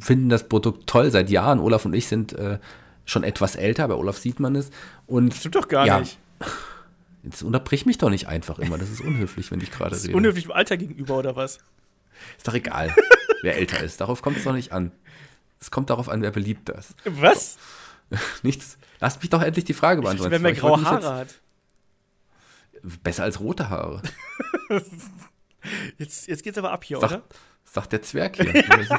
finden 0.00 0.28
das 0.30 0.48
Produkt 0.48 0.88
toll 0.88 1.12
seit 1.12 1.30
Jahren. 1.30 1.60
Olaf 1.60 1.84
und 1.84 1.94
ich 1.94 2.08
sind 2.08 2.32
äh, 2.32 2.58
schon 3.04 3.22
etwas 3.22 3.54
älter, 3.54 3.86
bei 3.86 3.94
Olaf 3.94 4.18
sieht 4.18 4.40
man 4.40 4.56
es. 4.56 4.70
Und, 5.06 5.32
Stimmt 5.32 5.54
doch 5.54 5.68
gar 5.68 5.86
ja, 5.86 6.00
nicht. 6.00 6.18
Jetzt 7.22 7.44
unterbrich 7.44 7.86
mich 7.86 7.98
doch 7.98 8.10
nicht 8.10 8.26
einfach 8.26 8.58
immer. 8.58 8.78
Das 8.78 8.90
ist 8.90 9.00
unhöflich, 9.00 9.52
wenn 9.52 9.60
ich 9.60 9.70
gerade 9.70 9.94
rede. 10.02 10.16
Unhöflich 10.16 10.46
im 10.46 10.52
Alter 10.52 10.76
gegenüber, 10.76 11.18
oder 11.18 11.36
was? 11.36 11.58
Ist 12.36 12.48
doch 12.48 12.54
egal, 12.54 12.92
wer 13.42 13.56
älter 13.58 13.80
ist. 13.80 14.00
Darauf 14.00 14.22
kommt 14.22 14.38
es 14.38 14.44
doch 14.44 14.54
nicht 14.54 14.72
an. 14.72 14.90
Es 15.60 15.70
kommt 15.70 15.88
darauf 15.88 16.08
an, 16.08 16.20
wer 16.22 16.32
beliebt 16.32 16.68
ist. 16.70 16.96
Was? 17.04 17.58
So. 18.10 18.16
Nichts. 18.42 18.76
Lass 18.98 19.20
mich 19.20 19.30
doch 19.30 19.40
endlich 19.40 19.66
die 19.66 19.74
Frage 19.74 20.02
beantworten. 20.02 20.32
Wenn 20.32 20.42
man 20.42 20.54
graue 20.56 20.82
Haare 20.82 21.14
hat. 21.14 21.28
Besser 23.02 23.24
als 23.24 23.40
rote 23.40 23.70
Haare. 23.70 24.02
jetzt, 25.98 26.28
jetzt 26.28 26.42
geht's 26.42 26.58
aber 26.58 26.72
ab 26.72 26.84
hier, 26.84 26.98
Sag, 26.98 27.10
oder? 27.10 27.22
Sagt 27.64 27.92
der 27.92 28.02
Zwerg 28.02 28.36
hier. 28.36 28.64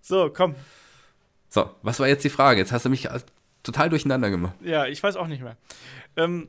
so, 0.00 0.30
komm. 0.34 0.54
So, 1.48 1.70
was 1.82 1.98
war 1.98 2.08
jetzt 2.08 2.24
die 2.24 2.30
Frage? 2.30 2.60
Jetzt 2.60 2.72
hast 2.72 2.84
du 2.84 2.90
mich 2.90 3.08
total 3.62 3.90
durcheinander 3.90 4.30
gemacht. 4.30 4.54
Ja, 4.62 4.86
ich 4.86 5.02
weiß 5.02 5.16
auch 5.16 5.26
nicht 5.26 5.42
mehr. 5.42 5.56
Ähm, 6.16 6.48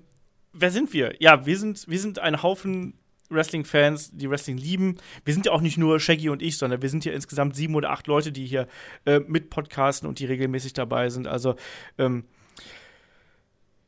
wer 0.54 0.72
sind 0.72 0.94
wir? 0.94 1.16
Ja, 1.20 1.46
wir 1.46 1.58
sind, 1.58 1.88
wir 1.88 2.00
sind 2.00 2.20
ein 2.20 2.44
Haufen 2.44 2.94
Wrestling-Fans, 3.32 4.12
die 4.14 4.30
Wrestling 4.30 4.58
lieben. 4.58 4.98
Wir 5.26 5.34
sind 5.34 5.46
ja 5.46 5.52
auch 5.54 5.62
nicht 5.62 5.78
nur 5.78 6.00
Shaggy 6.00 6.30
und 6.30 6.42
ich, 6.42 6.58
sondern 6.58 6.82
wir 6.82 6.90
sind 6.90 7.04
hier 7.04 7.14
insgesamt 7.14 7.56
sieben 7.56 7.76
oder 7.76 7.90
acht 7.92 8.08
Leute, 8.08 8.32
die 8.32 8.46
hier 8.46 8.68
äh, 9.06 9.20
mit 9.20 9.50
podcasten 9.50 10.08
und 10.08 10.20
die 10.20 10.26
regelmäßig 10.26 10.74
dabei 10.74 11.10
sind. 11.10 11.28
Also, 11.28 11.56
ähm, 11.98 12.26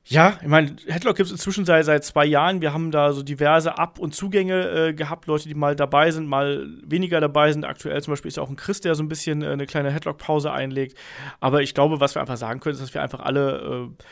ja, 0.06 0.38
ich 0.42 0.48
meine, 0.48 0.76
Headlock 0.88 1.16
gibt 1.16 1.28
es 1.28 1.32
inzwischen 1.32 1.64
seit, 1.64 1.86
seit 1.86 2.04
zwei 2.04 2.26
Jahren. 2.26 2.62
Wir 2.62 2.74
haben 2.74 2.92
da 2.92 3.14
so 3.14 3.24
diverse 3.24 3.78
Ab- 3.78 4.00
und 4.00 4.14
Zugänge 4.14 4.90
äh, 4.90 4.94
gehabt, 4.94 5.28
Leute, 5.28 5.48
die 5.48 5.56
mal 5.56 5.78
dabei 5.78 6.12
sind, 6.12 6.28
mal 6.28 6.68
weniger 6.84 7.22
dabei 7.22 7.54
sind. 7.54 7.64
Aktuell 7.64 8.02
zum 8.02 8.12
Beispiel 8.12 8.28
ist 8.28 8.36
ja 8.36 8.44
auch 8.44 8.50
ein 8.50 8.58
Chris, 8.58 8.82
der 8.82 8.96
so 8.96 9.04
ein 9.04 9.08
bisschen 9.08 9.42
äh, 9.42 9.48
eine 9.48 9.66
kleine 9.66 9.92
Headlock-Pause 9.92 10.52
einlegt. 10.52 10.98
Aber 11.40 11.62
ich 11.62 11.74
glaube, 11.74 12.02
was 12.02 12.16
wir 12.16 12.22
einfach 12.22 12.36
sagen 12.36 12.60
können, 12.60 12.74
ist, 12.74 12.82
dass 12.82 12.94
wir 12.94 13.02
einfach 13.02 13.22
alle 13.22 13.92
äh, 13.98 14.04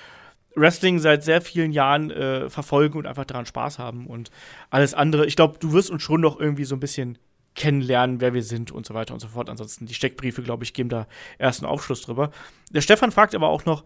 Wrestling 0.56 1.00
seit 1.00 1.26
sehr 1.26 1.42
vielen 1.42 1.74
Jahren 1.74 2.10
äh, 2.10 2.50
verfolgen 2.50 2.98
und 2.98 3.06
einfach 3.06 3.26
daran 3.26 3.46
Spaß 3.46 3.78
haben. 3.78 4.08
Und 4.08 4.32
alles 4.70 4.94
andere, 4.94 5.26
ich 5.26 5.36
glaube, 5.36 5.60
du 5.60 5.74
wirst 5.74 5.90
uns 5.90 6.04
schon 6.04 6.22
noch 6.22 6.40
irgendwie 6.40 6.66
so 6.66 6.76
ein 6.76 6.80
bisschen 6.80 7.18
kennenlernen, 7.54 8.22
wer 8.22 8.34
wir 8.34 8.44
sind 8.44 8.72
und 8.72 8.86
so 8.86 8.94
weiter 8.94 9.14
und 9.14 9.20
so 9.20 9.28
fort. 9.28 9.50
Ansonsten 9.50 9.86
die 9.86 9.94
Steckbriefe, 9.94 10.42
glaube 10.42 10.64
ich, 10.64 10.74
geben 10.74 10.90
da 10.90 11.08
erst 11.38 11.62
einen 11.62 11.70
Aufschluss 11.70 12.02
drüber. 12.02 12.32
Der 12.72 12.82
Stefan 12.82 13.12
fragt 13.12 13.36
aber 13.36 13.50
auch 13.50 13.66
noch, 13.66 13.84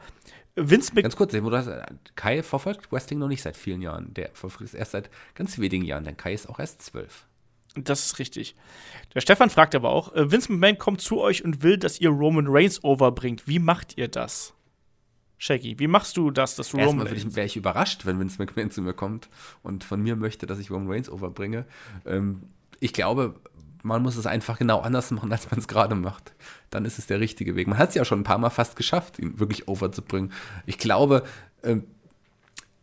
Vince 0.56 0.94
Mc 0.94 1.02
Ganz 1.04 1.16
kurz, 1.16 1.36
Kai 2.16 2.42
verfolgt 2.42 2.92
Wrestling 2.92 3.20
noch 3.20 3.28
nicht 3.28 3.42
seit 3.42 3.58
vielen 3.58 3.82
Jahren. 3.82 4.14
Der 4.14 4.30
verfolgt 4.34 4.62
es 4.62 4.74
erst 4.74 4.92
seit 4.92 5.10
ganz 5.34 5.60
wenigen 5.60 5.84
Jahren, 5.84 6.06
denn 6.06 6.18
Kai 6.18 6.34
ist 6.34 6.48
auch 6.48 6.60
erst 6.60 6.82
zwölf. 6.82 7.26
Das 7.76 8.06
ist 8.06 8.20
richtig. 8.20 8.56
Der 9.14 9.22
Stefan 9.22 9.50
fragt 9.50 9.76
aber 9.76 9.90
auch: 9.90 10.14
äh, 10.16 10.32
Vince 10.32 10.52
McMahon 10.52 10.78
kommt 10.78 11.02
zu 11.02 11.20
euch 11.20 11.44
und 11.44 11.62
will, 11.62 11.78
dass 11.78 12.00
ihr 12.00 12.10
Roman 12.10 12.48
Reigns 12.48 12.84
overbringt. 12.84 13.48
Wie 13.48 13.60
macht 13.60 13.98
ihr 13.98 14.08
das? 14.08 14.54
Shaggy, 15.38 15.78
wie 15.80 15.88
machst 15.88 16.16
du 16.16 16.32
das, 16.32 16.56
dass 16.56 16.70
du 16.70 16.78
Roman 16.78 17.06
Reigns? 17.08 17.36
wäre 17.36 17.46
ich 17.46 17.58
überrascht, 17.58 18.06
wenn 18.06 18.18
Vince 18.18 18.42
McMahon 18.42 18.72
zu 18.72 18.82
mir 18.82 18.94
kommt 18.94 19.30
und 19.64 19.84
von 19.84 20.02
mir 20.02 20.16
möchte, 20.16 20.46
dass 20.46 20.60
ich 20.60 20.72
Roman 20.72 20.90
Reigns 20.90 21.10
overbringe. 21.10 21.66
Ähm, 22.06 22.44
ich 22.80 22.94
glaube, 22.94 23.36
man 23.86 24.02
muss 24.02 24.18
es 24.18 24.26
einfach 24.26 24.58
genau 24.58 24.80
anders 24.80 25.12
machen, 25.12 25.32
als 25.32 25.50
man 25.50 25.60
es 25.60 25.68
gerade 25.68 25.94
macht. 25.94 26.34
Dann 26.72 26.86
ist 26.86 26.98
es 26.98 27.06
der 27.06 27.20
richtige 27.20 27.56
Weg. 27.56 27.68
Man 27.68 27.78
hat 27.78 27.90
es 27.90 27.96
ja 27.96 28.04
schon 28.04 28.20
ein 28.20 28.24
paar 28.24 28.40
Mal 28.40 28.50
fast 28.50 28.76
geschafft, 28.76 29.20
ihn 29.20 29.40
wirklich 29.40 29.68
overzubringen. 29.68 30.34
Ich 30.66 30.80
glaube, 30.80 31.24
äh, 31.62 31.78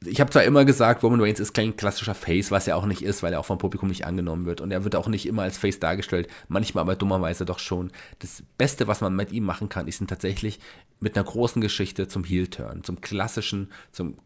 ich 0.04 0.20
habe 0.20 0.30
zwar 0.30 0.44
immer 0.44 0.64
gesagt, 0.64 1.02
Roman 1.02 1.20
Reigns 1.20 1.40
ist 1.40 1.54
kein 1.54 1.76
klassischer 1.76 2.14
Face, 2.14 2.50
was 2.50 2.68
er 2.68 2.76
auch 2.76 2.86
nicht 2.86 3.02
ist, 3.02 3.22
weil 3.22 3.32
er 3.32 3.40
auch 3.40 3.44
vom 3.44 3.58
Publikum 3.58 3.88
nicht 3.88 4.06
angenommen 4.06 4.46
wird. 4.46 4.60
Und 4.60 4.70
er 4.70 4.84
wird 4.84 4.94
auch 4.94 5.08
nicht 5.08 5.26
immer 5.26 5.42
als 5.42 5.58
Face 5.58 5.80
dargestellt, 5.80 6.28
manchmal 6.48 6.82
aber 6.82 6.94
dummerweise 6.94 7.44
doch 7.44 7.58
schon. 7.58 7.90
Das 8.20 8.42
Beste, 8.56 8.86
was 8.86 9.00
man 9.00 9.14
mit 9.14 9.32
ihm 9.32 9.44
machen 9.44 9.68
kann, 9.68 9.88
ist 9.88 10.00
ihn 10.00 10.06
tatsächlich 10.06 10.60
mit 11.00 11.16
einer 11.16 11.24
großen 11.24 11.60
Geschichte 11.60 12.06
zum 12.06 12.22
Heel-Turn, 12.24 12.84
zum 12.84 13.00
klassischen, 13.00 13.70
zum 13.90 14.16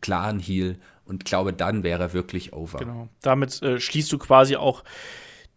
klaren 0.00 0.38
Heel. 0.38 0.78
Und 1.04 1.24
glaube, 1.24 1.52
dann 1.52 1.82
wäre 1.82 2.02
er 2.04 2.12
wirklich 2.12 2.52
over. 2.52 2.78
Genau. 2.78 3.08
Damit 3.20 3.60
äh, 3.62 3.80
schließt 3.80 4.12
du 4.12 4.18
quasi 4.18 4.54
auch 4.54 4.84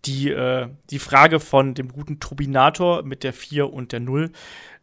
die, 0.05 0.29
äh, 0.29 0.67
die 0.89 0.99
Frage 0.99 1.39
von 1.39 1.73
dem 1.73 1.89
guten 1.89 2.19
Turbinator 2.19 3.03
mit 3.03 3.23
der 3.23 3.33
4 3.33 3.71
und 3.71 3.91
der 3.91 3.99
0, 3.99 4.31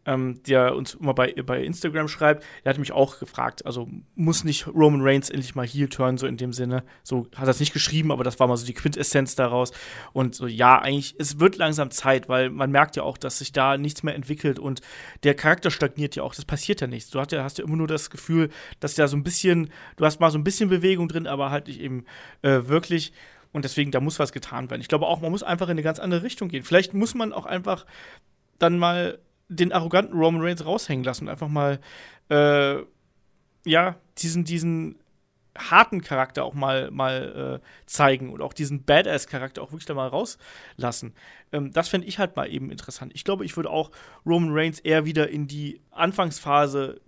ähm, 0.06 0.42
der 0.44 0.74
uns 0.74 0.94
immer 0.94 1.12
bei, 1.12 1.34
bei 1.44 1.62
Instagram 1.62 2.08
schreibt, 2.08 2.44
der 2.64 2.70
hat 2.70 2.78
mich 2.78 2.92
auch 2.92 3.18
gefragt, 3.18 3.66
also 3.66 3.88
muss 4.14 4.44
nicht 4.44 4.66
Roman 4.66 5.02
Reigns 5.02 5.28
endlich 5.28 5.54
mal 5.54 5.66
Heel 5.66 5.88
turn, 5.88 6.16
so 6.16 6.26
in 6.26 6.38
dem 6.38 6.54
Sinne. 6.54 6.84
So 7.02 7.26
hat 7.36 7.46
er 7.46 7.50
es 7.50 7.60
nicht 7.60 7.74
geschrieben, 7.74 8.10
aber 8.10 8.24
das 8.24 8.40
war 8.40 8.46
mal 8.46 8.56
so 8.56 8.64
die 8.64 8.72
Quintessenz 8.72 9.34
daraus. 9.34 9.72
Und 10.12 10.34
so, 10.34 10.46
ja, 10.46 10.80
eigentlich, 10.80 11.16
es 11.18 11.38
wird 11.38 11.56
langsam 11.56 11.90
Zeit, 11.90 12.28
weil 12.28 12.48
man 12.48 12.70
merkt 12.70 12.96
ja 12.96 13.02
auch, 13.02 13.18
dass 13.18 13.38
sich 13.38 13.52
da 13.52 13.76
nichts 13.76 14.02
mehr 14.02 14.14
entwickelt 14.14 14.58
und 14.58 14.80
der 15.22 15.34
Charakter 15.34 15.70
stagniert 15.70 16.16
ja 16.16 16.22
auch, 16.22 16.34
das 16.34 16.46
passiert 16.46 16.80
ja 16.80 16.86
nichts. 16.86 17.10
Du 17.10 17.20
hast 17.20 17.32
ja, 17.32 17.44
hast 17.44 17.58
ja 17.58 17.64
immer 17.64 17.76
nur 17.76 17.88
das 17.88 18.08
Gefühl, 18.08 18.48
dass 18.80 18.94
da 18.94 19.06
so 19.06 19.16
ein 19.16 19.22
bisschen, 19.22 19.70
du 19.96 20.06
hast 20.06 20.18
mal 20.18 20.30
so 20.30 20.38
ein 20.38 20.44
bisschen 20.44 20.70
Bewegung 20.70 21.08
drin, 21.08 21.26
aber 21.26 21.50
halt 21.50 21.66
nicht 21.66 21.80
eben 21.80 22.06
äh, 22.40 22.62
wirklich. 22.66 23.12
Und 23.52 23.64
deswegen, 23.64 23.90
da 23.90 24.00
muss 24.00 24.18
was 24.18 24.32
getan 24.32 24.70
werden. 24.70 24.80
Ich 24.80 24.88
glaube 24.88 25.06
auch, 25.06 25.20
man 25.20 25.30
muss 25.30 25.42
einfach 25.42 25.66
in 25.66 25.72
eine 25.72 25.82
ganz 25.82 25.98
andere 25.98 26.22
Richtung 26.22 26.48
gehen. 26.48 26.62
Vielleicht 26.62 26.94
muss 26.94 27.14
man 27.14 27.32
auch 27.32 27.46
einfach 27.46 27.84
dann 28.58 28.78
mal 28.78 29.18
den 29.48 29.72
arroganten 29.72 30.16
Roman 30.16 30.42
Reigns 30.42 30.64
raushängen 30.64 31.04
lassen 31.04 31.24
und 31.24 31.30
einfach 31.30 31.48
mal, 31.48 31.80
äh, 32.28 32.76
ja, 33.64 33.96
diesen, 34.18 34.44
diesen 34.44 35.00
harten 35.58 36.00
Charakter 36.00 36.44
auch 36.44 36.54
mal, 36.54 36.90
mal 36.90 37.60
äh, 37.60 37.66
zeigen 37.86 38.30
und 38.30 38.40
auch 38.40 38.52
diesen 38.52 38.84
Badass-Charakter 38.84 39.62
auch 39.62 39.72
wirklich 39.72 39.86
da 39.86 39.94
mal 39.94 40.08
rauslassen. 40.08 41.14
Ähm, 41.52 41.72
das 41.72 41.88
fände 41.88 42.06
ich 42.06 42.18
halt 42.18 42.36
mal 42.36 42.50
eben 42.50 42.70
interessant. 42.70 43.12
Ich 43.14 43.24
glaube, 43.24 43.44
ich 43.44 43.56
würde 43.56 43.70
auch 43.70 43.90
Roman 44.24 44.50
Reigns 44.52 44.78
eher 44.78 45.04
wieder 45.04 45.28
in 45.28 45.48
die 45.48 45.80
Anfangsphase 45.90 47.00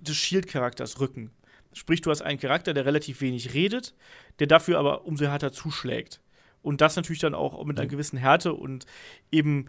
des 0.00 0.16
Shield-Charakters 0.16 1.00
rücken. 1.00 1.32
Sprich, 1.72 2.00
du 2.00 2.10
hast 2.10 2.22
einen 2.22 2.38
Charakter, 2.38 2.74
der 2.74 2.84
relativ 2.84 3.20
wenig 3.20 3.54
redet, 3.54 3.94
der 4.38 4.46
dafür 4.46 4.78
aber 4.78 5.04
umso 5.06 5.26
härter 5.26 5.52
zuschlägt. 5.52 6.20
Und 6.62 6.80
das 6.80 6.96
natürlich 6.96 7.20
dann 7.20 7.34
auch 7.34 7.64
mit 7.64 7.78
einer 7.78 7.88
gewissen 7.88 8.18
Härte 8.18 8.52
und 8.52 8.84
eben 9.30 9.66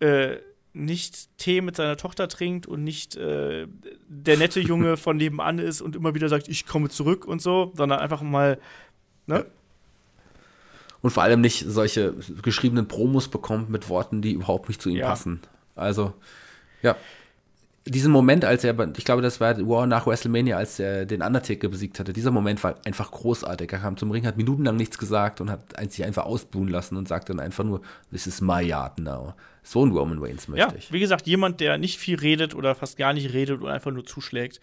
äh, 0.00 0.36
nicht 0.72 1.28
Tee 1.38 1.60
mit 1.60 1.76
seiner 1.76 1.96
Tochter 1.96 2.28
trinkt 2.28 2.66
und 2.66 2.82
nicht 2.82 3.16
äh, 3.16 3.66
der 4.08 4.36
nette 4.38 4.60
Junge 4.60 4.96
von 4.96 5.16
nebenan 5.18 5.58
ist 5.58 5.80
und 5.82 5.94
immer 5.94 6.14
wieder 6.14 6.28
sagt, 6.28 6.48
ich 6.48 6.66
komme 6.66 6.88
zurück 6.88 7.26
und 7.26 7.42
so, 7.42 7.72
sondern 7.76 7.98
einfach 8.00 8.22
mal, 8.22 8.58
ne? 9.26 9.46
Und 11.02 11.10
vor 11.10 11.24
allem 11.24 11.40
nicht 11.40 11.64
solche 11.66 12.14
geschriebenen 12.42 12.86
Promos 12.86 13.28
bekommt 13.28 13.68
mit 13.70 13.88
Worten, 13.88 14.22
die 14.22 14.32
überhaupt 14.32 14.68
nicht 14.68 14.80
zu 14.80 14.88
ihm 14.88 14.96
Ja. 14.96 15.08
passen. 15.08 15.40
Also, 15.74 16.14
ja. 16.80 16.96
Diesen 17.84 18.12
Moment, 18.12 18.44
als 18.44 18.62
er, 18.62 18.76
ich 18.96 19.04
glaube, 19.04 19.22
das 19.22 19.40
war 19.40 19.58
War 19.68 19.86
nach 19.88 20.06
WrestleMania, 20.06 20.56
als 20.56 20.78
er 20.78 21.04
den 21.04 21.20
Undertaker 21.20 21.68
besiegt 21.68 21.98
hatte, 21.98 22.12
dieser 22.12 22.30
Moment 22.30 22.62
war 22.62 22.76
einfach 22.84 23.10
großartig. 23.10 23.72
Er 23.72 23.80
kam 23.80 23.96
zum 23.96 24.12
Ring, 24.12 24.24
hat 24.24 24.36
minutenlang 24.36 24.76
nichts 24.76 24.98
gesagt 24.98 25.40
und 25.40 25.50
hat 25.50 25.92
sich 25.92 26.04
einfach 26.04 26.24
ausbuhen 26.24 26.68
lassen 26.68 26.96
und 26.96 27.08
sagte 27.08 27.32
dann 27.32 27.40
einfach 27.40 27.64
nur, 27.64 27.82
this 28.12 28.28
is 28.28 28.40
my 28.40 28.62
yard 28.62 29.00
now. 29.00 29.34
So 29.64 29.84
ein 29.84 29.90
Roman 29.90 30.18
Reigns 30.20 30.46
möchte 30.46 30.66
Ja, 30.68 30.74
ich. 30.78 30.92
wie 30.92 31.00
gesagt, 31.00 31.26
jemand, 31.26 31.60
der 31.60 31.76
nicht 31.78 31.98
viel 31.98 32.18
redet 32.18 32.54
oder 32.54 32.74
fast 32.76 32.96
gar 32.96 33.12
nicht 33.12 33.32
redet 33.32 33.60
und 33.60 33.68
einfach 33.68 33.90
nur 33.90 34.04
zuschlägt. 34.04 34.60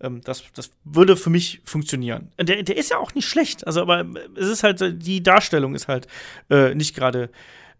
Ähm, 0.00 0.20
das, 0.24 0.44
das 0.54 0.70
würde 0.84 1.16
für 1.16 1.30
mich 1.30 1.60
funktionieren. 1.64 2.32
Der, 2.40 2.62
der 2.64 2.76
ist 2.76 2.90
ja 2.90 2.98
auch 2.98 3.14
nicht 3.14 3.28
schlecht. 3.28 3.66
Also, 3.66 3.82
aber 3.82 4.04
es 4.36 4.48
ist 4.48 4.62
halt, 4.64 5.02
die 5.04 5.22
Darstellung 5.22 5.74
ist 5.76 5.86
halt 5.86 6.08
äh, 6.50 6.74
nicht 6.74 6.94
gerade 6.96 7.30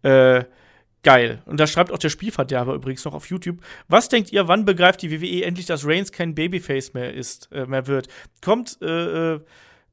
äh, 0.03 0.45
geil. 1.09 1.41
Und 1.47 1.59
da 1.59 1.67
schreibt 1.67 1.91
auch 1.91 1.97
der 1.97 2.11
Spielverderber 2.11 2.75
übrigens 2.75 3.03
noch 3.07 3.15
auf 3.15 3.31
YouTube. 3.31 3.63
Was 3.89 4.11
denkt 4.11 4.31
ihr, 4.31 4.47
wann 4.47 4.67
begreift 4.67 5.01
die 5.01 5.11
WWE 5.11 5.43
endlich, 5.43 5.65
dass 5.65 5.87
Reigns 5.87 6.13
kein 6.13 6.35
Babyface 6.35 6.93
mehr 6.93 7.15
ist, 7.15 7.51
äh, 7.51 7.65
mehr 7.65 7.87
wird? 7.87 8.09
Kommt, 8.43 8.77
äh, 8.83 9.37
äh, 9.37 9.41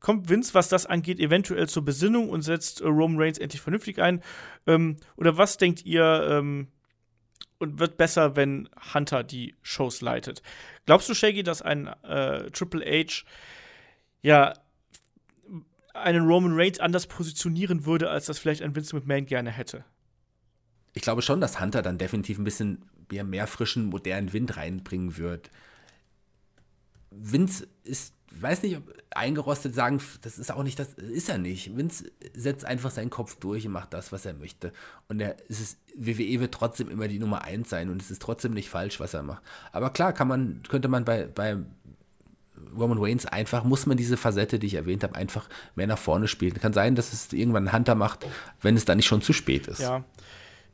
kommt 0.01 0.27
Vince, 0.27 0.53
was 0.53 0.67
das 0.67 0.85
angeht, 0.85 1.21
eventuell 1.21 1.69
zur 1.69 1.85
Besinnung 1.85 2.27
und 2.29 2.41
setzt 2.41 2.81
äh, 2.81 2.87
Roman 2.87 3.17
Reigns 3.17 3.37
endlich 3.37 3.61
vernünftig 3.61 4.01
ein? 4.01 4.21
Ähm, 4.67 4.97
oder 5.15 5.37
was 5.37 5.55
denkt 5.55 5.85
ihr, 5.85 6.27
ähm, 6.29 6.67
und 7.59 7.79
wird 7.79 7.95
besser, 7.95 8.35
wenn 8.35 8.67
Hunter 8.93 9.23
die 9.23 9.55
Shows 9.61 10.01
leitet. 10.01 10.41
Glaubst 10.85 11.07
du, 11.07 11.13
Shaggy, 11.13 11.43
dass 11.43 11.61
ein 11.61 11.87
äh, 12.03 12.51
Triple 12.51 12.83
H 12.83 13.23
ja 14.21 14.51
einen 15.93 16.27
Roman 16.27 16.59
Reigns 16.59 16.81
anders 16.81 17.07
positionieren 17.07 17.85
würde, 17.85 18.09
als 18.09 18.25
das 18.25 18.37
vielleicht 18.37 18.61
ein 18.61 18.75
Vince 18.75 18.93
McMahon 18.93 19.25
gerne 19.25 19.51
hätte? 19.51 19.85
Ich 20.95 21.01
glaube 21.01 21.21
schon, 21.21 21.41
dass 21.41 21.59
Hunter 21.59 21.81
dann 21.81 21.97
definitiv 21.97 22.39
ein 22.39 22.45
bisschen 22.45 22.83
mehr, 23.11 23.23
mehr 23.23 23.47
frischen, 23.47 23.85
modernen 23.85 24.33
Wind 24.33 24.57
reinbringen 24.57 25.17
wird. 25.17 25.51
Vince 27.11 27.67
ist, 27.83 28.13
weiß 28.31 28.63
nicht, 28.63 28.77
ob 28.77 28.93
eingerostet 29.11 29.75
sagen, 29.75 30.01
das 30.21 30.37
ist 30.37 30.51
auch 30.51 30.63
nicht 30.63 30.79
das, 30.79 30.93
ist 30.93 31.29
er 31.29 31.37
nicht. 31.37 31.75
Vince 31.77 32.11
setzt 32.33 32.65
einfach 32.65 32.91
seinen 32.91 33.09
Kopf 33.09 33.35
durch 33.35 33.65
und 33.65 33.73
macht 33.73 33.93
das, 33.93 34.11
was 34.11 34.25
er 34.25 34.33
möchte. 34.33 34.71
Und 35.07 35.19
er, 35.19 35.35
es 35.49 35.59
ist, 35.59 35.79
WWE 35.95 36.39
wird 36.39 36.53
trotzdem 36.53 36.89
immer 36.89 37.07
die 37.07 37.19
Nummer 37.19 37.43
eins 37.43 37.69
sein 37.69 37.89
und 37.89 38.01
es 38.01 38.09
ist 38.09 38.21
trotzdem 38.21 38.53
nicht 38.53 38.69
falsch, 38.69 38.99
was 38.99 39.13
er 39.13 39.23
macht. 39.23 39.43
Aber 39.71 39.89
klar, 39.89 40.13
kann 40.13 40.27
man, 40.27 40.63
könnte 40.67 40.87
man 40.87 41.05
bei, 41.05 41.25
bei 41.27 41.57
Roman 42.77 42.97
Reigns 42.99 43.25
einfach, 43.25 43.63
muss 43.63 43.85
man 43.85 43.97
diese 43.97 44.17
Facette, 44.17 44.59
die 44.59 44.67
ich 44.67 44.75
erwähnt 44.75 45.03
habe, 45.03 45.15
einfach 45.15 45.47
mehr 45.75 45.87
nach 45.87 45.97
vorne 45.97 46.27
spielen. 46.27 46.53
Kann 46.55 46.73
sein, 46.73 46.95
dass 46.95 47.13
es 47.13 47.31
irgendwann 47.33 47.71
Hunter 47.71 47.95
macht, 47.95 48.25
wenn 48.61 48.75
es 48.75 48.85
dann 48.85 48.97
nicht 48.97 49.07
schon 49.07 49.21
zu 49.21 49.33
spät 49.33 49.67
ist. 49.67 49.79
Ja. 49.79 50.03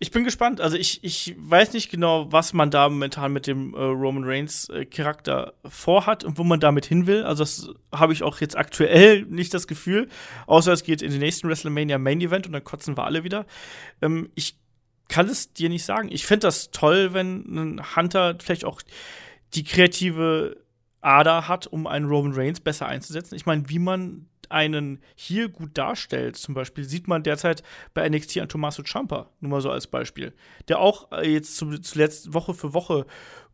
Ich 0.03 0.09
bin 0.09 0.23
gespannt. 0.23 0.61
Also 0.61 0.77
ich, 0.77 1.03
ich 1.03 1.35
weiß 1.37 1.73
nicht 1.73 1.91
genau, 1.91 2.31
was 2.31 2.53
man 2.53 2.71
da 2.71 2.89
momentan 2.89 3.31
mit 3.31 3.45
dem 3.45 3.75
äh, 3.75 3.77
Roman 3.77 4.23
Reigns 4.23 4.67
äh, 4.69 4.83
Charakter 4.83 5.53
vorhat 5.63 6.23
und 6.23 6.39
wo 6.39 6.43
man 6.43 6.59
damit 6.59 6.87
hin 6.87 7.05
will. 7.05 7.21
Also 7.21 7.43
das 7.43 7.69
habe 7.93 8.11
ich 8.11 8.23
auch 8.23 8.41
jetzt 8.41 8.57
aktuell 8.57 9.21
nicht 9.29 9.53
das 9.53 9.67
Gefühl. 9.67 10.09
Außer 10.47 10.73
es 10.73 10.81
geht 10.81 11.03
in 11.03 11.11
den 11.11 11.19
nächsten 11.19 11.47
WrestleMania 11.47 11.99
Main 11.99 12.19
Event 12.19 12.47
und 12.47 12.53
dann 12.53 12.63
kotzen 12.63 12.97
wir 12.97 13.03
alle 13.03 13.23
wieder. 13.23 13.45
Ähm, 14.01 14.31
ich 14.33 14.57
kann 15.07 15.27
es 15.29 15.53
dir 15.53 15.69
nicht 15.69 15.85
sagen. 15.85 16.09
Ich 16.11 16.25
fände 16.25 16.47
das 16.47 16.71
toll, 16.71 17.13
wenn 17.13 17.45
ein 17.53 17.95
Hunter 17.95 18.37
vielleicht 18.39 18.65
auch 18.65 18.81
die 19.53 19.63
kreative 19.63 20.57
Ader 21.01 21.47
hat, 21.47 21.67
um 21.67 21.85
einen 21.85 22.07
Roman 22.07 22.33
Reigns 22.33 22.59
besser 22.59 22.87
einzusetzen. 22.87 23.35
Ich 23.35 23.45
meine, 23.45 23.69
wie 23.69 23.77
man 23.77 24.25
einen 24.51 25.01
hier 25.15 25.49
gut 25.49 25.77
darstellt, 25.77 26.35
zum 26.35 26.53
Beispiel, 26.53 26.83
sieht 26.83 27.07
man 27.07 27.23
derzeit 27.23 27.63
bei 27.93 28.07
NXT 28.07 28.37
an 28.39 28.49
Tommaso 28.49 28.83
Ciampa, 28.83 29.29
nur 29.39 29.51
mal 29.51 29.61
so 29.61 29.71
als 29.71 29.87
Beispiel, 29.87 30.33
der 30.67 30.79
auch 30.79 31.11
äh, 31.11 31.31
jetzt 31.31 31.55
zuletzt 31.55 32.33
Woche 32.33 32.53
für 32.53 32.73
Woche 32.73 33.05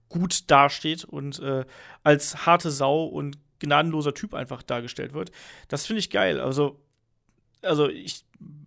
gut 0.10 0.50
dasteht 0.50 1.04
und 1.06 1.40
äh, 1.40 1.66
als 2.04 2.46
harte 2.46 2.72
Sau 2.72 3.06
und 3.06 3.38
gnadenloser 3.60 4.14
Typ 4.14 4.34
einfach 4.34 4.64
dargestellt 4.64 5.14
wird. 5.14 5.32
Das 5.68 5.86
finde 5.86 6.00
ich 6.00 6.10
geil. 6.10 6.40
Also, 6.40 6.80
also 7.62 7.90
ich 7.90 8.24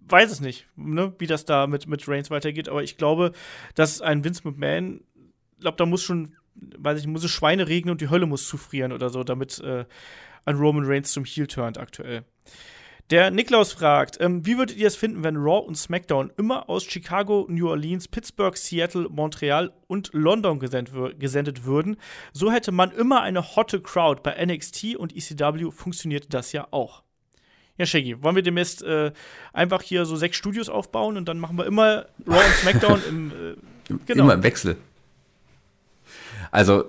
weiß 0.09 0.31
es 0.31 0.40
nicht, 0.40 0.66
ne, 0.77 1.15
wie 1.19 1.27
das 1.27 1.44
da 1.44 1.66
mit, 1.66 1.86
mit 1.86 2.07
Reigns 2.09 2.31
weitergeht, 2.31 2.69
aber 2.69 2.82
ich 2.82 2.97
glaube, 2.97 3.32
dass 3.74 4.01
ein 4.01 4.24
Vince 4.24 4.43
McMahon, 4.44 5.02
ich 5.55 5.61
glaube, 5.61 5.77
da 5.77 5.86
muss 5.86 6.02
schon, 6.02 6.35
weiß 6.55 7.01
ich, 7.01 7.07
muss 7.07 7.24
es 7.24 7.31
Schweine 7.31 7.69
regnen 7.69 7.93
und 7.93 8.01
die 8.01 8.11
Hölle 8.11 8.27
muss 8.27 8.48
zufrieren 8.48 8.93
oder 8.93 9.11
so, 9.11 9.24
damit 9.24 9.61
äh, 9.61 9.85
ein 10.45 10.57
Roman 10.57 10.85
Reigns 10.85 11.12
zum 11.12 11.25
Heel 11.25 11.47
turnt 11.47 11.79
aktuell. 11.79 12.25
Der 13.11 13.33
Niklaus 13.33 13.73
fragt, 13.73 14.19
ähm, 14.21 14.47
wie 14.47 14.57
würdet 14.57 14.77
ihr 14.77 14.87
es 14.87 14.95
finden, 14.95 15.25
wenn 15.25 15.37
Raw 15.37 15.67
und 15.67 15.75
SmackDown 15.75 16.31
immer 16.37 16.69
aus 16.69 16.85
Chicago, 16.85 17.45
New 17.49 17.69
Orleans, 17.69 18.07
Pittsburgh, 18.07 18.57
Seattle, 18.57 19.09
Montreal 19.09 19.73
und 19.89 20.11
London 20.12 20.61
gesendet, 20.61 21.19
gesendet 21.19 21.65
würden? 21.65 21.97
So 22.33 22.53
hätte 22.53 22.71
man 22.71 22.93
immer 22.93 23.23
eine 23.23 23.57
hotte 23.57 23.81
Crowd. 23.81 24.21
Bei 24.23 24.45
NXT 24.47 24.95
und 24.95 25.17
ECW 25.17 25.73
funktioniert 25.73 26.33
das 26.33 26.53
ja 26.53 26.69
auch. 26.71 27.03
Ja, 27.79 27.87
Shaggy, 27.87 28.23
wollen 28.23 28.37
wir 28.37 28.45
demnächst 28.45 28.83
äh, 28.85 29.11
einfach 29.53 29.83
hier 29.83 30.05
so 30.05 30.15
sechs 30.15 30.37
Studios 30.37 30.69
aufbauen 30.69 31.17
und 31.17 31.27
dann 31.27 31.41
machen 31.41 31.59
wir 31.59 31.67
immer 31.67 32.07
Raw 32.29 32.45
und 32.45 32.55
SmackDown 32.61 33.03
im, 33.09 33.31
äh, 33.31 33.95
genau. 34.07 34.25
Immer 34.25 34.35
im 34.35 34.43
Wechsel. 34.45 34.77
Also, 36.53 36.85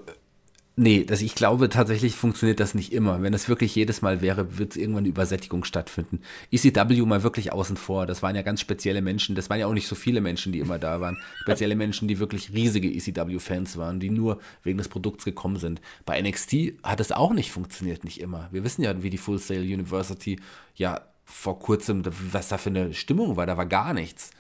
nee, 0.76 1.04
das, 1.04 1.22
ich 1.22 1.36
glaube 1.36 1.70
tatsächlich 1.70 2.16
funktioniert 2.16 2.60
das 2.60 2.74
nicht 2.74 2.94
immer. 2.94 3.22
Wenn 3.22 3.32
das 3.32 3.50
wirklich 3.50 3.76
jedes 3.76 4.02
Mal 4.02 4.22
wäre, 4.22 4.58
wird 4.58 4.76
irgendwann 4.76 5.04
eine 5.04 5.10
Übersättigung 5.10 5.64
stattfinden. 5.64 6.22
ECW 6.52 7.02
mal 7.06 7.24
wirklich 7.24 7.52
außen 7.52 7.78
vor. 7.78 8.06
Das 8.06 8.24
waren 8.24 8.36
ja 8.36 8.42
ganz 8.42 8.62
spezielle 8.62 9.02
Menschen. 9.02 9.36
Das 9.36 9.50
waren 9.50 9.60
ja 9.60 9.68
auch 9.68 9.74
nicht 9.74 9.88
so 9.88 9.96
viele 9.96 10.22
Menschen, 10.22 10.52
die 10.52 10.60
immer 10.60 10.80
da 10.80 11.02
waren. 11.02 11.18
Spezielle 11.42 11.76
Menschen, 11.76 12.08
die 12.08 12.20
wirklich 12.20 12.54
riesige 12.54 12.90
ECW-Fans 12.90 13.78
waren, 13.78 14.00
die 14.00 14.10
nur 14.10 14.40
wegen 14.64 14.78
des 14.78 14.90
Produkts 14.90 15.26
gekommen 15.26 15.58
sind. 15.58 15.82
Bei 16.06 16.22
NXT 16.22 16.74
hat 16.84 17.00
es 17.00 17.12
auch 17.12 17.34
nicht 17.34 17.52
funktioniert, 17.52 18.04
nicht 18.04 18.20
immer. 18.20 18.50
Wir 18.52 18.64
wissen 18.64 18.84
ja, 18.84 19.04
wie 19.04 19.10
die 19.10 19.18
Full 19.18 19.40
Sail 19.40 19.62
University 19.62 20.40
ja 20.76 21.02
vor 21.26 21.60
kurzem, 21.60 22.04
was 22.32 22.50
da 22.50 22.58
für 22.58 22.70
eine 22.70 22.94
Stimmung 22.94 23.38
war. 23.38 23.46
Da 23.46 23.58
war 23.58 23.66
gar 23.66 23.94
nichts 23.94 24.32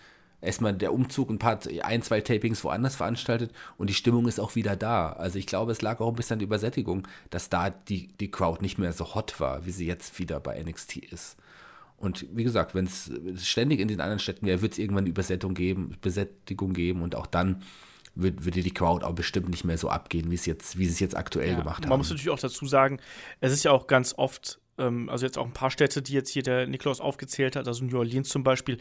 erstmal 0.41 0.73
der 0.73 0.93
Umzug 0.93 1.29
ein 1.29 1.39
paar, 1.39 1.59
ein, 1.83 2.01
zwei 2.01 2.21
Tapings 2.21 2.63
woanders 2.63 2.95
veranstaltet 2.95 3.51
und 3.77 3.89
die 3.89 3.93
Stimmung 3.93 4.27
ist 4.27 4.39
auch 4.39 4.55
wieder 4.55 4.75
da. 4.75 5.13
Also 5.13 5.37
ich 5.39 5.45
glaube, 5.45 5.71
es 5.71 5.81
lag 5.81 5.99
auch 5.99 6.09
ein 6.09 6.15
bisschen 6.15 6.33
an 6.35 6.39
der 6.39 6.47
Übersättigung, 6.47 7.07
dass 7.29 7.49
da 7.49 7.69
die, 7.69 8.07
die 8.19 8.31
Crowd 8.31 8.61
nicht 8.61 8.77
mehr 8.77 8.93
so 8.93 9.13
hot 9.15 9.39
war, 9.39 9.65
wie 9.65 9.71
sie 9.71 9.85
jetzt 9.85 10.19
wieder 10.19 10.39
bei 10.39 10.61
NXT 10.61 10.97
ist. 10.97 11.37
Und 11.97 12.25
wie 12.33 12.43
gesagt, 12.43 12.73
wenn 12.73 12.85
es 12.85 13.11
ständig 13.43 13.79
in 13.79 13.87
den 13.87 14.01
anderen 14.01 14.19
Städten 14.19 14.47
wäre, 14.47 14.63
wird 14.63 14.73
es 14.73 14.79
irgendwann 14.79 15.03
eine 15.03 15.09
Übersättigung 15.09 15.53
geben, 15.53 15.95
Besättigung 16.01 16.73
geben 16.73 17.03
und 17.03 17.13
auch 17.15 17.27
dann 17.27 17.61
wird, 18.15 18.43
würde 18.43 18.63
die 18.63 18.73
Crowd 18.73 19.05
auch 19.05 19.13
bestimmt 19.13 19.49
nicht 19.49 19.63
mehr 19.65 19.77
so 19.77 19.89
abgehen, 19.89 20.31
wie 20.31 20.35
es 20.35 20.45
jetzt, 20.47 20.77
wie 20.79 20.85
sie 20.85 20.93
es 20.93 20.99
jetzt 20.99 21.15
aktuell 21.15 21.51
Ja, 21.51 21.59
gemacht 21.59 21.83
Man 21.83 21.91
haben. 21.91 21.99
muss 21.99 22.09
natürlich 22.09 22.31
auch 22.31 22.39
dazu 22.39 22.65
sagen, 22.65 22.99
es 23.39 23.51
ist 23.53 23.63
ja 23.63 23.71
auch 23.71 23.85
ganz 23.87 24.15
oft, 24.17 24.59
ähm, 24.81 25.09
also 25.09 25.25
jetzt 25.25 25.37
auch 25.37 25.45
ein 25.45 25.53
paar 25.53 25.71
Städte, 25.71 26.01
die 26.01 26.13
jetzt 26.13 26.29
hier 26.29 26.43
der 26.43 26.67
Niklaus 26.67 26.99
aufgezählt 26.99 27.55
hat, 27.55 27.67
also 27.67 27.85
New 27.85 27.97
Orleans 27.97 28.29
zum 28.29 28.43
Beispiel, 28.43 28.77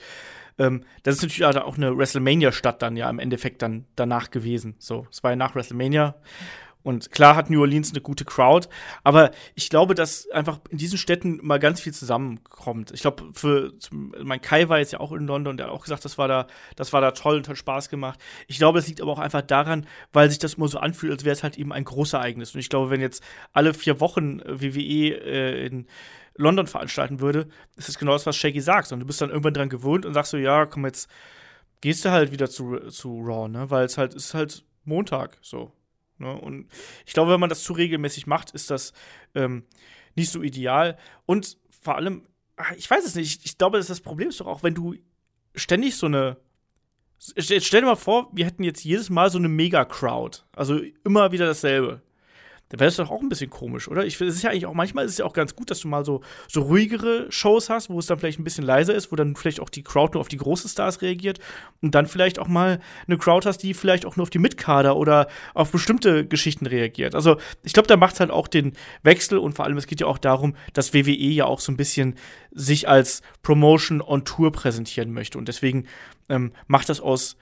ähm, 0.59 0.85
das 1.03 1.17
ist 1.17 1.23
natürlich 1.23 1.45
auch 1.45 1.77
eine 1.77 1.97
WrestleMania-Stadt 1.97 2.83
dann 2.83 2.97
ja 2.97 3.09
im 3.09 3.19
Endeffekt 3.19 3.63
dann 3.63 3.85
danach 3.97 4.31
gewesen. 4.31 4.75
So, 4.79 5.07
es 5.11 5.23
war 5.23 5.31
ja 5.31 5.37
nach 5.37 5.55
WrestleMania. 5.55 6.17
Und 6.83 7.11
klar 7.11 7.37
hat 7.37 7.51
New 7.51 7.61
Orleans 7.61 7.91
eine 7.91 8.01
gute 8.01 8.25
Crowd, 8.25 8.69
aber 9.05 9.33
ich 9.55 9.69
glaube, 9.69 9.95
dass 9.95 10.29
einfach 10.31 10.61
in 10.71 10.79
diesen 10.79 10.99
Städten 10.99 11.39
mal 11.43 11.59
ganz 11.59 11.81
viel 11.81 11.93
zusammenkommt. 11.93 12.91
Ich 12.93 13.03
glaube, 13.03 13.25
für 13.35 13.79
zum, 13.79 14.15
mein 14.23 14.41
Kai 14.41 14.69
war 14.69 14.79
jetzt 14.79 14.93
ja 14.93 15.01
auch 15.01 15.13
in 15.13 15.27
London, 15.27 15.57
der 15.57 15.67
hat 15.67 15.73
auch 15.73 15.83
gesagt, 15.83 16.05
das 16.05 16.17
war 16.17 16.29
da, 16.29 16.47
das 16.77 16.93
war 16.93 17.01
da 17.01 17.11
toll 17.11 17.37
und 17.37 17.49
hat 17.49 17.59
Spaß 17.59 17.91
gemacht. 17.91 18.19
Ich 18.47 18.59
glaube, 18.59 18.79
es 18.79 18.89
liegt 18.89 19.03
aber 19.03 19.13
auch 19.13 19.19
einfach 19.19 19.43
daran, 19.43 19.87
weil 20.13 20.31
sich 20.31 20.39
das 20.39 20.55
immer 20.55 20.69
so 20.69 20.79
anfühlt, 20.79 21.13
als 21.13 21.25
wäre 21.25 21.35
es 21.35 21.43
halt 21.43 21.59
eben 21.59 21.73
ein 21.73 21.85
Großereignis. 21.85 22.55
Und 22.55 22.61
ich 22.61 22.71
glaube, 22.71 22.91
wenn 22.91 23.01
jetzt 23.01 23.23
alle 23.53 23.75
vier 23.75 24.01
Wochen 24.01 24.41
WWE 24.41 25.17
äh, 25.21 25.67
in 25.67 25.87
London 26.37 26.67
veranstalten 26.67 27.21
würde, 27.21 27.49
ist 27.77 27.89
es 27.89 27.99
genau 27.99 28.13
das, 28.13 28.27
was 28.27 28.37
Shaggy 28.37 28.61
sagt. 28.61 28.91
Und 28.93 29.01
du 29.01 29.07
bist 29.07 29.21
dann 29.21 29.31
irgendwann 29.31 29.55
dran 29.55 29.69
gewohnt 29.69 30.07
und 30.07 30.15
sagst 30.15 30.31
so, 30.31 30.39
ja, 30.39 30.65
komm, 30.67 30.87
jetzt 30.87 31.11
gehst 31.81 32.05
du 32.05 32.11
halt 32.11 32.33
wieder 32.33 32.49
zu, 32.49 32.79
zu 32.89 33.21
Raw, 33.21 33.49
ne? 33.49 33.71
Weil 33.71 33.85
es 33.85 33.99
halt, 33.99 34.15
ist 34.15 34.35
halt 34.35 34.65
Montag 34.85 35.37
so. 35.43 35.73
Ne? 36.21 36.33
Und 36.33 36.69
ich 37.07 37.13
glaube, 37.13 37.33
wenn 37.33 37.41
man 37.41 37.49
das 37.49 37.63
zu 37.63 37.73
regelmäßig 37.73 38.27
macht, 38.27 38.53
ist 38.53 38.71
das 38.71 38.93
ähm, 39.35 39.65
nicht 40.15 40.31
so 40.31 40.43
ideal. 40.43 40.97
Und 41.27 41.59
vor 41.69 41.97
allem, 41.97 42.23
ich 42.77 42.91
weiß 42.91 43.05
es 43.05 43.15
nicht, 43.15 43.45
ich 43.45 43.59
glaube, 43.59 43.79
das, 43.79 43.87
das 43.89 44.01
Problem 44.01 44.29
ist 44.29 44.41
doch 44.41 44.47
auch, 44.47 44.63
wenn 44.63 44.75
du 44.75 44.95
ständig 45.55 45.97
so 45.97 46.07
eine 46.07 46.37
Jetzt 47.37 47.67
stell 47.67 47.83
dir 47.83 47.87
mal 47.87 47.97
vor, 47.97 48.31
wir 48.33 48.47
hätten 48.47 48.65
jetzt 48.65 48.83
jedes 48.83 49.11
Mal 49.11 49.31
so 49.31 49.37
eine 49.37 49.49
Mega-Crowd. 49.49 50.39
Also 50.53 50.81
immer 51.05 51.33
wieder 51.33 51.45
dasselbe. 51.45 52.01
Da 52.71 52.79
wäre 52.79 52.87
das 52.87 52.97
doch 52.97 53.11
auch 53.11 53.21
ein 53.21 53.29
bisschen 53.29 53.51
komisch, 53.51 53.89
oder? 53.89 54.07
Ich 54.07 54.17
finde, 54.17 54.31
es 54.31 54.37
ist 54.37 54.43
ja 54.43 54.51
eigentlich 54.51 54.67
auch, 54.67 54.75
manchmal 54.75 55.05
ist 55.05 55.11
es 55.13 55.19
ja 55.19 55.25
auch 55.25 55.33
ganz 55.33 55.57
gut, 55.57 55.73
dass 55.73 55.81
du 55.81 55.89
mal 55.89 56.05
so, 56.05 56.21
so 56.47 56.63
ruhigere 56.63 57.27
Shows 57.31 57.69
hast, 57.69 57.91
wo 57.91 57.99
es 57.99 58.07
dann 58.07 58.21
vielleicht 58.21 58.39
ein 58.39 58.45
bisschen 58.45 58.65
leiser 58.65 58.95
ist, 58.95 59.11
wo 59.11 59.17
dann 59.17 59.35
vielleicht 59.35 59.59
auch 59.59 59.69
die 59.69 59.83
Crowd 59.83 60.13
nur 60.15 60.21
auf 60.21 60.29
die 60.29 60.37
großen 60.37 60.71
Stars 60.71 61.03
reagiert 61.03 61.41
und 61.83 61.97
dann 61.97 62.07
vielleicht 62.07 62.39
auch 62.39 62.47
mal 62.47 62.79
eine 63.09 63.19
Crowd 63.19 63.47
hast, 63.47 63.59
die 63.59 63.75
vielleicht 63.75 64.07
auch 64.07 64.15
nur 64.15 64.23
auf 64.23 64.31
die 64.31 64.39
Mitkader 64.39 64.97
oder 64.97 65.27
auf 65.53 65.73
bestimmte 65.73 66.25
Geschichten 66.25 66.65
reagiert. 66.65 67.17
Also, 67.17 67.39
ich 67.65 67.73
glaube, 67.73 67.89
da 67.89 67.97
macht 67.97 68.15
es 68.15 68.21
halt 68.21 68.31
auch 68.31 68.47
den 68.47 68.75
Wechsel 69.03 69.39
und 69.39 69.55
vor 69.55 69.65
allem, 69.65 69.77
es 69.77 69.89
geht 69.89 70.01
ja 70.01 70.07
auch 70.07 70.19
darum, 70.19 70.55
dass 70.73 70.95
WWE 70.95 71.11
ja 71.11 71.47
auch 71.47 71.59
so 71.59 71.73
ein 71.73 71.77
bisschen 71.77 72.15
sich 72.53 72.89
als 72.89 73.23
Promotion 73.43 74.01
on 74.01 74.25
Tour 74.25 74.53
präsentieren 74.53 75.13
möchte 75.13 75.39
und 75.39 75.49
deswegen 75.49 75.87
ähm, 76.29 76.53
macht 76.69 76.89
das 76.89 77.01
aus 77.01 77.37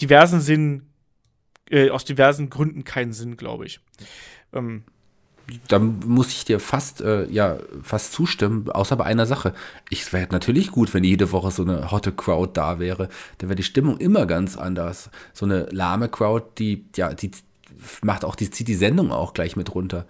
diversen 0.00 0.40
Sinn, 0.40 0.88
äh, 1.70 1.90
aus 1.90 2.04
diversen 2.04 2.50
Gründen 2.50 2.82
keinen 2.82 3.12
Sinn, 3.12 3.36
glaube 3.36 3.66
ich. 3.66 3.80
Ähm, 4.52 4.84
da 5.68 5.78
muss 5.78 6.28
ich 6.28 6.44
dir 6.44 6.60
fast, 6.60 7.00
äh, 7.00 7.28
ja, 7.28 7.58
fast 7.82 8.12
zustimmen, 8.12 8.70
außer 8.70 8.96
bei 8.96 9.04
einer 9.04 9.26
Sache. 9.26 9.54
Ich 9.90 10.12
wäre 10.12 10.28
natürlich 10.30 10.70
gut, 10.70 10.94
wenn 10.94 11.04
jede 11.04 11.32
Woche 11.32 11.50
so 11.50 11.62
eine 11.62 11.90
hotte 11.90 12.12
Crowd 12.12 12.52
da 12.54 12.78
wäre. 12.78 13.08
Da 13.38 13.48
wäre 13.48 13.56
die 13.56 13.62
Stimmung 13.62 13.98
immer 13.98 14.26
ganz 14.26 14.56
anders. 14.56 15.10
So 15.32 15.44
eine 15.44 15.66
lahme 15.70 16.08
Crowd, 16.08 16.46
die, 16.58 16.84
ja, 16.96 17.12
die 17.12 17.32
macht 18.02 18.24
auch, 18.24 18.34
die 18.34 18.50
zieht 18.50 18.68
die 18.68 18.74
Sendung 18.74 19.10
auch 19.10 19.34
gleich 19.34 19.56
mit 19.56 19.74
runter. 19.74 20.06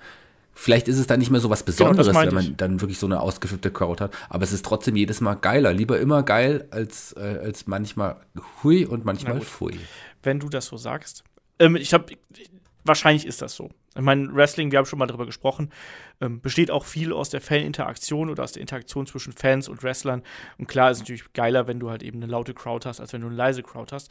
Vielleicht 0.55 0.87
ist 0.87 0.99
es 0.99 1.07
dann 1.07 1.19
nicht 1.19 1.31
mehr 1.31 1.41
so 1.41 1.49
was 1.49 1.65
genau, 1.65 1.91
Besonderes, 1.91 2.09
genau, 2.09 2.21
wenn 2.21 2.35
man 2.35 2.45
ich. 2.45 2.57
dann 2.57 2.81
wirklich 2.83 2.99
so 2.99 3.07
eine 3.07 3.21
ausgeflippte 3.21 3.71
Crowd 3.71 4.05
hat. 4.05 4.13
Aber 4.29 4.45
es 4.45 4.53
ist 4.53 4.65
trotzdem 4.65 4.97
jedes 4.97 5.23
Mal 5.23 5.35
geiler. 5.35 5.73
Lieber 5.73 5.99
immer 5.99 6.23
geil 6.23 6.69
als, 6.71 7.15
äh, 7.17 7.41
als 7.43 7.67
manchmal 7.67 8.17
hui 8.63 8.85
und 8.85 9.05
manchmal 9.07 9.41
pfui. 9.41 9.79
Wenn 10.23 10.41
du 10.41 10.51
das 10.51 10.67
so 10.67 10.77
sagst. 10.77 11.25
Ähm, 11.59 11.77
ich 11.77 11.95
habe, 11.95 12.15
wahrscheinlich 12.85 13.27
ist 13.27 13.43
das 13.43 13.55
so. 13.55 13.71
Ich 13.95 14.03
meine, 14.03 14.35
Wrestling, 14.35 14.71
wir 14.71 14.79
haben 14.79 14.87
schon 14.87 14.99
mal 14.99 15.07
darüber 15.07 15.27
gesprochen, 15.27 15.71
ähm, 16.21 16.41
besteht 16.41 16.71
auch 16.71 16.85
viel 16.85 17.13
aus 17.13 17.31
der 17.31 17.41
Faninteraktion 17.41 18.31
oder 18.31 18.43
aus 18.43 18.53
der 18.53 18.63
Interaktion 18.63 19.07
zwischen 19.07 19.33
Fans 19.33 19.69
und 19.69 19.83
Wrestlern. 19.83 20.23
Und 20.59 20.67
klar 20.67 20.91
ist 20.91 20.99
es 20.99 21.03
natürlich 21.03 21.33
geiler, 21.33 21.67
wenn 21.67 21.81
du 21.81 21.91
halt 21.91 22.03
eben 22.03 22.19
eine 22.23 22.31
laute 22.31 22.55
Crowd 22.55 22.89
hast, 22.89 23.01
als 23.01 23.13
wenn 23.13 23.21
du 23.21 23.29
eine 23.29 23.37
leise 23.37 23.63
Crowd 23.63 23.95
hast. 23.95 24.11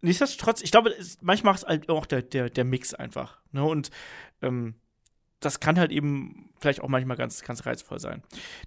Nichtsdestotrotz, 0.00 0.62
ich 0.62 0.70
glaube, 0.70 0.90
es, 0.90 1.18
manchmal 1.22 1.54
ist 1.54 1.66
halt 1.66 1.88
auch 1.88 2.06
der, 2.06 2.22
der, 2.22 2.50
der 2.50 2.64
Mix 2.64 2.92
einfach. 2.92 3.38
Ne? 3.52 3.64
Und 3.64 3.90
ähm, 4.42 4.74
das 5.44 5.60
kann 5.60 5.78
halt 5.78 5.90
eben 5.92 6.50
vielleicht 6.58 6.80
auch 6.80 6.88
manchmal 6.88 7.16
ganz, 7.16 7.42
ganz 7.42 7.66
reizvoll 7.66 7.98
sein. 7.98 8.22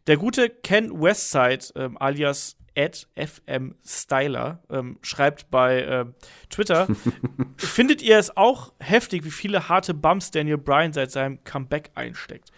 Der 0.07 0.17
gute 0.17 0.49
Ken 0.49 1.01
Westside, 1.01 1.65
ähm, 1.75 1.97
alias 1.99 2.57
at 2.77 3.07
fmstyler 3.15 4.59
ähm, 4.69 4.99
schreibt 5.01 5.49
bei 5.49 5.81
äh, 5.81 6.05
Twitter, 6.49 6.87
findet 7.57 8.03
ihr 8.03 8.19
es 8.19 8.37
auch 8.37 8.71
heftig, 8.79 9.25
wie 9.25 9.31
viele 9.31 9.67
harte 9.67 9.93
Bumps 9.93 10.29
Daniel 10.29 10.59
Bryan 10.59 10.93
seit 10.93 11.11
seinem 11.11 11.43
Comeback 11.43 11.89
einsteckt? 11.95 12.51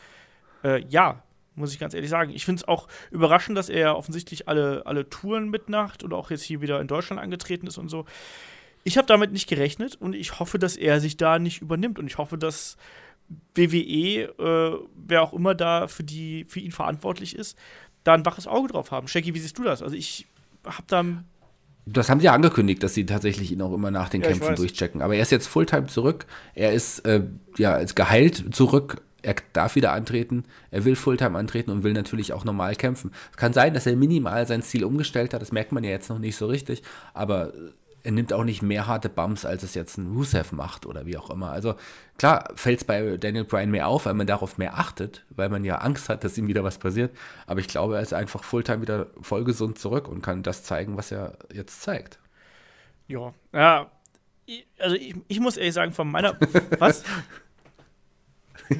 Äh, 0.63 0.83
ja, 0.89 1.23
muss 1.55 1.73
ich 1.73 1.79
ganz 1.79 1.93
ehrlich 1.93 2.09
sagen. 2.09 2.31
Ich 2.31 2.45
finde 2.45 2.61
es 2.61 2.67
auch 2.67 2.87
überraschend, 3.11 3.57
dass 3.57 3.69
er 3.69 3.97
offensichtlich 3.97 4.47
alle, 4.47 4.85
alle 4.85 5.09
Touren 5.09 5.49
mitmacht 5.49 6.03
und 6.03 6.13
auch 6.13 6.31
jetzt 6.31 6.43
hier 6.43 6.61
wieder 6.61 6.81
in 6.81 6.87
Deutschland 6.87 7.21
angetreten 7.21 7.67
ist 7.67 7.77
und 7.77 7.89
so. 7.89 8.05
Ich 8.83 8.97
habe 8.97 9.07
damit 9.07 9.31
nicht 9.31 9.47
gerechnet 9.47 9.95
und 9.95 10.15
ich 10.15 10.39
hoffe, 10.39 10.57
dass 10.57 10.77
er 10.77 10.99
sich 10.99 11.17
da 11.17 11.37
nicht 11.37 11.61
übernimmt 11.61 11.99
und 11.99 12.07
ich 12.07 12.17
hoffe, 12.17 12.37
dass 12.37 12.77
WWE, 13.55 14.23
äh, 14.39 14.79
wer 14.95 15.21
auch 15.21 15.33
immer 15.33 15.55
da 15.55 15.87
für, 15.87 16.03
die, 16.03 16.45
für 16.47 16.59
ihn 16.59 16.71
verantwortlich 16.71 17.35
ist, 17.35 17.57
da 18.03 18.13
ein 18.13 18.25
waches 18.25 18.47
Auge 18.47 18.69
drauf 18.69 18.91
haben. 18.91 19.07
Shaggy, 19.07 19.33
wie 19.33 19.39
siehst 19.39 19.57
du 19.57 19.63
das? 19.63 19.81
Also 19.81 19.95
ich 19.95 20.27
habe 20.65 20.83
da 20.87 21.03
das 21.91 22.09
haben 22.09 22.19
sie 22.19 22.25
ja 22.25 22.33
angekündigt, 22.33 22.83
dass 22.83 22.93
sie 22.93 23.05
tatsächlich 23.05 23.51
ihn 23.51 23.61
auch 23.61 23.73
immer 23.73 23.91
nach 23.91 24.09
den 24.09 24.21
ja, 24.21 24.27
Kämpfen 24.27 24.55
durchchecken. 24.55 25.01
Aber 25.01 25.15
er 25.15 25.21
ist 25.21 25.31
jetzt 25.31 25.47
Fulltime 25.47 25.87
zurück. 25.87 26.25
Er 26.53 26.73
ist 26.73 26.99
äh, 26.99 27.23
ja 27.57 27.73
als 27.73 27.95
geheilt 27.95 28.53
zurück. 28.53 29.01
Er 29.21 29.35
darf 29.53 29.75
wieder 29.75 29.91
antreten. 29.91 30.45
Er 30.71 30.85
will 30.85 30.95
Fulltime 30.95 31.37
antreten 31.37 31.71
und 31.71 31.83
will 31.83 31.93
natürlich 31.93 32.31
auch 32.31 32.45
normal 32.45 32.75
kämpfen. 32.75 33.11
Es 33.31 33.37
kann 33.37 33.53
sein, 33.53 33.73
dass 33.73 33.85
er 33.85 33.95
minimal 33.95 34.45
sein 34.45 34.61
Ziel 34.61 34.83
umgestellt 34.83 35.33
hat. 35.33 35.41
Das 35.41 35.51
merkt 35.51 35.71
man 35.71 35.83
ja 35.83 35.89
jetzt 35.89 36.09
noch 36.09 36.19
nicht 36.19 36.35
so 36.35 36.45
richtig. 36.45 36.83
Aber 37.13 37.53
er 38.03 38.11
nimmt 38.11 38.33
auch 38.33 38.43
nicht 38.43 38.61
mehr 38.61 38.87
harte 38.87 39.09
Bumps, 39.09 39.45
als 39.45 39.63
es 39.63 39.75
jetzt 39.75 39.97
ein 39.97 40.11
Rusev 40.11 40.51
macht 40.51 40.85
oder 40.85 41.05
wie 41.05 41.17
auch 41.17 41.29
immer. 41.29 41.51
Also 41.51 41.75
klar 42.17 42.49
fällt 42.55 42.79
es 42.79 42.83
bei 42.83 43.17
Daniel 43.17 43.43
Bryan 43.43 43.71
mehr 43.71 43.87
auf, 43.87 44.05
weil 44.05 44.13
man 44.13 44.27
darauf 44.27 44.57
mehr 44.57 44.77
achtet, 44.77 45.25
weil 45.29 45.49
man 45.49 45.63
ja 45.65 45.77
Angst 45.77 46.09
hat, 46.09 46.23
dass 46.23 46.37
ihm 46.37 46.47
wieder 46.47 46.63
was 46.63 46.77
passiert. 46.77 47.15
Aber 47.47 47.59
ich 47.59 47.67
glaube, 47.67 47.95
er 47.95 48.01
ist 48.01 48.13
einfach 48.13 48.43
Fulltime 48.43 48.81
wieder 48.81 49.07
voll 49.21 49.43
gesund 49.43 49.79
zurück 49.79 50.07
und 50.07 50.21
kann 50.21 50.43
das 50.43 50.63
zeigen, 50.63 50.97
was 50.97 51.11
er 51.11 51.37
jetzt 51.53 51.81
zeigt. 51.81 52.19
Ja, 53.07 53.33
ja. 53.53 53.91
Also 54.79 54.95
ich, 54.95 55.15
ich 55.27 55.39
muss 55.39 55.57
ehrlich 55.57 55.73
sagen, 55.73 55.93
von 55.93 56.09
meiner. 56.09 56.37
was? 56.79 57.03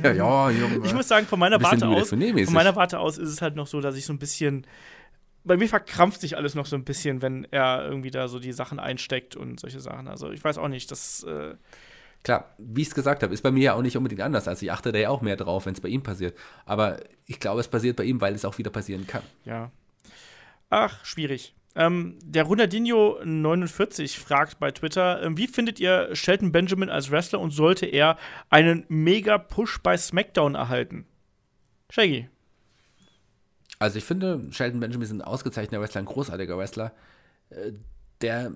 ja, 0.04 0.12
ja, 0.12 0.50
Junge. 0.50 0.86
Ich 0.86 0.94
muss 0.94 1.08
sagen, 1.08 1.26
von 1.26 1.40
meiner 1.40 1.62
Warte 1.62 1.88
aus, 1.88 2.10
von 2.10 2.20
meiner 2.54 2.76
Warte 2.76 3.00
aus 3.00 3.18
ist 3.18 3.30
es 3.30 3.41
halt 3.41 3.56
noch 3.56 3.68
so, 3.68 3.82
dass 3.82 3.96
ich 3.96 4.06
so 4.06 4.14
ein 4.14 4.20
bisschen 4.20 4.66
bei 5.44 5.57
mir 5.57 5.68
verkrampft 5.68 6.22
sich 6.22 6.38
alles 6.38 6.56
noch 6.56 6.66
so 6.66 6.76
ein 6.76 6.84
bisschen, 6.84 7.22
wenn 7.22 7.48
er 7.52 7.86
irgendwie 7.86 8.11
da 8.11 8.28
so 8.28 8.40
die 8.40 8.52
Sachen 8.52 8.80
einsteckt 8.80 9.36
und 9.36 9.60
solche 9.60 9.80
Sachen. 9.80 10.07
Also 10.07 10.32
ich 10.32 10.44
weiß 10.44 10.57
auch 10.57 10.68
nicht, 10.68 10.91
das. 10.91 11.24
Äh 11.24 11.56
Klar, 12.22 12.53
wie 12.57 12.82
ich 12.82 12.90
es 12.90 12.95
gesagt 12.95 13.24
habe, 13.24 13.34
ist 13.34 13.44
bei 13.44 13.52
mir 13.52 13.64
ja 13.64 13.74
auch 13.76 13.82
nicht 13.82 13.95
unbedingt 13.95 14.22
anders. 14.22 14.48
Also 14.49 14.66
ich 14.66 14.72
achte 14.74 14.91
da 14.91 14.99
ja 14.99 15.10
auch 15.10 15.22
mehr 15.22 15.38
drauf, 15.38 15.66
wenn 15.66 15.74
es 15.74 15.80
bei 15.80 15.88
ihm 15.88 16.03
passiert. 16.03 16.38
Aber 16.66 16.99
ich 17.26 17.40
glaube, 17.40 17.61
es 17.61 17.70
passiert 17.70 17.95
bei 17.95 18.03
ihm, 18.03 18.20
weil 18.20 18.36
es 18.36 18.44
auch 18.44 18.57
wieder 18.57 18.72
passieren 18.72 19.07
kann. 19.07 19.24
Ja. 19.45 19.72
Ach, 20.70 21.03
schwierig. 21.06 21.56
Ähm, 21.76 22.18
der 22.24 22.45
Ronaldinho49 22.45 24.20
fragt 24.20 24.60
bei 24.60 24.72
Twitter, 24.72 25.24
äh, 25.24 25.38
wie 25.38 25.48
findet 25.48 25.80
ihr 25.80 26.14
Shelton 26.14 26.52
Benjamin 26.52 26.90
als 26.90 27.10
Wrestler 27.10 27.40
und 27.40 27.52
sollte 27.52 27.86
er 27.86 28.18
einen 28.49 28.86
Mega-Push 28.90 29.80
bei 29.82 29.95
SmackDown 29.95 30.56
erhalten? 30.56 31.06
Shaggy. 31.90 32.28
Also 33.80 33.98
ich 33.98 34.04
finde, 34.04 34.42
Sheldon 34.52 34.82
Benjamin 34.82 35.06
ist 35.06 35.12
ein 35.12 35.22
ausgezeichneter 35.22 35.82
Wrestler, 35.82 36.02
ein 36.02 36.06
großartiger 36.06 36.58
Wrestler, 36.58 36.92
äh, 37.50 37.72
der 38.22 38.52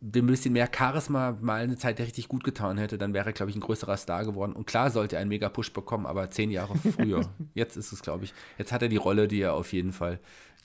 dem 0.00 0.24
ein 0.24 0.28
bisschen 0.28 0.54
mehr 0.54 0.68
Charisma 0.74 1.36
mal 1.40 1.62
eine 1.62 1.76
Zeit 1.76 2.00
richtig 2.00 2.28
gut 2.28 2.42
getan 2.42 2.78
hätte, 2.78 2.96
dann 2.96 3.12
wäre 3.12 3.26
er, 3.26 3.32
glaube 3.32 3.50
ich, 3.50 3.56
ein 3.56 3.60
größerer 3.60 3.98
Star 3.98 4.24
geworden. 4.24 4.54
Und 4.54 4.66
klar 4.66 4.90
sollte 4.90 5.16
er 5.16 5.20
einen 5.20 5.28
Mega-Push 5.28 5.72
bekommen, 5.72 6.06
aber 6.06 6.30
zehn 6.30 6.50
Jahre 6.50 6.74
früher. 6.96 7.28
jetzt 7.54 7.76
ist 7.76 7.92
es, 7.92 8.00
glaube 8.00 8.24
ich, 8.24 8.32
jetzt 8.56 8.72
hat 8.72 8.82
er 8.82 8.88
die 8.88 8.96
Rolle, 8.96 9.28
die 9.28 9.42
er 9.42 9.54
auf 9.54 9.72
jeden 9.72 9.92
Fall 9.92 10.18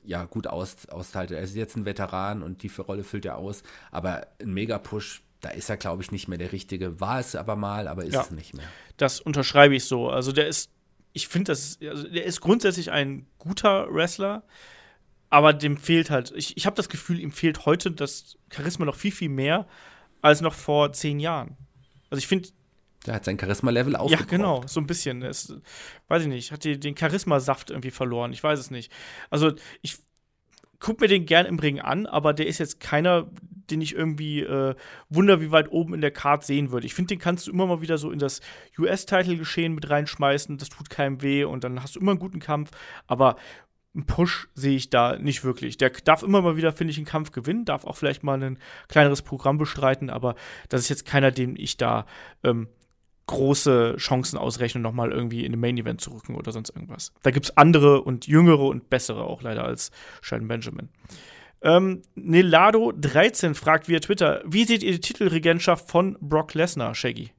ja 0.05 0.23
gut 0.23 0.47
aus, 0.47 0.87
aushaltet. 0.87 1.37
Er 1.37 1.43
ist 1.43 1.55
jetzt 1.55 1.75
ein 1.75 1.85
Veteran 1.85 2.43
und 2.43 2.63
die 2.63 2.71
Rolle 2.77 3.03
füllt 3.03 3.25
er 3.25 3.37
aus, 3.37 3.63
aber 3.91 4.27
ein 4.41 4.53
Mega-Push, 4.53 5.21
da 5.41 5.49
ist 5.49 5.69
er, 5.69 5.77
glaube 5.77 6.01
ich, 6.01 6.11
nicht 6.11 6.27
mehr 6.27 6.37
der 6.37 6.53
Richtige. 6.53 7.01
War 7.01 7.19
es 7.19 7.35
aber 7.35 7.55
mal, 7.55 7.87
aber 7.87 8.05
ist 8.05 8.13
ja, 8.13 8.21
es 8.21 8.31
nicht 8.31 8.55
mehr. 8.55 8.67
Das 8.97 9.19
unterschreibe 9.19 9.75
ich 9.75 9.83
so. 9.83 10.09
Also 10.09 10.31
der 10.31 10.47
ist 10.47 10.71
ich 11.15 11.29
finde, 11.29 11.53
das 11.53 11.79
also 11.81 12.07
der 12.07 12.25
ist 12.25 12.41
grundsätzlich 12.41 12.91
ein 12.91 13.25
guter 13.39 13.87
Wrestler, 13.91 14.43
aber 15.29 15.53
dem 15.53 15.77
fehlt 15.77 16.09
halt, 16.09 16.33
ich, 16.35 16.57
ich 16.57 16.65
habe 16.65 16.75
das 16.75 16.89
Gefühl, 16.89 17.21
ihm 17.21 17.31
fehlt 17.31 17.65
heute 17.65 17.89
das 17.91 18.37
Charisma 18.53 18.85
noch 18.85 18.95
viel, 18.95 19.13
viel 19.13 19.29
mehr 19.29 19.65
als 20.21 20.41
noch 20.41 20.53
vor 20.53 20.91
zehn 20.91 21.19
Jahren. 21.21 21.55
Also 22.09 22.19
ich 22.19 22.27
finde. 22.27 22.49
Der 23.05 23.13
hat 23.13 23.23
sein 23.23 23.39
Charisma-Level 23.39 23.95
aufgebaut. 23.95 24.25
Ja, 24.25 24.37
genau, 24.37 24.63
so 24.67 24.81
ein 24.81 24.87
bisschen. 24.87 25.21
Es, 25.21 25.53
weiß 26.09 26.23
ich 26.23 26.27
nicht, 26.27 26.51
hat 26.51 26.65
die, 26.65 26.79
den 26.79 26.97
Charisma-Saft 26.97 27.69
irgendwie 27.69 27.91
verloren. 27.91 28.33
Ich 28.33 28.43
weiß 28.43 28.59
es 28.59 28.69
nicht. 28.69 28.91
Also 29.29 29.53
ich 29.81 29.99
guck 30.79 30.99
mir 30.99 31.07
den 31.07 31.25
gern 31.25 31.45
im 31.45 31.59
Ring 31.59 31.79
an, 31.79 32.07
aber 32.07 32.33
der 32.33 32.47
ist 32.47 32.57
jetzt 32.57 32.81
keiner, 32.81 33.31
den 33.71 33.81
ich 33.81 33.95
irgendwie 33.95 34.41
äh, 34.41 34.75
wunder, 35.09 35.41
wie 35.41 35.51
weit 35.51 35.71
oben 35.71 35.93
in 35.93 36.01
der 36.01 36.11
Card 36.11 36.43
sehen 36.43 36.71
würde. 36.71 36.85
Ich 36.85 36.93
finde, 36.93 37.09
den 37.09 37.19
kannst 37.19 37.47
du 37.47 37.51
immer 37.51 37.65
mal 37.65 37.81
wieder 37.81 37.97
so 37.97 38.11
in 38.11 38.19
das 38.19 38.41
US-Title-Geschehen 38.77 39.73
mit 39.73 39.89
reinschmeißen. 39.89 40.57
Das 40.57 40.69
tut 40.69 40.89
keinem 40.89 41.21
weh 41.21 41.43
und 41.43 41.63
dann 41.63 41.81
hast 41.81 41.95
du 41.95 41.99
immer 41.99 42.11
einen 42.11 42.19
guten 42.19 42.39
Kampf. 42.39 42.71
Aber 43.07 43.35
einen 43.95 44.05
Push 44.05 44.49
sehe 44.53 44.75
ich 44.75 44.89
da 44.89 45.17
nicht 45.17 45.43
wirklich. 45.43 45.77
Der 45.77 45.89
darf 45.89 46.21
immer 46.21 46.41
mal 46.41 46.57
wieder, 46.57 46.73
finde 46.73 46.91
ich, 46.91 46.97
einen 46.97 47.05
Kampf 47.05 47.31
gewinnen, 47.31 47.65
darf 47.65 47.85
auch 47.85 47.95
vielleicht 47.95 48.23
mal 48.23 48.41
ein 48.41 48.59
kleineres 48.89 49.21
Programm 49.21 49.57
bestreiten, 49.57 50.09
aber 50.09 50.35
das 50.69 50.81
ist 50.81 50.89
jetzt 50.89 51.05
keiner, 51.05 51.31
den 51.31 51.55
ich 51.55 51.77
da 51.77 52.05
ähm, 52.43 52.67
große 53.27 53.95
Chancen 53.97 54.37
ausrechnen, 54.37 54.83
nochmal 54.83 55.11
irgendwie 55.11 55.45
in 55.45 55.51
den 55.51 55.59
Main 55.59 55.77
Event 55.77 56.01
zu 56.01 56.11
rücken 56.11 56.35
oder 56.35 56.51
sonst 56.51 56.69
irgendwas. 56.69 57.13
Da 57.23 57.31
gibt 57.31 57.45
es 57.45 57.57
andere 57.57 58.01
und 58.01 58.27
jüngere 58.27 58.65
und 58.65 58.89
bessere 58.89 59.23
auch 59.23 59.41
leider 59.41 59.63
als 59.63 59.91
Sheldon 60.21 60.47
Benjamin. 60.47 60.89
Ähm, 61.65 62.03
Nelado13 62.15 63.55
fragt 63.55 63.89
via 63.89 63.99
Twitter: 63.99 64.41
Wie 64.45 64.65
seht 64.65 64.83
ihr 64.83 64.91
die 64.91 65.01
Titelregentschaft 65.01 65.89
von 65.89 66.15
Brock 66.21 66.53
Lesnar, 66.53 66.93
Shaggy? 66.93 67.31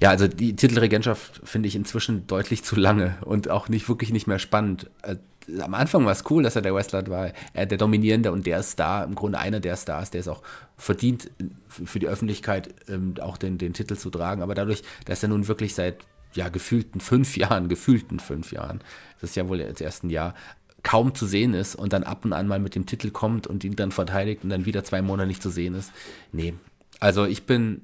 Ja, 0.00 0.10
also 0.10 0.28
die 0.28 0.54
Titelregentschaft 0.54 1.40
finde 1.44 1.66
ich 1.66 1.74
inzwischen 1.74 2.28
deutlich 2.28 2.62
zu 2.62 2.76
lange 2.76 3.16
und 3.22 3.50
auch 3.50 3.68
nicht 3.68 3.88
wirklich 3.88 4.12
nicht 4.12 4.28
mehr 4.28 4.38
spannend. 4.38 4.88
Äh, 5.02 5.16
am 5.60 5.74
Anfang 5.74 6.04
war 6.04 6.12
es 6.12 6.22
cool, 6.30 6.44
dass 6.44 6.54
er 6.54 6.62
der 6.62 6.72
Wrestler 6.72 7.04
war, 7.08 7.32
er 7.52 7.66
der 7.66 7.76
Dominierende 7.76 8.30
und 8.30 8.46
der 8.46 8.62
Star, 8.62 9.04
im 9.04 9.16
Grunde 9.16 9.40
einer 9.40 9.58
der 9.58 9.76
Stars, 9.76 10.12
der 10.12 10.20
es 10.20 10.28
auch 10.28 10.42
verdient, 10.76 11.32
für 11.68 11.98
die 11.98 12.06
Öffentlichkeit 12.06 12.72
ähm, 12.88 13.14
auch 13.20 13.36
den, 13.36 13.58
den 13.58 13.72
Titel 13.72 13.96
zu 13.96 14.10
tragen. 14.10 14.42
Aber 14.42 14.54
dadurch, 14.54 14.82
dass 15.06 15.24
er 15.24 15.28
nun 15.28 15.48
wirklich 15.48 15.74
seit 15.74 15.96
ja, 16.34 16.48
gefühlten 16.48 17.00
fünf 17.00 17.36
Jahren, 17.36 17.68
gefühlten 17.68 18.20
fünf 18.20 18.52
Jahren, 18.52 18.80
das 19.20 19.30
ist 19.30 19.36
ja 19.36 19.48
wohl 19.48 19.60
jetzt 19.60 19.80
ersten 19.80 20.10
Jahr, 20.10 20.34
kaum 20.82 21.14
zu 21.14 21.26
sehen 21.26 21.54
ist 21.54 21.74
und 21.74 21.92
dann 21.92 22.02
ab 22.02 22.24
und 22.24 22.32
an 22.32 22.48
mal 22.48 22.58
mit 22.58 22.74
dem 22.74 22.86
Titel 22.86 23.10
kommt 23.10 23.46
und 23.46 23.64
ihn 23.64 23.76
dann 23.76 23.92
verteidigt 23.92 24.42
und 24.44 24.50
dann 24.50 24.66
wieder 24.66 24.84
zwei 24.84 25.02
Monate 25.02 25.28
nicht 25.28 25.42
zu 25.42 25.50
sehen 25.50 25.74
ist. 25.74 25.92
Nee, 26.32 26.54
also 27.00 27.24
ich 27.24 27.44
bin, 27.44 27.82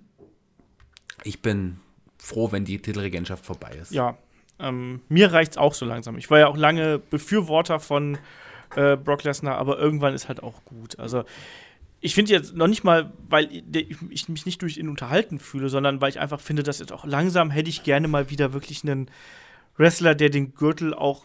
ich 1.22 1.40
bin 1.40 1.78
froh, 2.18 2.50
wenn 2.52 2.64
die 2.64 2.78
Titelregentschaft 2.78 3.44
vorbei 3.44 3.72
ist. 3.80 3.92
Ja, 3.92 4.16
ähm, 4.58 5.00
mir 5.08 5.32
reicht 5.32 5.52
es 5.52 5.58
auch 5.58 5.74
so 5.74 5.86
langsam. 5.86 6.18
Ich 6.18 6.30
war 6.30 6.38
ja 6.38 6.48
auch 6.48 6.56
lange 6.56 6.98
Befürworter 6.98 7.78
von 7.78 8.18
äh, 8.74 8.96
Brock 8.96 9.24
Lesnar, 9.24 9.56
aber 9.56 9.78
irgendwann 9.78 10.14
ist 10.14 10.28
halt 10.28 10.42
auch 10.42 10.64
gut. 10.64 10.98
Also 10.98 11.24
ich 12.00 12.14
finde 12.14 12.32
jetzt 12.32 12.54
noch 12.54 12.68
nicht 12.68 12.84
mal, 12.84 13.12
weil 13.28 13.48
ich 14.10 14.28
mich 14.28 14.46
nicht 14.46 14.62
durch 14.62 14.76
ihn 14.76 14.88
unterhalten 14.88 15.38
fühle, 15.38 15.68
sondern 15.68 16.00
weil 16.00 16.10
ich 16.10 16.20
einfach 16.20 16.40
finde, 16.40 16.62
dass 16.62 16.78
jetzt 16.78 16.92
auch 16.92 17.04
langsam 17.04 17.50
hätte 17.50 17.70
ich 17.70 17.82
gerne 17.82 18.08
mal 18.08 18.30
wieder 18.30 18.52
wirklich 18.52 18.84
einen 18.84 19.10
Wrestler, 19.76 20.14
der 20.14 20.30
den 20.30 20.54
Gürtel 20.54 20.94
auch 20.94 21.24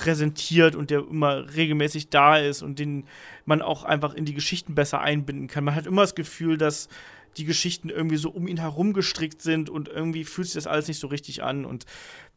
präsentiert 0.00 0.74
und 0.74 0.88
der 0.88 1.00
immer 1.00 1.54
regelmäßig 1.54 2.08
da 2.08 2.38
ist 2.38 2.62
und 2.62 2.78
den 2.78 3.04
man 3.44 3.60
auch 3.60 3.84
einfach 3.84 4.14
in 4.14 4.24
die 4.24 4.32
Geschichten 4.32 4.74
besser 4.74 5.02
einbinden 5.02 5.46
kann. 5.46 5.62
Man 5.62 5.74
hat 5.74 5.86
immer 5.86 6.00
das 6.00 6.14
Gefühl, 6.14 6.56
dass 6.56 6.88
die 7.36 7.44
Geschichten 7.44 7.90
irgendwie 7.90 8.16
so 8.16 8.30
um 8.30 8.48
ihn 8.48 8.56
herum 8.56 8.94
gestrickt 8.94 9.42
sind 9.42 9.68
und 9.68 9.88
irgendwie 9.88 10.24
fühlt 10.24 10.48
sich 10.48 10.54
das 10.54 10.66
alles 10.66 10.88
nicht 10.88 10.98
so 10.98 11.06
richtig 11.08 11.42
an 11.42 11.66
und 11.66 11.84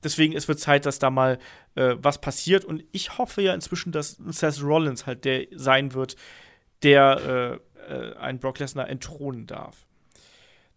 deswegen 0.04 0.36
es 0.36 0.50
wird 0.50 0.60
Zeit, 0.60 0.86
dass 0.86 1.00
da 1.00 1.10
mal 1.10 1.40
äh, 1.76 1.96
was 2.00 2.20
passiert 2.20 2.66
und 2.66 2.84
ich 2.92 3.18
hoffe 3.18 3.42
ja 3.42 3.54
inzwischen, 3.54 3.94
dass 3.94 4.18
Seth 4.28 4.62
Rollins 4.62 5.06
halt 5.06 5.24
der 5.24 5.48
sein 5.56 5.94
wird, 5.94 6.18
der 6.84 7.60
äh, 7.88 7.94
äh, 7.94 8.16
einen 8.18 8.40
Brock 8.40 8.60
Lesnar 8.60 8.90
entthronen 8.90 9.48
darf. 9.48 9.86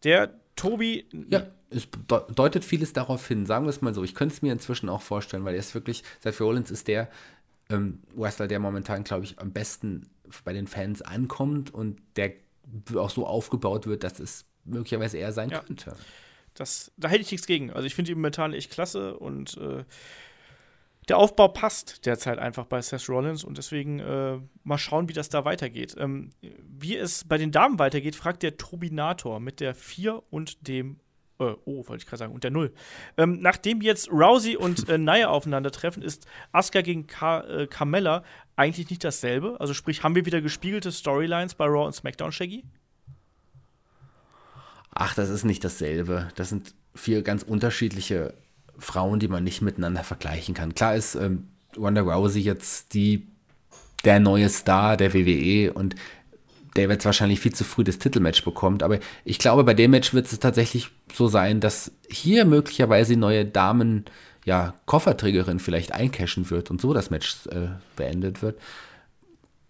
Der 0.04 0.34
Tobi. 0.54 1.08
Ja, 1.30 1.48
es 1.70 1.88
deutet 2.08 2.64
vieles 2.64 2.92
darauf 2.92 3.26
hin, 3.26 3.46
sagen 3.46 3.64
wir 3.64 3.70
es 3.70 3.82
mal 3.82 3.94
so. 3.94 4.04
Ich 4.04 4.14
könnte 4.14 4.34
es 4.34 4.42
mir 4.42 4.52
inzwischen 4.52 4.88
auch 4.88 5.02
vorstellen, 5.02 5.44
weil 5.44 5.54
er 5.54 5.60
ist 5.60 5.74
wirklich, 5.74 6.04
Seth 6.20 6.40
Rollins 6.40 6.70
ist 6.70 6.88
der 6.88 7.08
ähm, 7.70 8.00
Wrestler, 8.14 8.46
der 8.46 8.60
momentan, 8.60 9.04
glaube 9.04 9.24
ich, 9.24 9.38
am 9.38 9.52
besten 9.52 10.08
bei 10.44 10.52
den 10.52 10.66
Fans 10.66 11.02
ankommt 11.02 11.72
und 11.72 12.00
der 12.16 12.32
auch 12.94 13.10
so 13.10 13.26
aufgebaut 13.26 13.86
wird, 13.86 14.04
dass 14.04 14.20
es 14.20 14.44
möglicherweise 14.64 15.18
eher 15.18 15.32
sein 15.32 15.50
ja. 15.50 15.60
könnte. 15.60 15.96
Das, 16.54 16.92
da 16.96 17.08
hätte 17.08 17.22
ich 17.22 17.30
nichts 17.30 17.46
gegen. 17.46 17.70
Also 17.70 17.86
ich 17.86 17.94
finde 17.94 18.12
ihn 18.12 18.18
momentan 18.18 18.52
echt 18.52 18.70
klasse 18.70 19.16
und 19.18 19.56
äh, 19.58 19.84
der 21.08 21.18
Aufbau 21.18 21.48
passt 21.48 22.06
derzeit 22.06 22.38
einfach 22.38 22.66
bei 22.66 22.80
Seth 22.82 23.08
Rollins 23.08 23.44
und 23.44 23.58
deswegen 23.58 24.00
äh, 24.00 24.38
mal 24.64 24.78
schauen, 24.78 25.08
wie 25.08 25.12
das 25.12 25.28
da 25.28 25.44
weitergeht. 25.44 25.94
Ähm, 25.98 26.30
wie 26.40 26.96
es 26.96 27.24
bei 27.24 27.38
den 27.38 27.52
Damen 27.52 27.78
weitergeht, 27.78 28.16
fragt 28.16 28.42
der 28.42 28.56
Turbinator 28.56 29.38
mit 29.38 29.60
der 29.60 29.74
4 29.74 30.22
und 30.30 30.66
dem 30.66 30.98
äh, 31.38 31.54
oh, 31.64 31.86
wollte 31.86 32.02
ich 32.02 32.06
gerade 32.06 32.18
sagen, 32.18 32.32
und 32.32 32.44
der 32.44 32.50
Null. 32.50 32.72
Ähm, 33.16 33.40
nachdem 33.40 33.80
jetzt 33.80 34.10
Rousey 34.10 34.56
und 34.56 34.88
äh, 34.88 34.98
Nia 34.98 35.28
aufeinandertreffen, 35.30 36.02
ist 36.02 36.26
Asuka 36.52 36.80
gegen 36.80 37.06
Ka 37.06 37.40
äh, 37.42 37.66
Carmella 37.66 38.24
eigentlich 38.56 38.90
nicht 38.90 39.04
dasselbe. 39.04 39.56
Also 39.60 39.74
sprich, 39.74 40.02
haben 40.02 40.14
wir 40.14 40.26
wieder 40.26 40.40
gespiegelte 40.40 40.90
Storylines 40.92 41.54
bei 41.54 41.66
Raw 41.66 41.86
und 41.86 41.94
SmackDown, 41.94 42.32
Shaggy? 42.32 42.64
Ach, 44.90 45.14
das 45.14 45.28
ist 45.28 45.44
nicht 45.44 45.62
dasselbe. 45.62 46.28
Das 46.36 46.48
sind 46.48 46.74
vier 46.94 47.22
ganz 47.22 47.42
unterschiedliche 47.42 48.32
Frauen, 48.78 49.20
die 49.20 49.28
man 49.28 49.44
nicht 49.44 49.60
miteinander 49.60 50.04
vergleichen 50.04 50.54
kann. 50.54 50.74
Klar 50.74 50.94
ist 50.94 51.14
ähm, 51.14 51.48
Ronda 51.76 52.00
Rousey 52.00 52.40
jetzt 52.40 52.94
die 52.94 53.26
der 54.04 54.20
neue 54.20 54.48
Star 54.48 54.96
der 54.96 55.12
WWE 55.12 55.72
und 55.72 55.96
der 56.76 56.88
wird 56.88 57.04
wahrscheinlich 57.04 57.40
viel 57.40 57.54
zu 57.54 57.64
früh 57.64 57.84
das 57.84 57.98
Titelmatch 57.98 58.44
bekommt. 58.44 58.82
Aber 58.82 58.98
ich 59.24 59.38
glaube, 59.38 59.64
bei 59.64 59.74
dem 59.74 59.90
Match 59.90 60.14
wird 60.14 60.26
es 60.26 60.38
tatsächlich 60.38 60.90
so 61.12 61.26
sein, 61.26 61.60
dass 61.60 61.92
hier 62.08 62.44
möglicherweise 62.44 63.14
die 63.14 63.20
neue 63.20 63.44
Damen, 63.44 64.04
ja, 64.44 64.74
Kofferträgerin 64.84 65.58
vielleicht 65.58 65.92
eincashen 65.92 66.50
wird 66.50 66.70
und 66.70 66.80
so 66.80 66.92
das 66.92 67.10
Match 67.10 67.46
äh, 67.46 67.68
beendet 67.96 68.42
wird. 68.42 68.58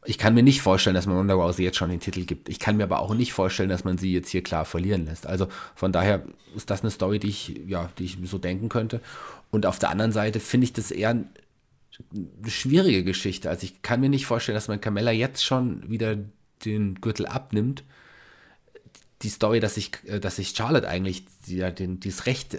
Ich 0.05 0.19
kann 0.19 0.35
mir 0.35 0.43
nicht 0.43 0.61
vorstellen, 0.61 0.95
dass 0.95 1.07
man 1.07 1.16
Ronda 1.16 1.35
Rousey 1.35 1.65
jetzt 1.65 1.78
schon 1.78 1.91
den 1.91 1.99
Titel 1.99 2.24
gibt. 2.24 2.49
Ich 2.49 2.61
kann 2.61 2.77
mir 2.77 2.85
aber 2.85 3.01
auch 3.01 3.15
nicht 3.15 3.33
vorstellen, 3.33 3.69
dass 3.69 3.85
man 3.85 3.99
sie 3.99 4.12
jetzt 4.12 4.28
hier 4.28 4.43
klar 4.43 4.65
verlieren 4.65 5.07
lässt. 5.07 5.27
Also 5.27 5.49
von 5.74 5.93
daher 5.93 6.23
ist 6.55 6.70
das 6.70 6.83
eine 6.83 6.91
Story, 6.91 7.19
die 7.19 7.28
ich, 7.28 7.61
ja, 7.66 7.91
die 7.99 8.05
ich 8.05 8.19
so 8.24 8.39
denken 8.39 8.69
könnte. 8.69 9.01
Und 9.51 9.66
auf 9.66 9.78
der 9.78 9.91
anderen 9.91 10.12
Seite 10.12 10.39
finde 10.39 10.65
ich 10.66 10.73
das 10.73 10.91
eher 10.93 11.11
eine 11.11 11.27
schwierige 12.47 13.03
Geschichte. 13.03 13.51
Also 13.51 13.65
ich 13.65 13.83
kann 13.83 14.01
mir 14.01 14.09
nicht 14.09 14.27
vorstellen, 14.27 14.55
dass 14.55 14.69
man 14.69 14.81
Carmella 14.81 15.11
jetzt 15.11 15.45
schon 15.45 15.89
wieder 15.91 16.16
den 16.65 16.97
Gürtel 16.97 17.27
abnimmt. 17.27 17.85
Die 19.23 19.28
Story, 19.28 19.61
dass 19.61 19.74
sich, 19.74 19.93
dass 20.20 20.37
sich 20.37 20.51
Charlotte 20.51 20.89
eigentlich 20.89 21.24
die, 21.47 21.59
den, 21.73 22.01
dieses 22.01 22.27
Recht 22.27 22.59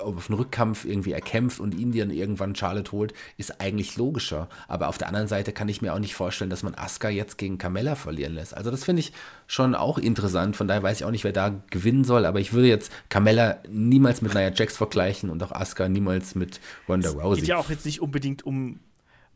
auf 0.00 0.28
einen 0.28 0.38
Rückkampf 0.38 0.84
irgendwie 0.84 1.12
erkämpft 1.12 1.60
und 1.60 1.74
ihn 1.74 1.96
dann 1.96 2.10
irgendwann 2.10 2.54
Charlotte 2.54 2.92
holt, 2.92 3.14
ist 3.36 3.60
eigentlich 3.60 3.96
logischer. 3.96 4.48
Aber 4.68 4.88
auf 4.88 4.98
der 4.98 5.08
anderen 5.08 5.28
Seite 5.28 5.52
kann 5.52 5.68
ich 5.68 5.82
mir 5.82 5.94
auch 5.94 5.98
nicht 5.98 6.14
vorstellen, 6.14 6.50
dass 6.50 6.62
man 6.62 6.74
Asuka 6.74 7.08
jetzt 7.08 7.38
gegen 7.38 7.58
Carmella 7.58 7.94
verlieren 7.94 8.34
lässt. 8.34 8.56
Also 8.56 8.70
das 8.70 8.84
finde 8.84 9.00
ich 9.00 9.12
schon 9.46 9.74
auch 9.74 9.98
interessant. 9.98 10.56
Von 10.56 10.68
daher 10.68 10.82
weiß 10.82 10.98
ich 10.98 11.04
auch 11.04 11.10
nicht, 11.10 11.24
wer 11.24 11.32
da 11.32 11.60
gewinnen 11.70 12.04
soll. 12.04 12.26
Aber 12.26 12.40
ich 12.40 12.52
würde 12.52 12.68
jetzt 12.68 12.90
Carmella 13.08 13.58
niemals 13.68 14.22
mit 14.22 14.34
Nia 14.34 14.52
Jax 14.52 14.76
vergleichen 14.76 15.30
und 15.30 15.42
auch 15.42 15.52
Asuka 15.52 15.88
niemals 15.88 16.34
mit 16.34 16.60
Ronda 16.88 17.10
Rousey. 17.10 17.32
Es 17.32 17.40
geht 17.40 17.48
ja 17.48 17.56
auch 17.56 17.70
jetzt 17.70 17.86
nicht 17.86 18.00
unbedingt 18.00 18.44
um 18.44 18.80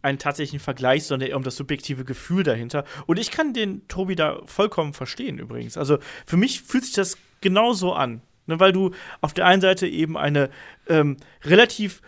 einen 0.02 0.18
tatsächlichen 0.18 0.60
Vergleich, 0.60 1.04
sondern 1.04 1.28
eher 1.28 1.36
um 1.36 1.42
das 1.42 1.56
subjektive 1.56 2.04
Gefühl 2.04 2.42
dahinter. 2.42 2.84
Und 3.06 3.18
ich 3.18 3.30
kann 3.30 3.52
den 3.52 3.86
Tobi 3.88 4.14
da 4.14 4.40
vollkommen 4.46 4.92
verstehen 4.92 5.38
übrigens. 5.38 5.76
Also 5.76 5.98
für 6.26 6.36
mich 6.36 6.62
fühlt 6.62 6.84
sich 6.84 6.94
das 6.94 7.18
genauso 7.40 7.92
an. 7.92 8.22
Ne, 8.48 8.58
weil 8.58 8.72
du 8.72 8.92
auf 9.20 9.34
der 9.34 9.46
einen 9.46 9.60
Seite 9.60 9.86
eben 9.86 10.16
eine 10.16 10.48
ähm, 10.88 11.18
relativ, 11.44 12.00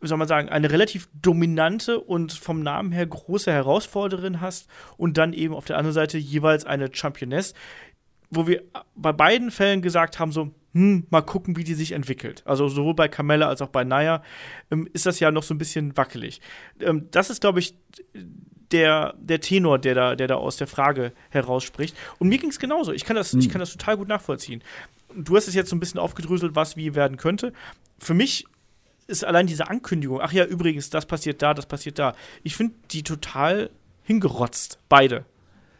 soll 0.00 0.16
man 0.16 0.26
sagen, 0.26 0.48
eine 0.48 0.70
relativ 0.70 1.10
dominante 1.20 2.00
und 2.00 2.32
vom 2.32 2.62
Namen 2.62 2.90
her 2.90 3.06
große 3.06 3.52
Herausforderin 3.52 4.40
hast 4.40 4.66
und 4.96 5.18
dann 5.18 5.34
eben 5.34 5.54
auf 5.54 5.66
der 5.66 5.76
anderen 5.76 5.92
Seite 5.92 6.16
jeweils 6.16 6.64
eine 6.64 6.88
Championess, 6.90 7.52
wo 8.30 8.46
wir 8.46 8.62
bei 8.94 9.12
beiden 9.12 9.50
Fällen 9.50 9.82
gesagt 9.82 10.18
haben, 10.18 10.32
so, 10.32 10.50
hm, 10.74 11.06
mal 11.10 11.22
gucken, 11.22 11.56
wie 11.56 11.64
die 11.64 11.74
sich 11.74 11.92
entwickelt. 11.92 12.42
Also 12.44 12.68
sowohl 12.68 12.94
bei 12.94 13.08
Carmella 13.08 13.48
als 13.48 13.62
auch 13.62 13.68
bei 13.68 13.84
Naya 13.84 14.22
ähm, 14.70 14.88
ist 14.92 15.06
das 15.06 15.18
ja 15.18 15.30
noch 15.30 15.42
so 15.42 15.54
ein 15.54 15.58
bisschen 15.58 15.96
wackelig. 15.96 16.40
Ähm, 16.80 17.08
das 17.10 17.30
ist, 17.30 17.40
glaube 17.40 17.58
ich, 17.58 17.74
der, 18.70 19.14
der 19.18 19.40
Tenor, 19.40 19.78
der 19.78 19.94
da, 19.94 20.14
der 20.14 20.26
da 20.26 20.34
aus 20.34 20.56
der 20.56 20.66
Frage 20.66 21.12
herausspricht. 21.30 21.96
Und 22.18 22.28
mir 22.28 22.38
ging 22.38 22.50
es 22.50 22.58
genauso. 22.58 22.92
Ich 22.92 23.04
kann, 23.04 23.16
das, 23.16 23.32
mhm. 23.32 23.40
ich 23.40 23.48
kann 23.48 23.60
das 23.60 23.72
total 23.72 23.96
gut 23.96 24.08
nachvollziehen. 24.08 24.62
Du 25.16 25.36
hast 25.36 25.48
es 25.48 25.54
jetzt 25.54 25.70
so 25.70 25.76
ein 25.76 25.80
bisschen 25.80 26.00
aufgedröselt, 26.00 26.54
was 26.54 26.76
wie 26.76 26.94
werden 26.94 27.16
könnte. 27.16 27.52
Für 27.98 28.14
mich 28.14 28.46
ist 29.06 29.24
allein 29.24 29.46
diese 29.46 29.68
Ankündigung, 29.68 30.20
ach 30.20 30.32
ja, 30.32 30.44
übrigens, 30.44 30.90
das 30.90 31.06
passiert 31.06 31.40
da, 31.40 31.54
das 31.54 31.64
passiert 31.64 31.98
da. 31.98 32.14
Ich 32.42 32.56
finde 32.56 32.74
die 32.90 33.02
total 33.02 33.70
hingerotzt, 34.02 34.78
beide. 34.90 35.24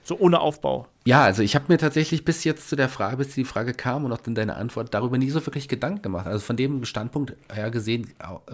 So 0.08 0.18
ohne 0.18 0.40
Aufbau. 0.40 0.86
Ja, 1.04 1.22
also 1.24 1.42
ich 1.42 1.54
habe 1.54 1.66
mir 1.68 1.76
tatsächlich 1.76 2.24
bis 2.24 2.42
jetzt 2.42 2.70
zu 2.70 2.76
der 2.76 2.88
Frage, 2.88 3.18
bis 3.18 3.34
die 3.34 3.44
Frage 3.44 3.74
kam 3.74 4.06
und 4.06 4.12
auch 4.12 4.22
dann 4.22 4.34
deine 4.34 4.56
Antwort 4.56 4.94
darüber 4.94 5.18
nie 5.18 5.28
so 5.28 5.44
wirklich 5.44 5.68
Gedanken 5.68 6.00
gemacht. 6.00 6.26
Also 6.26 6.38
von 6.38 6.56
dem 6.56 6.86
Standpunkt 6.86 7.36
her 7.52 7.70
gesehen 7.70 8.08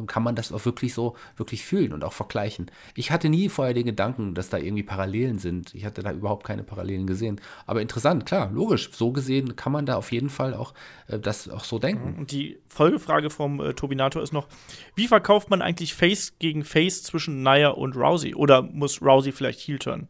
kann 0.09 0.25
man 0.25 0.35
das 0.35 0.51
auch 0.51 0.65
wirklich 0.65 0.95
so 0.95 1.15
wirklich 1.37 1.65
fühlen 1.65 1.93
und 1.93 2.03
auch 2.03 2.13
vergleichen. 2.13 2.73
Ich 2.97 3.13
hatte 3.13 3.29
nie 3.29 3.49
vorher 3.49 3.73
den 3.73 3.87
Gedanken, 3.87 4.35
dass 4.35 4.49
da 4.49 4.59
irgendwie 4.59 4.83
Parallelen 4.83 5.39
sind. 5.39 5.73
Ich 5.77 5.85
hatte 5.85 6.03
da 6.03 6.11
überhaupt 6.11 6.45
keine 6.45 6.65
Parallelen 6.65 7.07
gesehen. 7.07 7.41
Aber 7.67 7.81
interessant, 7.81 8.27
klar, 8.27 8.51
logisch. 8.53 8.91
So 8.93 9.13
gesehen 9.13 9.55
kann 9.55 9.71
man 9.71 9.87
da 9.87 9.95
auf 9.95 10.11
jeden 10.11 10.31
Fall 10.31 10.55
auch 10.55 10.75
äh, 11.07 11.21
das 11.21 11.49
auch 11.49 11.63
so 11.63 11.79
denken. 11.79 12.19
Und 12.19 12.33
die 12.33 12.59
Folgefrage 12.67 13.31
vom 13.31 13.61
äh, 13.61 13.75
Turbinator 13.75 14.25
ist 14.25 14.33
noch: 14.33 14.49
Wie 14.97 15.07
verkauft 15.07 15.51
man 15.51 15.63
eigentlich 15.63 15.95
Face 15.95 16.37
gegen 16.41 16.65
Face 16.65 17.05
zwischen 17.05 17.45
Naya 17.45 17.69
und 17.69 17.95
Rousey? 17.95 18.35
Oder 18.35 18.63
muss 18.63 19.01
Rousey 19.01 19.31
vielleicht 19.31 19.61
Heel 19.61 19.79
turn? 19.79 20.09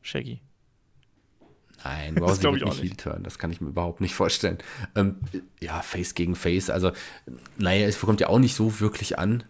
Shaggy. 0.00 0.40
Nein, 1.84 2.18
Rousey 2.18 2.44
wird 2.44 2.64
nicht 2.64 2.82
Heel 2.82 2.96
turn, 2.96 3.22
das 3.22 3.38
kann 3.38 3.50
ich 3.50 3.60
mir 3.60 3.68
überhaupt 3.68 4.00
nicht 4.00 4.14
vorstellen. 4.14 4.58
Ähm, 4.94 5.16
ja, 5.60 5.82
Face 5.82 6.14
gegen 6.14 6.34
Face, 6.34 6.70
also 6.70 6.92
naja, 7.58 7.86
es 7.86 8.00
kommt 8.00 8.20
ja 8.20 8.28
auch 8.28 8.38
nicht 8.38 8.54
so 8.54 8.80
wirklich 8.80 9.18
an. 9.18 9.44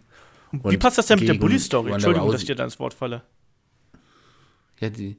Und 0.51 0.71
Wie 0.71 0.77
passt 0.77 0.97
das 0.97 1.07
denn 1.07 1.19
mit 1.19 1.27
der 1.27 1.33
Bully-Story? 1.35 1.91
Entschuldigung, 1.91 2.25
Rousey, 2.27 2.33
dass 2.33 2.41
ich 2.41 2.47
dir 2.47 2.55
da 2.55 2.63
ins 2.63 2.79
Wort 2.79 2.93
falle. 2.93 3.23
Ja, 4.79 4.89
die, 4.89 5.17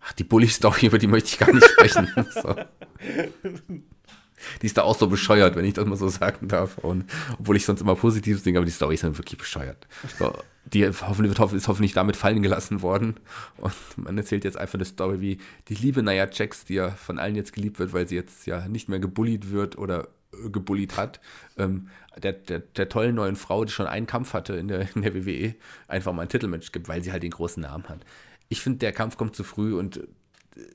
ach, 0.00 0.12
die 0.12 0.24
Bully-Story, 0.24 0.86
über 0.86 0.98
die 0.98 1.06
möchte 1.06 1.28
ich 1.30 1.38
gar 1.38 1.52
nicht 1.52 1.66
sprechen. 1.66 2.08
so. 2.34 2.54
Die 4.62 4.66
ist 4.66 4.76
da 4.76 4.82
auch 4.82 4.96
so 4.96 5.08
bescheuert, 5.08 5.56
wenn 5.56 5.64
ich 5.64 5.74
das 5.74 5.86
mal 5.86 5.96
so 5.96 6.08
sagen 6.08 6.48
darf. 6.48 6.78
Und, 6.78 7.04
obwohl 7.38 7.56
ich 7.56 7.64
sonst 7.64 7.80
immer 7.80 7.94
Positives 7.94 8.42
denke, 8.42 8.58
aber 8.58 8.66
die 8.66 8.72
Story 8.72 8.94
ist 8.94 9.04
dann 9.04 9.16
wirklich 9.18 9.38
bescheuert. 9.38 9.86
So, 10.18 10.32
die 10.66 10.86
hoffentlich, 10.86 11.38
ist 11.38 11.68
hoffentlich 11.68 11.92
damit 11.92 12.16
fallen 12.16 12.42
gelassen 12.42 12.82
worden. 12.82 13.16
Und 13.56 13.72
man 13.96 14.18
erzählt 14.18 14.44
jetzt 14.44 14.56
einfach 14.56 14.74
eine 14.74 14.84
Story 14.84 15.20
wie 15.20 15.38
die 15.68 15.74
liebe 15.74 16.02
Naya 16.02 16.28
Jax, 16.30 16.64
die 16.64 16.74
ja 16.74 16.90
von 16.90 17.18
allen 17.18 17.36
jetzt 17.36 17.52
geliebt 17.52 17.78
wird, 17.78 17.92
weil 17.92 18.08
sie 18.08 18.16
jetzt 18.16 18.46
ja 18.46 18.66
nicht 18.68 18.88
mehr 18.88 18.98
gebullied 18.98 19.50
wird 19.50 19.78
oder 19.78 20.08
äh, 20.32 20.50
gebullied 20.50 20.96
hat, 20.96 21.20
ähm, 21.56 21.88
der, 22.20 22.32
der, 22.32 22.60
der 22.60 22.88
tollen 22.88 23.14
neuen 23.14 23.36
Frau, 23.36 23.64
die 23.64 23.72
schon 23.72 23.86
einen 23.86 24.06
Kampf 24.06 24.32
hatte 24.32 24.54
in 24.54 24.68
der, 24.68 24.88
in 24.94 25.02
der 25.02 25.14
WWE, 25.14 25.54
einfach 25.88 26.12
mal 26.12 26.22
ein 26.22 26.28
Titelmatch 26.28 26.72
gibt, 26.72 26.88
weil 26.88 27.02
sie 27.02 27.12
halt 27.12 27.22
den 27.22 27.30
großen 27.30 27.62
Namen 27.62 27.88
hat. 27.88 28.00
Ich 28.48 28.60
finde, 28.60 28.78
der 28.78 28.92
Kampf 28.92 29.16
kommt 29.16 29.36
zu 29.36 29.44
früh 29.44 29.74
und 29.74 30.00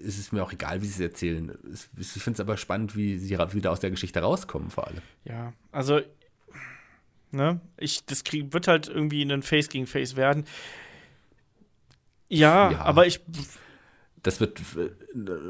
es 0.05 0.19
ist 0.19 0.31
mir 0.31 0.43
auch 0.43 0.53
egal, 0.53 0.81
wie 0.81 0.85
sie 0.85 1.03
es 1.03 1.11
erzählen. 1.11 1.57
Ich 1.97 2.07
finde 2.07 2.37
es 2.37 2.39
aber 2.39 2.57
spannend, 2.57 2.95
wie 2.95 3.17
sie 3.17 3.37
wieder 3.37 3.71
aus 3.71 3.79
der 3.79 3.91
Geschichte 3.91 4.19
rauskommen, 4.19 4.69
vor 4.69 4.87
allem. 4.87 5.01
Ja, 5.25 5.53
also, 5.71 6.01
ne, 7.31 7.59
ich, 7.77 8.05
das 8.05 8.23
krieg, 8.23 8.53
wird 8.53 8.67
halt 8.67 8.87
irgendwie 8.87 9.23
ein 9.23 9.43
Face 9.43 9.69
gegen 9.69 9.87
Face 9.87 10.15
werden. 10.15 10.45
Ja, 12.29 12.71
ja, 12.71 12.79
aber 12.79 13.07
ich. 13.07 13.21
Das 14.23 14.39
wird, 14.39 14.61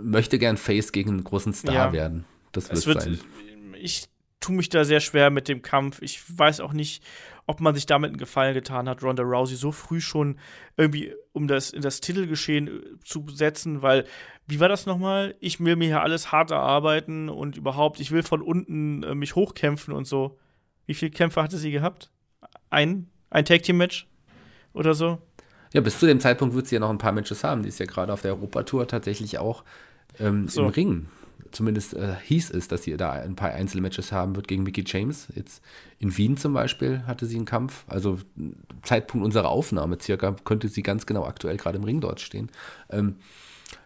möchte 0.02 0.40
gern 0.40 0.58
Face 0.58 0.92
gegen 0.92 1.10
einen 1.12 1.24
großen 1.24 1.54
Star 1.54 1.74
ja, 1.74 1.94
werden. 1.94 2.26
Das 2.54 2.70
wird, 2.70 2.86
wird 2.86 3.02
sein. 3.02 3.20
Ich 3.80 4.08
tue 4.40 4.56
mich 4.56 4.70
da 4.70 4.86
sehr 4.86 5.02
schwer 5.02 5.30
mit 5.30 5.48
dem 5.48 5.62
Kampf. 5.62 6.02
Ich 6.02 6.22
weiß 6.38 6.62
auch 6.62 6.74
nicht, 6.74 7.04
ob 7.52 7.60
man 7.60 7.76
sich 7.76 7.86
damit 7.86 8.12
einen 8.12 8.18
Gefallen 8.18 8.54
getan 8.54 8.88
hat, 8.88 9.04
Ronda 9.04 9.24
Rousey 9.24 9.58
so 9.58 9.74
früh 9.74 10.00
schon 10.00 10.40
irgendwie 10.78 11.14
um 11.34 11.50
das 11.50 11.72
in 11.72 11.82
das 11.82 12.00
Titelgeschehen 12.00 12.68
äh, 12.68 12.82
zu 13.04 13.26
setzen, 13.28 13.82
weil 13.82 14.06
wie 14.48 14.62
war 14.62 14.70
das 14.70 14.86
nochmal? 14.86 15.36
Ich 15.42 15.60
will 15.60 15.76
mir 15.76 15.88
hier 15.88 16.02
alles 16.02 16.32
hart 16.32 16.52
erarbeiten 16.52 17.28
und 17.28 17.58
überhaupt, 17.58 18.00
ich 18.00 18.12
will 18.12 18.24
von 18.24 18.42
unten 18.42 19.04
äh, 19.04 19.16
mich 19.16 19.36
hochkämpfen 19.36 19.94
und 19.94 20.06
so. 20.06 20.38
Wie 20.86 20.94
viele 20.94 21.12
Kämpfe 21.12 21.44
hatte 21.44 21.58
sie 21.58 21.72
gehabt? 21.72 22.10
Ein, 22.70 23.10
ein 23.30 23.44
Tag 23.44 23.64
Team 23.64 23.78
Match 23.78 24.08
oder 24.72 24.94
so? 24.94 25.18
Ja, 25.74 25.82
bis 25.82 26.00
zu 26.00 26.08
dem 26.08 26.22
Zeitpunkt 26.22 26.56
wird 26.56 26.68
sie 26.68 26.76
ja 26.76 26.80
noch 26.80 26.90
ein 26.90 27.00
paar 27.00 27.12
Matches 27.12 27.44
haben. 27.44 27.64
Die 27.64 27.70
ist 27.70 27.80
ja 27.80 27.86
gerade 27.86 28.14
auf 28.14 28.22
der 28.22 28.32
Europatour 28.32 28.88
tatsächlich 28.88 29.40
auch 29.40 29.66
ähm, 30.20 30.48
so. 30.48 30.64
im 30.64 30.68
Ring 30.70 31.08
zumindest 31.52 31.94
äh, 31.94 32.16
hieß 32.24 32.52
es, 32.52 32.68
dass 32.68 32.84
sie 32.84 32.96
da 32.98 33.12
ein 33.12 33.36
paar 33.36 33.52
Einzelmatches 33.52 34.12
haben 34.12 34.36
wird 34.36 34.48
gegen 34.48 34.64
Mickey 34.64 34.84
James. 34.86 35.28
Jetzt 35.36 35.64
in 36.00 36.16
Wien 36.18 36.38
zum 36.38 36.54
Beispiel 36.54 37.04
hatte 37.08 37.26
sie 37.26 37.38
einen 37.38 37.46
Kampf. 37.46 37.84
Also 37.88 38.20
Zeitpunkt 38.84 39.26
unserer 39.26 39.50
Aufnahme 39.50 39.98
circa 40.02 40.36
könnte 40.44 40.68
sie 40.68 40.84
ganz 40.84 41.06
genau 41.06 41.26
aktuell 41.26 41.58
gerade 41.58 41.78
im 41.78 41.84
Ring 41.84 42.02
dort 42.02 42.22
stehen. 42.22 42.50
Ähm, 42.90 43.18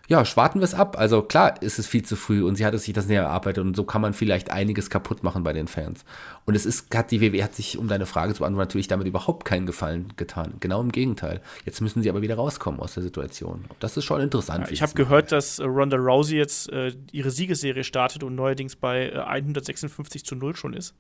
ja, 0.08 0.24
schwarten 0.26 0.60
wir 0.60 0.66
es 0.66 0.74
ab. 0.74 0.98
Also 0.98 1.22
klar 1.22 1.62
ist 1.62 1.80
es 1.80 1.88
viel 1.88 2.04
zu 2.04 2.16
früh 2.16 2.44
und 2.44 2.56
sie 2.56 2.66
hat 2.66 2.78
sich 2.80 2.94
das 2.94 3.08
näher 3.08 3.24
erarbeitet 3.24 3.64
und 3.64 3.76
so 3.76 3.84
kann 3.84 4.02
man 4.02 4.14
vielleicht 4.14 4.52
einiges 4.52 4.90
kaputt 4.90 5.24
machen 5.24 5.44
bei 5.44 5.54
den 5.54 5.68
Fans. 5.68 6.06
Und 6.46 6.56
es 6.56 6.66
ist, 6.66 6.94
hat 6.96 7.12
die 7.12 7.22
WWE 7.22 7.44
hat 7.44 7.56
sich, 7.56 7.78
um 7.78 7.88
deine 7.88 8.06
Frage 8.06 8.34
zu 8.34 8.40
beantworten, 8.40 8.68
natürlich 8.68 8.88
damit 8.88 9.08
überhaupt 9.08 9.46
keinen 9.46 9.66
Gefallen 9.66 10.14
getan. 10.16 10.56
Genau 10.60 10.82
im 10.82 10.92
Gegenteil. 10.92 11.42
Jetzt 11.66 11.82
müssen 11.82 12.04
sie 12.04 12.10
aber 12.10 12.22
wieder 12.22 12.36
rauskommen 12.36 12.80
aus 12.80 12.94
der 12.94 13.04
Situation. 13.04 13.66
Das 13.80 13.98
ist 13.98 14.06
schon 14.06 14.22
interessant. 14.22 14.68
Ja, 14.68 14.74
ich 14.74 14.82
habe 14.82 14.94
gehört, 14.94 15.32
dass 15.32 15.60
äh, 15.60 15.64
Ronda 15.64 15.98
Rousey 15.98 16.38
jetzt 16.38 16.72
äh, 16.72 16.94
ihre 17.12 17.32
Siegesserie 17.32 17.84
startet 17.84 18.24
und 18.24 18.36
neuerdings 18.36 18.76
bei 18.76 19.10
äh, 19.10 19.18
156 19.20 20.24
zu 20.24 20.36
0 20.36 20.56
schon 20.56 20.74
ist. 20.74 20.94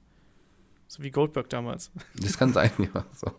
So 0.87 1.03
wie 1.03 1.11
Goldberg 1.11 1.49
damals. 1.49 1.91
Das 2.15 2.37
kann 2.37 2.53
sein, 2.53 2.71
ja. 2.77 3.05
So. 3.13 3.31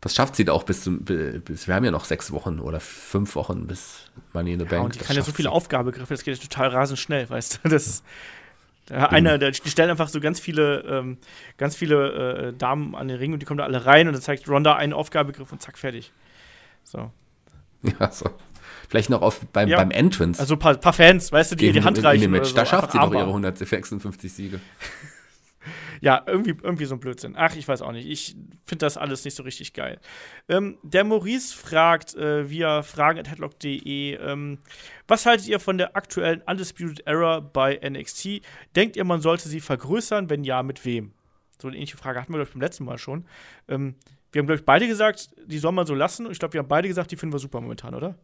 Das 0.00 0.14
schafft 0.14 0.36
sie 0.36 0.48
auch 0.48 0.62
bis 0.62 0.82
zum, 0.82 1.04
bis, 1.04 1.68
wir 1.68 1.74
haben 1.74 1.84
ja 1.84 1.90
noch 1.90 2.06
sechs 2.06 2.32
Wochen 2.32 2.58
oder 2.58 2.80
fünf 2.80 3.34
Wochen 3.34 3.66
bis 3.66 4.10
Money 4.32 4.54
in 4.54 4.58
the 4.58 4.64
ja, 4.64 4.70
Bank. 4.70 4.84
Und 4.84 4.94
die 4.94 4.98
kann 5.00 5.14
ja 5.14 5.22
so 5.22 5.32
viele 5.32 5.50
Aufgabegriffe, 5.50 6.14
das 6.14 6.24
geht 6.24 6.40
total 6.40 6.68
rasend 6.68 6.98
schnell, 6.98 7.28
weißt 7.28 7.60
du. 7.62 7.68
Das, 7.68 8.02
der, 8.88 9.12
einer, 9.12 9.36
der, 9.36 9.50
die 9.50 9.70
stellen 9.70 9.90
einfach 9.90 10.08
so 10.08 10.20
ganz 10.20 10.40
viele, 10.40 10.80
ähm, 10.88 11.18
ganz 11.58 11.76
viele 11.76 12.48
äh, 12.48 12.52
Damen 12.54 12.94
an 12.94 13.08
den 13.08 13.18
Ring 13.18 13.34
und 13.34 13.40
die 13.40 13.46
kommen 13.46 13.58
da 13.58 13.64
alle 13.64 13.84
rein 13.84 14.08
und 14.08 14.14
dann 14.14 14.22
zeigt 14.22 14.48
Ronda 14.48 14.74
einen 14.74 14.94
Aufgabegriff 14.94 15.52
und 15.52 15.60
zack, 15.60 15.78
fertig. 15.78 16.12
So. 16.84 17.10
Ja, 17.98 18.10
so. 18.10 18.28
Vielleicht 18.90 19.08
noch 19.08 19.22
auf, 19.22 19.40
beim, 19.52 19.68
ja. 19.68 19.78
beim 19.78 19.90
Entrance. 19.90 20.40
Also 20.40 20.54
ein 20.54 20.58
paar, 20.58 20.74
paar, 20.74 20.92
Fans, 20.92 21.30
weißt 21.30 21.52
du, 21.52 21.56
die 21.56 21.72
die 21.72 21.82
Hand 21.82 22.02
reichen. 22.02 22.44
So. 22.44 22.54
Da 22.54 22.66
schafft 22.66 22.92
sie 22.92 22.98
doch 22.98 23.12
ihre 23.12 23.26
156 23.26 24.32
Siege. 24.32 24.60
ja, 26.00 26.22
irgendwie, 26.26 26.56
irgendwie 26.62 26.84
so 26.84 26.94
ein 26.94 27.00
Blödsinn. 27.00 27.34
Ach, 27.36 27.54
ich 27.54 27.66
weiß 27.66 27.82
auch 27.82 27.92
nicht. 27.92 28.08
Ich 28.08 28.36
finde 28.64 28.86
das 28.86 28.96
alles 28.96 29.24
nicht 29.24 29.34
so 29.34 29.42
richtig 29.42 29.72
geil. 29.72 30.00
Ähm, 30.48 30.78
der 30.82 31.04
Maurice 31.04 31.56
fragt 31.56 32.14
äh, 32.14 32.48
via 32.48 32.82
fragen.headlock.de, 32.82 34.14
ähm, 34.14 34.58
was 35.08 35.26
haltet 35.26 35.48
ihr 35.48 35.60
von 35.60 35.78
der 35.78 35.96
aktuellen 35.96 36.42
Undisputed 36.42 37.06
Era 37.06 37.40
bei 37.40 37.80
NXT? 37.82 38.42
Denkt 38.76 38.96
ihr, 38.96 39.04
man 39.04 39.20
sollte 39.20 39.48
sie 39.48 39.60
vergrößern? 39.60 40.30
Wenn 40.30 40.44
ja, 40.44 40.62
mit 40.62 40.84
wem? 40.84 41.12
So 41.60 41.68
eine 41.68 41.76
ähnliche 41.76 41.96
Frage 41.96 42.20
hatten 42.20 42.32
wir, 42.32 42.38
glaube 42.38 42.48
ich, 42.48 42.54
beim 42.54 42.62
letzten 42.62 42.84
Mal 42.84 42.98
schon. 42.98 43.26
Ähm, 43.68 43.96
wir 44.32 44.40
haben, 44.40 44.46
glaube 44.46 44.60
ich, 44.60 44.64
beide 44.64 44.86
gesagt, 44.86 45.30
die 45.44 45.58
soll 45.58 45.72
man 45.72 45.86
so 45.86 45.94
lassen. 45.94 46.26
Und 46.26 46.32
ich 46.32 46.38
glaube, 46.38 46.54
wir 46.54 46.60
haben 46.60 46.68
beide 46.68 46.88
gesagt, 46.88 47.10
die 47.10 47.16
finden 47.16 47.34
wir 47.34 47.38
super 47.38 47.60
momentan, 47.60 47.94
oder? 47.94 48.16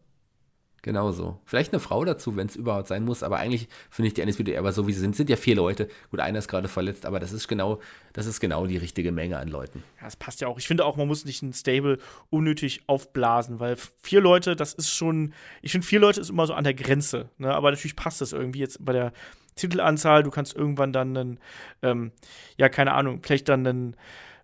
Genauso. 0.83 1.39
Vielleicht 1.43 1.73
eine 1.73 1.79
Frau 1.79 2.05
dazu, 2.05 2.35
wenn 2.35 2.47
es 2.47 2.55
überhaupt 2.55 2.87
sein 2.87 3.03
muss, 3.03 3.23
aber 3.23 3.37
eigentlich 3.37 3.67
finde 3.89 4.07
ich 4.07 4.13
die 4.13 4.21
NSPD 4.21 4.57
aber 4.57 4.71
so 4.71 4.87
wie 4.87 4.93
sie 4.93 4.99
sind, 4.99 5.15
sind 5.15 5.29
ja 5.29 5.35
vier 5.35 5.55
Leute. 5.55 5.89
Gut, 6.11 6.19
einer 6.19 6.39
ist 6.39 6.47
gerade 6.47 6.67
verletzt, 6.67 7.05
aber 7.05 7.19
das 7.19 7.33
ist 7.33 7.47
genau, 7.47 7.79
das 8.13 8.25
ist 8.25 8.39
genau 8.39 8.67
die 8.67 8.77
richtige 8.77 9.11
Menge 9.11 9.37
an 9.37 9.47
Leuten. 9.47 9.83
Ja, 9.97 10.05
das 10.05 10.15
passt 10.15 10.39
ja 10.39 10.47
auch. 10.47 10.57
Ich 10.59 10.67
finde 10.67 10.85
auch, 10.85 10.95
man 10.95 11.07
muss 11.07 11.25
nicht 11.25 11.41
ein 11.41 11.51
Stable 11.51 11.97
unnötig 12.29 12.83
aufblasen, 12.87 13.59
weil 13.59 13.75
vier 14.01 14.21
Leute, 14.21 14.55
das 14.55 14.73
ist 14.73 14.89
schon, 14.89 15.33
ich 15.61 15.71
finde 15.71 15.85
vier 15.85 15.99
Leute 15.99 16.21
ist 16.21 16.29
immer 16.29 16.45
so 16.45 16.53
an 16.53 16.63
der 16.63 16.75
Grenze, 16.75 17.29
ne? 17.37 17.53
aber 17.53 17.71
natürlich 17.71 17.95
passt 17.95 18.21
das 18.21 18.31
irgendwie 18.31 18.59
jetzt 18.59 18.85
bei 18.85 18.93
der 18.93 19.13
Titelanzahl. 19.55 20.23
Du 20.23 20.29
kannst 20.29 20.55
irgendwann 20.55 20.93
dann 20.93 21.17
einen, 21.17 21.39
ähm, 21.81 22.11
ja, 22.57 22.69
keine 22.69 22.93
Ahnung, 22.93 23.19
vielleicht 23.23 23.49
dann 23.49 23.67
einen 23.67 23.95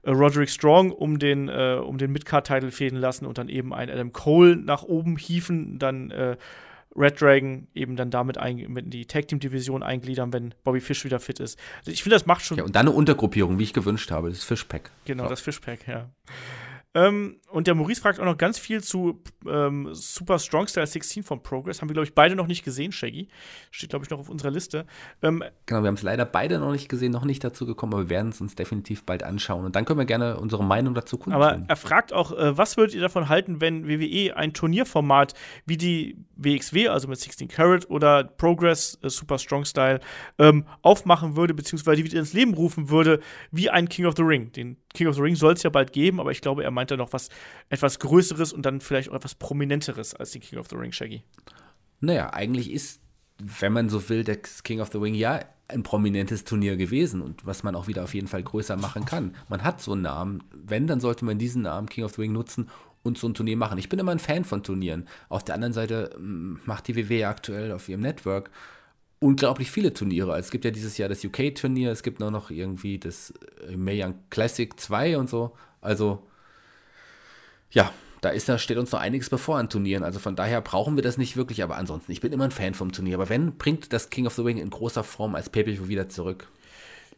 Roderick 0.05 0.49
Strong 0.49 0.91
um 0.91 1.19
den, 1.19 1.49
äh, 1.49 1.79
um 1.81 1.97
den 1.97 2.11
Midcard-Title 2.11 2.71
fäden 2.71 2.99
lassen 2.99 3.25
und 3.25 3.37
dann 3.37 3.49
eben 3.49 3.73
ein 3.73 3.89
Adam 3.89 4.11
Cole 4.11 4.55
nach 4.57 4.83
oben 4.83 5.17
hieven, 5.17 5.79
dann 5.79 6.11
äh, 6.11 6.37
Red 6.95 7.19
Dragon 7.19 7.67
eben 7.73 7.95
dann 7.95 8.11
damit 8.11 8.37
in 8.37 8.89
die 8.89 9.05
Tag 9.05 9.27
Team 9.27 9.39
Division 9.39 9.81
eingliedern, 9.81 10.31
wenn 10.31 10.53
Bobby 10.63 10.79
Fish 10.79 11.03
wieder 11.05 11.19
fit 11.19 11.39
ist. 11.39 11.59
Also 11.79 11.91
ich 11.91 12.03
finde, 12.03 12.15
das 12.15 12.25
macht 12.25 12.45
schon. 12.45 12.57
Ja, 12.57 12.63
und 12.63 12.75
dann 12.75 12.87
eine 12.87 12.95
Untergruppierung, 12.95 13.57
wie 13.57 13.63
ich 13.63 13.73
gewünscht 13.73 14.11
habe, 14.11 14.29
das 14.29 14.43
Fishpack. 14.43 14.91
Genau, 15.05 15.23
ja. 15.23 15.29
das 15.29 15.41
Fishpack, 15.41 15.87
ja. 15.87 16.09
Ähm, 16.95 17.37
und 17.49 17.67
der 17.67 17.75
Maurice 17.75 18.01
fragt 18.01 18.19
auch 18.19 18.25
noch 18.25 18.37
ganz 18.37 18.59
viel 18.59 18.83
zu 18.83 19.21
ähm, 19.47 19.89
Super 19.93 20.39
Strong 20.39 20.67
Style 20.67 20.85
16 20.85 21.23
von 21.23 21.41
Progress. 21.41 21.81
Haben 21.81 21.89
wir, 21.89 21.93
glaube 21.93 22.05
ich, 22.05 22.13
beide 22.13 22.35
noch 22.35 22.47
nicht 22.47 22.63
gesehen, 22.63 22.91
Shaggy. 22.91 23.27
Steht, 23.71 23.89
glaube 23.89 24.05
ich, 24.05 24.11
noch 24.11 24.19
auf 24.19 24.29
unserer 24.29 24.51
Liste. 24.51 24.85
Ähm, 25.21 25.43
genau, 25.65 25.81
wir 25.81 25.87
haben 25.87 25.95
es 25.95 26.03
leider 26.03 26.25
beide 26.25 26.59
noch 26.59 26.71
nicht 26.71 26.89
gesehen, 26.89 27.11
noch 27.11 27.25
nicht 27.25 27.43
dazu 27.43 27.65
gekommen, 27.65 27.93
aber 27.93 28.03
wir 28.03 28.09
werden 28.09 28.29
es 28.29 28.41
uns 28.41 28.55
definitiv 28.55 29.03
bald 29.05 29.23
anschauen. 29.23 29.65
Und 29.65 29.75
dann 29.75 29.85
können 29.85 29.99
wir 29.99 30.05
gerne 30.05 30.39
unsere 30.39 30.63
Meinung 30.63 30.93
dazu 30.93 31.17
kundtun. 31.17 31.41
Aber 31.41 31.63
er 31.67 31.75
fragt 31.75 32.13
auch, 32.13 32.31
äh, 32.31 32.57
was 32.57 32.77
würdet 32.77 32.95
ihr 32.95 33.01
davon 33.01 33.29
halten, 33.29 33.59
wenn 33.59 33.87
WWE 33.87 34.35
ein 34.35 34.53
Turnierformat 34.53 35.33
wie 35.65 35.77
die 35.77 36.17
WXW, 36.35 36.89
also 36.89 37.07
mit 37.07 37.19
16 37.19 37.47
Carat 37.47 37.89
oder 37.89 38.23
Progress 38.23 38.99
äh, 39.01 39.09
Super 39.09 39.37
Strong 39.39 39.65
Style, 39.65 39.99
ähm, 40.37 40.65
aufmachen 40.81 41.35
würde, 41.35 41.53
beziehungsweise 41.53 41.97
die 41.97 42.05
wieder 42.05 42.19
ins 42.19 42.33
Leben 42.33 42.53
rufen 42.53 42.89
würde, 42.89 43.19
wie 43.51 43.69
ein 43.69 43.89
King 43.89 44.05
of 44.05 44.15
the 44.15 44.23
Ring. 44.23 44.51
Den 44.51 44.77
King 44.93 45.07
of 45.07 45.15
the 45.15 45.21
Ring 45.21 45.35
soll 45.35 45.53
es 45.53 45.63
ja 45.63 45.69
bald 45.69 45.93
geben, 45.93 46.19
aber 46.19 46.31
ich 46.31 46.41
glaube, 46.41 46.63
er 46.63 46.71
meint 46.71 46.91
da 46.91 46.97
noch 46.97 47.13
was 47.13 47.29
etwas 47.69 47.99
Größeres 47.99 48.53
und 48.53 48.65
dann 48.65 48.79
vielleicht 48.79 49.09
auch 49.09 49.15
etwas 49.15 49.35
Prominenteres 49.35 50.13
als 50.13 50.31
den 50.31 50.41
King 50.41 50.59
of 50.59 50.67
the 50.69 50.75
Ring, 50.75 50.91
Shaggy. 50.91 51.23
Naja, 51.99 52.31
eigentlich 52.33 52.71
ist, 52.71 53.01
wenn 53.39 53.73
man 53.73 53.89
so 53.89 54.09
will, 54.09 54.23
der 54.23 54.37
King 54.37 54.81
of 54.81 54.91
the 54.91 54.97
Ring 54.97 55.15
ja 55.15 55.39
ein 55.67 55.83
prominentes 55.83 56.43
Turnier 56.43 56.75
gewesen 56.75 57.21
und 57.21 57.45
was 57.45 57.63
man 57.63 57.75
auch 57.75 57.87
wieder 57.87 58.03
auf 58.03 58.13
jeden 58.13 58.27
Fall 58.27 58.43
größer 58.43 58.75
machen 58.75 59.05
kann. 59.05 59.35
Man 59.49 59.63
hat 59.63 59.81
so 59.81 59.93
einen 59.93 60.03
Namen. 60.03 60.43
Wenn, 60.53 60.87
dann 60.87 60.99
sollte 60.99 61.25
man 61.25 61.39
diesen 61.39 61.63
Namen 61.63 61.89
King 61.89 62.03
of 62.03 62.13
the 62.13 62.21
Ring 62.21 62.33
nutzen 62.33 62.69
und 63.01 63.17
so 63.17 63.27
ein 63.27 63.33
Turnier 63.33 63.57
machen. 63.57 63.77
Ich 63.77 63.89
bin 63.89 63.99
immer 63.99 64.11
ein 64.11 64.19
Fan 64.19 64.45
von 64.45 64.63
Turnieren. 64.63 65.07
Auf 65.29 65.43
der 65.43 65.55
anderen 65.55 65.73
Seite 65.73 66.15
mm, 66.19 66.61
macht 66.65 66.87
die 66.87 66.95
WWE 66.95 67.27
aktuell 67.27 67.71
auf 67.71 67.89
ihrem 67.89 68.01
Network 68.01 68.51
unglaublich 69.23 69.71
viele 69.71 69.93
Turniere. 69.93 70.37
Es 70.37 70.51
gibt 70.51 70.65
ja 70.65 70.71
dieses 70.71 70.97
Jahr 70.97 71.09
das 71.09 71.23
UK-Turnier, 71.23 71.91
es 71.91 72.03
gibt 72.03 72.19
noch 72.19 72.51
irgendwie 72.51 72.99
das 72.99 73.33
äh, 73.67 73.77
Mae 73.77 74.13
Classic 74.29 74.77
2 74.77 75.17
und 75.17 75.29
so. 75.29 75.55
Also, 75.81 76.27
ja, 77.71 77.91
da, 78.21 78.29
ist, 78.29 78.49
steht 78.61 78.77
uns 78.77 78.91
noch 78.91 78.99
einiges 78.99 79.29
bevor 79.29 79.57
an 79.57 79.69
Turnieren. 79.69 80.03
Also 80.03 80.19
von 80.19 80.35
daher 80.35 80.61
brauchen 80.61 80.95
wir 80.95 81.03
das 81.03 81.17
nicht 81.17 81.35
wirklich, 81.37 81.63
aber 81.63 81.77
ansonsten, 81.77 82.11
ich 82.11 82.21
bin 82.21 82.31
immer 82.31 82.45
ein 82.45 82.51
Fan 82.51 82.73
vom 82.73 82.91
Turnier. 82.91 83.15
Aber 83.15 83.29
wenn, 83.29 83.57
bringt 83.57 83.91
das 83.93 84.09
King 84.09 84.27
of 84.27 84.33
the 84.33 84.41
Ring 84.41 84.57
in 84.57 84.69
großer 84.69 85.03
Form 85.03 85.35
als 85.35 85.49
pay 85.49 85.65
wieder 85.87 86.09
zurück. 86.09 86.49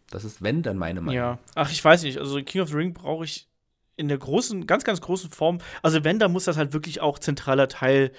Das 0.09 0.23
ist, 0.23 0.41
wenn, 0.41 0.61
dann 0.61 0.77
meine 0.77 1.01
Meinung. 1.01 1.15
Ja, 1.15 1.39
ach, 1.55 1.71
ich 1.71 1.83
weiß 1.83 2.03
nicht. 2.03 2.19
Also 2.19 2.41
King 2.43 2.61
of 2.61 2.69
the 2.69 2.75
Ring 2.75 2.93
brauche 2.93 3.25
ich 3.25 3.47
in 3.97 4.07
der 4.07 4.17
großen, 4.17 4.67
ganz, 4.67 4.83
ganz 4.83 5.01
großen 5.01 5.31
Form. 5.31 5.59
Also 5.81 6.03
wenn, 6.03 6.19
dann 6.19 6.31
muss 6.31 6.45
das 6.45 6.57
halt 6.57 6.73
wirklich 6.73 7.01
auch 7.01 7.19
zentraler 7.19 7.67
Teil 7.67 8.11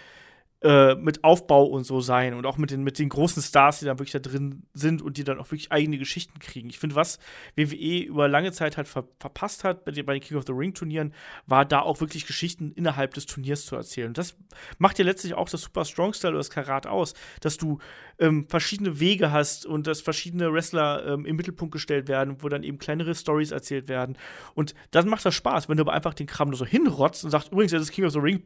mit 0.97 1.23
Aufbau 1.23 1.65
und 1.65 1.85
so 1.85 2.01
sein 2.01 2.35
und 2.35 2.45
auch 2.47 2.59
mit 2.59 2.71
den, 2.71 2.83
mit 2.83 2.99
den 2.99 3.09
großen 3.09 3.43
Stars, 3.43 3.79
die 3.79 3.85
da 3.85 3.93
wirklich 3.93 4.13
da 4.13 4.19
drin 4.19 4.65
sind 4.75 5.03
und 5.03 5.17
die 5.17 5.25
dann 5.25 5.39
auch 5.39 5.47
wirklich 5.51 5.71
eigene 5.71 5.99
Geschichten 5.99 6.39
kriegen. 6.39 6.69
Ich 6.69 6.79
finde, 6.79 6.97
was 6.97 7.19
WWE 7.57 8.01
über 8.01 8.29
lange 8.29 8.53
Zeit 8.53 8.77
halt 8.77 8.89
ver 8.89 9.05
verpasst 9.19 9.65
hat 9.65 9.85
bei 9.85 9.93
den, 9.93 10.07
King 10.21 10.37
of 10.37 10.45
the 10.47 10.53
Ring 10.53 10.75
Turnieren, 10.75 11.13
war 11.47 11.65
da 11.65 11.81
auch 11.81 12.01
wirklich 12.01 12.27
Geschichten 12.27 12.73
innerhalb 12.73 13.15
des 13.15 13.27
Turniers 13.27 13.67
zu 13.67 13.77
erzählen. 13.77 14.09
Und 14.09 14.19
das 14.19 14.37
macht 14.79 14.99
ja 14.99 15.05
letztlich 15.05 15.35
auch 15.35 15.49
das 15.49 15.63
Super 15.63 15.85
Strong 15.85 16.15
Style 16.15 16.33
oder 16.33 16.39
das 16.39 16.51
Karat 16.51 16.87
aus, 16.87 17.15
dass 17.41 17.57
du 17.57 17.79
ähm, 18.19 18.47
verschiedene 18.49 19.01
Wege 19.01 19.31
hast 19.33 19.67
und 19.67 19.87
dass 19.87 20.01
verschiedene 20.01 20.53
Wrestler 20.53 21.07
ähm, 21.07 21.27
im 21.27 21.37
Mittelpunkt 21.37 21.73
gestellt 21.73 22.09
werden, 22.09 22.43
wo 22.43 22.49
dann 22.49 22.63
eben 22.63 22.79
kleinere 22.79 23.15
Stories 23.15 23.51
erzählt 23.51 23.89
werden. 23.89 24.17
Und 24.55 24.75
dann 24.91 25.09
macht 25.09 25.25
das 25.25 25.35
Spaß, 25.35 25.69
wenn 25.69 25.77
du 25.77 25.83
aber 25.83 25.93
einfach 25.93 26.15
den 26.15 26.27
Kram 26.27 26.49
nur 26.49 26.59
so 26.59 26.67
hinrotzt 26.67 27.25
und 27.25 27.31
sagst, 27.31 27.53
übrigens, 27.53 27.73
das 27.73 27.83
ist 27.83 27.93
King 27.93 28.07
of 28.07 28.13
the 28.13 28.19
Ring, 28.19 28.43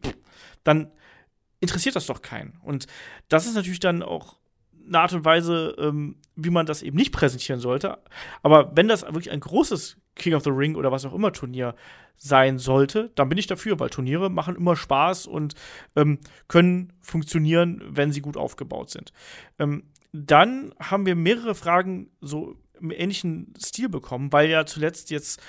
dann 0.65 0.91
interessiert 1.61 1.97
das 1.97 2.07
doch 2.07 2.23
keinen. 2.23 2.59
Und 2.63 2.87
das 3.29 3.47
ist 3.47 3.55
natürlich 3.55 3.81
dann 3.81 4.03
auch 4.03 4.39
eine 4.87 4.99
Art 4.99 5.13
und 5.13 5.25
Weise, 5.25 5.77
ähm, 5.79 6.17
wie 6.37 6.51
man 6.51 6.67
das 6.67 6.83
eben 6.83 6.97
nicht 6.97 7.13
präsentieren 7.13 7.61
sollte. 7.61 7.99
Aber 8.43 8.75
wenn 8.77 8.89
das 8.89 9.03
wirklich 9.03 9.31
ein 9.31 9.41
großes 9.41 9.99
King 10.17 10.35
of 10.35 10.43
the 10.43 10.51
Ring 10.51 10.75
oder 10.75 10.91
was 10.91 11.05
auch 11.05 11.15
immer 11.15 11.33
Turnier 11.33 11.75
sein 12.17 12.59
sollte, 12.59 13.11
dann 13.15 13.29
bin 13.29 13.39
ich 13.39 13.47
dafür, 13.47 13.79
weil 13.79 13.89
Turniere 13.89 14.31
machen 14.31 14.57
immer 14.57 14.77
Spaß 14.77 15.27
und 15.27 15.55
ähm, 15.97 16.19
können 16.49 16.93
funktionieren, 17.01 17.83
wenn 17.87 18.13
sie 18.13 18.21
gut 18.21 18.37
aufgebaut 18.37 18.91
sind. 18.91 19.13
Ähm, 19.59 19.85
dann 20.13 20.75
haben 20.81 21.07
wir 21.07 21.15
mehrere 21.15 21.55
Fragen 21.55 22.11
so 22.21 22.57
im 22.79 22.91
ähnlichen 22.91 23.55
Stil 23.59 23.89
bekommen, 23.89 24.33
weil 24.33 24.51
ja 24.51 24.67
zuletzt 24.67 25.11
jetzt 25.11 25.41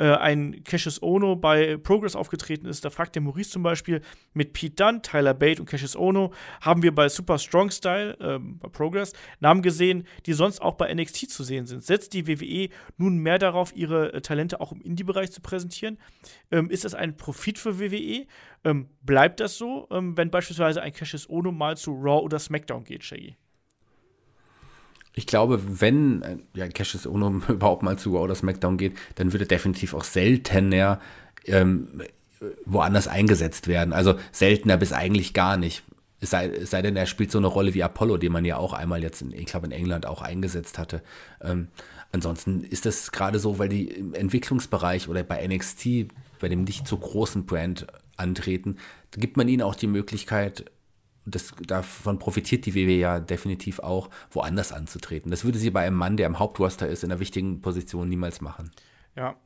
äh, 0.00 0.16
ein 0.16 0.64
Cassius 0.64 1.02
Ono 1.02 1.36
bei 1.36 1.76
Progress 1.76 2.16
aufgetreten 2.16 2.66
ist. 2.66 2.84
Da 2.84 2.90
fragt 2.90 3.14
der 3.14 3.22
Maurice 3.22 3.50
zum 3.50 3.62
Beispiel 3.62 4.00
mit 4.32 4.54
Pete 4.54 4.74
Dunne, 4.74 5.02
Tyler 5.02 5.34
Bate 5.34 5.60
und 5.60 5.66
Cassius 5.66 5.94
Ono 5.94 6.32
haben 6.62 6.82
wir 6.82 6.94
bei 6.94 7.08
Super 7.10 7.38
Strong 7.38 7.70
Style, 7.70 8.16
äh, 8.18 8.38
bei 8.38 8.68
Progress, 8.68 9.12
Namen 9.40 9.60
gesehen, 9.60 10.06
die 10.24 10.32
sonst 10.32 10.62
auch 10.62 10.74
bei 10.74 10.92
NXT 10.92 11.30
zu 11.30 11.44
sehen 11.44 11.66
sind. 11.66 11.84
Setzt 11.84 12.14
die 12.14 12.26
WWE 12.26 12.70
nun 12.96 13.18
mehr 13.18 13.38
darauf, 13.38 13.76
ihre 13.76 14.14
äh, 14.14 14.20
Talente 14.22 14.60
auch 14.60 14.72
im 14.72 14.80
Indie-Bereich 14.80 15.30
zu 15.32 15.42
präsentieren? 15.42 15.98
Ähm, 16.50 16.70
ist 16.70 16.84
das 16.84 16.94
ein 16.94 17.18
Profit 17.18 17.58
für 17.58 17.78
WWE? 17.78 18.26
Ähm, 18.64 18.88
bleibt 19.02 19.40
das 19.40 19.58
so, 19.58 19.86
ähm, 19.90 20.16
wenn 20.16 20.30
beispielsweise 20.30 20.80
ein 20.80 20.94
Cassius 20.94 21.28
Ono 21.28 21.52
mal 21.52 21.76
zu 21.76 21.92
Raw 21.92 22.24
oder 22.24 22.38
SmackDown 22.38 22.84
geht, 22.84 23.04
Shaggy? 23.04 23.36
Ich 25.14 25.26
glaube, 25.26 25.60
wenn 25.80 26.42
ja, 26.54 26.68
Cassius 26.68 27.06
Ono 27.06 27.42
überhaupt 27.48 27.82
mal 27.82 27.98
zu 27.98 28.18
oder 28.18 28.34
SmackDown 28.34 28.76
geht, 28.76 28.96
dann 29.16 29.32
würde 29.32 29.46
definitiv 29.46 29.94
auch 29.94 30.04
seltener 30.04 31.00
ähm, 31.46 32.02
woanders 32.64 33.08
eingesetzt 33.08 33.68
werden. 33.68 33.92
Also 33.92 34.14
seltener 34.32 34.76
bis 34.76 34.92
eigentlich 34.92 35.34
gar 35.34 35.56
nicht. 35.56 35.82
Es 36.20 36.30
sei, 36.30 36.48
es 36.48 36.70
sei 36.70 36.82
denn, 36.82 36.96
er 36.96 37.06
spielt 37.06 37.30
so 37.30 37.38
eine 37.38 37.46
Rolle 37.46 37.72
wie 37.74 37.82
Apollo, 37.82 38.18
den 38.18 38.32
man 38.32 38.44
ja 38.44 38.56
auch 38.56 38.72
einmal 38.72 39.02
jetzt, 39.02 39.22
in, 39.22 39.32
ich 39.32 39.46
glaube, 39.46 39.66
in 39.66 39.72
England 39.72 40.06
auch 40.06 40.20
eingesetzt 40.20 40.78
hatte. 40.78 41.02
Ähm, 41.40 41.68
ansonsten 42.12 42.62
ist 42.62 42.84
das 42.84 43.10
gerade 43.12 43.38
so, 43.38 43.58
weil 43.58 43.70
die 43.70 43.88
im 43.88 44.14
Entwicklungsbereich 44.14 45.08
oder 45.08 45.22
bei 45.22 45.46
NXT, 45.46 46.08
bei 46.38 46.48
dem 46.48 46.64
nicht 46.64 46.86
so 46.86 46.98
großen 46.98 47.46
Brand 47.46 47.86
antreten, 48.16 48.76
gibt 49.12 49.36
man 49.38 49.48
ihnen 49.48 49.62
auch 49.62 49.74
die 49.74 49.86
Möglichkeit, 49.86 50.66
das, 51.24 51.52
davon 51.66 52.18
profitiert 52.18 52.66
die 52.66 52.74
WWE 52.74 52.98
ja 52.98 53.20
definitiv 53.20 53.78
auch, 53.80 54.10
woanders 54.30 54.72
anzutreten. 54.72 55.30
Das 55.30 55.44
würde 55.44 55.58
sie 55.58 55.70
bei 55.70 55.86
einem 55.86 55.96
Mann, 55.96 56.16
der 56.16 56.26
im 56.26 56.38
Hauptroster 56.38 56.88
ist, 56.88 57.04
in 57.04 57.10
einer 57.10 57.20
wichtigen 57.20 57.60
Position 57.60 58.08
niemals 58.08 58.40
machen. 58.40 58.70
Ja, 59.16 59.36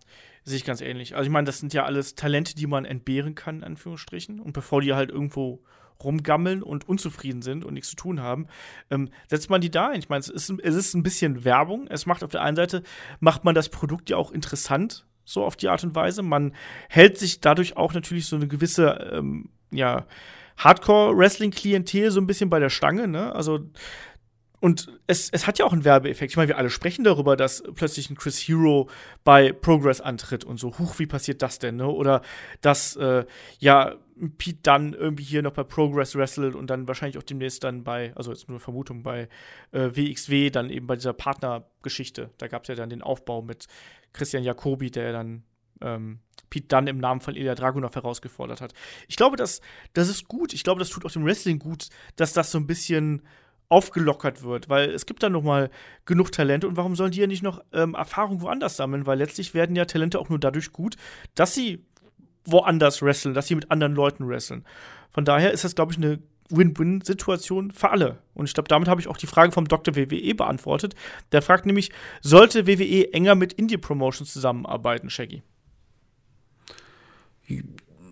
sehe 0.44 0.56
ich 0.56 0.64
ganz 0.64 0.80
ähnlich. 0.80 1.16
Also 1.16 1.26
ich 1.26 1.32
meine, 1.32 1.46
das 1.46 1.58
sind 1.58 1.72
ja 1.74 1.84
alles 1.84 2.14
Talente, 2.14 2.54
die 2.54 2.66
man 2.66 2.84
entbehren 2.84 3.34
kann, 3.34 3.56
in 3.56 3.64
Anführungsstrichen. 3.64 4.40
Und 4.40 4.52
bevor 4.52 4.80
die 4.80 4.94
halt 4.94 5.10
irgendwo 5.10 5.62
rumgammeln 6.02 6.62
und 6.62 6.88
unzufrieden 6.88 7.42
sind 7.42 7.64
und 7.64 7.74
nichts 7.74 7.90
zu 7.90 7.96
tun 7.96 8.20
haben, 8.20 8.46
ähm, 8.90 9.10
setzt 9.28 9.48
man 9.48 9.60
die 9.60 9.70
da 9.70 9.88
ein. 9.88 9.98
Ich 9.98 10.08
meine, 10.08 10.20
es 10.20 10.28
ist, 10.28 10.52
es 10.62 10.74
ist 10.74 10.94
ein 10.94 11.02
bisschen 11.02 11.44
Werbung. 11.44 11.86
Es 11.88 12.06
macht 12.06 12.22
auf 12.24 12.30
der 12.30 12.42
einen 12.42 12.56
Seite, 12.56 12.82
macht 13.20 13.44
man 13.44 13.54
das 13.54 13.68
Produkt 13.68 14.10
ja 14.10 14.16
auch 14.16 14.32
interessant, 14.32 15.06
so 15.24 15.44
auf 15.44 15.56
die 15.56 15.68
Art 15.68 15.84
und 15.84 15.94
Weise. 15.94 16.22
Man 16.22 16.54
hält 16.88 17.18
sich 17.18 17.40
dadurch 17.40 17.76
auch 17.76 17.94
natürlich 17.94 18.26
so 18.26 18.36
eine 18.36 18.48
gewisse, 18.48 19.10
ähm, 19.12 19.50
ja, 19.70 20.06
Hardcore-Wrestling-Klientel 20.56 22.10
so 22.10 22.20
ein 22.20 22.26
bisschen 22.26 22.50
bei 22.50 22.58
der 22.58 22.70
Stange, 22.70 23.08
ne? 23.08 23.34
Also 23.34 23.60
und 24.64 24.88
es, 25.06 25.28
es 25.28 25.46
hat 25.46 25.58
ja 25.58 25.66
auch 25.66 25.74
einen 25.74 25.84
Werbeeffekt. 25.84 26.32
Ich 26.32 26.38
meine, 26.38 26.48
wir 26.48 26.56
alle 26.56 26.70
sprechen 26.70 27.04
darüber, 27.04 27.36
dass 27.36 27.62
plötzlich 27.74 28.08
ein 28.08 28.16
Chris 28.16 28.38
Hero 28.38 28.88
bei 29.22 29.52
Progress 29.52 30.00
antritt 30.00 30.42
und 30.42 30.58
so. 30.58 30.78
Huch, 30.78 30.98
wie 30.98 31.06
passiert 31.06 31.42
das 31.42 31.58
denn, 31.58 31.76
ne? 31.76 31.86
Oder 31.86 32.22
dass, 32.62 32.96
äh, 32.96 33.26
ja, 33.58 33.96
Pete 34.38 34.60
dann 34.62 34.94
irgendwie 34.94 35.22
hier 35.22 35.42
noch 35.42 35.52
bei 35.52 35.64
Progress 35.64 36.14
wrestelt 36.14 36.54
und 36.54 36.70
dann 36.70 36.88
wahrscheinlich 36.88 37.18
auch 37.18 37.24
demnächst 37.24 37.62
dann 37.62 37.84
bei, 37.84 38.14
also 38.16 38.32
jetzt 38.32 38.48
nur 38.48 38.58
Vermutung, 38.58 39.02
bei 39.02 39.28
äh, 39.72 39.90
WXW, 39.94 40.48
dann 40.48 40.70
eben 40.70 40.86
bei 40.86 40.96
dieser 40.96 41.12
Partnergeschichte. 41.12 42.30
Da 42.38 42.48
gab 42.48 42.62
es 42.62 42.68
ja 42.68 42.74
dann 42.74 42.88
den 42.88 43.02
Aufbau 43.02 43.42
mit 43.42 43.66
Christian 44.14 44.44
Jacobi, 44.44 44.90
der 44.90 45.12
dann 45.12 45.42
ähm, 45.80 46.20
Pete 46.50 46.68
Dunne 46.68 46.90
im 46.90 46.98
Namen 46.98 47.20
von 47.20 47.34
Ilya 47.34 47.54
Dragunov 47.54 47.94
herausgefordert 47.94 48.60
hat. 48.60 48.74
Ich 49.08 49.16
glaube, 49.16 49.36
das, 49.36 49.60
das 49.92 50.08
ist 50.08 50.28
gut. 50.28 50.52
Ich 50.52 50.62
glaube, 50.62 50.78
das 50.78 50.90
tut 50.90 51.04
auch 51.04 51.10
dem 51.10 51.24
Wrestling 51.24 51.58
gut, 51.58 51.88
dass 52.16 52.32
das 52.32 52.50
so 52.50 52.58
ein 52.58 52.66
bisschen 52.66 53.22
aufgelockert 53.68 54.42
wird, 54.42 54.68
weil 54.68 54.90
es 54.90 55.06
gibt 55.06 55.22
da 55.22 55.30
noch 55.30 55.42
mal 55.42 55.70
genug 56.04 56.30
Talente 56.30 56.68
und 56.68 56.76
warum 56.76 56.94
sollen 56.94 57.10
die 57.10 57.20
ja 57.20 57.26
nicht 57.26 57.42
noch 57.42 57.64
ähm, 57.72 57.94
Erfahrung 57.94 58.40
woanders 58.40 58.76
sammeln? 58.76 59.06
Weil 59.06 59.18
letztlich 59.18 59.54
werden 59.54 59.74
ja 59.74 59.84
Talente 59.84 60.20
auch 60.20 60.28
nur 60.28 60.38
dadurch 60.38 60.72
gut, 60.72 60.96
dass 61.34 61.54
sie 61.54 61.84
woanders 62.44 63.02
wresteln, 63.02 63.34
dass 63.34 63.48
sie 63.48 63.54
mit 63.54 63.70
anderen 63.70 63.94
Leuten 63.94 64.28
wresteln. 64.28 64.64
Von 65.10 65.24
daher 65.24 65.50
ist 65.50 65.64
das, 65.64 65.74
glaube 65.74 65.92
ich, 65.92 65.98
eine 65.98 66.20
Win-Win-Situation 66.50 67.70
für 67.70 67.90
alle. 67.90 68.18
Und 68.34 68.46
ich 68.46 68.54
glaube, 68.54 68.68
damit 68.68 68.88
habe 68.88 69.00
ich 69.00 69.08
auch 69.08 69.16
die 69.16 69.26
Frage 69.26 69.52
vom 69.52 69.66
Dr. 69.66 69.96
WWE 69.96 70.34
beantwortet. 70.34 70.94
Der 71.32 71.42
fragt 71.42 71.66
nämlich, 71.66 71.90
sollte 72.20 72.66
WWE 72.66 73.12
enger 73.12 73.34
mit 73.34 73.54
Indie-Promotions 73.54 74.32
zusammenarbeiten, 74.32 75.08
Shaggy? 75.08 75.42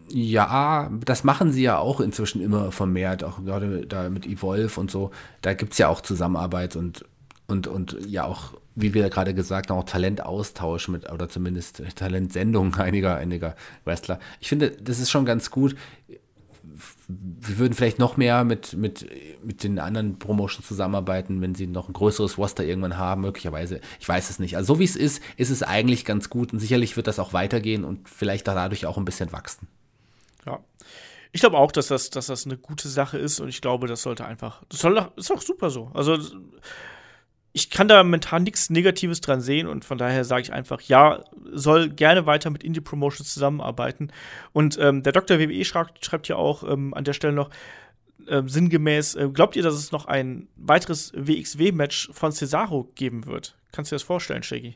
Ja, 0.09 0.91
das 1.05 1.25
machen 1.25 1.53
sie 1.53 1.63
ja 1.63 1.79
auch 1.79 2.01
inzwischen 2.01 2.43
immer 2.43 2.71
vermehrt, 2.71 3.25
auch 3.25 3.43
gerade 3.45 3.87
da 3.87 4.11
mit 4.11 4.27
Evolve 4.27 4.79
und 4.79 4.91
so. 4.91 5.11
Da 5.41 5.55
gibt 5.55 5.73
es 5.73 5.79
ja 5.79 5.89
auch 5.89 6.03
Zusammenarbeit 6.03 6.77
und, 6.77 7.05
und, 7.47 7.67
und 7.67 7.97
ja 8.07 8.25
auch, 8.25 8.55
wie 8.75 8.93
wir 8.93 9.09
gerade 9.09 9.33
gesagt 9.33 9.71
haben, 9.71 9.79
auch 9.79 9.85
Talentaustausch 9.85 10.89
mit, 10.89 11.11
oder 11.11 11.29
zumindest 11.29 11.83
Talentsendung 11.95 12.75
einiger, 12.75 13.17
einiger 13.17 13.55
Wrestler. 13.85 14.19
Ich 14.41 14.49
finde, 14.49 14.71
das 14.71 14.99
ist 14.99 15.11
schon 15.11 15.25
ganz 15.25 15.51
gut 15.51 15.77
wir 17.09 17.59
würden 17.59 17.75
vielleicht 17.75 17.99
noch 17.99 18.17
mehr 18.17 18.45
mit, 18.45 18.75
mit, 18.75 19.07
mit 19.43 19.65
den 19.65 19.79
anderen 19.79 20.19
Promotions 20.19 20.67
zusammenarbeiten, 20.67 21.41
wenn 21.41 21.55
sie 21.55 21.67
noch 21.67 21.89
ein 21.89 21.93
größeres 21.93 22.39
Roster 22.39 22.65
irgendwann 22.65 22.97
haben, 22.97 23.23
möglicherweise. 23.23 23.81
Ich 24.01 24.09
weiß 24.09 24.31
es 24.31 24.39
nicht. 24.39 24.57
Also 24.57 24.75
so 24.75 24.81
wie 24.81 24.85
es 24.85 24.97
ist, 24.97 25.23
ist 25.37 25.51
es 25.51 25.63
eigentlich 25.63 26.05
ganz 26.05 26.31
gut 26.31 26.53
und 26.53 26.59
sicherlich 26.59 26.97
wird 26.97 27.07
das 27.07 27.19
auch 27.19 27.33
weitergehen 27.33 27.85
und 27.85 28.09
vielleicht 28.09 28.47
dadurch 28.47 28.87
auch 28.87 28.97
ein 28.97 29.05
bisschen 29.05 29.33
wachsen. 29.33 29.69
Ja. 30.47 30.61
Ich 31.33 31.41
glaube 31.41 31.59
auch, 31.59 31.73
dass 31.73 31.89
das, 31.89 32.11
dass 32.11 32.27
das 32.27 32.45
eine 32.45 32.59
gute 32.59 32.89
Sache 32.89 33.19
ist 33.19 33.41
und 33.41 33.49
ich 33.49 33.61
glaube, 33.61 33.87
das 33.87 34.03
sollte 34.03 34.25
einfach, 34.25 34.63
das 34.69 34.81
soll, 34.81 35.11
ist 35.17 35.33
auch 35.33 35.41
super 35.41 35.71
so. 35.71 35.91
Also 35.95 36.19
ich 37.55 37.71
kann 37.71 37.89
da 37.89 38.03
momentan 38.03 38.45
nichts 38.45 38.71
Negatives 38.71 39.21
dran 39.21 39.41
sehen 39.41 39.67
und 39.67 39.85
von 39.85 39.99
daher 39.99 40.25
sage 40.25 40.43
ich 40.43 40.53
einfach, 40.53 40.81
ja, 40.83 41.23
soll 41.53 41.89
gerne 41.89 42.27
weiter 42.27 42.51
mit 42.51 42.65
Indie 42.65 42.81
Promotions 42.81 43.33
zusammenarbeiten. 43.33 44.11
Und 44.53 44.79
ähm, 44.81 45.03
der 45.03 45.13
Dr. 45.13 45.39
WWE 45.39 45.65
schreibt, 45.65 46.05
schreibt 46.05 46.29
ja 46.29 46.37
auch 46.37 46.63
ähm, 46.63 46.95
an 46.95 47.05
der 47.05 47.13
Stelle 47.13 47.33
noch 47.33 47.51
äh, 48.27 48.43
sinngemäß, 48.47 49.15
äh, 49.17 49.29
glaubt 49.33 49.57
ihr, 49.57 49.63
dass 49.63 49.75
es 49.75 49.93
noch 49.93 50.07
ein 50.07 50.49
weiteres 50.57 51.13
WXW-Match 51.15 52.11
von 52.13 52.33
Cesaro 52.33 52.89
geben 52.95 53.27
wird? 53.27 53.55
Kannst 53.73 53.91
du 53.91 53.95
dir 53.95 53.99
das 53.99 54.03
vorstellen, 54.03 54.43
Shaggy? 54.43 54.75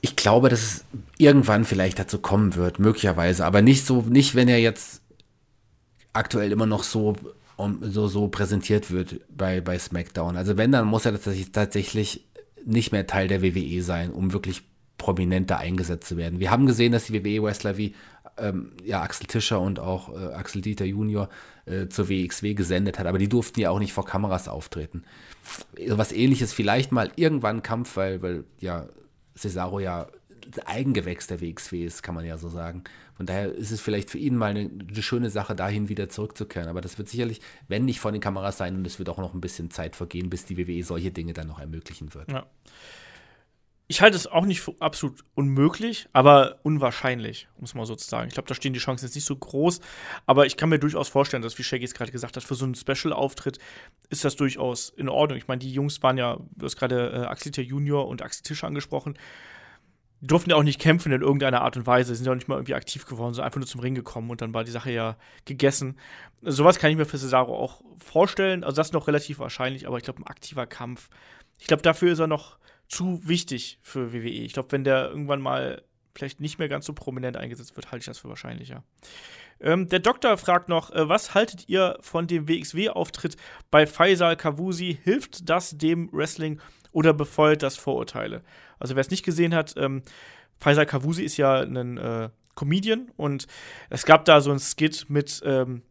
Ich 0.00 0.16
glaube, 0.16 0.50
dass 0.50 0.62
es 0.62 0.84
irgendwann 1.16 1.64
vielleicht 1.64 1.98
dazu 1.98 2.18
kommen 2.18 2.56
wird, 2.56 2.78
möglicherweise, 2.78 3.46
aber 3.46 3.62
nicht 3.62 3.86
so, 3.86 4.02
nicht 4.02 4.34
wenn 4.34 4.48
er 4.48 4.58
jetzt 4.58 5.00
aktuell 6.12 6.52
immer 6.52 6.66
noch 6.66 6.82
so 6.82 7.16
um, 7.56 7.78
so, 7.82 8.08
so 8.08 8.28
präsentiert 8.28 8.90
wird 8.90 9.20
bei, 9.28 9.60
bei 9.60 9.78
SmackDown. 9.78 10.36
Also 10.36 10.56
wenn, 10.56 10.72
dann 10.72 10.86
muss 10.86 11.06
er 11.06 11.18
tatsächlich 11.52 12.24
nicht 12.64 12.92
mehr 12.92 13.06
Teil 13.06 13.28
der 13.28 13.42
WWE 13.42 13.82
sein, 13.82 14.10
um 14.10 14.32
wirklich 14.32 14.62
prominenter 14.98 15.58
eingesetzt 15.58 16.08
zu 16.08 16.16
werden. 16.16 16.40
Wir 16.40 16.50
haben 16.50 16.66
gesehen, 16.66 16.92
dass 16.92 17.06
die 17.06 17.24
WWE-Wrestler 17.24 17.76
wie 17.76 17.94
ähm, 18.38 18.72
ja, 18.84 19.02
Axel 19.02 19.26
Tischer 19.26 19.60
und 19.60 19.78
auch 19.78 20.12
äh, 20.14 20.32
Axel 20.34 20.62
Dieter 20.62 20.84
Junior 20.84 21.28
äh, 21.66 21.88
zur 21.88 22.08
WXW 22.08 22.54
gesendet 22.54 22.98
hat, 22.98 23.06
aber 23.06 23.18
die 23.18 23.28
durften 23.28 23.60
ja 23.60 23.70
auch 23.70 23.78
nicht 23.78 23.92
vor 23.92 24.04
Kameras 24.04 24.48
auftreten. 24.48 25.04
Was 25.88 26.12
ähnliches 26.12 26.52
vielleicht 26.52 26.90
mal 26.90 27.10
irgendwann 27.16 27.62
Kampf, 27.62 27.96
weil, 27.96 28.22
weil 28.22 28.44
ja 28.60 28.86
Cesaro 29.36 29.80
ja 29.80 30.08
Eigengewächs 30.66 31.26
der 31.26 31.40
WXW 31.40 31.84
ist, 31.84 32.02
kann 32.02 32.14
man 32.14 32.24
ja 32.24 32.36
so 32.38 32.48
sagen. 32.48 32.84
Von 33.16 33.26
daher 33.26 33.52
ist 33.52 33.70
es 33.70 33.80
vielleicht 33.80 34.10
für 34.10 34.18
ihn 34.18 34.36
mal 34.36 34.50
eine, 34.50 34.68
eine, 34.68 35.02
schöne 35.02 35.30
Sache, 35.30 35.54
dahin 35.54 35.88
wieder 35.88 36.08
zurückzukehren. 36.08 36.68
Aber 36.68 36.80
das 36.80 36.98
wird 36.98 37.08
sicherlich, 37.08 37.40
wenn 37.68 37.84
nicht 37.84 38.00
vor 38.00 38.12
den 38.12 38.20
Kameras 38.20 38.58
sein, 38.58 38.74
und 38.74 38.86
es 38.86 38.98
wird 38.98 39.08
auch 39.08 39.18
noch 39.18 39.34
ein 39.34 39.40
bisschen 39.40 39.70
Zeit 39.70 39.96
vergehen, 39.96 40.30
bis 40.30 40.44
die 40.44 40.56
WWE 40.58 40.82
solche 40.82 41.12
Dinge 41.12 41.32
dann 41.32 41.46
noch 41.46 41.60
ermöglichen 41.60 42.12
wird. 42.14 42.30
Ja. 42.30 42.46
Ich 43.86 44.00
halte 44.00 44.16
es 44.16 44.26
auch 44.26 44.46
nicht 44.46 44.62
für 44.62 44.74
absolut 44.80 45.24
unmöglich, 45.34 46.08
aber 46.14 46.58
unwahrscheinlich, 46.62 47.48
um 47.58 47.64
es 47.64 47.74
mal 47.74 47.84
so 47.84 47.94
sagen. 47.98 48.28
Ich 48.28 48.34
glaube, 48.34 48.48
da 48.48 48.54
stehen 48.54 48.72
die 48.72 48.78
Chancen 48.78 49.04
jetzt 49.04 49.14
nicht 49.14 49.26
so 49.26 49.36
groß, 49.36 49.80
aber 50.24 50.46
ich 50.46 50.56
kann 50.56 50.70
mir 50.70 50.78
durchaus 50.78 51.10
vorstellen, 51.10 51.42
dass, 51.42 51.58
wie 51.58 51.64
Shaggy 51.64 51.84
es 51.84 51.92
gerade 51.92 52.10
gesagt 52.10 52.36
hat, 52.36 52.42
für 52.42 52.54
so 52.54 52.64
einen 52.64 52.74
Special-Auftritt 52.74 53.58
ist 54.08 54.24
das 54.24 54.36
durchaus 54.36 54.88
in 54.88 55.10
Ordnung. 55.10 55.36
Ich 55.36 55.48
meine, 55.48 55.58
die 55.58 55.70
Jungs 55.70 56.02
waren 56.02 56.16
ja, 56.16 56.38
du 56.56 56.64
hast 56.64 56.76
gerade 56.76 57.10
äh, 57.10 57.26
Axel 57.26 57.52
Junior 57.62 58.08
und 58.08 58.22
Axel 58.22 58.42
Tischer 58.42 58.68
angesprochen, 58.68 59.18
durften 60.26 60.50
ja 60.50 60.56
auch 60.56 60.62
nicht 60.62 60.80
kämpfen 60.80 61.12
in 61.12 61.20
irgendeiner 61.20 61.62
Art 61.62 61.76
und 61.76 61.86
Weise, 61.86 62.14
sind 62.14 62.26
ja 62.26 62.32
auch 62.32 62.36
nicht 62.36 62.48
mal 62.48 62.56
irgendwie 62.56 62.74
aktiv 62.74 63.06
geworden, 63.06 63.34
sind 63.34 63.44
einfach 63.44 63.60
nur 63.60 63.66
zum 63.66 63.80
Ring 63.80 63.94
gekommen 63.94 64.30
und 64.30 64.40
dann 64.40 64.54
war 64.54 64.64
die 64.64 64.70
Sache 64.70 64.90
ja 64.90 65.16
gegessen. 65.44 65.98
Sowas 66.42 66.78
kann 66.78 66.90
ich 66.90 66.96
mir 66.96 67.06
für 67.06 67.18
Cesaro 67.18 67.56
auch 67.56 67.82
vorstellen. 67.98 68.64
Also 68.64 68.76
das 68.76 68.88
ist 68.88 68.92
noch 68.92 69.06
relativ 69.06 69.38
wahrscheinlich, 69.38 69.86
aber 69.86 69.98
ich 69.98 70.04
glaube, 70.04 70.20
ein 70.20 70.26
aktiver 70.26 70.66
Kampf, 70.66 71.08
ich 71.58 71.66
glaube, 71.66 71.82
dafür 71.82 72.12
ist 72.12 72.18
er 72.18 72.26
noch 72.26 72.58
zu 72.88 73.20
wichtig 73.26 73.78
für 73.82 74.12
WWE. 74.12 74.28
Ich 74.28 74.52
glaube, 74.52 74.72
wenn 74.72 74.84
der 74.84 75.08
irgendwann 75.08 75.40
mal 75.40 75.82
vielleicht 76.14 76.40
nicht 76.40 76.58
mehr 76.58 76.68
ganz 76.68 76.86
so 76.86 76.92
prominent 76.92 77.36
eingesetzt 77.36 77.76
wird, 77.76 77.90
halte 77.90 78.02
ich 78.02 78.06
das 78.06 78.18
für 78.18 78.28
wahrscheinlicher. 78.28 78.82
Ähm, 79.60 79.88
der 79.88 80.00
Doktor 80.00 80.36
fragt 80.36 80.68
noch, 80.68 80.90
äh, 80.90 81.08
was 81.08 81.34
haltet 81.34 81.68
ihr 81.68 81.96
von 82.00 82.26
dem 82.26 82.48
WXW-Auftritt 82.48 83.36
bei 83.70 83.86
Faisal 83.86 84.36
Kavusi? 84.36 84.98
Hilft 85.02 85.48
das 85.48 85.76
dem 85.76 86.10
Wrestling 86.12 86.60
oder 86.94 87.12
befeuert 87.12 87.62
das 87.62 87.76
Vorurteile? 87.76 88.42
Also 88.78 88.94
wer 88.94 89.00
es 89.02 89.10
nicht 89.10 89.24
gesehen 89.24 89.54
hat, 89.54 89.74
ähm, 89.76 90.02
Faisal 90.58 90.86
Kavusi 90.86 91.22
ist 91.22 91.36
ja 91.36 91.60
ein 91.60 91.98
äh, 91.98 92.30
Comedian 92.54 93.10
und 93.16 93.46
es 93.90 94.06
gab 94.06 94.24
da 94.24 94.40
so 94.40 94.52
ein 94.52 94.60
Skit 94.60 95.06
mit 95.08 95.42
ähm, 95.44 95.82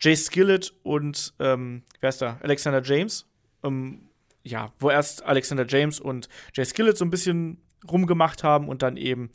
Jay 0.00 0.16
Skillett 0.16 0.72
und 0.82 1.34
ähm, 1.38 1.82
wer 2.00 2.08
ist 2.08 2.22
da? 2.22 2.38
Alexander 2.42 2.82
James. 2.82 3.26
Ähm, 3.62 4.08
ja, 4.42 4.72
wo 4.78 4.88
erst 4.88 5.22
Alexander 5.24 5.66
James 5.68 6.00
und 6.00 6.30
Jay 6.54 6.64
Skillett 6.64 6.96
so 6.96 7.04
ein 7.04 7.10
bisschen 7.10 7.58
rumgemacht 7.90 8.42
haben 8.42 8.68
und 8.68 8.82
dann 8.82 8.96
eben 8.96 9.30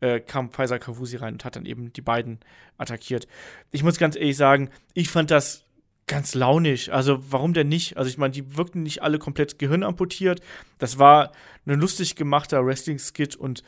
äh, 0.00 0.20
kam 0.20 0.50
Pfizer 0.50 0.78
Kavusi 0.78 1.16
rein 1.16 1.34
und 1.34 1.44
hat 1.44 1.56
dann 1.56 1.66
eben 1.66 1.92
die 1.92 2.02
beiden 2.02 2.40
attackiert. 2.76 3.26
Ich 3.70 3.82
muss 3.82 3.98
ganz 3.98 4.16
ehrlich 4.16 4.36
sagen, 4.36 4.70
ich 4.92 5.08
fand 5.08 5.30
das 5.30 5.64
ganz 6.10 6.34
launig. 6.34 6.92
Also 6.92 7.20
warum 7.30 7.54
denn 7.54 7.68
nicht? 7.68 7.96
Also 7.96 8.10
ich 8.10 8.18
meine, 8.18 8.32
die 8.32 8.56
wirkten 8.56 8.82
nicht 8.82 9.00
alle 9.00 9.20
komplett 9.20 9.60
gehirnamputiert. 9.60 10.40
Das 10.78 10.98
war 10.98 11.30
ein 11.66 11.78
lustig 11.78 12.16
gemachter 12.16 12.66
Wrestling-Skit 12.66 13.36
und 13.36 13.62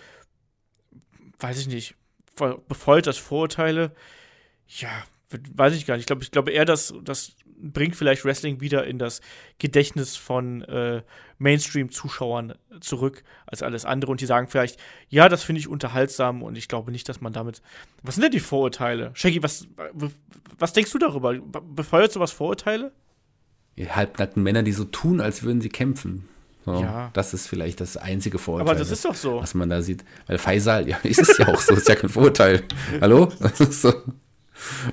weiß 1.38 1.58
ich 1.60 1.68
nicht, 1.68 1.94
befolgt 2.66 3.06
Vorurteile. 3.16 3.92
Ja, 4.66 4.90
weiß 5.54 5.74
ich 5.74 5.86
gar 5.86 5.94
nicht. 5.94 6.02
Ich 6.02 6.06
glaube, 6.06 6.22
ich 6.22 6.30
glaube 6.30 6.50
eher, 6.50 6.64
dass 6.64 6.94
das 7.02 7.36
bringt 7.62 7.96
vielleicht 7.96 8.24
Wrestling 8.24 8.60
wieder 8.60 8.86
in 8.86 8.98
das 8.98 9.20
Gedächtnis 9.58 10.16
von 10.16 10.62
äh, 10.62 11.02
Mainstream-Zuschauern 11.38 12.54
zurück 12.80 13.22
als 13.46 13.62
alles 13.62 13.84
andere. 13.84 14.10
Und 14.10 14.20
die 14.20 14.26
sagen 14.26 14.48
vielleicht, 14.48 14.78
ja, 15.08 15.28
das 15.28 15.42
finde 15.42 15.60
ich 15.60 15.68
unterhaltsam 15.68 16.42
und 16.42 16.56
ich 16.56 16.68
glaube 16.68 16.90
nicht, 16.90 17.08
dass 17.08 17.20
man 17.20 17.32
damit. 17.32 17.62
Was 18.02 18.16
sind 18.16 18.22
denn 18.22 18.32
die 18.32 18.40
Vorurteile? 18.40 19.12
Shaggy, 19.14 19.42
was, 19.42 19.68
was 20.58 20.72
denkst 20.72 20.90
du 20.90 20.98
darüber? 20.98 21.34
Befeuert 21.34 22.12
sowas 22.12 22.32
Vorurteile? 22.32 22.92
Die 23.76 23.88
halbnackten 23.88 24.42
Männer, 24.42 24.62
die 24.62 24.72
so 24.72 24.84
tun, 24.84 25.20
als 25.20 25.42
würden 25.42 25.60
sie 25.60 25.70
kämpfen. 25.70 26.28
So, 26.64 26.80
ja. 26.80 27.10
Das 27.12 27.34
ist 27.34 27.48
vielleicht 27.48 27.80
das 27.80 27.96
einzige 27.96 28.38
Vorurteil. 28.38 28.68
Aber 28.68 28.78
das 28.78 28.90
ist 28.90 29.04
doch 29.04 29.14
so. 29.14 29.40
Was 29.40 29.54
man 29.54 29.68
da 29.68 29.82
sieht. 29.82 30.04
Weil 30.26 30.38
Faisal, 30.38 30.88
ja, 30.88 30.96
ist 31.02 31.20
es 31.20 31.38
ja 31.38 31.48
auch 31.48 31.60
so, 31.60 31.74
ist 31.74 31.88
ja 31.88 31.94
kein 31.94 32.10
Vorurteil. 32.10 32.62
Hallo? 33.00 33.32
Das 33.40 33.60
ist 33.60 33.82
so. 33.82 33.92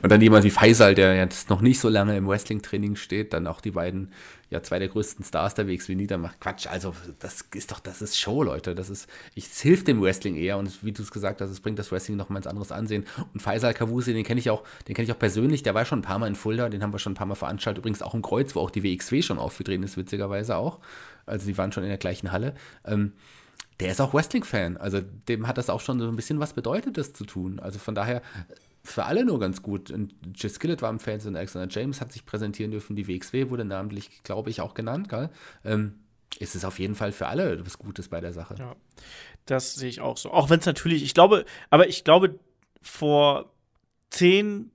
Und 0.01 0.11
dann 0.11 0.21
jemand 0.21 0.43
wie 0.45 0.49
Faisal, 0.49 0.95
der 0.95 1.15
jetzt 1.15 1.49
noch 1.49 1.61
nicht 1.61 1.79
so 1.79 1.89
lange 1.89 2.15
im 2.15 2.27
Wrestling-Training 2.27 2.95
steht, 2.95 3.33
dann 3.33 3.47
auch 3.47 3.61
die 3.61 3.71
beiden, 3.71 4.11
ja, 4.49 4.63
zwei 4.63 4.79
der 4.79 4.87
größten 4.87 5.25
Stars 5.25 5.53
der 5.53 5.67
WXW 5.67 5.95
niedermacht. 5.95 6.39
Quatsch, 6.39 6.67
also 6.67 6.93
das 7.19 7.45
ist 7.53 7.71
doch, 7.71 7.79
das 7.79 8.01
ist 8.01 8.17
Show, 8.17 8.43
Leute. 8.43 8.73
Das 8.73 8.89
ist, 8.89 9.07
es 9.35 9.61
hilft 9.61 9.87
dem 9.87 10.01
Wrestling 10.01 10.35
eher 10.35 10.57
und 10.57 10.83
wie 10.83 10.91
du 10.91 11.03
es 11.03 11.11
gesagt 11.11 11.41
hast, 11.41 11.49
es 11.49 11.59
bringt 11.59 11.77
das 11.77 11.91
Wrestling 11.91 12.17
noch 12.17 12.29
mal 12.29 12.37
ins 12.37 12.47
anderes 12.47 12.71
Ansehen. 12.71 13.05
Und 13.33 13.41
Faisal 13.41 13.73
Kavusi, 13.73 14.13
den 14.13 14.23
kenne 14.23 14.39
ich 14.39 14.49
auch, 14.49 14.63
den 14.87 14.95
kenne 14.95 15.05
ich 15.05 15.11
auch 15.11 15.19
persönlich, 15.19 15.63
der 15.63 15.75
war 15.75 15.85
schon 15.85 15.99
ein 15.99 16.03
paar 16.03 16.19
Mal 16.19 16.27
in 16.27 16.35
Fulda, 16.35 16.69
den 16.69 16.81
haben 16.81 16.93
wir 16.93 16.99
schon 16.99 17.13
ein 17.13 17.15
paar 17.15 17.27
Mal 17.27 17.35
veranstaltet, 17.35 17.79
übrigens 17.79 18.01
auch 18.01 18.13
im 18.13 18.21
Kreuz, 18.21 18.55
wo 18.55 18.61
auch 18.61 18.71
die 18.71 18.83
WXW 18.83 19.21
schon 19.21 19.39
aufgetreten 19.39 19.83
ist, 19.83 19.97
witzigerweise 19.97 20.55
auch. 20.55 20.79
Also 21.25 21.45
die 21.45 21.57
waren 21.57 21.71
schon 21.71 21.83
in 21.83 21.89
der 21.89 21.97
gleichen 21.97 22.31
Halle. 22.31 22.55
Ähm, 22.85 23.13
der 23.79 23.91
ist 23.91 24.01
auch 24.01 24.13
Wrestling-Fan. 24.13 24.77
Also 24.77 24.99
dem 25.01 25.47
hat 25.47 25.57
das 25.57 25.69
auch 25.69 25.79
schon 25.79 25.99
so 25.99 26.07
ein 26.07 26.15
bisschen 26.15 26.39
was 26.39 26.53
bedeutet, 26.53 26.97
das 26.97 27.13
zu 27.13 27.25
tun. 27.25 27.59
Also 27.59 27.79
von 27.79 27.95
daher 27.95 28.21
für 28.89 29.05
alle 29.05 29.25
nur 29.25 29.39
ganz 29.39 29.61
gut. 29.61 29.91
Und 29.91 30.13
Jay 30.35 30.49
Skillett 30.49 30.81
war 30.81 30.89
im 30.89 30.99
Fernsehen, 30.99 31.35
Alexander 31.35 31.67
James 31.69 32.01
hat 32.01 32.11
sich 32.11 32.25
präsentieren 32.25 32.71
dürfen, 32.71 32.95
die 32.95 33.07
WXW 33.07 33.49
wurde 33.49 33.65
namentlich, 33.65 34.23
glaube 34.23 34.49
ich, 34.49 34.61
auch 34.61 34.73
genannt, 34.73 35.09
gell? 35.09 35.29
Ähm, 35.63 35.99
ist 36.37 36.55
es 36.55 36.63
auf 36.63 36.79
jeden 36.79 36.95
Fall 36.95 37.11
für 37.11 37.27
alle 37.27 37.65
was 37.65 37.77
Gutes 37.79 38.07
bei 38.07 38.21
der 38.21 38.33
Sache. 38.33 38.55
Ja, 38.59 38.75
das 39.45 39.75
sehe 39.75 39.89
ich 39.89 40.01
auch 40.01 40.17
so. 40.17 40.31
Auch 40.31 40.49
wenn 40.49 40.59
es 40.59 40.65
natürlich, 40.65 41.03
ich 41.03 41.13
glaube, 41.13 41.45
aber 41.69 41.87
ich 41.87 42.03
glaube, 42.03 42.39
vor 42.81 43.51
zehn 44.09 44.71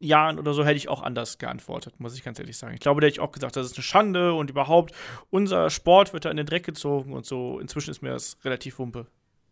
Jahren 0.00 0.38
oder 0.38 0.54
so 0.54 0.64
hätte 0.64 0.76
ich 0.76 0.88
auch 0.88 1.02
anders 1.02 1.38
geantwortet, 1.38 1.98
muss 1.98 2.14
ich 2.16 2.24
ganz 2.24 2.38
ehrlich 2.38 2.56
sagen. 2.56 2.74
Ich 2.74 2.80
glaube, 2.80 3.00
da 3.00 3.06
hätte 3.06 3.14
ich 3.14 3.20
auch 3.20 3.32
gesagt, 3.32 3.56
das 3.56 3.66
ist 3.66 3.76
eine 3.76 3.82
Schande 3.82 4.32
und 4.34 4.50
überhaupt, 4.50 4.92
unser 5.30 5.70
Sport 5.70 6.12
wird 6.12 6.24
da 6.24 6.30
in 6.30 6.36
den 6.36 6.46
Dreck 6.46 6.64
gezogen 6.64 7.12
und 7.12 7.26
so. 7.26 7.58
Inzwischen 7.58 7.90
ist 7.90 8.02
mir 8.02 8.10
das 8.10 8.36
relativ 8.44 8.78
wumpe 8.78 9.06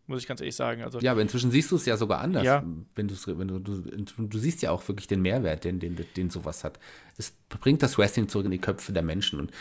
muss 0.07 0.21
ich 0.21 0.27
ganz 0.27 0.39
ehrlich 0.39 0.55
sagen. 0.55 0.83
Also, 0.83 0.99
ja, 0.99 1.11
aber 1.11 1.21
inzwischen 1.21 1.51
siehst 1.51 1.69
du 1.71 1.75
es 1.75 1.85
ja 1.85 1.97
sogar 1.97 2.21
anders. 2.21 2.43
Ja. 2.43 2.63
Wenn, 2.95 3.09
wenn 3.09 3.47
du, 3.47 3.59
du, 3.59 3.81
du 4.17 4.37
siehst 4.37 4.61
ja 4.61 4.71
auch 4.71 4.87
wirklich 4.87 5.07
den 5.07 5.21
Mehrwert, 5.21 5.65
den, 5.65 5.79
den, 5.79 5.97
den 6.15 6.29
sowas 6.29 6.63
hat. 6.63 6.79
Es 7.17 7.33
bringt 7.49 7.83
das 7.83 7.97
Wrestling 7.97 8.29
zurück 8.29 8.45
in 8.45 8.51
die 8.51 8.57
Köpfe 8.59 8.93
der 8.93 9.03
Menschen. 9.03 9.39
Und 9.39 9.51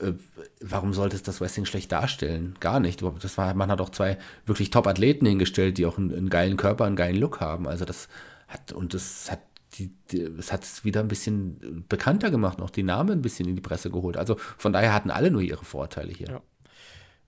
äh, 0.00 0.12
warum 0.60 0.94
sollte 0.94 1.16
es 1.16 1.22
das 1.22 1.40
Wrestling 1.40 1.66
schlecht 1.66 1.92
darstellen? 1.92 2.56
Gar 2.60 2.80
nicht. 2.80 3.02
Das 3.20 3.36
war, 3.36 3.54
man 3.54 3.70
hat 3.70 3.80
auch 3.80 3.90
zwei 3.90 4.18
wirklich 4.46 4.70
Top-Athleten 4.70 5.26
hingestellt, 5.26 5.76
die 5.76 5.86
auch 5.86 5.98
einen, 5.98 6.14
einen, 6.14 6.30
geilen 6.30 6.56
Körper, 6.56 6.86
einen 6.86 6.96
geilen 6.96 7.16
Look 7.16 7.40
haben. 7.40 7.68
Also 7.68 7.84
das 7.84 8.08
hat, 8.48 8.72
und 8.72 8.94
das 8.94 9.30
hat 9.30 9.40
die, 9.74 9.92
die, 10.10 10.22
es 10.22 10.52
hat 10.52 10.64
es 10.64 10.84
wieder 10.84 11.00
ein 11.00 11.08
bisschen 11.08 11.84
bekannter 11.88 12.30
gemacht, 12.30 12.58
noch 12.58 12.70
die 12.70 12.82
Namen 12.82 13.18
ein 13.18 13.22
bisschen 13.22 13.48
in 13.48 13.54
die 13.54 13.62
Presse 13.62 13.90
geholt. 13.90 14.16
Also 14.16 14.36
von 14.56 14.72
daher 14.72 14.94
hatten 14.94 15.10
alle 15.10 15.30
nur 15.30 15.42
ihre 15.42 15.64
Vorteile 15.64 16.12
hier. 16.12 16.28
Ja. 16.28 16.42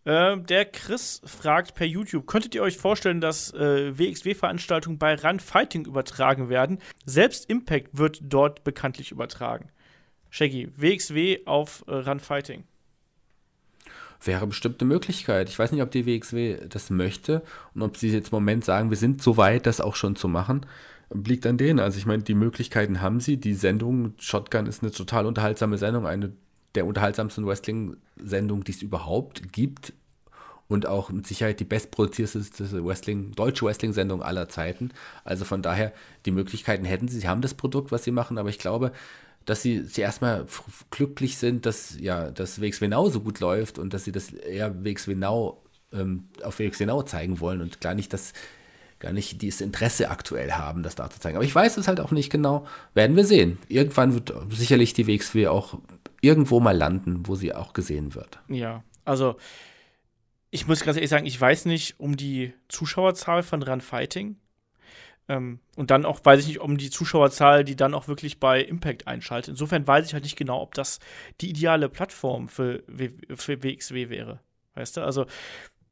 Äh, 0.05 0.39
der 0.39 0.65
Chris 0.65 1.21
fragt 1.25 1.75
per 1.75 1.87
YouTube: 1.87 2.27
Könntet 2.27 2.55
ihr 2.55 2.63
euch 2.63 2.77
vorstellen, 2.77 3.21
dass 3.21 3.53
äh, 3.55 3.97
WXW-Veranstaltungen 3.97 4.99
bei 4.99 5.15
Run 5.15 5.41
Fighting 5.41 5.87
übertragen 5.87 6.49
werden? 6.49 6.79
Selbst 7.05 7.49
Impact 7.49 7.97
wird 7.97 8.21
dort 8.23 8.65
bekanntlich 8.65 9.13
übertragen. 9.13 9.69
Shaggy, 10.31 10.73
WXW 10.77 11.41
auf 11.47 11.85
äh, 11.87 11.95
Run 11.95 12.21
Fighting. 12.21 12.65
Wäre 14.25 14.47
bestimmt 14.47 14.81
eine 14.81 14.89
Möglichkeit. 14.89 15.49
Ich 15.49 15.59
weiß 15.59 15.73
nicht, 15.73 15.83
ob 15.83 15.91
die 15.91 16.07
WXW 16.07 16.69
das 16.69 16.91
möchte 16.91 17.43
und 17.75 17.83
ob 17.83 17.97
sie 17.97 18.09
jetzt 18.11 18.33
im 18.33 18.37
Moment 18.37 18.65
sagen, 18.65 18.91
wir 18.91 18.97
sind 18.97 19.21
so 19.21 19.37
weit, 19.37 19.67
das 19.67 19.81
auch 19.81 19.97
schon 19.97 20.15
zu 20.15 20.29
machen. 20.29 20.65
Liegt 21.13 21.45
an 21.45 21.59
denen. 21.59 21.81
Also, 21.81 21.99
ich 21.99 22.07
meine, 22.07 22.23
die 22.23 22.35
Möglichkeiten 22.35 23.01
haben 23.01 23.21
sie. 23.21 23.37
Die 23.37 23.55
Sendung 23.55 24.15
Shotgun 24.19 24.67
ist 24.67 24.83
eine 24.83 24.93
total 24.93 25.27
unterhaltsame 25.27 25.77
Sendung, 25.77 26.07
eine 26.07 26.33
der 26.75 26.87
unterhaltsamsten 26.87 27.47
Wrestling-Sendung, 27.47 28.65
die 28.65 28.73
es 28.73 28.83
überhaupt 28.83 29.53
gibt. 29.53 29.93
Und 30.69 30.87
auch 30.87 31.11
mit 31.11 31.27
Sicherheit 31.27 31.61
die 31.61 31.65
bestproduzierteste 31.65 32.85
Wrestling, 32.85 33.33
deutsche 33.33 33.67
Wrestling-Sendung 33.67 34.23
aller 34.23 34.49
Zeiten. 34.49 34.91
Also 35.23 35.45
von 35.45 35.61
daher, 35.61 35.93
die 36.25 36.31
Möglichkeiten 36.31 36.87
hätten 36.87 37.09
sie. 37.09 37.21
Sie 37.21 37.29
haben 37.29 37.43
das 37.43 37.53
Produkt, 37.53 37.93
was 37.93 38.05
sie 38.05 38.11
machen, 38.11 38.39
aber 38.39 38.49
ich 38.49 38.59
glaube, 38.59 38.93
dass 39.45 39.61
sie, 39.61 39.83
sie 39.83 40.01
erstmal 40.01 40.47
glücklich 40.91 41.37
sind, 41.37 41.67
dass 41.67 41.99
ja 42.01 42.31
das 42.31 42.61
WXW 42.61 42.89
so 43.11 43.21
gut 43.21 43.41
läuft 43.41 43.79
und 43.79 43.93
dass 43.93 44.05
sie 44.05 44.13
das 44.13 44.33
eher 44.33 44.85
WXW 44.85 45.13
ähm, 45.93 46.25
auf 46.43 46.59
WXW 46.59 47.05
zeigen 47.05 47.41
wollen 47.41 47.61
und 47.61 47.81
gar 47.81 47.95
nicht 47.95 48.13
das 48.13 48.33
gar 49.03 49.13
nicht 49.13 49.43
dieses 49.43 49.61
Interesse 49.61 50.11
aktuell 50.11 50.53
haben, 50.53 50.85
das 50.85 50.95
da 50.95 51.11
zu 51.11 51.19
zeigen. 51.19 51.37
Aber 51.37 51.45
ich 51.45 51.55
weiß 51.55 51.77
es 51.77 51.89
halt 51.89 51.99
auch 51.99 52.13
nicht 52.13 52.31
genau. 52.31 52.67
Werden 52.95 53.17
wir 53.17 53.25
sehen. 53.25 53.59
Irgendwann 53.69 54.15
wird 54.15 54.33
sicherlich 54.51 54.95
die 54.95 55.09
WXW 55.09 55.49
auch 55.49 55.79
irgendwo 56.23 56.61
mal 56.61 56.77
landen, 56.77 57.27
wo 57.27 57.35
sie 57.35 57.55
auch 57.55 57.75
gesehen 57.75 58.15
wird. 58.15 58.41
Ja, 58.49 58.83
also 59.05 59.37
ich 60.51 60.67
muss 60.67 60.85
ganz 60.85 60.97
ehrlich 60.97 61.11
sagen, 61.11 61.27
ich 61.27 61.39
weiß 61.39 61.67
nicht 61.67 61.99
um 61.99 62.17
die 62.17 62.55
Zuschauerzahl 62.69 63.43
von 63.43 63.63
Run 63.63 63.83
Fighting. 63.83 64.37
Ähm, 65.29 65.61
und 65.77 65.91
dann 65.91 66.05
auch 66.05 66.21
weiß 66.25 66.41
ich 66.41 66.47
nicht 66.47 66.61
um 66.61 66.79
die 66.79 66.91
Zuschauerzahl, 66.91 67.65
die 67.65 67.77
dann 67.77 67.95
auch 67.95 68.09
wirklich 68.09 68.41
bei 68.41 68.63
Impact 68.63 69.07
einschaltet. 69.07 69.51
Insofern 69.51 69.87
weiß 69.87 70.07
ich 70.07 70.15
halt 70.15 70.25
nicht 70.25 70.37
genau, 70.37 70.61
ob 70.61 70.75
das 70.75 71.01
die 71.41 71.51
ideale 71.51 71.89
Plattform 71.89 72.49
für, 72.49 72.83
für 73.35 73.63
WXW 73.63 74.09
wäre. 74.09 74.41
Weißt 74.75 74.97
du? 74.97 75.03
Also 75.03 75.27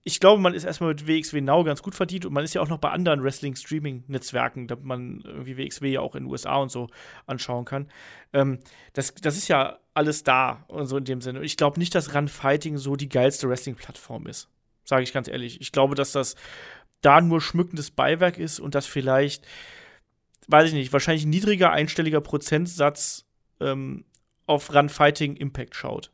ich 0.03 0.21
glaube, 0.21 0.41
man 0.41 0.55
ist 0.55 0.65
erstmal 0.65 0.91
mit 0.91 1.07
WXW 1.07 1.41
Now 1.41 1.63
ganz 1.65 1.83
gut 1.83 1.95
verdient 1.95 2.25
und 2.25 2.33
man 2.33 2.45
ist 2.45 2.55
ja 2.55 2.63
auch 2.63 2.69
noch 2.69 2.79
bei 2.79 2.91
anderen 2.91 3.23
Wrestling-Streaming-Netzwerken, 3.23 4.67
damit 4.67 4.85
man 4.85 5.23
irgendwie 5.25 5.59
WXW 5.59 5.91
ja 5.91 6.01
auch 6.01 6.15
in 6.15 6.25
den 6.25 6.31
USA 6.31 6.57
und 6.57 6.71
so 6.71 6.89
anschauen 7.27 7.65
kann. 7.65 7.89
Ähm, 8.33 8.61
das, 8.95 9.15
das 9.15 9.37
ist 9.37 9.49
ja 9.49 9.79
alles 10.01 10.25
da 10.25 10.65
und 10.69 10.87
so 10.87 10.97
in 10.97 11.05
dem 11.05 11.21
Sinne. 11.21 11.41
Und 11.41 11.45
ich 11.45 11.59
glaube 11.59 11.79
nicht, 11.79 11.95
dass 11.95 12.15
Run 12.15 12.27
Fighting 12.27 12.79
so 12.79 12.97
die 12.97 13.11
geilste 13.11 13.51
Wrestling-Plattform 13.51 14.27
ist. 14.27 14.49
Sage 14.85 15.03
ich 15.03 15.13
ganz 15.13 15.29
ehrlich. 15.29 15.61
Ich 15.61 15.73
glaube, 15.73 15.95
dass 15.95 16.13
das 16.13 16.37
da 17.03 17.21
nur 17.21 17.43
schmückendes 17.43 17.91
Beiwerk 17.91 18.39
ist 18.39 18.61
und 18.61 18.75
dass 18.75 18.87
vielleicht, 18.87 19.47
weiß 20.49 20.69
ich 20.69 20.73
nicht, 20.73 20.95
wahrscheinlich 20.95 21.27
ein 21.27 21.31
niedriger 21.31 21.71
einstelliger 21.71 22.23
Prozentsatz 22.23 23.27
ähm, 23.61 24.07
auf 24.47 24.75
Run 24.75 24.89
Fighting 24.89 25.37
Impact 25.37 25.77
schaut. 25.77 26.11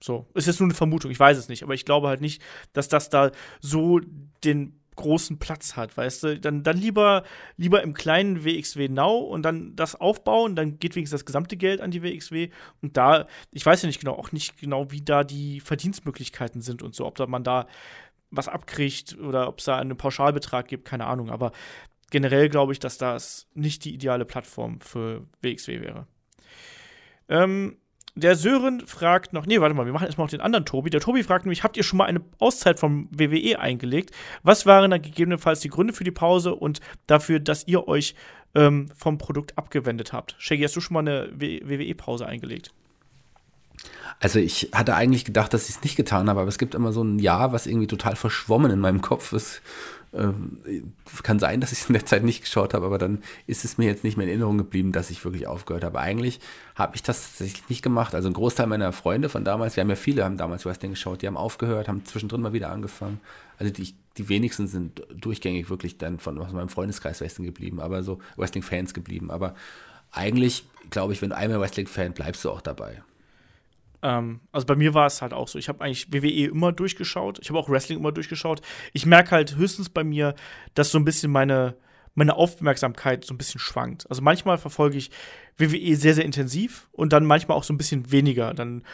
So, 0.00 0.28
ist 0.34 0.46
jetzt 0.46 0.60
nur 0.60 0.68
eine 0.68 0.74
Vermutung, 0.74 1.10
ich 1.10 1.18
weiß 1.18 1.36
es 1.36 1.48
nicht, 1.48 1.64
aber 1.64 1.74
ich 1.74 1.84
glaube 1.84 2.06
halt 2.06 2.20
nicht, 2.20 2.42
dass 2.74 2.88
das 2.88 3.10
da 3.10 3.32
so 3.60 3.98
den 4.44 4.78
großen 4.96 5.38
Platz 5.38 5.76
hat, 5.76 5.96
weißt 5.96 6.22
du? 6.22 6.40
Dann, 6.40 6.62
dann 6.62 6.76
lieber, 6.76 7.24
lieber 7.56 7.82
im 7.82 7.94
kleinen 7.94 8.44
WXW 8.44 8.88
Now 8.88 9.18
und 9.18 9.42
dann 9.42 9.74
das 9.76 9.94
aufbauen, 9.94 10.56
dann 10.56 10.78
geht 10.78 10.94
wenigstens 10.94 11.20
das 11.20 11.26
gesamte 11.26 11.56
Geld 11.56 11.80
an 11.80 11.90
die 11.90 12.02
WXW. 12.02 12.50
Und 12.82 12.96
da, 12.96 13.26
ich 13.52 13.64
weiß 13.64 13.82
ja 13.82 13.86
nicht 13.86 14.00
genau, 14.00 14.14
auch 14.14 14.32
nicht 14.32 14.58
genau, 14.58 14.90
wie 14.90 15.02
da 15.02 15.24
die 15.24 15.60
Verdienstmöglichkeiten 15.60 16.62
sind 16.62 16.82
und 16.82 16.94
so, 16.94 17.06
ob 17.06 17.16
da 17.16 17.26
man 17.26 17.44
da 17.44 17.66
was 18.30 18.48
abkriegt 18.48 19.18
oder 19.18 19.48
ob 19.48 19.58
es 19.58 19.64
da 19.64 19.78
einen 19.78 19.96
Pauschalbetrag 19.96 20.66
gibt, 20.66 20.84
keine 20.84 21.06
Ahnung. 21.06 21.30
Aber 21.30 21.52
generell 22.10 22.48
glaube 22.48 22.72
ich, 22.72 22.78
dass 22.78 22.98
das 22.98 23.46
nicht 23.54 23.84
die 23.84 23.94
ideale 23.94 24.24
Plattform 24.24 24.80
für 24.80 25.26
WXW 25.42 25.80
wäre. 25.80 26.06
Ähm, 27.28 27.78
der 28.16 28.36
Sören 28.36 28.86
fragt 28.86 29.32
noch, 29.32 29.46
nee, 29.46 29.60
warte 29.60 29.74
mal, 29.74 29.86
wir 29.86 29.92
machen 29.92 30.06
erstmal 30.06 30.26
noch 30.26 30.30
den 30.30 30.40
anderen 30.40 30.64
Tobi. 30.64 30.90
Der 30.90 31.00
Tobi 31.00 31.24
fragt 31.24 31.46
nämlich, 31.46 31.64
habt 31.64 31.76
ihr 31.76 31.82
schon 31.82 31.96
mal 31.96 32.04
eine 32.04 32.20
Auszeit 32.38 32.78
vom 32.78 33.08
WWE 33.10 33.58
eingelegt? 33.58 34.12
Was 34.42 34.66
waren 34.66 34.90
dann 34.90 35.02
gegebenenfalls 35.02 35.60
die 35.60 35.68
Gründe 35.68 35.92
für 35.92 36.04
die 36.04 36.12
Pause 36.12 36.54
und 36.54 36.80
dafür, 37.06 37.40
dass 37.40 37.66
ihr 37.66 37.88
euch 37.88 38.14
ähm, 38.54 38.88
vom 38.96 39.18
Produkt 39.18 39.58
abgewendet 39.58 40.12
habt? 40.12 40.36
Shaggy, 40.38 40.62
hast 40.62 40.76
du 40.76 40.80
schon 40.80 40.94
mal 40.94 41.00
eine 41.00 41.28
WWE-Pause 41.32 42.26
eingelegt? 42.26 42.70
Also 44.20 44.38
ich 44.38 44.70
hatte 44.72 44.94
eigentlich 44.94 45.24
gedacht, 45.24 45.52
dass 45.52 45.68
ich 45.68 45.76
es 45.76 45.82
nicht 45.82 45.96
getan 45.96 46.28
habe, 46.28 46.40
aber 46.40 46.48
es 46.48 46.58
gibt 46.58 46.76
immer 46.76 46.92
so 46.92 47.02
ein 47.02 47.18
Jahr, 47.18 47.52
was 47.52 47.66
irgendwie 47.66 47.88
total 47.88 48.14
verschwommen 48.14 48.70
in 48.70 48.78
meinem 48.78 49.00
Kopf 49.00 49.32
ist. 49.32 49.60
Ähm, 50.16 50.92
kann 51.22 51.38
sein, 51.38 51.60
dass 51.60 51.72
ich 51.72 51.80
es 51.80 51.88
in 51.88 51.94
der 51.94 52.06
Zeit 52.06 52.22
nicht 52.22 52.42
geschaut 52.42 52.72
habe, 52.72 52.86
aber 52.86 52.98
dann 52.98 53.22
ist 53.46 53.64
es 53.64 53.78
mir 53.78 53.86
jetzt 53.86 54.04
nicht 54.04 54.16
mehr 54.16 54.24
in 54.24 54.30
Erinnerung 54.30 54.58
geblieben, 54.58 54.92
dass 54.92 55.10
ich 55.10 55.24
wirklich 55.24 55.46
aufgehört 55.46 55.82
habe. 55.82 55.98
Eigentlich 55.98 56.40
habe 56.76 56.94
ich 56.94 57.02
das 57.02 57.22
tatsächlich 57.22 57.68
nicht 57.68 57.82
gemacht. 57.82 58.14
Also 58.14 58.28
ein 58.28 58.34
Großteil 58.34 58.66
meiner 58.66 58.92
Freunde 58.92 59.28
von 59.28 59.44
damals, 59.44 59.76
wir 59.76 59.80
haben 59.82 59.90
ja 59.90 59.96
viele, 59.96 60.24
haben 60.24 60.36
damals 60.36 60.64
Wrestling 60.64 60.92
geschaut, 60.92 61.22
die 61.22 61.26
haben 61.26 61.36
aufgehört, 61.36 61.88
haben 61.88 62.04
zwischendrin 62.04 62.42
mal 62.42 62.52
wieder 62.52 62.70
angefangen. 62.70 63.20
Also 63.58 63.72
die, 63.72 63.94
die 64.16 64.28
wenigsten 64.28 64.68
sind 64.68 65.02
durchgängig 65.14 65.68
wirklich 65.70 65.98
dann 65.98 66.18
von 66.18 66.38
aus 66.38 66.52
meinem 66.52 66.68
Freundeskreis 66.68 67.20
Wrestling 67.20 67.46
geblieben, 67.46 67.80
aber 67.80 68.02
so 68.02 68.20
Wrestling-Fans 68.36 68.94
geblieben. 68.94 69.30
Aber 69.30 69.54
eigentlich, 70.12 70.64
glaube 70.90 71.12
ich, 71.12 71.22
wenn 71.22 71.30
du 71.30 71.36
einmal 71.36 71.60
Wrestling-Fan 71.60 72.12
bleibst 72.12 72.44
du 72.44 72.50
auch 72.50 72.60
dabei. 72.60 73.02
Ähm, 74.04 74.40
also 74.52 74.66
bei 74.66 74.76
mir 74.76 74.94
war 74.94 75.06
es 75.06 75.22
halt 75.22 75.32
auch 75.32 75.48
so. 75.48 75.58
Ich 75.58 75.68
habe 75.68 75.82
eigentlich 75.82 76.12
WWE 76.12 76.50
immer 76.50 76.70
durchgeschaut. 76.70 77.38
Ich 77.42 77.48
habe 77.48 77.58
auch 77.58 77.68
Wrestling 77.68 77.98
immer 77.98 78.12
durchgeschaut. 78.12 78.60
Ich 78.92 79.06
merke 79.06 79.32
halt 79.32 79.56
höchstens 79.56 79.88
bei 79.88 80.04
mir, 80.04 80.34
dass 80.74 80.90
so 80.90 80.98
ein 80.98 81.06
bisschen 81.06 81.32
meine, 81.32 81.74
meine 82.14 82.36
Aufmerksamkeit 82.36 83.24
so 83.24 83.34
ein 83.34 83.38
bisschen 83.38 83.58
schwankt. 83.58 84.08
Also 84.10 84.22
manchmal 84.22 84.58
verfolge 84.58 84.98
ich 84.98 85.10
WWE 85.56 85.96
sehr, 85.96 86.14
sehr 86.14 86.24
intensiv 86.24 86.86
und 86.92 87.12
dann 87.14 87.24
manchmal 87.24 87.56
auch 87.56 87.64
so 87.64 87.72
ein 87.72 87.78
bisschen 87.78 88.12
weniger. 88.12 88.52
Dann 88.52 88.84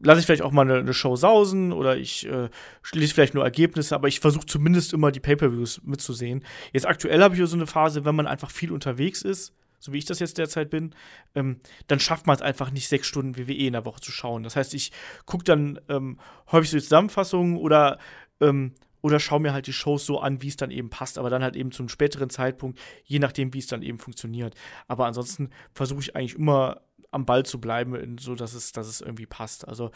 lasse 0.00 0.18
ich 0.18 0.26
vielleicht 0.26 0.42
auch 0.42 0.50
mal 0.50 0.62
eine, 0.62 0.78
eine 0.78 0.94
Show 0.94 1.14
sausen 1.14 1.72
oder 1.72 1.96
ich 1.96 2.26
äh, 2.28 2.48
lese 2.92 3.14
vielleicht 3.14 3.34
nur 3.34 3.44
Ergebnisse, 3.44 3.94
aber 3.94 4.08
ich 4.08 4.18
versuche 4.18 4.46
zumindest 4.46 4.92
immer 4.92 5.12
die 5.12 5.20
Pay-per-Views 5.20 5.82
mitzusehen. 5.84 6.44
Jetzt 6.72 6.88
aktuell 6.88 7.22
habe 7.22 7.36
ich 7.36 7.48
so 7.48 7.56
eine 7.56 7.68
Phase, 7.68 8.04
wenn 8.04 8.16
man 8.16 8.26
einfach 8.26 8.50
viel 8.50 8.72
unterwegs 8.72 9.22
ist 9.22 9.54
so 9.84 9.92
wie 9.92 9.98
ich 9.98 10.06
das 10.06 10.18
jetzt 10.18 10.38
derzeit 10.38 10.70
bin, 10.70 10.94
ähm, 11.34 11.60
dann 11.88 12.00
schafft 12.00 12.26
man 12.26 12.34
es 12.36 12.40
einfach 12.40 12.70
nicht, 12.70 12.88
sechs 12.88 13.06
Stunden 13.06 13.36
WWE 13.36 13.66
in 13.66 13.74
der 13.74 13.84
Woche 13.84 14.00
zu 14.00 14.12
schauen. 14.12 14.42
Das 14.42 14.56
heißt, 14.56 14.72
ich 14.72 14.92
gucke 15.26 15.44
dann 15.44 15.78
ähm, 15.90 16.18
häufig 16.50 16.70
so 16.70 16.78
die 16.78 16.82
Zusammenfassungen 16.82 17.58
oder, 17.58 17.98
ähm, 18.40 18.72
oder 19.02 19.20
schaue 19.20 19.40
mir 19.40 19.52
halt 19.52 19.66
die 19.66 19.74
Shows 19.74 20.06
so 20.06 20.20
an, 20.20 20.40
wie 20.40 20.48
es 20.48 20.56
dann 20.56 20.70
eben 20.70 20.88
passt, 20.88 21.18
aber 21.18 21.28
dann 21.28 21.42
halt 21.42 21.54
eben 21.54 21.70
zu 21.70 21.82
einem 21.82 21.90
späteren 21.90 22.30
Zeitpunkt, 22.30 22.80
je 23.04 23.18
nachdem, 23.18 23.52
wie 23.52 23.58
es 23.58 23.66
dann 23.66 23.82
eben 23.82 23.98
funktioniert. 23.98 24.54
Aber 24.88 25.04
ansonsten 25.04 25.50
versuche 25.74 26.00
ich 26.00 26.16
eigentlich 26.16 26.36
immer 26.36 26.80
am 27.10 27.26
Ball 27.26 27.44
zu 27.44 27.60
bleiben, 27.60 28.16
so 28.16 28.34
dass 28.34 28.54
es, 28.54 28.72
dass 28.72 28.88
es 28.88 29.02
irgendwie 29.02 29.26
passt. 29.26 29.68
Also 29.68 29.90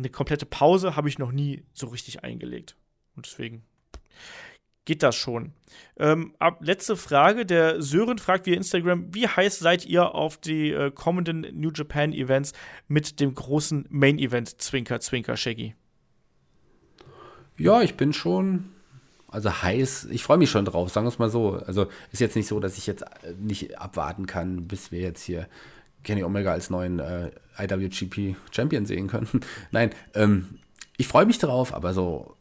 eine 0.00 0.10
komplette 0.10 0.46
Pause 0.46 0.96
habe 0.96 1.08
ich 1.08 1.20
noch 1.20 1.30
nie 1.30 1.62
so 1.72 1.86
richtig 1.86 2.24
eingelegt. 2.24 2.74
Und 3.14 3.26
deswegen 3.26 3.62
geht 4.88 5.02
das 5.02 5.16
schon. 5.16 5.52
Ähm, 5.98 6.34
ab, 6.38 6.60
letzte 6.62 6.96
Frage. 6.96 7.44
Der 7.44 7.82
Sören 7.82 8.18
fragt 8.18 8.46
via 8.46 8.56
Instagram, 8.56 9.14
wie 9.14 9.28
heiß 9.28 9.58
seid 9.58 9.84
ihr 9.84 10.14
auf 10.14 10.38
die 10.38 10.70
äh, 10.70 10.90
kommenden 10.90 11.42
New 11.52 11.70
Japan 11.72 12.14
Events 12.14 12.54
mit 12.88 13.20
dem 13.20 13.34
großen 13.34 13.84
Main 13.90 14.18
Event 14.18 14.62
Zwinker, 14.62 14.98
Zwinker, 14.98 15.36
Shaggy? 15.36 15.74
Ja, 17.58 17.82
ich 17.82 17.96
bin 17.96 18.14
schon, 18.14 18.70
also 19.28 19.62
heiß, 19.62 20.08
ich 20.10 20.22
freue 20.22 20.38
mich 20.38 20.50
schon 20.50 20.64
drauf, 20.64 20.88
sagen 20.88 21.04
wir 21.04 21.10
es 21.10 21.18
mal 21.18 21.28
so. 21.28 21.60
Also 21.66 21.88
ist 22.10 22.20
jetzt 22.20 22.34
nicht 22.34 22.48
so, 22.48 22.58
dass 22.58 22.78
ich 22.78 22.86
jetzt 22.86 23.02
äh, 23.02 23.34
nicht 23.38 23.78
abwarten 23.78 24.26
kann, 24.26 24.68
bis 24.68 24.90
wir 24.90 25.00
jetzt 25.00 25.22
hier 25.22 25.48
Kenny 26.02 26.24
Omega 26.24 26.50
als 26.50 26.70
neuen 26.70 26.98
äh, 26.98 27.30
IWGP 27.58 28.36
Champion 28.52 28.86
sehen 28.86 29.06
können. 29.08 29.28
Nein, 29.70 29.90
ähm, 30.14 30.60
ich 30.96 31.08
freue 31.08 31.26
mich 31.26 31.38
drauf, 31.38 31.74
aber 31.74 31.92
so 31.92 32.37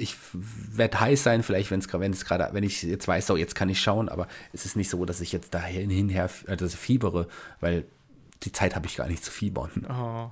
ich 0.00 0.16
werde 0.32 1.00
heiß 1.00 1.22
sein, 1.22 1.42
vielleicht, 1.42 1.70
wenn 1.70 1.80
es 1.80 2.24
gerade, 2.24 2.48
wenn 2.52 2.64
ich 2.64 2.82
jetzt 2.82 3.06
weiß, 3.06 3.26
so 3.26 3.36
jetzt 3.36 3.54
kann 3.54 3.68
ich 3.68 3.80
schauen, 3.80 4.08
aber 4.08 4.26
es 4.52 4.64
ist 4.64 4.76
nicht 4.76 4.90
so, 4.90 5.04
dass 5.04 5.20
ich 5.20 5.32
jetzt 5.32 5.54
dahin 5.54 5.90
hinher, 5.90 6.30
also 6.46 6.68
fiebere, 6.68 7.28
weil 7.60 7.84
die 8.42 8.52
Zeit 8.52 8.74
habe 8.74 8.86
ich 8.86 8.96
gar 8.96 9.06
nicht 9.06 9.24
zu 9.24 9.30
fiebern. 9.30 9.86
Oh. 9.88 10.30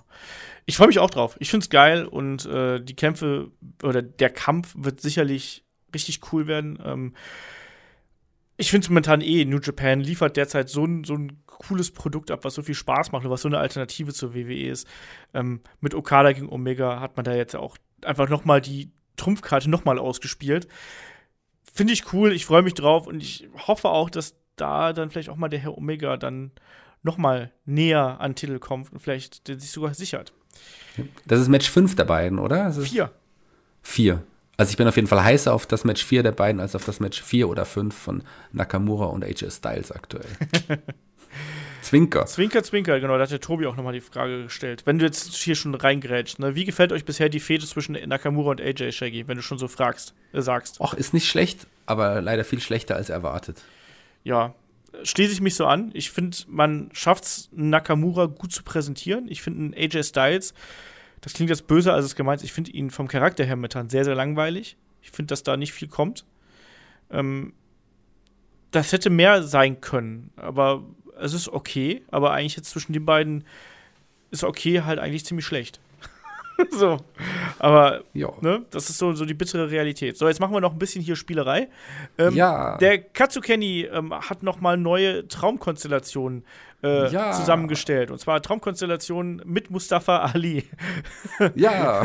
Ich 0.66 0.77
freue 0.77 0.89
mich 0.89 0.99
auch 0.99 1.11
drauf. 1.11 1.36
Ich 1.40 1.51
finde 1.51 1.65
es 1.65 1.70
geil 1.70 2.07
und 2.07 2.47
äh, 2.47 2.81
die 2.81 2.97
Kämpfe 2.97 3.51
oder 3.82 4.03
der 4.03 4.31
Kampf 4.31 4.74
wird 4.77 5.01
sicherlich 5.01 5.65
richtig 5.95 6.20
cool 6.32 6.47
werden. 6.47 6.78
Ähm, 6.85 7.15
ich 8.57 8.70
finde 8.70 8.85
es 8.85 8.90
momentan 8.90 9.20
eh, 9.20 9.45
New 9.45 9.61
Japan 9.61 10.01
liefert 10.01 10.36
derzeit 10.36 10.69
so 10.69 10.85
ein, 10.85 11.05
so 11.05 11.15
ein 11.15 11.43
cooles 11.47 11.90
Produkt 11.90 12.31
ab, 12.31 12.45
was 12.45 12.55
so 12.55 12.62
viel 12.62 12.74
Spaß 12.74 13.12
macht 13.12 13.24
und 13.24 13.31
was 13.31 13.43
so 13.43 13.49
eine 13.49 13.59
Alternative 13.59 14.12
zur 14.12 14.35
WWE 14.35 14.69
ist. 14.69 14.89
Ähm, 15.35 15.61
mit 15.81 15.95
Okada 15.95 16.32
gegen 16.32 16.49
Omega 16.49 17.01
hat 17.01 17.16
man 17.16 17.24
da 17.24 17.35
jetzt 17.35 17.55
auch 17.55 17.77
einfach 18.03 18.28
noch 18.28 18.45
mal 18.45 18.61
die, 18.61 18.90
Trumpfkarte 19.19 19.69
nochmal 19.69 19.99
ausgespielt. 19.99 20.66
Finde 21.73 21.93
ich 21.93 22.12
cool, 22.12 22.32
ich 22.32 22.47
freue 22.47 22.62
mich 22.62 22.74
drauf 22.74 23.07
und 23.07 23.23
ich 23.23 23.49
hoffe 23.66 23.89
auch, 23.90 24.11
dass 24.11 24.35
da 24.57 24.93
dann 24.93 25.11
vielleicht 25.11 25.28
auch 25.28 25.36
mal 25.36 25.49
der 25.49 25.61
Herr 25.61 25.77
Omega 25.77 26.16
dann 26.16 26.51
nochmal 27.03 27.53
näher 27.65 28.20
an 28.20 28.35
Titel 28.35 28.59
kommt 28.59 28.93
und 28.93 29.01
vielleicht 29.01 29.47
der 29.49 29.61
sich 29.61 29.70
sogar 29.70 29.95
sichert. 29.95 30.32
Das 31.27 31.40
ist 31.40 31.49
Match 31.49 31.70
5 31.70 31.95
der 31.95 32.05
beiden, 32.05 32.39
oder? 32.39 32.73
Vier. 32.73 33.12
Vier. 33.82 34.23
Also 34.57 34.70
ich 34.70 34.77
bin 34.77 34.89
auf 34.89 34.97
jeden 34.97 35.07
Fall 35.07 35.23
heißer 35.23 35.55
auf 35.55 35.66
das 35.66 35.85
Match 35.85 36.05
4 36.05 36.24
der 36.24 36.32
beiden 36.32 36.61
als 36.61 36.74
auf 36.74 36.85
das 36.85 36.99
Match 36.99 37.23
4 37.23 37.49
oder 37.49 37.65
5 37.65 37.97
von 37.97 38.24
Nakamura 38.53 39.07
und 39.07 39.24
AJ 39.24 39.51
Styles 39.53 39.93
aktuell. 39.93 40.27
Zwinker. 41.89 42.27
Zwinker, 42.27 42.62
Zwinker, 42.62 43.01
genau. 43.01 43.16
Da 43.16 43.23
hat 43.23 43.31
der 43.31 43.40
Tobi 43.40 43.66
auch 43.66 43.74
nochmal 43.74 43.94
die 43.94 44.02
Frage 44.02 44.43
gestellt. 44.43 44.82
Wenn 44.85 44.98
du 44.98 45.06
jetzt 45.06 45.35
hier 45.35 45.55
schon 45.55 45.74
reingrätscht, 45.74 46.39
ne, 46.39 46.55
wie 46.55 46.66
gefällt 46.66 46.93
euch 46.93 47.06
bisher 47.06 47.31
die 47.31 47.40
Fehde 47.40 47.65
zwischen 47.65 47.93
Nakamura 47.93 48.51
und 48.51 48.60
AJ 48.60 48.93
Shaggy, 48.93 49.27
wenn 49.27 49.39
du 49.39 49.43
schon 49.43 49.56
so 49.56 49.69
fragst, 49.69 50.15
äh, 50.35 50.43
sagst? 50.43 50.77
Ach, 50.82 50.93
ist 50.93 51.15
nicht 51.15 51.27
schlecht, 51.27 51.66
aber 51.86 52.20
leider 52.20 52.44
viel 52.44 52.60
schlechter 52.60 52.97
als 52.97 53.09
erwartet. 53.09 53.65
Ja, 54.23 54.55
schließe 55.02 55.32
ich 55.32 55.40
mich 55.40 55.55
so 55.55 55.65
an. 55.65 55.90
Ich 55.94 56.10
finde, 56.10 56.36
man 56.47 56.90
schafft 56.93 57.24
es, 57.24 57.48
Nakamura 57.52 58.27
gut 58.27 58.52
zu 58.52 58.62
präsentieren. 58.65 59.27
Ich 59.28 59.40
finde 59.40 59.74
AJ 59.74 60.02
Styles, 60.02 60.52
das 61.23 61.32
klingt 61.32 61.48
jetzt 61.48 61.69
böser, 61.69 61.94
als 61.94 62.05
es 62.05 62.15
gemeint 62.15 62.43
ist, 62.43 62.44
ich 62.44 62.52
finde 62.52 62.70
ihn 62.73 62.90
vom 62.90 63.09
Charakter 63.09 63.44
her 63.44 63.56
momentan 63.56 63.89
sehr, 63.89 64.05
sehr 64.05 64.15
langweilig. 64.15 64.77
Ich 65.01 65.10
finde, 65.10 65.32
dass 65.32 65.43
da 65.43 65.56
nicht 65.56 65.73
viel 65.73 65.89
kommt. 65.89 66.27
Ähm, 67.10 67.55
das 68.70 68.93
hätte 68.93 69.09
mehr 69.09 69.43
sein 69.43 69.81
können, 69.81 70.31
aber 70.36 70.85
es 71.20 71.32
ist 71.32 71.49
okay, 71.49 72.03
aber 72.11 72.32
eigentlich 72.32 72.57
jetzt 72.57 72.70
zwischen 72.70 72.93
den 72.93 73.05
beiden 73.05 73.45
ist 74.31 74.45
okay 74.45 74.82
halt 74.82 74.99
eigentlich 74.99 75.24
ziemlich 75.24 75.47
schlecht. 75.47 75.81
so. 76.70 76.99
Aber 77.59 78.03
ne, 78.12 78.65
das 78.70 78.90
ist 78.90 78.99
so, 78.99 79.12
so 79.12 79.24
die 79.24 79.35
bittere 79.35 79.70
Realität. 79.70 80.16
So, 80.16 80.27
jetzt 80.27 80.40
machen 80.40 80.53
wir 80.53 80.61
noch 80.61 80.73
ein 80.73 80.78
bisschen 80.78 81.03
hier 81.03 81.16
Spielerei. 81.16 81.69
Ähm, 82.19 82.35
ja. 82.35 82.77
Der 82.78 82.99
Katsukeni 82.99 83.82
ähm, 83.82 84.12
hat 84.12 84.43
noch 84.43 84.61
mal 84.61 84.77
neue 84.77 85.27
Traumkonstellationen 85.28 86.45
äh, 86.82 87.11
ja. 87.11 87.32
zusammengestellt. 87.32 88.11
Und 88.11 88.19
zwar 88.19 88.43
Traumkonstellationen 88.43 89.43
mit 89.45 89.70
Mustafa 89.70 90.19
Ali. 90.19 90.65
ja. 91.55 92.05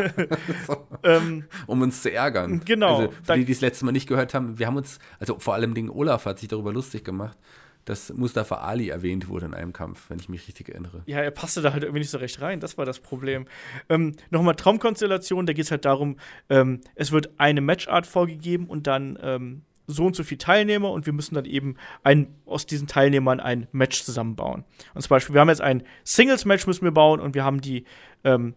ähm, 1.03 1.45
um 1.67 1.81
uns 1.81 2.01
zu 2.01 2.11
ärgern. 2.11 2.61
Genau. 2.63 2.97
Also, 2.97 3.13
für 3.23 3.35
die, 3.35 3.45
die 3.45 3.51
es 3.51 3.61
letzte 3.61 3.85
Mal 3.85 3.91
nicht 3.91 4.07
gehört 4.07 4.33
haben, 4.33 4.59
wir 4.59 4.67
haben 4.67 4.77
uns, 4.77 4.99
also 5.19 5.39
vor 5.39 5.55
allem 5.55 5.73
Ding 5.73 5.89
Olaf 5.89 6.25
hat 6.25 6.39
sich 6.39 6.49
darüber 6.49 6.71
lustig 6.71 7.03
gemacht 7.03 7.37
dass 7.85 8.13
Mustafa 8.13 8.55
Ali 8.55 8.89
erwähnt 8.89 9.27
wurde 9.27 9.45
in 9.45 9.53
einem 9.53 9.73
Kampf, 9.73 10.09
wenn 10.09 10.19
ich 10.19 10.29
mich 10.29 10.47
richtig 10.47 10.69
erinnere. 10.69 11.03
Ja, 11.05 11.19
er 11.19 11.31
passte 11.31 11.61
da 11.61 11.73
halt 11.73 11.83
irgendwie 11.83 11.99
nicht 11.99 12.09
so 12.09 12.17
recht 12.17 12.41
rein. 12.41 12.59
Das 12.59 12.77
war 12.77 12.85
das 12.85 12.99
Problem. 12.99 13.45
Ähm, 13.89 14.15
Nochmal 14.29 14.55
Traumkonstellation, 14.55 15.45
da 15.45 15.53
geht 15.53 15.65
es 15.65 15.71
halt 15.71 15.85
darum, 15.85 16.17
ähm, 16.49 16.81
es 16.95 17.11
wird 17.11 17.31
eine 17.37 17.61
Matchart 17.61 18.07
vorgegeben 18.07 18.67
und 18.67 18.87
dann 18.87 19.17
ähm, 19.21 19.63
so 19.87 20.05
und 20.05 20.15
so 20.15 20.23
viele 20.23 20.37
Teilnehmer 20.37 20.91
und 20.91 21.05
wir 21.05 21.13
müssen 21.13 21.35
dann 21.35 21.45
eben 21.45 21.75
ein, 22.03 22.35
aus 22.45 22.65
diesen 22.65 22.87
Teilnehmern 22.87 23.39
ein 23.39 23.67
Match 23.71 24.03
zusammenbauen. 24.03 24.63
Und 24.93 25.01
zum 25.01 25.09
Beispiel, 25.09 25.33
wir 25.33 25.41
haben 25.41 25.49
jetzt 25.49 25.61
ein 25.61 25.83
Singles-Match 26.03 26.67
müssen 26.67 26.85
wir 26.85 26.91
bauen 26.91 27.19
und 27.19 27.35
wir 27.35 27.43
haben 27.43 27.59
die 27.59 27.83
ähm, 28.23 28.55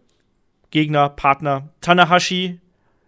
Gegner, 0.71 1.09
Partner 1.09 1.69
Tanahashi, 1.81 2.59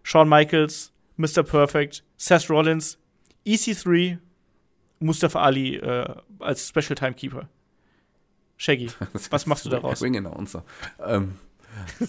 Shawn 0.03 0.27
Michaels, 0.27 0.93
Mr. 1.17 1.43
Perfect, 1.43 2.03
Seth 2.17 2.49
Rollins, 2.49 2.97
EC3 3.45 4.17
Mustafa 4.99 5.41
Ali 5.41 5.77
äh, 5.77 6.15
als 6.39 6.67
Special 6.67 6.95
Timekeeper. 6.95 7.49
Shaggy, 8.57 8.89
was 9.29 9.45
machst 9.45 9.65
du 9.65 9.69
daraus? 9.69 10.01
Ring 10.01 10.17
Announcer. 10.17 10.65
Ähm, 11.01 11.35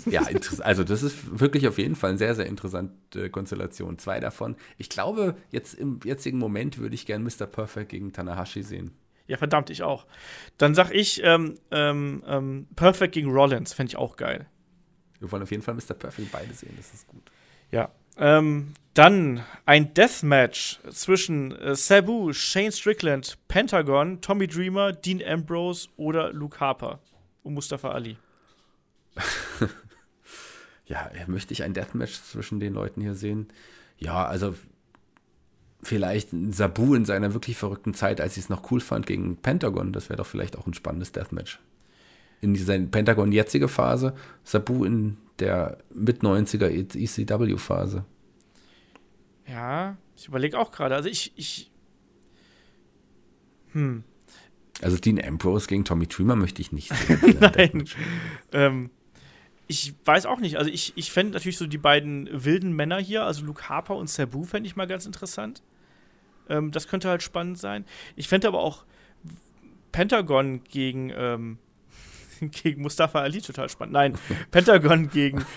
ja, 0.07 0.23
also 0.61 0.85
das 0.85 1.03
ist 1.03 1.39
wirklich 1.39 1.69
auf 1.69 1.79
jeden 1.79 1.95
Fall 1.95 2.11
eine 2.11 2.19
sehr, 2.19 2.35
sehr 2.35 2.47
interessante 2.47 3.31
Konstellation. 3.31 3.99
Zwei 3.99 4.19
davon. 4.19 4.57
Ich 4.79 4.89
glaube, 4.89 5.37
jetzt 5.51 5.75
im 5.75 6.01
jetzigen 6.05 6.39
Moment 6.39 6.79
würde 6.79 6.95
ich 6.95 7.07
gerne 7.07 7.25
Mr. 7.25 7.47
Perfect 7.47 7.91
gegen 7.91 8.13
Tanahashi 8.13 8.63
sehen. 8.63 8.93
Ja, 9.27 9.37
verdammt, 9.37 9.71
ich 9.71 9.85
auch. 9.85 10.07
Dann 10.59 10.75
sag 10.75 10.91
ich 10.91 11.23
ähm, 11.23 11.55
ähm, 11.71 12.23
ähm 12.27 12.67
Perfect 12.75 13.15
gegen 13.15 13.31
Rollins, 13.31 13.73
fände 13.73 13.91
ich 13.91 13.97
auch 13.97 14.17
geil. 14.17 14.47
Wir 15.21 15.31
wollen 15.31 15.43
auf 15.43 15.51
jeden 15.53 15.63
Fall 15.63 15.75
Mr. 15.75 15.95
Perfect 15.95 16.33
beide 16.33 16.53
sehen, 16.53 16.75
das 16.77 16.93
ist 16.93 17.07
gut. 17.07 17.31
Ja, 17.71 17.91
ähm, 18.17 18.75
dann 18.95 19.45
ein 19.67 19.95
Deathmatch 19.95 20.81
zwischen 20.91 21.53
äh, 21.53 21.75
Sabu, 21.75 22.33
Shane 22.33 22.73
Strickland, 22.73 23.39
Pentagon, 23.49 24.21
Tommy 24.21 24.47
Dreamer, 24.47 24.93
Dean 24.93 25.23
Ambrose 25.25 25.89
oder 25.97 26.33
Luke 26.33 26.59
Harper 26.61 27.01
und 27.43 27.55
Mustafa 27.55 27.91
Ali. 27.91 28.17
ja, 30.87 31.11
möchte 31.27 31.53
ich 31.53 31.63
ein 31.63 31.75
Deathmatch 31.75 32.21
zwischen 32.23 32.61
den 32.61 32.75
Leuten 32.75 33.01
hier 33.01 33.15
sehen? 33.15 33.49
Ja, 33.99 34.27
also 34.27 34.55
vielleicht 35.83 36.31
Sabu 36.51 36.95
in 36.95 37.05
seiner 37.05 37.33
wirklich 37.33 37.57
verrückten 37.57 37.95
Zeit, 37.95 38.21
als 38.21 38.37
ich 38.37 38.45
es 38.45 38.49
noch 38.49 38.71
cool 38.71 38.81
fand, 38.81 39.07
gegen 39.07 39.37
Pentagon. 39.37 39.93
Das 39.93 40.09
wäre 40.09 40.19
doch 40.19 40.27
vielleicht 40.27 40.59
auch 40.59 40.67
ein 40.67 40.75
spannendes 40.75 41.13
Deathmatch. 41.13 41.61
In 42.41 42.55
dieser 42.55 42.79
Pentagon 42.79 43.33
jetzige 43.33 43.69
Phase, 43.69 44.15
Sabu 44.45 44.85
in 44.85 45.19
der 45.41 45.79
mit 45.93 46.23
90er 46.23 46.69
ECW-Phase. 46.69 48.05
Ja, 49.47 49.97
ich 50.17 50.29
überlege 50.29 50.59
auch 50.59 50.71
gerade. 50.71 50.95
Also 50.95 51.09
ich, 51.09 51.33
ich. 51.37 51.71
Hm. 53.73 54.05
Also 54.83 54.97
Dean 54.97 55.23
Ambrose 55.23 55.67
gegen 55.67 55.85
Tommy 55.85 56.07
Dreamer 56.07 56.37
möchte 56.37 56.63
ich 56.63 56.73
nicht 56.73 56.95
sehen. 56.95 57.37
Nein. 57.41 57.85
ähm, 58.53 58.91
ich 59.67 59.95
weiß 60.05 60.27
auch 60.27 60.41
nicht. 60.41 60.57
Also 60.57 60.71
ich, 60.71 60.93
ich 60.97 61.13
fände 61.13 61.35
natürlich 61.35 61.59
so 61.59 61.67
die 61.67 61.79
beiden 61.79 62.29
wilden 62.33 62.75
Männer 62.75 62.99
hier, 62.99 63.25
also 63.25 63.45
Luke 63.45 63.69
Harper 63.69 63.97
und 63.97 64.09
Sabu, 64.09 64.45
fände 64.45 64.67
ich 64.67 64.77
mal 64.77 64.87
ganz 64.87 65.07
interessant. 65.07 65.63
Ähm, 66.49 66.71
das 66.73 66.89
könnte 66.89 67.09
halt 67.09 67.23
spannend 67.23 67.59
sein. 67.59 67.85
Ich 68.17 68.29
fände 68.29 68.49
aber 68.49 68.61
auch 68.61 68.85
Pentagon 69.93 70.65
gegen, 70.65 71.13
ähm, 71.15 71.59
gegen 72.63 72.83
Mustafa 72.83 73.21
Ali 73.21 73.41
total 73.41 73.69
spannend. 73.69 73.93
Nein, 73.93 74.19
Pentagon 74.51 75.09
gegen. 75.09 75.45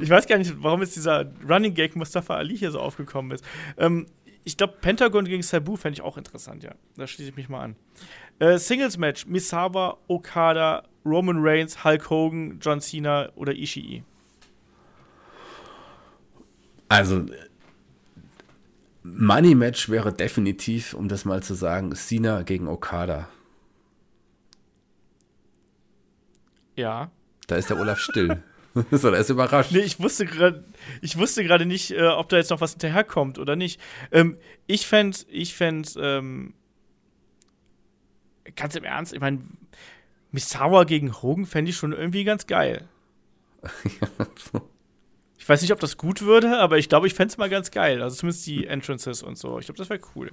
Ich 0.00 0.10
weiß 0.10 0.26
gar 0.26 0.38
nicht, 0.38 0.54
warum 0.62 0.82
jetzt 0.82 0.94
dieser 0.94 1.32
Running 1.48 1.74
Gag 1.74 1.96
Mustafa 1.96 2.34
Ali 2.34 2.56
hier 2.56 2.70
so 2.70 2.80
aufgekommen 2.80 3.32
ist. 3.32 3.44
Ähm, 3.78 4.06
ich 4.44 4.56
glaube, 4.56 4.74
Pentagon 4.80 5.24
gegen 5.24 5.42
Sabu 5.42 5.76
fände 5.76 5.94
ich 5.94 6.02
auch 6.02 6.16
interessant, 6.18 6.62
ja. 6.62 6.74
Da 6.96 7.06
schließe 7.06 7.30
ich 7.30 7.36
mich 7.36 7.48
mal 7.48 7.62
an. 7.62 7.76
Äh, 8.38 8.58
Singles 8.58 8.98
Match: 8.98 9.26
Misawa, 9.26 9.98
Okada, 10.06 10.84
Roman 11.04 11.38
Reigns, 11.40 11.82
Hulk 11.82 12.10
Hogan, 12.10 12.58
John 12.60 12.80
Cena 12.80 13.30
oder 13.34 13.54
Ishii. 13.54 14.04
Also, 16.88 17.26
Money 19.02 19.54
Match 19.54 19.88
wäre 19.88 20.12
definitiv, 20.12 20.94
um 20.94 21.08
das 21.08 21.24
mal 21.24 21.42
zu 21.42 21.54
sagen, 21.54 21.94
Cena 21.94 22.42
gegen 22.42 22.68
Okada. 22.68 23.28
Ja. 26.76 27.10
Da 27.46 27.56
ist 27.56 27.70
der 27.70 27.78
Olaf 27.78 27.98
still. 27.98 28.42
so, 28.90 29.10
der 29.10 29.20
ist 29.20 29.30
überrascht. 29.30 29.72
Nee, 29.72 29.80
ich 29.80 29.98
wusste 29.98 30.26
gerade, 30.26 30.64
ich 31.00 31.16
wusste 31.16 31.42
gerade 31.42 31.66
nicht, 31.66 31.90
äh, 31.92 32.06
ob 32.06 32.28
da 32.28 32.36
jetzt 32.36 32.50
noch 32.50 32.60
was 32.60 32.72
hinterherkommt 32.72 33.38
oder 33.38 33.56
nicht. 33.56 33.80
Ähm, 34.12 34.38
ich 34.66 34.86
fände, 34.86 35.18
ich 35.28 35.54
fände, 35.54 35.88
ähm, 35.98 36.54
ganz 38.54 38.74
im 38.76 38.84
Ernst, 38.84 39.12
ich 39.12 39.20
meine, 39.20 39.40
Misawa 40.30 40.84
gegen 40.84 41.22
Hogan 41.22 41.46
fände 41.46 41.70
ich 41.70 41.76
schon 41.76 41.92
irgendwie 41.92 42.24
ganz 42.24 42.46
geil. 42.46 42.88
Ich 45.38 45.48
weiß 45.48 45.62
nicht, 45.62 45.70
ob 45.70 45.78
das 45.78 45.96
gut 45.96 46.22
würde, 46.22 46.58
aber 46.58 46.76
ich 46.76 46.88
glaube, 46.88 47.06
ich 47.06 47.14
fände 47.14 47.30
es 47.30 47.38
mal 47.38 47.48
ganz 47.48 47.70
geil. 47.70 48.02
Also 48.02 48.16
zumindest 48.16 48.44
die 48.48 48.66
Entrances 48.66 49.22
und 49.22 49.38
so. 49.38 49.60
Ich 49.60 49.66
glaube, 49.66 49.78
das 49.78 49.88
wäre 49.88 50.00
cool. 50.16 50.32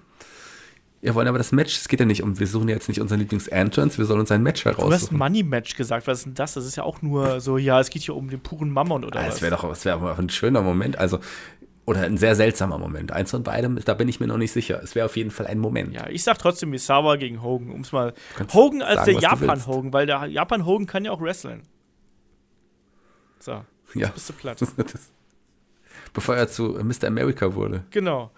Wir 1.03 1.15
wollen 1.15 1.27
aber 1.27 1.37
das 1.37 1.51
Match, 1.51 1.75
es 1.75 1.89
geht 1.89 1.99
ja 1.99 2.05
nicht 2.05 2.23
um, 2.23 2.39
wir 2.39 2.47
suchen 2.47 2.69
ja 2.69 2.75
jetzt 2.75 2.87
nicht 2.87 3.01
unseren 3.01 3.19
Lieblings-Entrance, 3.19 3.97
wir 3.97 4.05
sollen 4.05 4.21
uns 4.21 4.31
ein 4.31 4.41
Match 4.41 4.63
heraussuchen. 4.63 4.89
Du 4.89 4.95
hast 4.95 5.11
Money-Match 5.11 5.75
gesagt, 5.75 6.07
was 6.07 6.19
ist 6.19 6.25
denn 6.27 6.33
das? 6.33 6.53
Das 6.53 6.65
ist 6.65 6.77
ja 6.77 6.83
auch 6.83 7.01
nur 7.01 7.41
so, 7.41 7.57
ja, 7.57 7.81
es 7.81 7.89
geht 7.89 8.03
hier 8.03 8.15
um 8.15 8.29
den 8.29 8.39
puren 8.39 8.69
Mammon 8.69 9.03
oder 9.03 9.19
ah, 9.19 9.25
was. 9.25 9.33
Das 9.33 9.41
wäre 9.41 9.51
doch, 9.51 9.67
das 9.67 9.83
wäre 9.83 10.17
ein 10.17 10.29
schöner 10.29 10.61
Moment, 10.61 10.97
also, 10.97 11.19
oder 11.83 12.03
ein 12.03 12.15
sehr 12.15 12.37
seltsamer 12.37 12.77
Moment. 12.77 13.11
Eins 13.11 13.31
von 13.31 13.43
beidem, 13.43 13.77
da 13.83 13.93
bin 13.95 14.07
ich 14.07 14.21
mir 14.21 14.27
noch 14.27 14.37
nicht 14.37 14.53
sicher. 14.53 14.79
Es 14.81 14.95
wäre 14.95 15.05
auf 15.05 15.17
jeden 15.17 15.31
Fall 15.31 15.45
ein 15.45 15.59
Moment. 15.59 15.93
Ja, 15.93 16.07
ich 16.07 16.23
sag 16.23 16.39
trotzdem 16.39 16.69
Misawa 16.69 17.17
gegen 17.17 17.43
Hogan, 17.43 17.71
um 17.71 17.81
es 17.81 17.91
mal. 17.91 18.13
Hogan 18.53 18.81
als 18.81 18.99
sagen, 18.99 19.11
der 19.11 19.19
Japan-Hogan, 19.19 19.91
weil 19.91 20.05
der 20.05 20.25
Japan-Hogan 20.27 20.87
kann 20.87 21.03
ja 21.03 21.11
auch 21.11 21.19
wresteln. 21.19 21.63
So, 23.39 23.65
ja. 23.93 24.07
bist 24.07 24.29
du 24.29 24.33
platt. 24.33 24.57
Bevor 26.13 26.37
er 26.37 26.47
zu 26.47 26.79
Mr. 26.81 27.07
America 27.07 27.55
wurde. 27.55 27.83
Genau. 27.89 28.31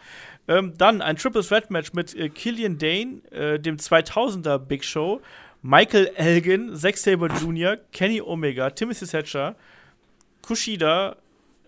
Ähm, 0.47 0.73
dann 0.77 1.01
ein 1.01 1.15
Triple 1.15 1.43
Threat 1.43 1.71
Match 1.71 1.93
mit 1.93 2.15
äh, 2.15 2.29
Killian 2.29 2.77
Dane, 2.77 3.21
äh, 3.31 3.59
dem 3.59 3.77
2000er 3.77 4.59
Big 4.59 4.83
Show, 4.83 5.21
Michael 5.61 6.11
Elgin, 6.15 6.75
Zack 6.75 6.97
Sabre 6.97 7.29
Jr., 7.41 7.77
Kenny 7.91 8.21
Omega, 8.21 8.69
Timothy 8.69 9.07
Thatcher, 9.07 9.55
Kushida, 10.43 11.15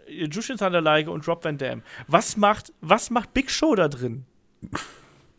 äh, 0.08 0.26
Jushin 0.26 0.58
Thunder 0.58 0.82
Liger 0.82 1.12
und 1.12 1.28
Rob 1.28 1.44
Van 1.44 1.58
Dam. 1.58 1.82
Was 2.08 2.38
macht, 2.38 2.72
was 2.82 3.10
macht 3.10 3.34
Big 3.34 3.49
Show 3.49 3.74
da 3.74 3.88
drin? 3.88 4.26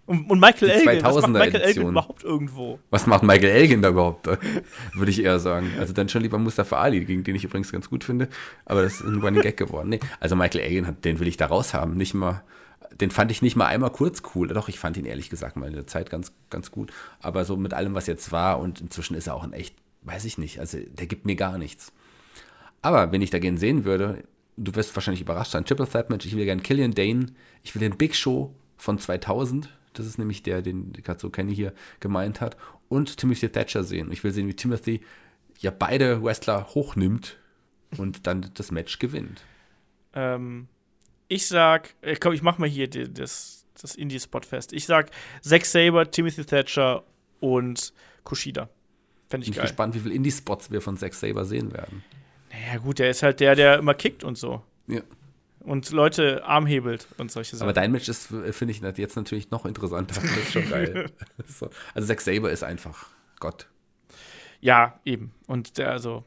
Und, 0.06 0.30
und 0.30 0.40
Michael 0.40 0.70
Elgin, 0.70 1.04
was 1.04 1.14
macht 1.16 1.32
Michael 1.32 1.60
Elgin 1.60 1.88
überhaupt 1.88 2.24
irgendwo? 2.24 2.78
Was 2.88 3.06
macht 3.06 3.22
Michael 3.22 3.50
Elgin 3.50 3.82
da 3.82 3.90
überhaupt? 3.90 4.26
Würde 4.94 5.10
ich 5.10 5.22
eher 5.22 5.38
sagen. 5.38 5.70
Also 5.78 5.92
dann 5.92 6.08
schon 6.08 6.22
lieber 6.22 6.38
Mustafa 6.38 6.80
Ali, 6.80 7.04
gegen 7.04 7.24
den 7.24 7.36
ich 7.36 7.44
übrigens 7.44 7.70
ganz 7.70 7.90
gut 7.90 8.04
finde. 8.04 8.28
Aber 8.64 8.82
das 8.82 8.94
ist 8.94 9.02
ein 9.02 9.20
Running 9.20 9.42
Gag 9.42 9.58
geworden. 9.58 9.90
Nee, 9.90 10.00
also 10.18 10.34
Michael 10.34 10.62
Elgin, 10.62 10.86
hat, 10.86 11.04
den 11.04 11.20
will 11.20 11.28
ich 11.28 11.36
da 11.36 11.46
raus 11.46 11.74
haben. 11.74 11.96
Nicht 11.98 12.14
mal 12.14 12.42
den 13.00 13.10
fand 13.10 13.30
ich 13.30 13.42
nicht 13.42 13.56
mal 13.56 13.66
einmal 13.66 13.90
kurz 13.90 14.22
cool. 14.34 14.48
Doch, 14.48 14.68
ich 14.68 14.78
fand 14.78 14.96
ihn 14.96 15.04
ehrlich 15.04 15.30
gesagt 15.30 15.56
mal 15.56 15.68
in 15.68 15.74
der 15.74 15.86
Zeit 15.86 16.10
ganz, 16.10 16.32
ganz 16.50 16.70
gut. 16.70 16.92
Aber 17.20 17.44
so 17.44 17.56
mit 17.56 17.74
allem, 17.74 17.94
was 17.94 18.06
jetzt 18.06 18.32
war 18.32 18.58
und 18.58 18.80
inzwischen 18.80 19.14
ist 19.14 19.26
er 19.26 19.34
auch 19.34 19.44
ein 19.44 19.52
echt, 19.52 19.74
weiß 20.02 20.24
ich 20.24 20.38
nicht, 20.38 20.58
also 20.60 20.78
der 20.78 21.06
gibt 21.06 21.24
mir 21.24 21.36
gar 21.36 21.58
nichts. 21.58 21.92
Aber 22.82 23.12
wenn 23.12 23.22
ich 23.22 23.30
dagegen 23.30 23.58
sehen 23.58 23.84
würde, 23.84 24.24
du 24.56 24.74
wirst 24.74 24.94
wahrscheinlich 24.96 25.20
überrascht 25.20 25.52
sein, 25.52 25.64
Triple 25.64 25.88
Threat 25.88 26.10
Match, 26.10 26.26
ich 26.26 26.36
will 26.36 26.44
gerne 26.44 26.62
Killian 26.62 26.92
Dane, 26.92 27.26
ich 27.62 27.74
will 27.74 27.80
den 27.80 27.96
Big 27.96 28.14
Show 28.14 28.54
von 28.76 28.98
2000, 28.98 29.68
das 29.92 30.06
ist 30.06 30.18
nämlich 30.18 30.42
der, 30.42 30.62
den 30.62 30.92
so 31.18 31.30
Kenny 31.30 31.54
hier 31.54 31.72
gemeint 32.00 32.40
hat, 32.40 32.56
und 32.88 33.16
Timothy 33.16 33.48
Thatcher 33.48 33.84
sehen. 33.84 34.10
Ich 34.12 34.24
will 34.24 34.32
sehen, 34.32 34.48
wie 34.48 34.54
Timothy 34.54 35.00
ja 35.58 35.70
beide 35.70 36.22
Wrestler 36.22 36.68
hochnimmt 36.74 37.36
und 37.96 38.26
dann 38.26 38.50
das 38.54 38.70
Match 38.70 38.98
gewinnt. 38.98 39.42
Ähm, 40.14 40.68
ich 41.28 41.46
sag, 41.46 41.94
äh, 42.00 42.16
komm, 42.16 42.32
ich 42.32 42.42
mach 42.42 42.58
mal 42.58 42.68
hier 42.68 42.88
das, 42.88 43.66
das 43.80 43.94
Indie-Spot 43.94 44.40
fest. 44.40 44.72
Ich 44.72 44.86
sag 44.86 45.10
Zack 45.42 45.64
Saber, 45.64 46.10
Timothy 46.10 46.44
Thatcher 46.44 47.04
und 47.40 47.92
Kushida. 48.24 48.68
Fände 49.28 49.44
ich, 49.44 49.50
ich 49.50 49.54
bin 49.54 49.60
geil. 49.60 49.68
gespannt, 49.68 49.94
wie 49.94 50.00
viele 50.00 50.14
Indie-Spots 50.14 50.70
wir 50.70 50.80
von 50.80 50.96
Zack 50.96 51.14
Saber 51.14 51.44
sehen 51.44 51.72
werden. 51.72 52.02
Naja, 52.50 52.78
gut, 52.78 52.98
der 52.98 53.10
ist 53.10 53.22
halt 53.22 53.40
der, 53.40 53.54
der 53.54 53.78
immer 53.78 53.94
kickt 53.94 54.24
und 54.24 54.38
so. 54.38 54.62
Ja. 54.86 55.02
Und 55.60 55.90
Leute 55.90 56.44
arm 56.44 56.66
hebelt 56.66 57.06
und 57.18 57.30
solche 57.30 57.56
Sachen. 57.56 57.68
Aber 57.68 57.74
dein 57.74 57.92
Match 57.92 58.08
ist, 58.08 58.28
finde 58.52 58.72
ich, 58.72 58.80
jetzt 58.96 59.16
natürlich 59.16 59.50
noch 59.50 59.66
interessanter. 59.66 60.20
Das 60.20 60.36
ist 60.36 60.52
schon 60.52 60.68
geil. 60.68 61.10
also 61.94 62.06
Zack 62.06 62.22
Saber 62.22 62.50
ist 62.50 62.64
einfach 62.64 63.08
Gott. 63.38 63.68
Ja, 64.60 64.98
eben. 65.04 65.32
Und 65.46 65.76
der, 65.76 65.90
also, 65.90 66.24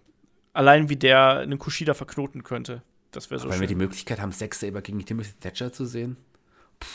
allein 0.54 0.90
wie 0.90 0.96
der 0.96 1.40
einen 1.40 1.58
Kushida 1.58 1.94
verknoten 1.94 2.44
könnte. 2.44 2.84
Das 3.12 3.30
wäre 3.30 3.40
so 3.40 3.50
Wenn 3.50 3.60
wir 3.60 3.68
die 3.68 3.76
Möglichkeit 3.76 4.20
haben, 4.20 4.32
Sex 4.32 4.60
Saber 4.60 4.82
gegen 4.82 5.04
Timothy 5.06 5.34
Thatcher 5.40 5.72
zu 5.72 5.86
sehen. 5.86 6.18
Puh. 6.80 6.88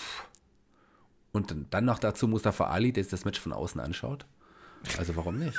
Und 1.32 1.55
dann 1.70 1.84
noch 1.84 1.98
dazu 1.98 2.26
Mustafa 2.26 2.68
Ali, 2.68 2.93
der 2.93 3.05
sich 3.05 3.10
das 3.10 3.26
Match 3.26 3.38
von 3.38 3.52
außen 3.52 3.78
anschaut. 3.78 4.24
Also 4.97 5.16
warum 5.16 5.38
nicht? 5.38 5.59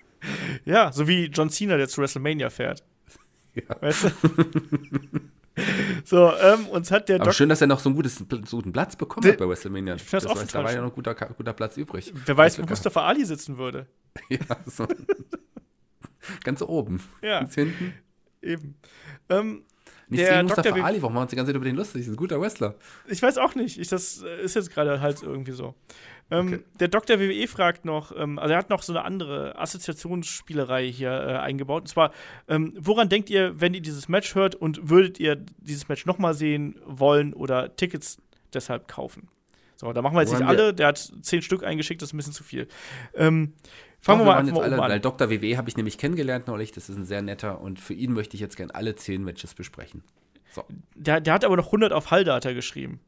ja, 0.64 0.90
so 0.90 1.06
wie 1.06 1.26
John 1.26 1.50
Cena, 1.50 1.76
der 1.76 1.88
zu 1.88 2.00
WrestleMania 2.00 2.50
fährt. 2.50 2.84
Ja. 3.56 3.80
Weißt 3.80 4.02
du? 4.02 4.10
so, 6.04 6.32
ähm, 6.34 6.66
uns 6.66 6.90
hat 6.90 7.08
der 7.08 7.20
Aber 7.20 7.26
Dok 7.26 7.34
schön, 7.34 7.48
dass 7.48 7.60
er 7.60 7.68
noch 7.68 7.78
so 7.78 7.88
einen, 7.88 7.94
gutes, 7.94 8.16
so 8.16 8.56
guten 8.56 8.72
Platz 8.72 8.96
bekommen 8.96 9.24
hat 9.28 9.38
bei 9.38 9.48
WrestleMania. 9.48 9.94
Ich 9.94 10.10
das, 10.10 10.24
das 10.24 10.26
auch 10.26 10.40
heißt, 10.40 10.52
da 10.56 10.64
war 10.64 10.72
ja 10.72 10.80
noch 10.80 10.88
ein 10.88 10.92
guter, 10.92 11.14
guter 11.14 11.52
Platz 11.52 11.76
übrig. 11.76 12.12
Wer 12.26 12.36
weiß, 12.36 12.58
wo 12.58 12.66
Mustafa 12.66 13.06
Ali 13.06 13.24
sitzen 13.24 13.56
würde. 13.56 13.86
ja, 14.28 14.40
so. 14.66 14.88
Ganz 16.42 16.62
oben. 16.62 17.00
Ja. 17.22 17.42
Ganz 17.42 17.54
hinten. 17.54 17.94
Eben. 18.42 18.74
Ähm, 19.28 19.62
Nichts 20.14 20.28
der 20.30 20.42
Mustafa 20.42 20.68
Dr. 20.70 20.84
Ali, 20.84 21.02
warum 21.02 21.14
machen 21.14 21.20
wir 21.20 21.22
uns 21.22 21.30
die 21.30 21.36
ganze 21.36 21.50
Zeit 21.50 21.56
über 21.56 21.64
den 21.64 21.76
lustig? 21.76 22.02
Das 22.02 22.08
ist 22.08 22.14
ein 22.14 22.16
guter 22.16 22.40
Wrestler. 22.40 22.74
Ich 23.06 23.22
weiß 23.22 23.38
auch 23.38 23.54
nicht. 23.54 23.78
Ich, 23.78 23.88
das 23.88 24.22
äh, 24.22 24.42
ist 24.42 24.54
jetzt 24.54 24.72
gerade 24.72 25.00
halt 25.00 25.22
irgendwie 25.22 25.52
so. 25.52 25.74
Ähm, 26.30 26.46
okay. 26.46 26.60
Der 26.80 26.88
Dr. 26.88 27.20
WWE 27.20 27.46
fragt 27.48 27.84
noch, 27.84 28.12
ähm, 28.16 28.38
also 28.38 28.52
er 28.52 28.58
hat 28.58 28.70
noch 28.70 28.82
so 28.82 28.92
eine 28.92 29.04
andere 29.04 29.58
Assoziationsspielerei 29.58 30.86
hier 30.86 31.10
äh, 31.10 31.36
eingebaut. 31.36 31.82
Und 31.82 31.88
zwar, 31.88 32.12
ähm, 32.48 32.72
woran 32.78 33.08
denkt 33.08 33.30
ihr, 33.30 33.60
wenn 33.60 33.74
ihr 33.74 33.82
dieses 33.82 34.08
Match 34.08 34.34
hört 34.34 34.54
und 34.54 34.88
würdet 34.88 35.20
ihr 35.20 35.36
dieses 35.58 35.88
Match 35.88 36.06
nochmal 36.06 36.34
sehen 36.34 36.80
wollen 36.86 37.34
oder 37.34 37.76
Tickets 37.76 38.18
deshalb 38.52 38.88
kaufen? 38.88 39.28
So, 39.76 39.92
da 39.92 40.02
machen 40.02 40.14
wir 40.14 40.22
jetzt 40.22 40.30
woran 40.30 40.46
nicht 40.46 40.60
alle. 40.60 40.74
Der 40.74 40.88
hat 40.88 41.12
zehn 41.22 41.42
Stück 41.42 41.64
eingeschickt, 41.64 42.00
das 42.00 42.10
ist 42.10 42.14
ein 42.14 42.16
bisschen 42.16 42.32
zu 42.32 42.44
viel. 42.44 42.68
Ähm, 43.14 43.52
Fangen 44.04 44.20
wir 44.20 44.26
mal, 44.26 44.36
an. 44.36 44.50
alle, 44.50 44.82
an. 44.82 44.90
Weil 44.90 45.00
Dr. 45.00 45.30
WW 45.30 45.56
habe 45.56 45.70
ich 45.70 45.78
nämlich 45.78 45.96
kennengelernt 45.96 46.46
neulich. 46.46 46.72
Das 46.72 46.90
ist 46.90 46.96
ein 46.96 47.06
sehr 47.06 47.22
netter 47.22 47.62
und 47.62 47.80
für 47.80 47.94
ihn 47.94 48.12
möchte 48.12 48.34
ich 48.34 48.40
jetzt 48.40 48.54
gerne 48.56 48.74
alle 48.74 48.96
zehn 48.96 49.24
Matches 49.24 49.54
besprechen. 49.54 50.02
So. 50.50 50.62
Der, 50.94 51.22
der 51.22 51.32
hat 51.32 51.44
aber 51.44 51.56
noch 51.56 51.66
100 51.66 51.90
auf 51.92 52.10
Halldata 52.10 52.52
geschrieben. 52.52 53.00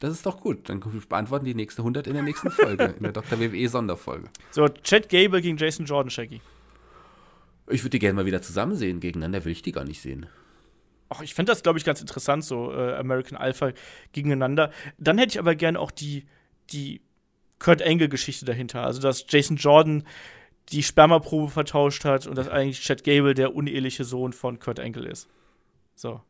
Das 0.00 0.10
ist 0.10 0.24
doch 0.24 0.40
gut. 0.40 0.70
Dann 0.70 0.80
beantworten 0.80 1.44
die 1.44 1.54
nächste 1.54 1.82
100 1.82 2.06
in 2.06 2.14
der 2.14 2.22
nächsten 2.22 2.50
Folge, 2.50 2.94
in 2.96 3.02
der 3.02 3.12
Dr. 3.12 3.38
WWE 3.38 3.68
Sonderfolge. 3.68 4.30
So, 4.50 4.66
Chad 4.68 5.10
Gable 5.10 5.42
gegen 5.42 5.58
Jason 5.58 5.84
Jordan, 5.84 6.08
Shaggy. 6.08 6.40
Ich 7.68 7.82
würde 7.82 7.90
die 7.90 7.98
gerne 7.98 8.14
mal 8.14 8.24
wieder 8.24 8.40
zusammen 8.40 8.74
sehen. 8.74 9.00
Gegeneinander 9.00 9.44
will 9.44 9.52
ich 9.52 9.60
die 9.60 9.72
gar 9.72 9.84
nicht 9.84 10.00
sehen. 10.00 10.26
Ach, 11.10 11.20
ich 11.20 11.34
finde 11.34 11.52
das, 11.52 11.62
glaube 11.62 11.78
ich, 11.78 11.84
ganz 11.84 12.00
interessant, 12.00 12.44
so 12.44 12.72
äh, 12.72 12.94
American 12.94 13.36
Alpha 13.36 13.72
gegeneinander. 14.12 14.72
Dann 14.96 15.18
hätte 15.18 15.32
ich 15.32 15.38
aber 15.38 15.54
gerne 15.54 15.78
auch 15.78 15.90
die, 15.90 16.26
die 16.70 17.02
Kurt 17.58 17.82
Angle-Geschichte 17.82 18.46
dahinter. 18.46 18.84
Also, 18.84 19.00
dass 19.02 19.26
Jason 19.28 19.58
Jordan 19.58 20.04
die 20.70 20.82
Spermaprobe 20.82 21.50
vertauscht 21.50 22.04
hat 22.04 22.26
und 22.26 22.36
dass 22.36 22.48
eigentlich 22.48 22.80
Chad 22.80 23.04
Gable 23.04 23.34
der 23.34 23.54
uneheliche 23.54 24.04
Sohn 24.04 24.32
von 24.32 24.58
Kurt 24.58 24.80
Angle 24.80 25.06
ist. 25.06 25.28
So. 25.94 26.20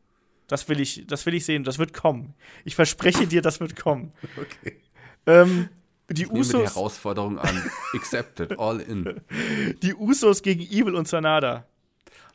Das 0.47 0.67
will 0.67 0.79
ich, 0.79 1.05
das 1.05 1.25
will 1.25 1.35
ich 1.35 1.45
sehen. 1.45 1.63
Das 1.63 1.77
wird 1.77 1.93
kommen. 1.93 2.33
Ich 2.65 2.75
verspreche 2.75 3.27
dir, 3.27 3.41
das 3.41 3.59
wird 3.59 3.75
kommen. 3.75 4.11
Okay. 4.37 4.77
Ähm, 5.25 5.69
die 6.09 6.23
Ich 6.23 6.31
nehme 6.31 6.43
die 6.43 6.49
Usos, 6.49 6.75
Herausforderung 6.75 7.37
an. 7.37 7.69
Accepted, 7.93 8.57
all 8.57 8.79
in. 8.79 9.21
die 9.83 9.93
Usos 9.93 10.41
gegen 10.41 10.61
Evil 10.61 10.95
und 10.95 11.07
Sanada. 11.07 11.67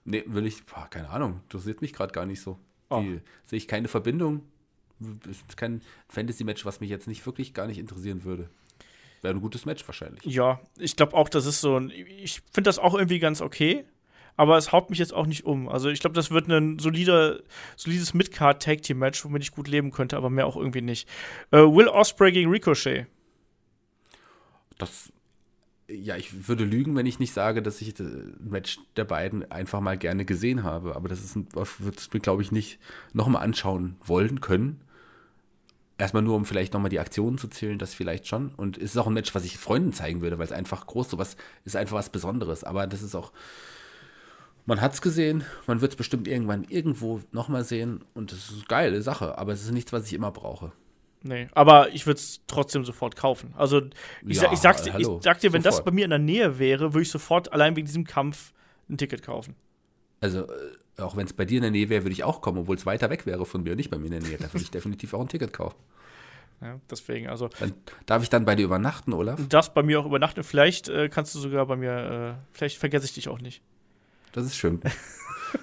Nee, 0.04 0.22
will 0.26 0.46
ich, 0.46 0.64
boah, 0.64 0.86
keine 0.88 1.08
Ahnung, 1.08 1.40
interessiert 1.44 1.80
mich 1.80 1.92
gerade 1.92 2.12
gar 2.12 2.26
nicht 2.26 2.40
so. 2.40 2.58
Oh. 2.90 3.02
Sehe 3.46 3.56
ich 3.56 3.66
keine 3.66 3.88
Verbindung. 3.88 4.42
Ist 5.28 5.56
kein 5.56 5.82
Fantasy-Match, 6.08 6.64
was 6.64 6.80
mich 6.80 6.90
jetzt 6.90 7.08
nicht 7.08 7.26
wirklich 7.26 7.52
gar 7.52 7.66
nicht 7.66 7.78
interessieren 7.78 8.22
würde. 8.22 8.48
Wäre 9.24 9.34
ein 9.34 9.40
gutes 9.40 9.64
Match 9.64 9.88
wahrscheinlich. 9.88 10.22
Ja, 10.26 10.60
ich 10.78 10.96
glaube 10.96 11.14
auch, 11.14 11.30
das 11.30 11.46
ist 11.46 11.62
so 11.62 11.80
ein. 11.80 11.90
Ich 11.90 12.42
finde 12.52 12.68
das 12.68 12.78
auch 12.78 12.94
irgendwie 12.94 13.20
ganz 13.20 13.40
okay. 13.40 13.86
Aber 14.36 14.58
es 14.58 14.70
haut 14.70 14.90
mich 14.90 14.98
jetzt 14.98 15.14
auch 15.14 15.24
nicht 15.24 15.46
um. 15.46 15.66
Also 15.66 15.88
ich 15.88 16.00
glaube, 16.00 16.12
das 16.12 16.30
wird 16.30 16.46
ein 16.48 16.78
solider, 16.78 17.38
solides 17.74 18.12
Mid-Card-Tag-Team-Match, 18.12 19.24
womit 19.24 19.42
ich 19.42 19.52
gut 19.52 19.66
leben 19.66 19.92
könnte, 19.92 20.18
aber 20.18 20.28
mehr 20.28 20.46
auch 20.46 20.56
irgendwie 20.56 20.82
nicht. 20.82 21.08
Äh, 21.52 21.58
Will 21.60 21.88
Osprey 21.88 22.32
gegen 22.32 22.50
Ricochet. 22.50 23.06
Das, 24.76 25.10
ja, 25.88 26.16
ich 26.16 26.46
würde 26.46 26.64
lügen, 26.64 26.94
wenn 26.94 27.06
ich 27.06 27.18
nicht 27.18 27.32
sage, 27.32 27.62
dass 27.62 27.80
ich 27.80 27.94
das 27.94 28.08
Match 28.40 28.78
der 28.96 29.04
beiden 29.04 29.50
einfach 29.50 29.80
mal 29.80 29.96
gerne 29.96 30.26
gesehen 30.26 30.64
habe. 30.64 30.96
Aber 30.96 31.08
das 31.08 31.24
ist 31.24 31.34
ein, 31.34 31.48
würde 31.54 31.96
es 31.96 32.12
mir, 32.12 32.20
glaube 32.20 32.42
ich, 32.42 32.52
nicht 32.52 32.78
nochmal 33.14 33.42
anschauen 33.42 33.96
wollen 34.04 34.42
können. 34.42 34.82
Erstmal 35.96 36.22
nur, 36.24 36.34
um 36.34 36.44
vielleicht 36.44 36.72
nochmal 36.74 36.90
die 36.90 36.98
Aktionen 36.98 37.38
zu 37.38 37.46
zählen, 37.46 37.78
das 37.78 37.94
vielleicht 37.94 38.26
schon. 38.26 38.52
Und 38.56 38.76
es 38.78 38.90
ist 38.92 38.96
auch 38.96 39.06
ein 39.06 39.12
Match, 39.12 39.34
was 39.34 39.44
ich 39.44 39.58
Freunden 39.58 39.92
zeigen 39.92 40.22
würde, 40.22 40.38
weil 40.38 40.46
es 40.46 40.52
einfach 40.52 40.86
groß 40.86 41.10
sowas 41.10 41.36
ist 41.64 41.76
einfach 41.76 41.96
was 41.96 42.10
Besonderes. 42.10 42.64
Aber 42.64 42.86
das 42.88 43.00
ist 43.02 43.14
auch, 43.14 43.32
man 44.66 44.80
hat 44.80 44.94
es 44.94 45.02
gesehen, 45.02 45.44
man 45.66 45.80
wird 45.80 45.92
es 45.92 45.96
bestimmt 45.96 46.26
irgendwann 46.26 46.64
irgendwo 46.64 47.20
nochmal 47.30 47.64
sehen. 47.64 48.04
Und 48.14 48.32
das 48.32 48.38
ist 48.50 48.52
eine 48.54 48.64
geile 48.64 49.02
Sache. 49.02 49.38
Aber 49.38 49.52
es 49.52 49.62
ist 49.62 49.70
nichts, 49.72 49.92
was 49.92 50.06
ich 50.06 50.14
immer 50.14 50.32
brauche. 50.32 50.72
Nee, 51.22 51.48
aber 51.54 51.90
ich 51.94 52.06
würde 52.06 52.18
es 52.18 52.40
trotzdem 52.46 52.84
sofort 52.84 53.16
kaufen. 53.16 53.54
Also 53.56 53.80
ich, 54.26 54.42
Ja, 54.42 54.52
ich, 54.52 54.58
sag's 54.58 54.82
dir, 54.82 54.90
ich 54.90 54.94
hallo, 54.94 55.20
sag 55.22 55.38
dir, 55.40 55.52
wenn 55.52 55.62
das 55.62 55.76
sofort. 55.76 55.86
bei 55.86 55.92
mir 55.92 56.04
in 56.04 56.10
der 56.10 56.18
Nähe 56.18 56.58
wäre, 56.58 56.92
würde 56.92 57.02
ich 57.02 57.10
sofort 57.10 57.52
allein 57.52 57.76
wegen 57.76 57.86
diesem 57.86 58.04
Kampf 58.04 58.52
ein 58.90 58.98
Ticket 58.98 59.22
kaufen. 59.22 59.54
Also, 60.20 60.42
äh, 60.42 61.02
auch 61.02 61.16
wenn 61.16 61.26
es 61.26 61.32
bei 61.32 61.44
dir 61.44 61.56
in 61.56 61.62
der 61.62 61.70
Nähe 61.70 61.88
wäre, 61.88 62.04
würde 62.04 62.12
ich 62.12 62.24
auch 62.24 62.40
kommen, 62.40 62.58
obwohl 62.58 62.76
es 62.76 62.86
weiter 62.86 63.10
weg 63.10 63.26
wäre 63.26 63.44
von 63.46 63.62
mir 63.62 63.72
und 63.72 63.76
nicht 63.76 63.90
bei 63.90 63.98
mir 63.98 64.06
in 64.06 64.12
der 64.12 64.22
Nähe. 64.22 64.38
Da 64.38 64.52
würde 64.52 64.62
ich 64.62 64.70
definitiv 64.72 65.14
auch 65.14 65.20
ein 65.20 65.28
Ticket 65.28 65.52
kaufen. 65.52 65.76
Ja, 66.60 66.80
deswegen, 66.90 67.28
also 67.28 67.50
Dann 67.58 67.74
darf 68.06 68.22
ich 68.22 68.30
dann 68.30 68.44
bei 68.44 68.54
dir 68.54 68.64
übernachten, 68.64 69.12
Olaf? 69.12 69.40
das 69.48 69.74
bei 69.74 69.82
mir 69.82 70.00
auch 70.00 70.06
übernachten. 70.06 70.42
Vielleicht 70.44 70.88
äh, 70.88 71.08
kannst 71.08 71.34
du 71.34 71.38
sogar 71.38 71.66
bei 71.66 71.76
mir, 71.76 72.38
äh, 72.38 72.44
vielleicht 72.52 72.78
vergesse 72.78 73.04
ich 73.06 73.12
dich 73.12 73.28
auch 73.28 73.40
nicht. 73.40 73.60
Das 74.32 74.46
ist 74.46 74.56
schön. 74.56 74.80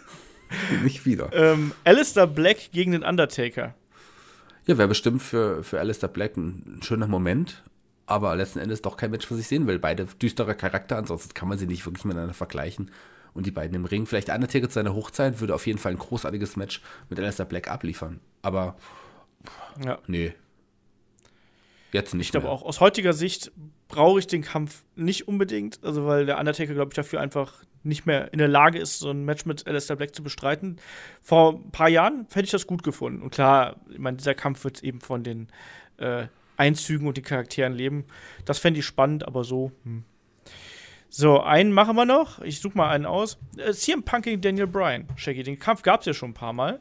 nicht 0.84 1.06
wieder. 1.06 1.30
Ähm, 1.34 1.72
Alistair 1.84 2.28
Black 2.28 2.72
gegen 2.72 2.92
den 2.92 3.04
Undertaker. 3.04 3.74
Ja, 4.68 4.78
wäre 4.78 4.88
bestimmt 4.88 5.24
für, 5.24 5.64
für 5.64 5.80
Alistair 5.80 6.10
Black 6.10 6.38
ein, 6.38 6.78
ein 6.78 6.84
schöner 6.84 7.08
Moment, 7.08 7.64
aber 8.06 8.36
letzten 8.36 8.60
Endes 8.60 8.82
doch 8.82 8.96
kein 8.96 9.12
Match, 9.12 9.30
was 9.32 9.40
ich 9.40 9.48
sehen 9.48 9.66
will. 9.66 9.80
Beide 9.80 10.06
düstere 10.06 10.54
Charakter, 10.56 10.98
ansonsten 10.98 11.34
kann 11.34 11.48
man 11.50 11.58
sie 11.58 11.68
nicht 11.68 11.86
wirklich 11.86 12.06
miteinander 12.06 12.34
vergleichen. 12.34 12.92
Und 13.34 13.46
die 13.46 13.52
beiden 13.52 13.76
im 13.76 13.86
Ring. 13.86 14.06
Vielleicht 14.06 14.30
Undertaker 14.30 14.68
zu 14.68 14.76
seiner 14.76 14.94
Hochzeit 14.94 15.40
würde 15.40 15.56
auf 15.56 15.66
jeden 15.66 15.80
Fall 15.80 15.94
ein 15.94 15.98
großartiges 15.98 16.58
Match 16.58 16.82
mit 17.10 17.20
Alistair 17.20 17.46
Black 17.46 17.70
abliefern. 17.70 18.20
Aber 18.42 18.76
Ja. 19.84 20.00
nee. 20.08 20.34
Jetzt 21.92 22.14
nicht 22.14 22.28
Ich 22.28 22.32
glaube 22.32 22.50
auch, 22.50 22.64
aus 22.64 22.80
heutiger 22.80 23.14
Sicht 23.14 23.52
brauche 23.88 24.20
ich 24.20 24.28
den 24.28 24.42
Kampf 24.42 24.84
nicht 24.96 25.28
unbedingt, 25.28 25.80
also 25.84 26.06
weil 26.06 26.26
der 26.26 26.40
Undertaker, 26.40 26.74
glaube 26.74 26.90
ich, 26.92 26.96
dafür 26.96 27.20
einfach 27.20 27.64
nicht 27.84 28.06
mehr 28.06 28.32
in 28.32 28.40
der 28.40 28.48
Lage 28.48 28.80
ist, 28.80 29.00
so 29.00 29.10
ein 29.10 29.26
Match 29.26 29.46
mit 29.46 29.68
Alistair 29.68 29.96
Black 29.96 30.16
zu 30.16 30.24
bestreiten. 30.24 30.78
Vor 31.22 31.54
ein 31.54 31.72
paar 31.72 31.90
Jahren 31.90 32.28
hätte 32.32 32.46
ich 32.46 32.52
das 32.52 32.68
gut 32.68 32.84
gefunden. 32.84 33.22
Und 33.22 33.32
klar, 33.32 33.78
ich 33.90 34.00
meine, 34.00 34.18
dieser 34.18 34.36
Kampf 34.36 34.64
wird 34.64 34.84
eben 34.84 35.02
von 35.02 35.24
den 35.24 35.48
äh, 35.98 36.28
Einzügen 36.58 37.08
und 37.08 37.18
den 37.18 37.24
Charakteren 37.24 37.74
leben. 37.74 38.06
Das 38.46 38.60
fände 38.60 38.80
ich 38.80 38.86
spannend, 38.86 39.28
aber 39.28 39.44
so. 39.44 39.72
Hm. 39.84 40.04
So, 41.14 41.42
einen 41.42 41.74
machen 41.74 41.98
wir 41.98 42.06
noch. 42.06 42.40
Ich 42.42 42.62
suche 42.62 42.78
mal 42.78 42.90
einen 42.90 43.06
aus. 43.06 43.38
Äh, 43.58 43.74
CM 43.74 44.02
Punk 44.04 44.24
gegen 44.24 44.40
Daniel 44.42 44.66
Bryan. 44.66 45.08
Shaggy, 45.18 45.44
den 45.44 45.60
Kampf 45.60 45.82
gab 45.82 46.00
es 46.00 46.06
ja 46.06 46.14
schon 46.14 46.30
ein 46.32 46.34
paar 46.34 46.54
Mal. 46.54 46.80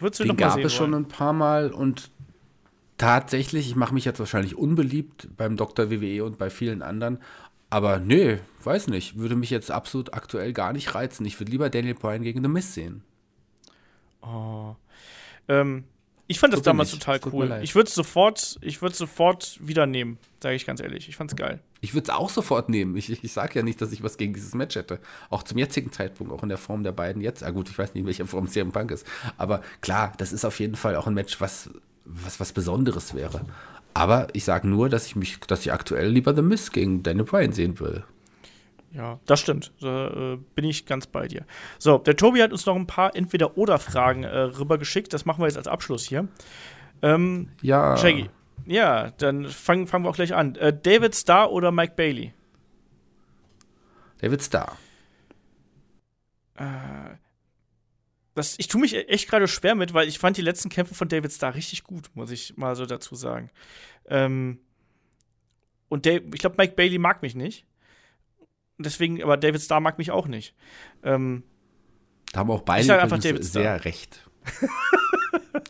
Würdest 0.00 0.20
du 0.20 0.24
Den 0.24 0.28
noch 0.28 0.34
mal 0.36 0.46
gab 0.48 0.54
sehen 0.54 0.66
es 0.66 0.74
schon 0.74 0.92
wollen? 0.92 1.04
ein 1.04 1.08
paar 1.08 1.32
Mal 1.32 1.72
und 1.72 2.10
tatsächlich, 2.98 3.66
ich 3.68 3.74
mache 3.74 3.94
mich 3.94 4.04
jetzt 4.04 4.18
wahrscheinlich 4.18 4.54
unbeliebt 4.54 5.28
beim 5.38 5.56
Dr. 5.56 5.90
WWE 5.90 6.24
und 6.24 6.36
bei 6.36 6.50
vielen 6.50 6.82
anderen, 6.82 7.20
aber 7.70 7.98
nö, 8.00 8.36
weiß 8.64 8.88
nicht, 8.88 9.16
würde 9.16 9.34
mich 9.34 9.48
jetzt 9.48 9.70
absolut 9.70 10.12
aktuell 10.12 10.52
gar 10.52 10.74
nicht 10.74 10.94
reizen. 10.94 11.24
Ich 11.24 11.40
würde 11.40 11.50
lieber 11.50 11.70
Daniel 11.70 11.94
Bryan 11.94 12.22
gegen 12.22 12.42
The 12.42 12.48
Miz 12.48 12.74
sehen. 12.74 13.02
Oh. 14.20 14.74
Ähm, 15.48 15.84
ich 16.28 16.38
fand 16.38 16.52
das 16.52 16.60
bin 16.60 16.66
damals 16.66 16.92
ich. 16.92 16.98
total 17.00 17.16
Es 17.16 17.22
tut 17.22 17.32
cool. 17.32 17.58
Ich 17.62 17.74
würde 17.74 17.88
es 17.88 17.94
sofort, 17.94 18.58
ich 18.60 18.80
würde 18.80 18.94
sofort 18.94 19.58
wieder 19.60 19.86
nehmen, 19.86 20.18
sage 20.40 20.54
ich 20.54 20.64
ganz 20.64 20.80
ehrlich. 20.80 21.08
Ich 21.08 21.16
fand's 21.16 21.34
geil. 21.34 21.60
Ich 21.80 21.94
würde 21.94 22.04
es 22.04 22.10
auch 22.10 22.30
sofort 22.30 22.68
nehmen. 22.68 22.96
Ich, 22.96 23.10
ich 23.10 23.32
sage 23.32 23.54
ja 23.56 23.62
nicht, 23.62 23.80
dass 23.80 23.92
ich 23.92 24.02
was 24.02 24.16
gegen 24.16 24.34
dieses 24.34 24.54
Match 24.54 24.76
hätte. 24.76 25.00
Auch 25.30 25.42
zum 25.42 25.58
jetzigen 25.58 25.90
Zeitpunkt, 25.90 26.32
auch 26.32 26.42
in 26.42 26.48
der 26.48 26.58
Form 26.58 26.84
der 26.84 26.92
beiden 26.92 27.20
jetzt. 27.22 27.42
Ah 27.42 27.50
gut, 27.50 27.68
ich 27.68 27.78
weiß 27.78 27.94
nicht, 27.94 28.02
in 28.02 28.06
welcher 28.06 28.26
Form 28.26 28.46
CM 28.46 28.72
Punk 28.72 28.90
ist. 28.90 29.06
Aber 29.36 29.62
klar, 29.80 30.12
das 30.18 30.32
ist 30.32 30.44
auf 30.44 30.60
jeden 30.60 30.76
Fall 30.76 30.96
auch 30.96 31.06
ein 31.06 31.14
Match, 31.14 31.40
was 31.40 31.70
was, 32.08 32.40
was 32.40 32.52
Besonderes 32.52 33.14
wäre. 33.14 33.42
Aber 33.94 34.28
ich 34.32 34.44
sage 34.44 34.68
nur, 34.68 34.88
dass 34.88 35.06
ich 35.06 35.16
mich, 35.16 35.40
dass 35.40 35.60
ich 35.60 35.72
aktuell 35.72 36.08
lieber 36.08 36.34
The 36.34 36.42
Miz 36.42 36.72
gegen 36.72 37.02
Daniel 37.02 37.24
Bryan 37.24 37.52
sehen 37.52 37.78
würde. 37.80 38.04
Ja, 38.92 39.20
das 39.26 39.40
stimmt. 39.40 39.72
Da 39.80 40.32
äh, 40.34 40.36
bin 40.54 40.64
ich 40.64 40.86
ganz 40.86 41.06
bei 41.06 41.28
dir. 41.28 41.44
So, 41.78 41.98
der 41.98 42.16
Tobi 42.16 42.42
hat 42.42 42.52
uns 42.52 42.64
noch 42.66 42.74
ein 42.76 42.86
paar 42.86 43.14
Entweder-Oder-Fragen 43.14 44.24
äh, 44.24 44.36
rübergeschickt. 44.38 45.12
Das 45.12 45.24
machen 45.26 45.40
wir 45.42 45.46
jetzt 45.46 45.58
als 45.58 45.68
Abschluss 45.68 46.04
hier. 46.06 46.26
Ähm, 47.02 47.50
Ja. 47.60 47.96
Shaggy. 47.96 48.30
Ja, 48.66 49.10
dann 49.18 49.46
fangen, 49.46 49.86
fangen 49.86 50.04
wir 50.04 50.10
auch 50.10 50.16
gleich 50.16 50.34
an. 50.34 50.54
Äh, 50.56 50.76
David 50.76 51.14
Starr 51.14 51.52
oder 51.52 51.70
Mike 51.70 51.94
Bailey? 51.96 52.32
David 54.20 54.42
Starr. 54.42 54.76
Das, 58.34 58.58
ich 58.58 58.68
tue 58.68 58.80
mich 58.80 58.94
e- 58.94 59.02
echt 59.04 59.28
gerade 59.28 59.48
schwer 59.48 59.74
mit, 59.74 59.94
weil 59.94 60.08
ich 60.08 60.18
fand 60.18 60.36
die 60.36 60.42
letzten 60.42 60.68
Kämpfe 60.68 60.94
von 60.94 61.08
David 61.08 61.32
Starr 61.32 61.54
richtig 61.54 61.84
gut, 61.84 62.10
muss 62.14 62.30
ich 62.30 62.56
mal 62.56 62.74
so 62.76 62.86
dazu 62.86 63.14
sagen. 63.14 63.50
Ähm, 64.06 64.60
und 65.88 66.06
Dave, 66.06 66.22
ich 66.34 66.40
glaube, 66.40 66.56
Mike 66.58 66.74
Bailey 66.74 66.98
mag 66.98 67.22
mich 67.22 67.34
nicht. 67.34 67.64
Deswegen, 68.78 69.22
aber 69.22 69.36
David 69.36 69.60
Starr 69.60 69.80
mag 69.80 69.98
mich 69.98 70.10
auch 70.10 70.26
nicht. 70.28 70.54
Ähm, 71.02 71.42
Da 72.32 72.40
haben 72.40 72.50
auch 72.50 72.62
beide 72.62 73.00
einfach 73.00 73.18
David 73.18 73.44
Starr. 73.44 73.62
sehr 73.62 73.84
recht. 73.84 74.28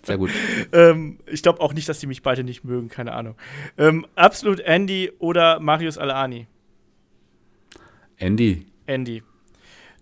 Sehr 0.05 0.18
gut. 0.18 0.30
ähm, 0.72 1.18
ich 1.26 1.43
glaube 1.43 1.60
auch 1.60 1.72
nicht, 1.74 1.89
dass 1.89 1.98
die 1.98 2.06
mich 2.06 2.22
beide 2.22 2.44
nicht 2.44 2.64
mögen, 2.64 2.89
keine 2.89 3.12
Ahnung. 3.12 3.35
Ähm, 3.76 4.06
Absolut 4.14 4.60
Andy 4.60 5.10
oder 5.18 5.60
Marius 5.60 5.98
Alani? 5.98 6.47
Andy. 8.16 8.66
Andy. 8.86 9.22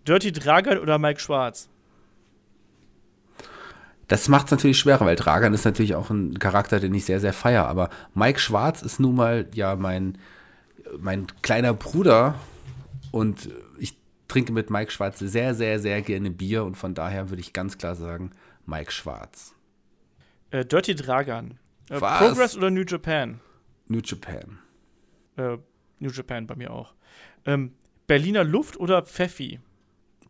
Dirty 0.07 0.31
Dragan 0.33 0.79
oder 0.79 0.99
Mike 0.99 1.21
Schwarz? 1.21 1.69
Das 4.09 4.29
macht 4.29 4.47
es 4.47 4.51
natürlich 4.53 4.79
schwerer, 4.79 5.05
weil 5.05 5.17
Dragan 5.17 5.53
ist 5.55 5.65
natürlich 5.65 5.95
auch 5.97 6.11
ein 6.11 6.39
Charakter, 6.39 6.79
den 6.79 6.95
ich 6.95 7.05
sehr, 7.05 7.19
sehr 7.21 7.33
feier. 7.33 7.67
Aber 7.67 7.91
Mike 8.15 8.39
Schwarz 8.39 8.83
ist 8.83 9.01
nun 9.01 9.17
mal 9.17 9.49
ja 9.55 9.75
mein, 9.75 10.19
mein 10.99 11.27
kleiner 11.43 11.75
Bruder 11.75 12.37
und 13.17 13.49
ich 13.79 13.97
trinke 14.29 14.53
mit 14.53 14.69
Mike 14.69 14.91
Schwarz 14.91 15.19
sehr, 15.19 15.55
sehr, 15.55 15.81
sehr 15.81 16.03
gerne 16.03 16.31
Bier 16.31 16.65
und 16.65 16.77
von 16.77 16.93
daher 16.93 17.31
würde 17.31 17.41
ich 17.41 17.55
ganz 17.55 17.79
klar 17.79 17.95
sagen, 17.95 18.33
Mike 18.67 18.93
Schwarz. 18.93 19.55
Äh, 20.51 20.67
Dirty 20.67 20.95
Dragan. 20.95 21.59
Äh? 21.89 21.99
Progress 21.99 22.57
oder 22.59 22.71
New 22.71 22.85
Japan? 22.87 23.41
New 23.89 24.01
Japan. 24.05 24.59
Äh, 25.37 25.57
New 25.99 26.11
Japan 26.11 26.47
bei 26.47 26.57
mir 26.57 26.71
auch. 26.71 26.95
Ähm, 27.47 27.73
Berliner 28.07 28.45
Luft 28.45 28.79
oder 28.79 29.01
Pfeffi? 29.01 29.61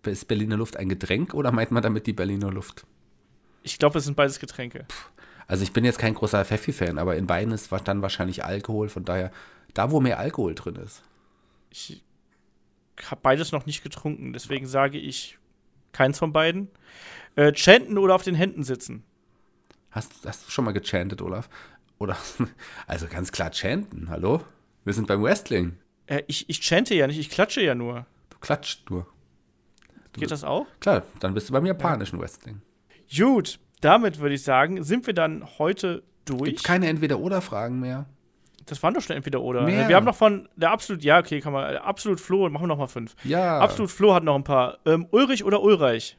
Ist 0.04 0.28
Berliner 0.28 0.56
Luft 0.56 0.76
ein 0.76 0.88
Getränk 0.88 1.34
oder 1.34 1.50
meint 1.50 1.72
man 1.72 1.82
damit 1.82 2.06
die 2.06 2.12
Berliner 2.12 2.52
Luft? 2.52 2.86
Ich 3.64 3.80
glaube, 3.80 3.98
es 3.98 4.04
sind 4.04 4.14
beides 4.14 4.38
Getränke. 4.38 4.86
Also 5.48 5.64
ich 5.64 5.72
bin 5.72 5.84
jetzt 5.84 5.98
kein 5.98 6.14
großer 6.14 6.44
Pfeffi-Fan, 6.44 6.98
aber 6.98 7.16
in 7.16 7.26
beiden 7.26 7.52
ist 7.52 7.72
dann 7.84 8.02
wahrscheinlich 8.02 8.44
Alkohol, 8.44 8.88
von 8.88 9.04
daher 9.04 9.32
da, 9.74 9.90
wo 9.90 9.98
mehr 9.98 10.20
Alkohol 10.20 10.54
drin 10.54 10.76
ist. 10.76 11.02
Ich 11.70 12.05
habe 13.10 13.20
beides 13.22 13.52
noch 13.52 13.66
nicht 13.66 13.82
getrunken, 13.82 14.32
deswegen 14.32 14.66
sage 14.66 14.98
ich 14.98 15.38
keins 15.92 16.18
von 16.18 16.32
beiden. 16.32 16.68
Äh, 17.34 17.54
chanten 17.54 17.98
oder 17.98 18.14
auf 18.14 18.22
den 18.22 18.34
Händen 18.34 18.64
sitzen? 18.64 19.04
Hast, 19.90 20.26
hast 20.26 20.46
du 20.46 20.50
schon 20.50 20.64
mal 20.64 20.72
gechantet, 20.72 21.22
Olaf? 21.22 21.48
Oder, 21.98 22.16
also 22.86 23.06
ganz 23.06 23.32
klar 23.32 23.52
chanten, 23.52 24.08
hallo? 24.08 24.42
Wir 24.84 24.92
sind 24.92 25.06
beim 25.06 25.22
Wrestling. 25.22 25.78
Äh, 26.06 26.22
ich, 26.26 26.48
ich 26.48 26.60
chante 26.60 26.94
ja 26.94 27.06
nicht, 27.06 27.18
ich 27.18 27.30
klatsche 27.30 27.62
ja 27.62 27.74
nur. 27.74 28.06
Du 28.30 28.38
klatscht 28.38 28.90
nur. 28.90 29.06
Geht 30.12 30.30
das 30.30 30.44
auch? 30.44 30.66
Klar, 30.80 31.02
dann 31.20 31.34
bist 31.34 31.48
du 31.48 31.52
beim 31.52 31.66
japanischen 31.66 32.18
Wrestling. 32.18 32.62
Gut, 33.14 33.58
damit 33.80 34.18
würde 34.18 34.34
ich 34.34 34.42
sagen, 34.42 34.82
sind 34.82 35.06
wir 35.06 35.14
dann 35.14 35.44
heute 35.58 36.02
durch. 36.24 36.50
Gibt 36.50 36.64
keine 36.64 36.88
Entweder-Oder-Fragen 36.88 37.78
mehr? 37.80 38.06
Das 38.66 38.82
waren 38.82 38.94
doch 38.94 39.00
schon 39.00 39.16
entweder 39.16 39.40
oder. 39.40 39.62
Mehr. 39.62 39.88
Wir 39.88 39.96
haben 39.96 40.04
noch 40.04 40.16
von 40.16 40.48
der 40.56 40.72
Absolut, 40.72 41.02
ja, 41.04 41.18
okay, 41.20 41.40
kann 41.40 41.52
man. 41.52 41.76
Absolut 41.76 42.20
Flo, 42.20 42.48
machen 42.50 42.64
wir 42.64 42.68
noch 42.68 42.78
mal 42.78 42.88
fünf. 42.88 43.14
Ja. 43.22 43.60
Absolut 43.60 43.90
Flo 43.90 44.12
hat 44.12 44.24
noch 44.24 44.34
ein 44.34 44.44
paar. 44.44 44.78
Ähm, 44.84 45.06
Ulrich 45.10 45.44
oder 45.44 45.62
Ulreich? 45.62 46.18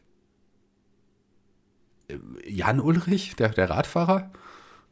Jan 2.46 2.80
Ulrich, 2.80 3.36
der, 3.36 3.50
der 3.50 3.70
Radfahrer? 3.70 4.32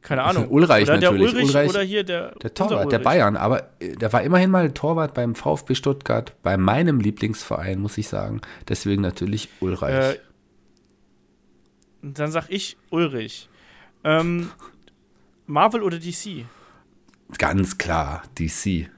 Keine 0.01 0.23
Ahnung. 0.23 0.47
Ulreich 0.49 0.83
oder 0.83 0.99
natürlich. 0.99 1.31
Der 1.31 1.39
Ulrich, 1.39 1.49
Ulreich, 1.49 1.69
oder 1.69 1.81
hier 1.81 2.03
der. 2.03 2.35
Der 2.35 2.53
Torwart, 2.53 2.91
der. 2.91 2.99
Bayern, 2.99 3.37
aber 3.37 3.69
äh, 3.79 3.95
der 3.95 4.11
war 4.11 4.21
immerhin 4.21 4.51
mal 4.51 4.71
Torwart 4.71 5.13
beim 5.13 5.33
VfB 5.33 5.75
Stuttgart, 5.75 6.33
bei 6.43 6.57
meinem 6.57 6.99
Lieblingsverein, 6.99 7.79
muss 7.79 7.97
ich 7.97 8.09
sagen. 8.09 8.41
Deswegen 8.67 9.01
natürlich 9.01 9.47
Ulreich. 9.61 10.15
Äh, 10.15 10.19
dann 12.01 12.31
sag 12.31 12.49
ich 12.49 12.75
Ulrich. 12.89 13.49
Ähm, 14.03 14.51
Marvel 15.47 15.81
oder 15.83 15.99
DC? 15.99 16.45
Ganz 17.37 17.77
klar, 17.77 18.23
DC. 18.37 18.89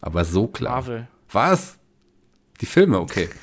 Aber 0.00 0.24
so 0.24 0.48
klar. 0.48 0.74
Marvel. 0.74 1.08
Was? 1.30 1.78
Die 2.60 2.66
Filme, 2.66 2.98
okay. 2.98 3.28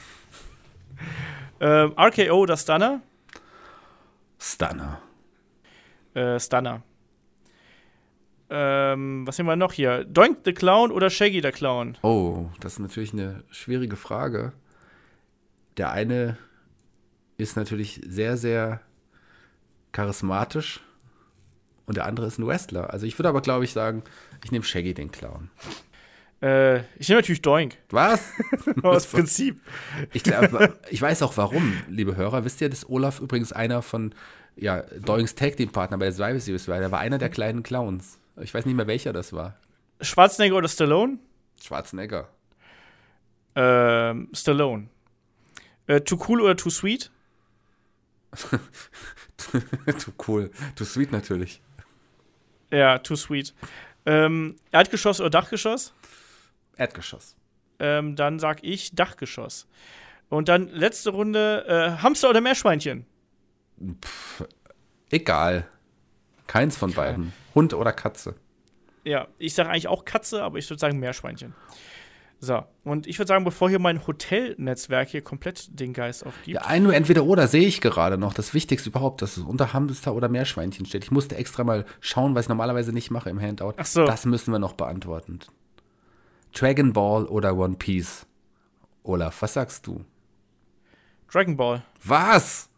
Ähm, 1.62 1.94
RKO 1.98 2.38
oder 2.38 2.56
Stunner? 2.56 3.02
Stunner. 4.40 5.02
Äh, 6.14 6.40
Stunner. 6.40 6.84
Ähm, 8.50 9.28
was 9.28 9.38
haben 9.38 9.46
wir 9.46 9.58
noch 9.58 9.74
hier? 9.74 10.06
Doink 10.06 10.40
the 10.46 10.54
Clown 10.54 10.90
oder 10.90 11.10
Shaggy 11.10 11.42
the 11.42 11.52
Clown? 11.52 11.98
Oh, 12.02 12.46
das 12.62 12.74
ist 12.74 12.80
natürlich 12.80 13.12
eine 13.12 13.44
schwierige 13.52 13.98
Frage. 13.98 14.54
Der 15.76 15.92
eine 15.92 16.38
ist 17.38 17.58
natürlich 17.58 18.02
sehr, 18.06 18.38
sehr 18.38 18.82
charismatisch 19.92 20.82
und 21.90 21.96
der 21.96 22.06
andere 22.06 22.28
ist 22.28 22.38
ein 22.38 22.46
Wrestler. 22.46 22.94
Also 22.94 23.08
ich 23.08 23.18
würde 23.18 23.30
aber, 23.30 23.42
glaube 23.42 23.66
ich, 23.66 23.74
sagen, 23.74 24.04
ich 24.44 24.52
nehme 24.52 24.64
Shaggy 24.64 24.94
den 24.94 25.12
Clown. 25.12 25.50
Äh, 26.40 26.82
ich 27.00 27.10
nehme 27.10 27.20
natürlich 27.20 27.42
Doink. 27.42 27.78
Was? 27.90 28.32
Aus 28.84 29.08
Prinzip. 29.12 29.60
Ich, 30.14 30.22
glaub, 30.22 30.78
ich 30.92 31.02
weiß 31.02 31.24
auch 31.24 31.36
warum, 31.36 31.74
liebe 31.90 32.16
Hörer. 32.16 32.46
Wisst 32.46 32.62
ihr, 32.62 32.70
dass 32.70 32.88
Olaf 32.88 33.20
übrigens 33.20 33.52
einer 33.52 33.82
von 33.82 34.14
ja, 34.56 34.84
Doings 35.04 35.34
Tag 35.34 35.58
Team 35.58 35.70
Partner 35.72 35.98
bei 35.98 36.06
der 36.06 36.14
Survivor 36.14 36.40
Series 36.40 36.68
war? 36.68 36.80
Der 36.80 36.92
war 36.92 37.00
einer 37.00 37.18
der 37.18 37.30
kleinen 37.30 37.64
Clowns. 37.64 38.20
Ich 38.40 38.54
weiß 38.54 38.68
nicht 38.68 38.76
mehr, 38.76 38.86
welcher 38.86 39.12
das 39.12 39.34
war. 39.34 39.58
Schwarzenegger 40.00 40.58
oder 40.58 40.68
Stallone? 40.68 41.18
Schwarzenegger. 41.60 42.30
Ähm, 43.56 44.30
Stallone. 44.34 44.90
Äh, 45.88 46.02
too 46.02 46.20
cool 46.28 46.42
oder 46.42 46.56
too 46.56 46.70
sweet? 46.70 47.10
Too 49.40 50.12
cool. 50.28 50.52
Too 50.76 50.86
sweet 50.86 51.12
natürlich. 51.12 51.62
Ja, 52.72 53.00
too 53.00 53.16
sweet. 53.16 53.54
Ähm, 54.06 54.56
Erdgeschoss 54.72 55.20
oder 55.20 55.30
Dachgeschoss? 55.30 55.94
Erdgeschoss. 56.78 57.36
Ähm, 57.80 58.16
dann 58.16 58.40
sag 58.40 58.64
ich 58.64 58.96
Dachgeschoss. 58.96 59.68
Und 60.30 60.48
dann 60.48 60.68
letzte 60.70 61.12
Runde 61.12 61.66
äh, 61.68 62.02
Hamster 62.02 62.30
oder 62.30 62.42
Meerschweinchen? 62.42 63.06
Egal. 65.10 65.68
Keins 66.48 66.78
von 66.78 66.94
beiden. 66.94 67.34
Hund 67.56 67.74
oder 67.74 67.92
Katze. 67.92 68.36
Ja, 69.04 69.28
ich 69.38 69.54
sage 69.54 69.70
eigentlich 69.70 69.88
auch 69.88 70.06
Katze, 70.06 70.44
aber 70.44 70.58
ich 70.58 70.70
würde 70.70 70.80
sagen 70.80 71.00
Meerschweinchen. 71.00 71.56
So, 72.42 72.64
und 72.86 73.06
ich 73.06 73.20
würde 73.20 73.28
sagen, 73.28 73.44
bevor 73.44 73.70
hier 73.70 73.80
mein 73.80 74.08
Hotelnetzwerk 74.08 75.10
hier 75.10 75.22
komplett 75.22 75.78
den 75.78 75.92
Geist 75.92 76.26
aufgibt. 76.26 76.48
Ja, 76.48 76.62
ein 76.62 76.84
nur 76.84 76.94
entweder 76.94 77.26
oder 77.26 77.50
sehe 77.50 77.68
ich 77.68 77.82
gerade 77.82 78.18
noch. 78.18 78.34
Das 78.34 78.54
Wichtigste 78.54 78.90
überhaupt, 78.90 79.22
dass 79.22 79.36
es 79.36 79.44
unter 79.44 79.74
Hamster 79.74 80.16
oder 80.16 80.30
Meerschweinchen 80.30 80.86
steht. 80.86 81.04
Ich 81.04 81.12
musste 81.12 81.36
extra 81.36 81.66
mal 81.66 81.86
schauen, 82.00 82.36
was 82.36 82.46
ich 82.46 82.50
normalerweise 82.50 82.94
nicht 82.94 83.12
mache 83.12 83.30
im 83.30 83.42
Handout. 83.42 83.74
Ach 83.76 83.86
so. 83.86 84.06
Das 84.06 84.26
müssen 84.26 84.54
wir 84.54 84.60
noch 84.60 84.74
beantworten. 84.74 85.40
Dragon 86.54 86.94
Ball 86.94 87.26
oder 87.26 87.58
One 87.58 87.76
Piece? 87.76 88.26
Olaf, 89.04 89.42
was 89.42 89.54
sagst 89.54 89.86
du? 89.86 90.06
Dragon 91.32 91.58
Ball. 91.58 91.84
Was? 92.04 92.69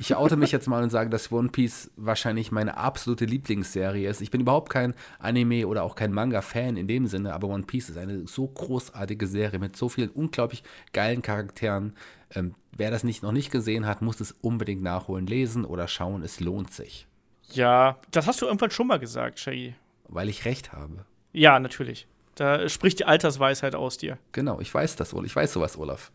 Ich 0.00 0.14
oute 0.16 0.36
mich 0.36 0.52
jetzt 0.52 0.66
mal 0.68 0.82
und 0.82 0.90
sage, 0.90 1.10
dass 1.10 1.30
One 1.32 1.48
Piece 1.48 1.90
wahrscheinlich 1.96 2.50
meine 2.52 2.76
absolute 2.76 3.24
Lieblingsserie 3.24 4.08
ist. 4.08 4.20
Ich 4.20 4.30
bin 4.30 4.40
überhaupt 4.40 4.70
kein 4.70 4.94
Anime 5.18 5.66
oder 5.66 5.82
auch 5.82 5.94
kein 5.94 6.12
Manga-Fan 6.12 6.76
in 6.76 6.88
dem 6.88 7.06
Sinne, 7.06 7.34
aber 7.34 7.48
One 7.48 7.64
Piece 7.64 7.88
ist 7.90 7.98
eine 7.98 8.26
so 8.26 8.46
großartige 8.46 9.26
Serie 9.26 9.58
mit 9.58 9.76
so 9.76 9.88
vielen 9.88 10.10
unglaublich 10.10 10.62
geilen 10.92 11.22
Charakteren. 11.22 11.94
Ähm, 12.34 12.54
wer 12.76 12.90
das 12.90 13.04
nicht 13.04 13.22
noch 13.22 13.32
nicht 13.32 13.50
gesehen 13.50 13.86
hat, 13.86 14.02
muss 14.02 14.20
es 14.20 14.32
unbedingt 14.40 14.82
nachholen, 14.82 15.26
lesen 15.26 15.64
oder 15.64 15.86
schauen. 15.88 16.22
Es 16.22 16.40
lohnt 16.40 16.72
sich, 16.72 17.06
Ja, 17.52 17.98
das 18.10 18.26
hast 18.26 18.40
du 18.42 18.46
irgendwann 18.46 18.70
schon 18.70 18.86
mal 18.86 18.98
gesagt, 18.98 19.38
Shaggy. 19.38 19.74
weil 20.08 20.28
ich 20.28 20.44
recht 20.44 20.72
habe. 20.72 21.04
Ja, 21.32 21.58
natürlich. 21.60 22.06
Da 22.36 22.68
spricht 22.68 22.98
die 22.98 23.04
Altersweisheit 23.04 23.76
aus 23.76 23.96
dir. 23.96 24.18
Genau, 24.32 24.58
ich 24.60 24.72
weiß 24.74 24.96
das, 24.96 25.14
Olaf. 25.14 25.26
Ich 25.26 25.36
weiß 25.36 25.52
sowas, 25.52 25.78
Olaf. 25.78 26.10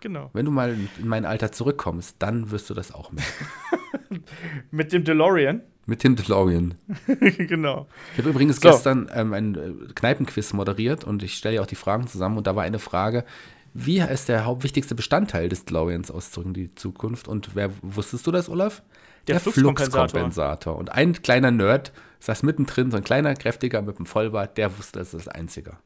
Genau. 0.00 0.30
Wenn 0.32 0.46
du 0.46 0.50
mal 0.50 0.76
in 0.98 1.08
mein 1.08 1.24
Alter 1.24 1.52
zurückkommst, 1.52 2.16
dann 2.18 2.50
wirst 2.50 2.70
du 2.70 2.74
das 2.74 2.92
auch 2.92 3.12
merken. 3.12 4.24
Mit 4.70 4.92
dem 4.92 5.04
DeLorean. 5.04 5.62
Mit 5.86 6.04
dem 6.04 6.16
DeLorean. 6.16 6.74
genau. 7.36 7.86
Ich 8.12 8.18
habe 8.18 8.30
übrigens 8.30 8.56
So. 8.56 8.70
gestern 8.70 9.10
ähm, 9.14 9.32
ein 9.32 9.54
äh, 9.54 9.92
Kneipenquiz 9.94 10.52
moderiert 10.52 11.04
und 11.04 11.22
ich 11.22 11.34
stelle 11.34 11.56
ja 11.56 11.62
auch 11.62 11.66
die 11.66 11.74
Fragen 11.74 12.06
zusammen 12.06 12.38
und 12.38 12.46
da 12.46 12.56
war 12.56 12.62
eine 12.64 12.78
Frage, 12.78 13.24
wie 13.72 13.98
ist 14.00 14.28
der 14.28 14.46
hauptwichtigste 14.46 14.94
Bestandteil 14.94 15.48
des 15.48 15.64
DeLoreans 15.64 16.10
aus 16.10 16.32
Zurück 16.32 16.48
in 16.48 16.54
die 16.54 16.74
Zukunft 16.74 17.28
und 17.28 17.54
wer 17.54 17.70
wusstest 17.82 18.26
du 18.26 18.32
das, 18.32 18.48
Olaf? 18.48 18.82
Der 19.28 19.38
Fluxkompensator. 19.38 20.08
Fluxkompensator. 20.08 20.76
Und 20.76 20.92
ein 20.92 21.12
kleiner 21.12 21.50
Nerd 21.50 21.92
saß 22.20 22.42
mittendrin, 22.42 22.90
so 22.90 22.96
ein 22.96 23.04
kleiner, 23.04 23.34
kräftiger 23.34 23.82
mit 23.82 23.96
einem 23.96 24.06
Vollbart, 24.06 24.58
der 24.58 24.76
wusste, 24.76 24.98
das 24.98 25.14
ist 25.14 25.26
das 25.26 25.34
Einzige. 25.34 25.76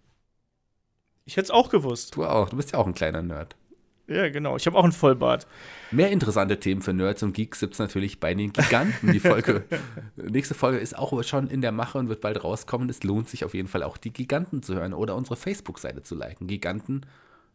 Ich 1.26 1.36
hätte 1.36 1.44
es 1.44 1.50
auch 1.50 1.70
gewusst. 1.70 2.16
Du 2.16 2.24
auch, 2.24 2.48
du 2.48 2.56
bist 2.56 2.72
ja 2.72 2.78
auch 2.78 2.86
ein 2.86 2.94
kleiner 2.94 3.22
Nerd. 3.22 3.56
Ja, 4.06 4.28
genau. 4.28 4.56
Ich 4.56 4.66
habe 4.66 4.76
auch 4.76 4.84
einen 4.84 4.92
Vollbart. 4.92 5.46
Mehr 5.90 6.10
interessante 6.10 6.60
Themen 6.60 6.82
für 6.82 6.92
Nerds 6.92 7.22
und 7.22 7.32
Geeks 7.32 7.60
gibt 7.60 7.72
es 7.72 7.78
natürlich 7.78 8.20
bei 8.20 8.34
den 8.34 8.52
Giganten. 8.52 9.12
Die 9.12 9.20
Folge, 9.20 9.64
nächste 10.16 10.54
Folge 10.54 10.78
ist 10.78 10.98
auch 10.98 11.22
schon 11.22 11.48
in 11.48 11.62
der 11.62 11.72
Mache 11.72 11.98
und 11.98 12.08
wird 12.08 12.20
bald 12.20 12.44
rauskommen. 12.44 12.90
Es 12.90 13.02
lohnt 13.02 13.28
sich 13.30 13.44
auf 13.44 13.54
jeden 13.54 13.68
Fall 13.68 13.82
auch, 13.82 13.96
die 13.96 14.12
Giganten 14.12 14.62
zu 14.62 14.74
hören 14.74 14.92
oder 14.92 15.16
unsere 15.16 15.36
Facebook-Seite 15.36 16.02
zu 16.02 16.14
liken. 16.14 16.46
Giganten, 16.46 17.06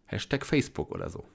Hashtag 0.06 0.46
Facebook 0.46 0.92
oder 0.92 1.10
so. 1.10 1.26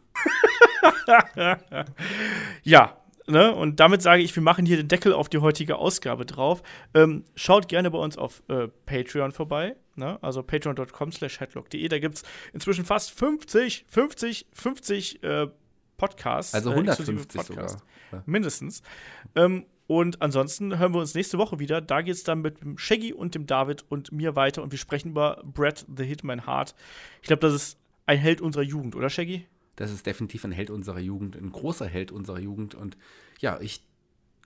Ja, 2.63 2.97
ne? 3.27 3.55
Und 3.55 3.81
damit 3.81 4.03
sage 4.03 4.23
ich, 4.23 4.35
wir 4.35 4.43
machen 4.43 4.67
hier 4.67 4.77
den 4.77 4.89
Deckel 4.89 5.13
auf 5.13 5.29
die 5.29 5.39
heutige 5.39 5.77
Ausgabe 5.77 6.27
drauf. 6.27 6.63
Ähm, 6.95 7.25
schaut 7.35 7.69
gerne 7.69 7.91
bei 7.91 7.99
uns 7.99 8.19
auf 8.19 8.43
äh, 8.49 8.69
Patreon 8.87 9.33
vorbei. 9.33 9.77
Ne? 9.97 10.19
Also 10.23 10.43
patreon.com 10.43 11.13
slash 11.13 11.41
headlock.de. 11.41 11.89
Da 11.89 11.99
gibt 11.99 12.17
es 12.17 12.23
inzwischen 12.53 12.85
fast 12.85 13.13
50, 13.13 13.87
50, 13.89 14.47
50 14.53 15.23
äh, 15.23 15.47
Podcasts. 15.97 16.55
Also 16.55 16.73
äh, 16.73 16.81
exklusive 16.81 17.19
150 17.19 17.43
sogar. 17.43 17.65
Podcasts. 17.65 17.87
Ja. 18.13 18.23
Mindestens. 18.27 18.83
Ähm, 19.37 19.67
und 19.87 20.23
ansonsten 20.23 20.79
hören 20.79 20.95
wir 20.95 21.01
uns 21.01 21.15
nächste 21.15 21.39
Woche 21.39 21.59
wieder. 21.59 21.81
Da 21.81 22.01
geht 22.01 22.15
es 22.15 22.25
dann 22.25 22.41
mit 22.41 22.63
dem 22.63 22.79
Shaggy 22.79 23.13
und 23.13 23.35
dem 23.35 23.47
David 23.47 23.85
und 23.89 24.13
mir 24.13 24.35
weiter 24.35 24.63
und 24.63 24.73
wir 24.73 24.79
sprechen 24.79 25.11
über 25.11 25.43
Brad 25.45 25.85
the 25.95 26.05
Hitman 26.05 26.47
Hart. 26.47 26.75
Ich 27.21 27.29
glaube, 27.29 27.41
das 27.41 27.55
ist 27.55 27.79
ein 28.07 28.19
Held 28.19 28.41
unserer 28.41 28.63
Jugend, 28.63 28.97
oder 28.97 29.11
Shaggy? 29.11 29.47
Das 29.77 29.91
ist 29.91 30.07
definitiv 30.07 30.45
ein 30.45 30.53
Held 30.53 30.71
unserer 30.71 31.01
Jugend, 31.01 31.37
ein 31.37 31.51
großer 31.51 31.87
Held 31.87 32.13
unserer 32.13 32.39
Jugend. 32.39 32.75
Und 32.75 32.97
ja, 33.41 33.61
ich 33.61 33.83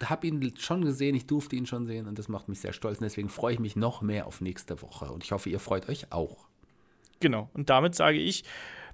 habe 0.03 0.27
ihn 0.27 0.55
schon 0.59 0.85
gesehen, 0.85 1.15
ich 1.15 1.27
durfte 1.27 1.57
ihn 1.57 1.67
schon 1.67 1.87
sehen 1.87 2.07
und 2.07 2.19
das 2.19 2.29
macht 2.29 2.49
mich 2.49 2.61
sehr 2.61 2.73
stolz. 2.73 2.99
Und 2.99 3.05
deswegen 3.05 3.29
freue 3.29 3.55
ich 3.55 3.61
mich 3.61 3.77
noch 3.77 4.03
mehr 4.03 4.27
auf 4.27 4.41
nächste 4.41 4.81
Woche. 4.83 5.07
Und 5.07 5.25
ich 5.25 5.33
hoffe, 5.33 5.51
ihr 5.51 5.61
freut 5.61 5.89
euch 5.89 6.13
auch. 6.13 6.47
Genau. 7.21 7.51
Und 7.53 7.69
damit 7.69 7.95
sage 7.95 8.19
ich, 8.19 8.45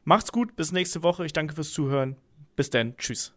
macht's 0.05 0.33
gut, 0.33 0.57
bis 0.57 0.73
nächste 0.73 1.03
Woche. 1.03 1.27
Ich 1.27 1.33
danke 1.33 1.55
fürs 1.55 1.73
Zuhören. 1.73 2.17
Bis 2.57 2.71
dann. 2.71 2.97
Tschüss. 2.97 3.35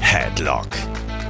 Headlock, 0.00 0.68